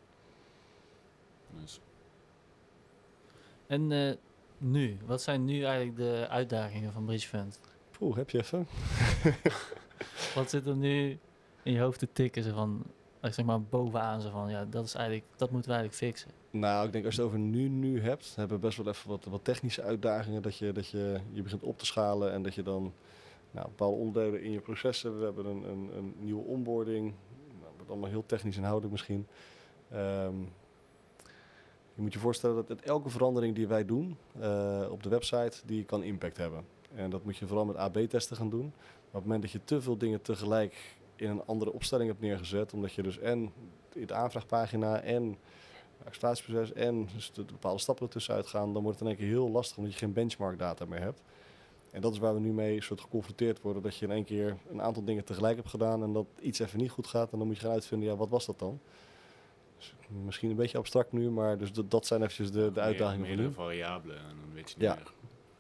Dus, 1.61 1.81
En 3.67 3.93
eh, 3.93 4.15
nu, 4.59 4.99
wat 5.07 5.23
zijn 5.23 5.45
nu 5.45 5.65
eigenlijk 5.65 5.97
de 5.97 6.27
uitdagingen 6.29 6.93
van 6.93 7.05
Bridge 7.05 7.29
Fund? 7.29 7.61
Poeh, 7.91 8.17
heb 8.17 8.31
je 8.31 8.39
even? 8.39 8.67
Wat 10.35 10.51
zit 10.51 10.67
er 10.67 10.77
nu 10.77 11.19
in 11.63 11.73
je 11.73 11.81
hoofd 11.81 11.99
te 11.99 12.09
tikken? 12.13 12.43
Zo 12.43 12.53
van, 12.53 12.85
Like, 13.21 13.35
zeg 13.35 13.45
maar 13.45 13.63
bovenaan 13.63 14.21
zo 14.21 14.31
van, 14.31 14.51
ja, 14.51 14.65
dat 14.65 14.85
is 14.85 14.95
eigenlijk, 14.95 15.27
dat 15.37 15.51
moeten 15.51 15.71
we 15.71 15.77
eigenlijk 15.77 16.13
fixen. 16.13 16.31
Nou, 16.51 16.87
ik 16.87 16.93
denk 16.93 17.05
als 17.05 17.15
je 17.15 17.21
het 17.21 17.31
over 17.31 17.45
nu, 17.45 17.69
nu 17.69 18.03
hebt, 18.03 18.33
hebben 18.37 18.57
we 18.61 18.67
best 18.67 18.77
wel 18.77 18.89
even 18.89 19.09
wat, 19.09 19.25
wat 19.25 19.45
technische 19.45 19.83
uitdagingen. 19.83 20.43
Dat, 20.43 20.57
je, 20.57 20.73
dat 20.73 20.89
je, 20.89 21.21
je 21.33 21.43
begint 21.43 21.63
op 21.63 21.79
te 21.79 21.87
schalen 21.87 22.33
en 22.33 22.43
dat 22.43 22.55
je 22.55 22.63
dan 22.63 22.93
nou, 23.51 23.67
bepaalde 23.69 23.97
onderdelen 23.97 24.43
in 24.43 24.51
je 24.51 24.61
processen. 24.61 25.19
We 25.19 25.25
hebben 25.25 25.47
een, 25.47 25.63
een, 25.63 25.91
een 25.97 26.15
nieuwe 26.19 26.45
onboarding. 26.45 27.15
Nou, 27.61 27.89
allemaal 27.89 28.11
heel 28.11 28.27
technisch 28.27 28.57
inhoudelijk 28.57 28.93
misschien. 28.93 29.27
Ehm, 29.91 30.39
je 31.95 32.03
moet 32.03 32.13
je 32.13 32.19
voorstellen 32.19 32.57
dat 32.57 32.69
het, 32.69 32.83
elke 32.83 33.09
verandering 33.09 33.55
die 33.55 33.67
wij 33.67 33.85
doen 33.85 34.17
eh, 34.41 34.87
op 34.91 35.03
de 35.03 35.09
website, 35.09 35.61
die 35.67 35.85
kan 35.85 36.03
impact 36.03 36.37
hebben. 36.37 36.65
En 36.95 37.11
dat 37.11 37.25
moet 37.25 37.37
je 37.37 37.47
vooral 37.47 37.65
met 37.65 37.77
AB-testen 37.77 38.37
gaan 38.37 38.51
doen. 38.51 38.73
Maar 38.75 39.07
op 39.07 39.13
het 39.13 39.25
moment 39.25 39.43
dat 39.43 39.51
je 39.51 39.65
te 39.65 39.81
veel 39.81 39.99
dingen 39.99 40.23
tegelijk 40.23 40.97
in 41.17 41.31
een 41.31 41.45
andere 41.47 41.73
opstelling 41.73 42.09
hebt 42.09 42.21
neergezet, 42.21 42.73
omdat 42.73 42.93
je 42.93 43.03
dus 43.03 43.19
en 43.19 43.53
de 43.93 44.15
aanvraagpagina 44.15 45.01
en 45.01 45.37
exploitatieproces 46.05 46.73
en 46.73 47.09
dus 47.15 47.33
de, 47.33 47.45
de 47.45 47.53
bepaalde 47.53 47.81
stappen 47.81 48.07
ertussen 48.07 48.35
uitgaan, 48.35 48.73
dan 48.73 48.83
wordt 48.83 48.99
het 48.99 49.09
in 49.09 49.15
één 49.15 49.25
keer 49.25 49.35
heel 49.35 49.51
lastig 49.51 49.77
omdat 49.77 49.93
je 49.93 49.99
geen 49.99 50.13
benchmark 50.13 50.59
data 50.59 50.85
meer 50.85 51.01
hebt. 51.01 51.23
En 51.93 52.01
dat 52.01 52.13
is 52.13 52.19
waar 52.19 52.35
we 52.35 52.41
nu 52.41 52.53
mee 52.53 52.83
soort 52.83 53.01
geconfronteerd 53.01 53.61
worden, 53.61 53.83
dat 53.83 53.97
je 53.97 54.05
in 54.07 54.13
één 54.13 54.25
keer 54.25 54.57
een 54.71 54.83
aantal 54.83 55.05
dingen 55.05 55.25
tegelijk 55.25 55.57
hebt 55.57 55.69
gedaan 55.69 56.03
en 56.03 56.13
dat 56.13 56.27
iets 56.41 56.59
even 56.59 56.79
niet 56.79 56.91
goed 56.91 57.07
gaat 57.07 57.33
en 57.33 57.39
dan 57.39 57.47
moet 57.47 57.57
je 57.57 57.63
gaan 57.63 57.73
uitvinden, 57.73 58.09
ja, 58.09 58.17
wat 58.17 58.29
was 58.29 58.47
dat 58.47 58.59
dan? 58.59 58.81
Dus 59.77 59.95
misschien 60.25 60.51
een 60.51 60.57
beetje 60.57 60.79
abstract 60.79 61.13
nu, 61.13 61.31
maar 61.31 61.59
dus 61.59 61.73
dat, 61.73 61.91
dat 61.91 62.07
zijn 62.07 62.21
eventjes 62.23 62.51
de, 62.51 62.59
de 62.61 62.71
Meer- 62.71 62.81
uitdagingen 62.83 63.27
Meerdere 63.27 63.49
nu. 63.49 63.55
variabelen 63.55 64.17
en 64.19 64.37
dan 64.41 64.55
weet 64.55 64.71
je 64.71 64.75
niet 64.79 64.85
Ja. 64.89 64.95
meer 64.95 65.13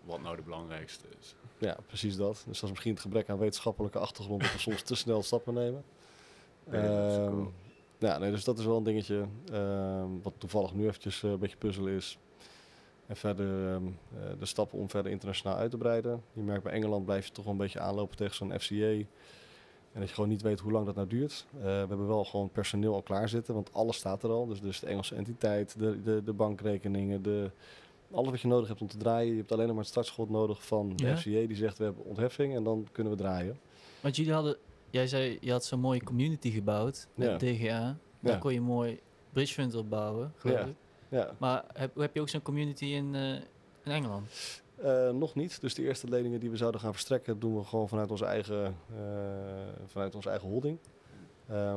wat 0.04 0.20
nou 0.22 0.36
de 0.36 0.42
belangrijkste 0.42 1.04
is. 1.20 1.34
Ja, 1.58 1.76
precies 1.86 2.16
dat. 2.16 2.34
Dus 2.34 2.44
dat 2.44 2.62
is 2.62 2.68
misschien 2.70 2.92
het 2.92 3.00
gebrek 3.00 3.28
aan 3.28 3.38
wetenschappelijke 3.38 3.98
achtergrond 3.98 4.40
dat 4.42 4.52
we 4.52 4.58
soms 4.58 4.82
te 4.82 4.94
snel 4.94 5.22
stappen 5.22 5.54
nemen. 5.54 5.84
Ja, 6.70 6.72
dat 7.02 7.12
is 7.12 7.18
ook 7.18 7.28
Ehm, 7.30 7.46
ja, 7.98 8.18
nee, 8.18 8.30
dus 8.30 8.44
dat 8.44 8.58
is 8.58 8.64
wel 8.64 8.76
een 8.76 8.82
dingetje 8.82 9.24
ehm, 9.52 10.08
wat 10.22 10.32
toevallig 10.38 10.74
nu 10.74 10.86
eventjes 10.86 11.22
eh, 11.22 11.30
een 11.30 11.38
beetje 11.38 11.56
puzzelen 11.56 11.92
is. 11.92 12.18
En 13.10 13.16
verder 13.16 13.68
ehm, 13.74 13.86
eh, 13.86 14.20
de 14.38 14.46
stappen 14.46 14.78
om 14.78 14.90
verder 14.90 15.12
internationaal 15.12 15.56
uit 15.56 15.70
te 15.70 15.76
breiden. 15.76 16.22
Je 16.32 16.42
merkt 16.42 16.62
bij 16.62 16.72
Engeland 16.72 17.04
blijf 17.04 17.26
je 17.26 17.32
toch 17.32 17.44
wel 17.44 17.52
een 17.52 17.58
beetje 17.58 17.80
aanlopen 17.80 18.16
tegen 18.16 18.34
zo'n 18.34 18.58
FCA. 18.60 18.74
En 19.92 20.00
dat 20.00 20.08
je 20.08 20.14
gewoon 20.14 20.28
niet 20.30 20.42
weet 20.42 20.60
hoe 20.60 20.72
lang 20.72 20.86
dat 20.86 20.94
nou 20.94 21.06
duurt. 21.08 21.46
Eh, 21.56 21.62
we 21.62 21.68
hebben 21.68 22.06
wel 22.06 22.24
gewoon 22.24 22.50
personeel 22.50 22.94
al 22.94 23.02
klaar 23.02 23.28
zitten, 23.28 23.54
want 23.54 23.72
alles 23.72 23.96
staat 23.96 24.22
er 24.22 24.30
al. 24.30 24.46
Dus, 24.46 24.60
dus 24.60 24.80
de 24.80 24.86
Engelse 24.86 25.14
entiteit, 25.14 25.78
de, 25.78 26.02
de, 26.02 26.22
de 26.24 26.32
bankrekeningen, 26.32 27.22
de, 27.22 27.50
alles 28.10 28.30
wat 28.30 28.40
je 28.40 28.48
nodig 28.48 28.68
hebt 28.68 28.80
om 28.80 28.86
te 28.88 28.96
draaien. 28.96 29.30
Je 29.32 29.38
hebt 29.38 29.52
alleen 29.52 29.64
nog 29.66 29.74
maar 29.74 29.84
het 29.84 29.92
startschot 29.92 30.30
nodig 30.30 30.66
van 30.66 30.92
de 30.96 31.04
Ja. 31.06 31.16
FCA 31.16 31.30
die 31.46 31.56
zegt 31.56 31.78
we 31.78 31.84
hebben 31.84 32.04
ontheffing 32.04 32.54
en 32.54 32.64
dan 32.64 32.86
kunnen 32.92 33.12
we 33.12 33.18
draaien. 33.18 33.58
Want 34.00 34.16
jullie 34.16 34.32
hadden, 34.32 34.56
jij 34.90 35.06
zei, 35.06 35.38
je 35.40 35.50
had 35.50 35.64
zo'n 35.64 35.80
mooie 35.80 36.02
community 36.04 36.50
gebouwd 36.50 37.06
met 37.14 37.28
Ja. 37.28 37.36
DGA. 37.36 37.96
Daar 38.20 38.32
Ja. 38.34 38.38
kon 38.38 38.52
je 38.52 38.60
mooi 38.60 39.00
bridge 39.32 39.52
fund 39.54 39.74
opbouwen, 39.74 40.32
geloof 40.36 40.60
ik. 40.66 40.74
Ja, 41.10 41.30
Maar 41.38 41.64
heb, 41.72 41.96
heb 41.96 42.14
je 42.14 42.20
ook 42.20 42.28
zo'n 42.28 42.42
community 42.42 42.84
in, 42.84 43.14
eh, 43.14 43.32
in 43.84 43.92
Engeland? 43.92 44.28
Eh, 44.76 45.10
nog 45.10 45.34
niet. 45.34 45.60
Dus 45.60 45.74
de 45.74 45.82
eerste 45.82 46.08
leningen 46.08 46.40
die 46.40 46.50
we 46.50 46.56
zouden 46.56 46.80
gaan 46.80 46.92
verstrekken, 46.92 47.38
doen 47.38 47.56
we 47.56 47.64
gewoon 47.64 47.88
vanuit 47.88 48.10
onze 48.10 48.24
eigen, 48.24 48.76
eh, 48.94 49.02
vanuit 49.86 50.14
onze 50.14 50.30
eigen 50.30 50.48
holding. 50.48 50.78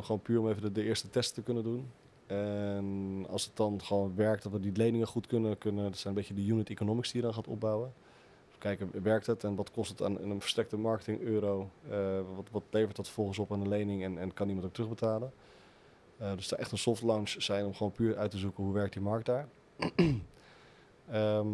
Gewoon 0.02 0.22
puur 0.22 0.40
om 0.40 0.50
even 0.50 0.62
de, 0.62 0.72
de 0.72 0.84
eerste 0.84 1.10
test 1.10 1.34
te 1.34 1.42
kunnen 1.42 1.64
doen. 1.64 1.92
En 2.26 3.26
als 3.30 3.46
het 3.46 3.56
dan 3.56 3.82
gewoon 3.82 4.16
werkt, 4.16 4.44
dat 4.44 4.52
we 4.52 4.60
die 4.60 4.72
leningen 4.76 5.08
goed 5.08 5.28
kunnen, 5.28 5.58
kunnen 5.58 5.84
dat 5.84 5.98
zijn 5.98 6.14
een 6.14 6.20
beetje 6.20 6.34
de 6.34 6.46
unit 6.46 6.70
economics 6.70 7.12
die 7.12 7.22
je 7.22 7.26
dan 7.26 7.36
gaat 7.36 7.48
opbouwen. 7.48 7.94
Kijken, 8.58 9.04
werkt 9.04 9.26
het 9.26 9.44
en 9.44 9.56
wat 9.56 9.72
kost 9.72 9.90
het 9.90 10.02
aan 10.02 10.20
een 10.22 10.42
versterkte 10.42 10.78
marketing 10.78 11.22
euro? 11.22 11.70
Wat, 12.36 12.50
wat 12.52 12.64
levert 12.70 12.96
dat 12.96 13.10
volgens 13.10 13.40
op 13.40 13.52
aan 13.52 13.64
de 13.64 13.70
lening 13.70 14.04
en, 14.04 14.18
en 14.18 14.34
kan 14.34 14.48
iemand 14.48 14.66
ook 14.66 14.74
terugbetalen? 14.74 15.32
Eh, 16.18 16.36
dus 16.36 16.52
er 16.52 16.58
echt 16.58 16.72
een 16.72 16.78
soft 16.78 17.02
launch 17.02 17.30
zijn 17.30 17.66
om 17.66 17.74
gewoon 17.74 17.92
puur 17.92 18.18
uit 18.18 18.32
te 18.32 18.38
zoeken 18.38 18.64
hoe 18.64 18.74
werkt 18.74 18.94
die 18.94 19.02
markt 19.02 19.26
daar. 19.26 19.48
Ehm, 21.10 21.48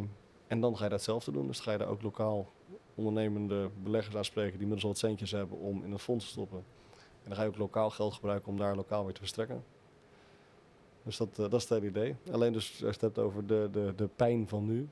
en 0.48 0.62
dan 0.62 0.78
ga 0.78 0.84
je 0.84 0.90
datzelfde 0.90 1.32
doen. 1.32 1.48
Dus 1.48 1.60
ga 1.60 1.72
je 1.72 1.78
daar 1.78 1.88
ook 1.88 2.02
lokaal 2.02 2.52
ondernemende 2.96 3.70
beleggers 3.84 4.16
aanspreken 4.16 4.52
die 4.52 4.62
inmiddels 4.62 4.84
al 4.84 4.90
wat 4.90 4.98
centjes 4.98 5.32
hebben 5.32 5.58
om 5.58 5.84
in 5.84 5.92
een 5.92 6.00
fonds 6.00 6.26
te 6.26 6.32
stoppen. 6.32 6.58
En 7.24 7.30
dan 7.30 7.36
ga 7.36 7.42
je 7.42 7.48
ook 7.48 7.58
lokaal 7.58 7.90
geld 7.90 8.14
gebruiken 8.14 8.52
om 8.52 8.58
daar 8.58 8.76
lokaal 8.76 9.04
weer 9.04 9.14
te 9.14 9.20
verstrekken. 9.20 9.64
Dus 11.04 11.18
dat, 11.18 11.30
eh, 11.30 11.36
dat 11.38 11.54
is 11.54 11.62
het 11.62 11.70
hele 11.70 11.86
idee. 11.86 12.16
Alleen 12.32 12.54
dus 12.54 12.72
als 12.72 12.80
je 12.80 12.86
het 12.86 13.02
hebt 13.02 13.20
over 13.20 13.48
de, 13.48 13.70
de, 13.72 13.94
de 13.96 14.10
pijn 14.16 14.48
van 14.48 14.66
nu. 14.66 14.90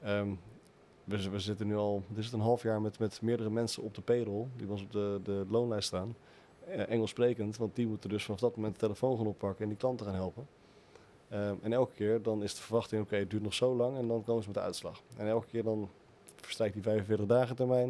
Ehm, 0.00 0.28
we, 1.04 1.30
we 1.30 1.38
zitten 1.38 1.66
nu 1.66 1.76
al, 1.76 2.02
dit 2.08 2.18
is 2.18 2.24
het 2.24 2.34
een 2.34 2.40
half 2.40 2.62
jaar 2.62 2.80
met, 2.80 2.98
met 2.98 3.22
meerdere 3.22 3.50
mensen 3.50 3.82
op 3.82 3.94
de 3.94 4.00
payroll, 4.00 4.46
die 4.56 4.66
bij 4.66 4.74
ons 4.74 4.82
op 4.82 4.92
de, 4.92 5.20
de 5.22 5.46
loonlijst 5.48 5.86
staan. 5.86 6.16
Eh, 6.70 6.90
Engels 6.90 7.10
sprekend, 7.10 7.56
want 7.56 7.76
die 7.76 7.86
moeten 7.86 8.10
dus 8.10 8.24
vanaf 8.24 8.40
dat 8.40 8.56
moment 8.56 8.74
de 8.74 8.80
telefoon 8.80 9.16
gaan 9.16 9.26
oppakken 9.26 9.62
en 9.62 9.68
die 9.68 9.78
klanten 9.78 10.06
gaan 10.06 10.14
helpen. 10.14 10.46
Ehm, 11.28 11.54
en 11.62 11.72
elke 11.72 11.94
keer 11.94 12.22
dan 12.22 12.42
is 12.42 12.54
de 12.54 12.62
verwachting, 12.62 13.02
oké, 13.02 13.16
het 13.16 13.30
duurt 13.30 13.42
nog 13.42 13.54
zo 13.54 13.76
lang 13.76 13.96
en 13.96 14.08
dan 14.08 14.24
komen 14.24 14.42
ze 14.42 14.48
met 14.48 14.58
de 14.58 14.64
uitslag. 14.64 15.02
En 15.16 15.26
elke 15.26 15.46
keer 15.46 15.62
dan 15.62 15.88
verstrijkt 16.36 16.74
die 16.74 16.82
45 16.82 17.26
dagen 17.26 17.56
termijn. 17.56 17.88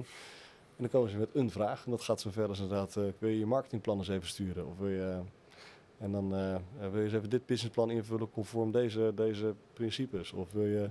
En 0.80 0.86
dan 0.86 0.88
komen 0.88 1.10
ze 1.10 1.16
met 1.16 1.28
een 1.32 1.50
vraag. 1.50 1.84
En 1.84 1.90
dat 1.90 2.02
gaat 2.02 2.20
zo 2.20 2.30
als 2.48 2.60
inderdaad, 2.60 2.96
eh, 2.96 3.04
wil 3.18 3.28
je 3.28 3.38
je 3.38 3.46
marketingplan 3.46 3.98
eens 3.98 4.08
even 4.08 4.28
sturen? 4.28 4.66
Of 4.66 4.78
wil 4.78 4.88
je, 4.88 5.20
en 5.98 6.12
dan 6.12 6.34
eh, 6.34 6.54
eh, 6.54 6.60
wil 6.78 6.98
je 6.98 7.04
eens 7.04 7.12
even 7.12 7.30
dit 7.30 7.46
businessplan 7.46 7.90
invullen 7.90 8.30
conform 8.30 8.72
deze, 8.72 9.12
deze 9.14 9.54
principes? 9.72 10.32
Of 10.32 10.52
wil 10.52 10.66
je, 10.66 10.90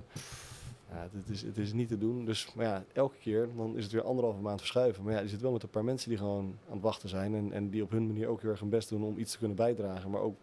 ja, 0.90 1.08
het 1.12 1.28
is, 1.28 1.42
het 1.42 1.58
is 1.58 1.72
niet 1.72 1.88
te 1.88 1.98
doen. 1.98 2.24
Dus 2.24 2.54
maar 2.54 2.64
ja, 2.66 2.84
elke 2.92 3.16
keer 3.16 3.48
dan 3.56 3.76
is 3.76 3.82
het 3.82 3.92
weer 3.92 4.02
anderhalve 4.02 4.40
maand 4.40 4.58
verschuiven. 4.58 5.04
Maar 5.04 5.12
ja, 5.12 5.20
je 5.20 5.28
zit 5.28 5.40
wel 5.40 5.52
met 5.52 5.62
een 5.62 5.68
paar 5.70 5.84
mensen 5.84 6.08
die 6.08 6.18
gewoon 6.18 6.56
aan 6.68 6.72
het 6.74 6.82
wachten 6.82 7.08
zijn. 7.08 7.34
En, 7.34 7.52
en 7.52 7.70
die 7.70 7.82
op 7.82 7.90
hun 7.90 8.06
manier 8.06 8.28
ook 8.28 8.40
heel 8.40 8.50
erg 8.50 8.60
hun 8.60 8.68
best 8.68 8.88
doen 8.88 9.02
om 9.04 9.18
iets 9.18 9.32
te 9.32 9.38
kunnen 9.38 9.56
bijdragen. 9.56 10.10
Maar 10.10 10.20
ook 10.20 10.36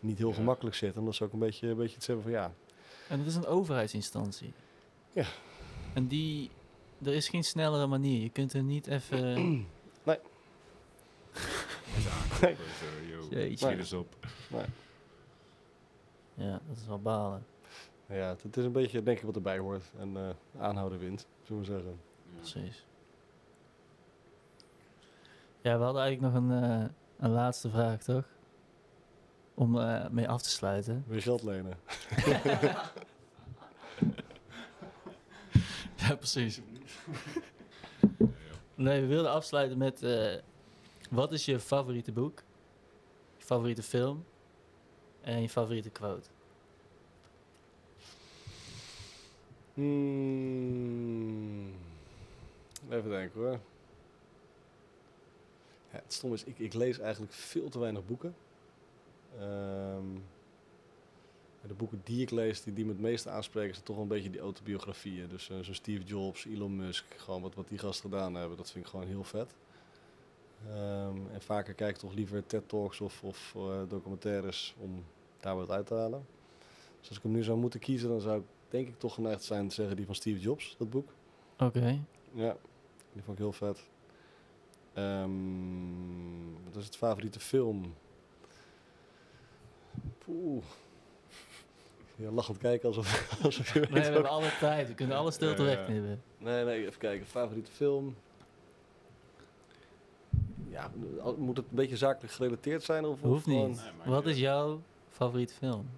niet 0.00 0.18
heel 0.18 0.28
Ja. 0.28 0.34
gemakkelijk 0.34 0.76
zitten. 0.76 1.00
Omdat 1.00 1.14
ze 1.14 1.24
ook 1.24 1.32
een 1.32 1.38
beetje, 1.38 1.68
een 1.68 1.76
beetje 1.76 1.96
iets 1.96 2.06
hebben 2.06 2.24
van 2.24 2.32
ja, 2.32 2.52
En 3.08 3.18
het 3.18 3.28
is 3.28 3.34
een 3.34 3.46
overheidsinstantie. 3.46 4.52
Ja. 5.12 5.26
En 5.94 6.06
die, 6.06 6.50
er 7.02 7.14
is 7.14 7.28
geen 7.28 7.44
snellere 7.44 7.86
manier. 7.86 8.22
Je 8.22 8.30
kunt 8.30 8.52
er 8.52 8.62
niet 8.62 8.86
even... 8.86 9.34
Yo. 13.10 13.26
Jeetje. 13.30 13.66
Schiet 13.66 13.78
eens 13.78 13.92
op. 13.92 14.14
ja, 16.34 16.60
dat 16.68 16.76
is 16.76 16.86
wel 16.86 17.00
balen. 17.00 17.44
Ja, 18.12 18.36
het, 18.42 18.56
is 18.56 18.64
een 18.64 18.72
beetje 18.72 19.02
denk 19.02 19.18
ik 19.18 19.24
wat 19.24 19.36
erbij 19.36 19.58
hoort. 19.58 19.84
En 19.98 20.16
eh, 20.16 20.62
aanhouden 20.62 20.98
wint, 20.98 21.26
zullen 21.42 21.62
we 21.62 21.68
zeggen. 21.68 22.00
Ja. 22.30 22.36
Precies. 22.36 22.86
Ja, 25.60 25.78
we 25.78 25.84
hadden 25.84 26.02
eigenlijk 26.02 26.34
nog 26.34 26.42
een, 26.42 26.62
eh, 26.62 26.84
een 27.18 27.30
laatste 27.30 27.70
vraag, 27.70 28.02
toch? 28.02 28.24
Om 29.54 29.78
eh, 29.78 30.08
mee 30.08 30.28
af 30.28 30.42
te 30.42 30.50
sluiten. 30.50 31.04
Wil 31.06 31.16
je 31.16 31.22
geld 31.22 31.42
lenen? 31.42 31.76
Ja, 36.08 36.14
precies. 36.16 36.60
Nee, 38.74 39.00
we 39.00 39.06
wilden 39.06 39.30
afsluiten 39.30 39.78
met... 39.78 40.02
eh, 40.02 40.34
wat 41.10 41.32
is 41.32 41.44
je 41.44 41.60
favoriete 41.60 42.12
boek? 42.12 42.42
Je 43.36 43.44
favoriete 43.44 43.82
film? 43.82 44.24
En 45.20 45.42
je 45.42 45.48
favoriete 45.48 45.90
quote? 45.90 46.28
Hmm. 49.74 51.72
Even 52.90 53.10
denken 53.10 53.40
hoor. 53.40 53.58
Het 55.88 56.12
stom 56.12 56.32
is, 56.32 56.44
ik, 56.44 56.58
ik 56.58 56.74
lees 56.74 56.98
eigenlijk 56.98 57.32
veel 57.32 57.68
te 57.68 57.78
weinig 57.78 58.06
boeken. 58.06 58.34
Ehm, 59.38 60.06
de 61.66 61.74
boeken 61.74 62.00
die 62.04 62.22
ik 62.22 62.30
lees, 62.30 62.62
die, 62.62 62.72
die 62.72 62.84
me 62.84 62.90
het 62.90 63.00
meeste 63.00 63.30
aanspreken, 63.30 63.74
zijn 63.74 63.86
toch 63.86 63.94
wel 63.94 64.04
een 64.04 64.10
beetje 64.10 64.30
die 64.30 64.40
autobiografieën. 64.40 65.28
Dus 65.28 65.50
zo'n 65.60 65.74
Steve 65.74 66.04
Jobs, 66.04 66.46
Elon 66.46 66.76
Musk, 66.76 67.04
gewoon 67.16 67.42
wat, 67.42 67.54
wat 67.54 67.68
die 67.68 67.78
gasten 67.78 68.10
gedaan 68.10 68.34
hebben, 68.34 68.56
dat 68.56 68.70
vind 68.70 68.84
ik 68.84 68.90
gewoon 68.90 69.06
heel 69.06 69.24
vet. 69.24 69.54
Ehm, 70.68 71.16
en 71.32 71.42
vaker 71.42 71.74
kijk 71.74 71.90
ik 71.90 72.00
toch 72.00 72.14
liever 72.14 72.46
TED-talks 72.46 73.00
of, 73.00 73.22
of 73.22 73.52
eh, 73.56 73.80
documentaires 73.88 74.74
om 74.78 75.04
daar 75.40 75.56
wat 75.56 75.70
uit 75.70 75.86
te 75.86 75.94
halen. 75.94 76.26
Dus 77.00 77.08
als 77.08 77.16
ik 77.16 77.22
hem 77.22 77.32
nu 77.32 77.42
zou 77.42 77.58
moeten 77.58 77.80
kiezen, 77.80 78.08
dan 78.08 78.20
zou 78.20 78.38
ik 78.38 78.44
denk 78.72 78.88
ik 78.88 78.98
toch 78.98 79.14
geneigd 79.14 79.42
zijn 79.42 79.68
te 79.68 79.74
zeggen 79.74 79.96
die 79.96 80.06
van 80.06 80.14
Steve 80.14 80.40
Jobs, 80.40 80.74
dat 80.78 80.90
boek. 80.90 81.08
Oké. 81.58 81.98
Ja, 82.32 82.56
die 83.12 83.22
vond 83.22 83.38
ik 83.38 83.42
heel 83.44 83.52
vet. 83.52 83.82
Ehm, 84.92 86.52
wat 86.64 86.76
is 86.76 86.84
het 86.84 86.96
favoriete 86.96 87.40
film? 87.40 87.94
Poeh. 90.18 90.62
Ja, 92.16 92.30
lachend 92.30 92.58
kijken 92.58 92.88
alsof, 92.88 93.28
alsof 93.44 93.72
je 93.74 93.80
weet 93.80 93.90
Nee, 93.90 94.00
we 94.02 94.06
ook- 94.08 94.12
hebben 94.14 94.30
alle 94.30 94.50
tijd. 94.58 94.88
We 94.88 94.94
kunnen 94.94 95.16
alle 95.16 95.30
stilte 95.30 95.62
ja. 95.62 95.68
wegknippen. 95.68 96.22
Nee, 96.38 96.64
nee, 96.64 96.86
even 96.86 96.98
kijken. 96.98 97.26
Favoriete 97.26 97.70
film? 97.70 98.16
Ja, 100.68 100.90
moet 101.36 101.56
het 101.56 101.66
een 101.70 101.76
beetje 101.76 101.96
zakelijk 101.96 102.32
gerelateerd 102.32 102.82
zijn? 102.82 103.04
Of, 103.04 103.20
Hoeft 103.20 103.46
niet. 103.46 103.66
Nee, 103.66 103.76
Wat 104.04 104.26
is 104.26 104.38
jouw 104.38 104.80
favoriete 105.08 105.54
film? 105.54 105.88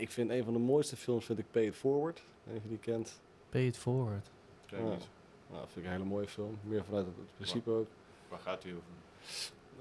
Ik 0.00 0.10
vind 0.10 0.30
een 0.30 0.44
van 0.44 0.52
de 0.52 0.58
mooiste 0.58 0.96
films 0.96 1.24
vind 1.24 1.38
ik 1.38 1.44
Pay 1.50 1.66
It 1.66 1.74
Forward. 1.74 2.22
Je 2.52 2.68
die 2.68 2.78
kent. 2.78 3.20
Pay 3.48 3.66
it 3.66 3.76
forward. 3.78 4.30
Ken 4.66 4.84
niet. 4.90 5.08
Nou, 5.48 5.60
dat 5.60 5.68
vind 5.72 5.76
ik 5.76 5.84
een 5.84 5.90
hele 5.98 6.04
mooie 6.08 6.28
film. 6.28 6.58
Meer 6.62 6.84
vanuit 6.84 7.06
het, 7.06 7.14
principe 7.36 7.70
ook. 7.70 7.86
Waar 8.28 8.38
gaat 8.38 8.62
hij 8.62 8.72
over? 8.72 8.84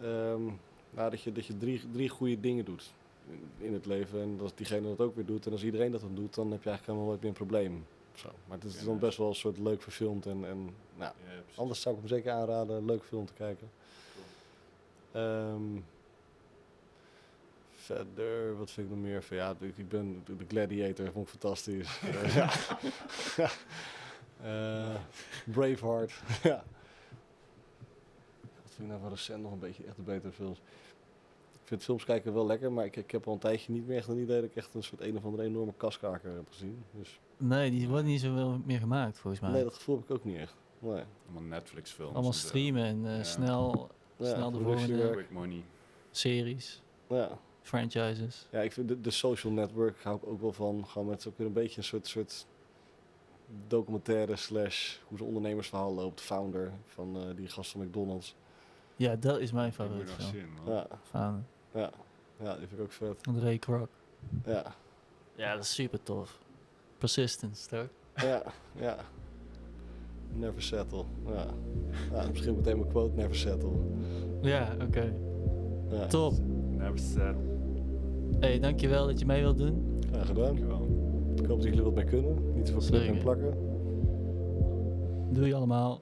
Ehm, 0.01 0.43
Nou, 0.91 1.09
dat 1.09 1.21
je, 1.21 1.31
dat 1.31 1.45
je 1.45 1.57
drie, 1.57 1.81
drie 1.91 2.09
goede 2.09 2.39
dingen 2.39 2.65
doet 2.65 2.91
in, 3.29 3.49
in 3.57 3.73
het 3.73 3.85
leven. 3.85 4.21
En 4.21 4.39
als 4.41 4.53
diegene 4.55 4.87
dat 4.87 4.99
ook 4.99 5.15
weer 5.15 5.25
doet. 5.25 5.45
En 5.45 5.51
als 5.51 5.63
iedereen 5.63 5.91
dat 5.91 6.01
dan 6.01 6.15
doet, 6.15 6.33
dan 6.35 6.51
heb 6.51 6.63
je 6.63 6.69
eigenlijk 6.69 6.85
helemaal 6.85 7.05
nooit 7.07 7.19
meer 7.19 7.29
een 7.29 7.35
probleem. 7.47 7.85
Zo. 8.13 8.29
Maar 8.47 8.57
het 8.57 8.67
is 8.67 8.79
Ja, 8.79 8.85
dan 8.85 8.99
best 8.99 9.17
wel 9.17 9.27
een 9.27 9.35
soort 9.35 9.57
leuk 9.57 9.81
verfilmd. 9.81 10.25
En, 10.25 10.45
en 10.45 10.63
nou, 10.95 11.13
Ja, 11.27 11.41
anders 11.55 11.81
zou 11.81 11.95
ik 11.95 12.01
hem 12.01 12.09
zeker 12.09 12.31
aanraden. 12.31 12.75
Een 12.75 12.85
leuk 12.85 13.03
film 13.03 13.25
te 13.25 13.33
kijken. 13.33 13.69
Ehm, 15.11 15.61
verder, 17.95 18.57
wat 18.57 18.71
vind 18.71 18.87
ik 18.87 18.93
nog 18.95 19.03
meer? 19.03 19.23
Van, 19.23 19.37
ja, 19.37 19.55
ik, 19.59 19.89
ben 19.89 20.23
de 20.25 20.45
Gladiator, 20.47 21.11
vond 21.11 21.25
ik 21.25 21.31
fantastisch. 21.31 21.99
Eh, 22.01 22.35
ja. 22.39 22.49
Eh, 24.41 24.95
Braveheart. 25.45 26.11
ja. 26.43 26.63
Wat 28.41 28.71
vind 28.73 28.79
ik 28.79 28.87
nou 28.87 28.99
van 28.99 29.09
recent 29.09 29.41
nog 29.41 29.51
een 29.51 29.59
beetje 29.59 29.83
echt 29.85 29.95
de 29.95 30.01
betere 30.01 30.31
films? 30.31 30.57
Ik 31.53 31.67
vind 31.67 31.83
films 31.83 32.03
kijken 32.05 32.33
wel 32.33 32.45
lekker, 32.45 32.71
maar 32.71 32.85
ik, 32.85 32.95
ik 32.95 33.11
heb 33.11 33.27
al 33.27 33.33
een 33.33 33.39
tijdje 33.39 33.71
niet 33.73 33.87
meer 33.87 33.97
echt 33.97 34.07
een 34.07 34.17
idee 34.17 34.41
dat 34.41 34.49
ik 34.49 34.55
echt 34.55 34.73
een 34.73 34.83
soort 34.83 35.01
een 35.01 35.17
of 35.17 35.25
andere 35.25 35.43
enorme 35.43 35.73
kaskaker 35.77 36.33
heb 36.33 36.47
gezien. 36.49 36.83
Dus 36.91 37.19
Nee, 37.37 37.69
die 37.71 37.87
wordt 37.89 38.05
niet 38.05 38.21
zoveel 38.21 38.61
meer 38.65 38.79
gemaakt 38.79 39.17
volgens 39.17 39.41
mij. 39.41 39.51
nee, 39.51 39.63
dat 39.63 39.73
gevoel 39.73 39.95
heb 39.95 40.03
ik 40.09 40.11
ook 40.15 40.23
niet 40.23 40.37
echt. 40.37 40.55
Nee. 40.79 41.03
Allemaal 41.25 41.43
Netflix 41.49 41.91
films. 41.91 42.13
Allemaal 42.13 42.33
streamen 42.33 42.83
en 42.83 43.05
eh, 43.05 43.17
Ja. 43.17 43.23
snel 43.23 43.89
Ja, 44.17 44.25
Snel 44.33 44.51
de 44.51 44.59
volgende. 44.59 45.09
Quick 45.09 45.31
money. 45.31 45.63
series, 46.11 46.81
Ja. 47.07 47.39
Franchises. 47.61 48.47
Ja, 48.51 48.59
ik 48.61 48.71
vind 48.71 48.87
de, 48.87 49.01
de 49.01 49.11
social 49.11 49.53
network 49.53 50.03
hou 50.03 50.15
ik 50.17 50.27
ook 50.27 50.41
wel 50.41 50.53
van. 50.53 50.87
Gewoon 50.87 51.07
met 51.07 51.27
ook 51.27 51.37
weer 51.37 51.47
een 51.47 51.53
beetje 51.53 51.77
een 51.77 51.83
soort, 51.83 52.07
soort 52.07 52.45
documentaire 53.67 54.35
slash 54.35 54.97
hoe 55.07 55.17
zijn 55.17 55.29
ondernemersverhaal 55.29 55.93
loopt. 55.93 56.21
Founder 56.21 56.71
van 56.85 57.15
eh, 57.15 57.35
die 57.35 57.47
gast 57.47 57.71
van 57.71 57.81
McDonald's. 57.81 58.35
Ja, 58.95 59.15
dat 59.15 59.39
is 59.39 59.51
mijn 59.51 59.73
zien, 59.73 60.47
man. 60.65 60.73
Ja, 60.73 60.87
Van 61.01 61.45
ja, 61.73 61.91
ja, 62.39 62.57
die 62.57 62.67
vind 62.67 62.79
ik 62.79 62.85
ook 62.85 62.91
vet. 62.91 63.27
Ray 63.41 63.57
Kroc. 63.57 63.89
Ja, 64.45 64.75
Ja, 65.35 65.53
dat 65.55 65.63
is 65.63 65.73
super 65.73 66.03
tof. 66.03 66.39
Persistence, 66.97 67.67
toch? 67.67 67.87
ja, 68.15 68.43
ja. 68.75 68.97
Never 70.33 70.61
settle. 70.61 71.03
Ja. 71.25 71.45
ja 72.11 72.27
misschien 72.27 72.55
meteen 72.55 72.77
mijn 72.77 72.89
quote, 72.89 73.15
never 73.15 73.35
settle. 73.35 73.71
Ja, 74.41 74.75
oké. 74.81 75.13
Ja. 75.89 76.05
Top. 76.05 76.33
Never 76.77 76.99
said. 76.99 77.35
Hey, 78.39 78.59
dankjewel 78.59 79.05
dat 79.05 79.19
je 79.19 79.25
mee 79.25 79.41
wilt 79.41 79.57
doen. 79.57 80.01
Graag 80.11 80.27
gedaan. 80.27 80.43
Dankjewel. 80.43 80.87
Ik 81.35 81.45
hoop 81.45 81.61
dat 81.61 81.63
jullie 81.63 81.83
wat 81.83 81.95
mee 81.95 82.05
kunnen. 82.05 82.53
Niet 82.55 82.65
te 82.65 82.71
veel 82.71 82.81
knippen 82.81 83.15
en 83.15 83.17
plakken. 83.17 83.53
Doei 85.31 85.53
allemaal. 85.53 86.01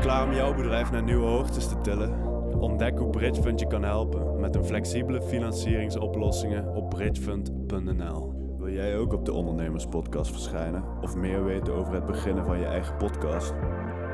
Klaar 0.00 0.26
om 0.26 0.32
jouw 0.32 0.54
bedrijf 0.54 0.90
naar 0.90 1.02
nieuwe 1.02 1.26
hoogtes 1.26 1.68
te 1.68 1.80
tillen? 1.80 2.30
Ontdek 2.60 2.98
hoe 2.98 3.10
Bridgefund 3.10 3.60
je 3.60 3.66
kan 3.66 3.82
helpen 3.82 4.40
met 4.40 4.54
een 4.54 4.64
flexibele 4.64 5.22
financieringsoplossingen 5.22 6.74
op 6.74 6.90
bridgefund.nl. 6.90 8.40
Wil 8.58 8.72
jij 8.72 8.96
ook 8.96 9.12
op 9.12 9.24
de 9.24 9.32
Ondernemerspodcast 9.32 10.30
verschijnen 10.30 10.84
of 11.00 11.16
meer 11.16 11.44
weten 11.44 11.74
over 11.74 11.94
het 11.94 12.06
beginnen 12.06 12.44
van 12.44 12.58
je 12.58 12.64
eigen 12.64 12.96
podcast? 12.96 13.52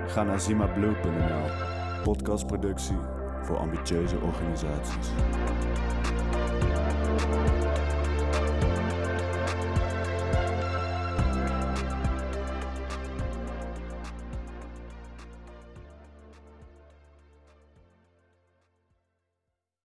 Ga 0.07 0.23
naar 0.23 0.41
zimablue.nl. 0.41 1.45
Podcastproductie 2.03 3.18
voor 3.43 3.57
ambitieuze 3.57 4.21
organisaties. 4.21 5.13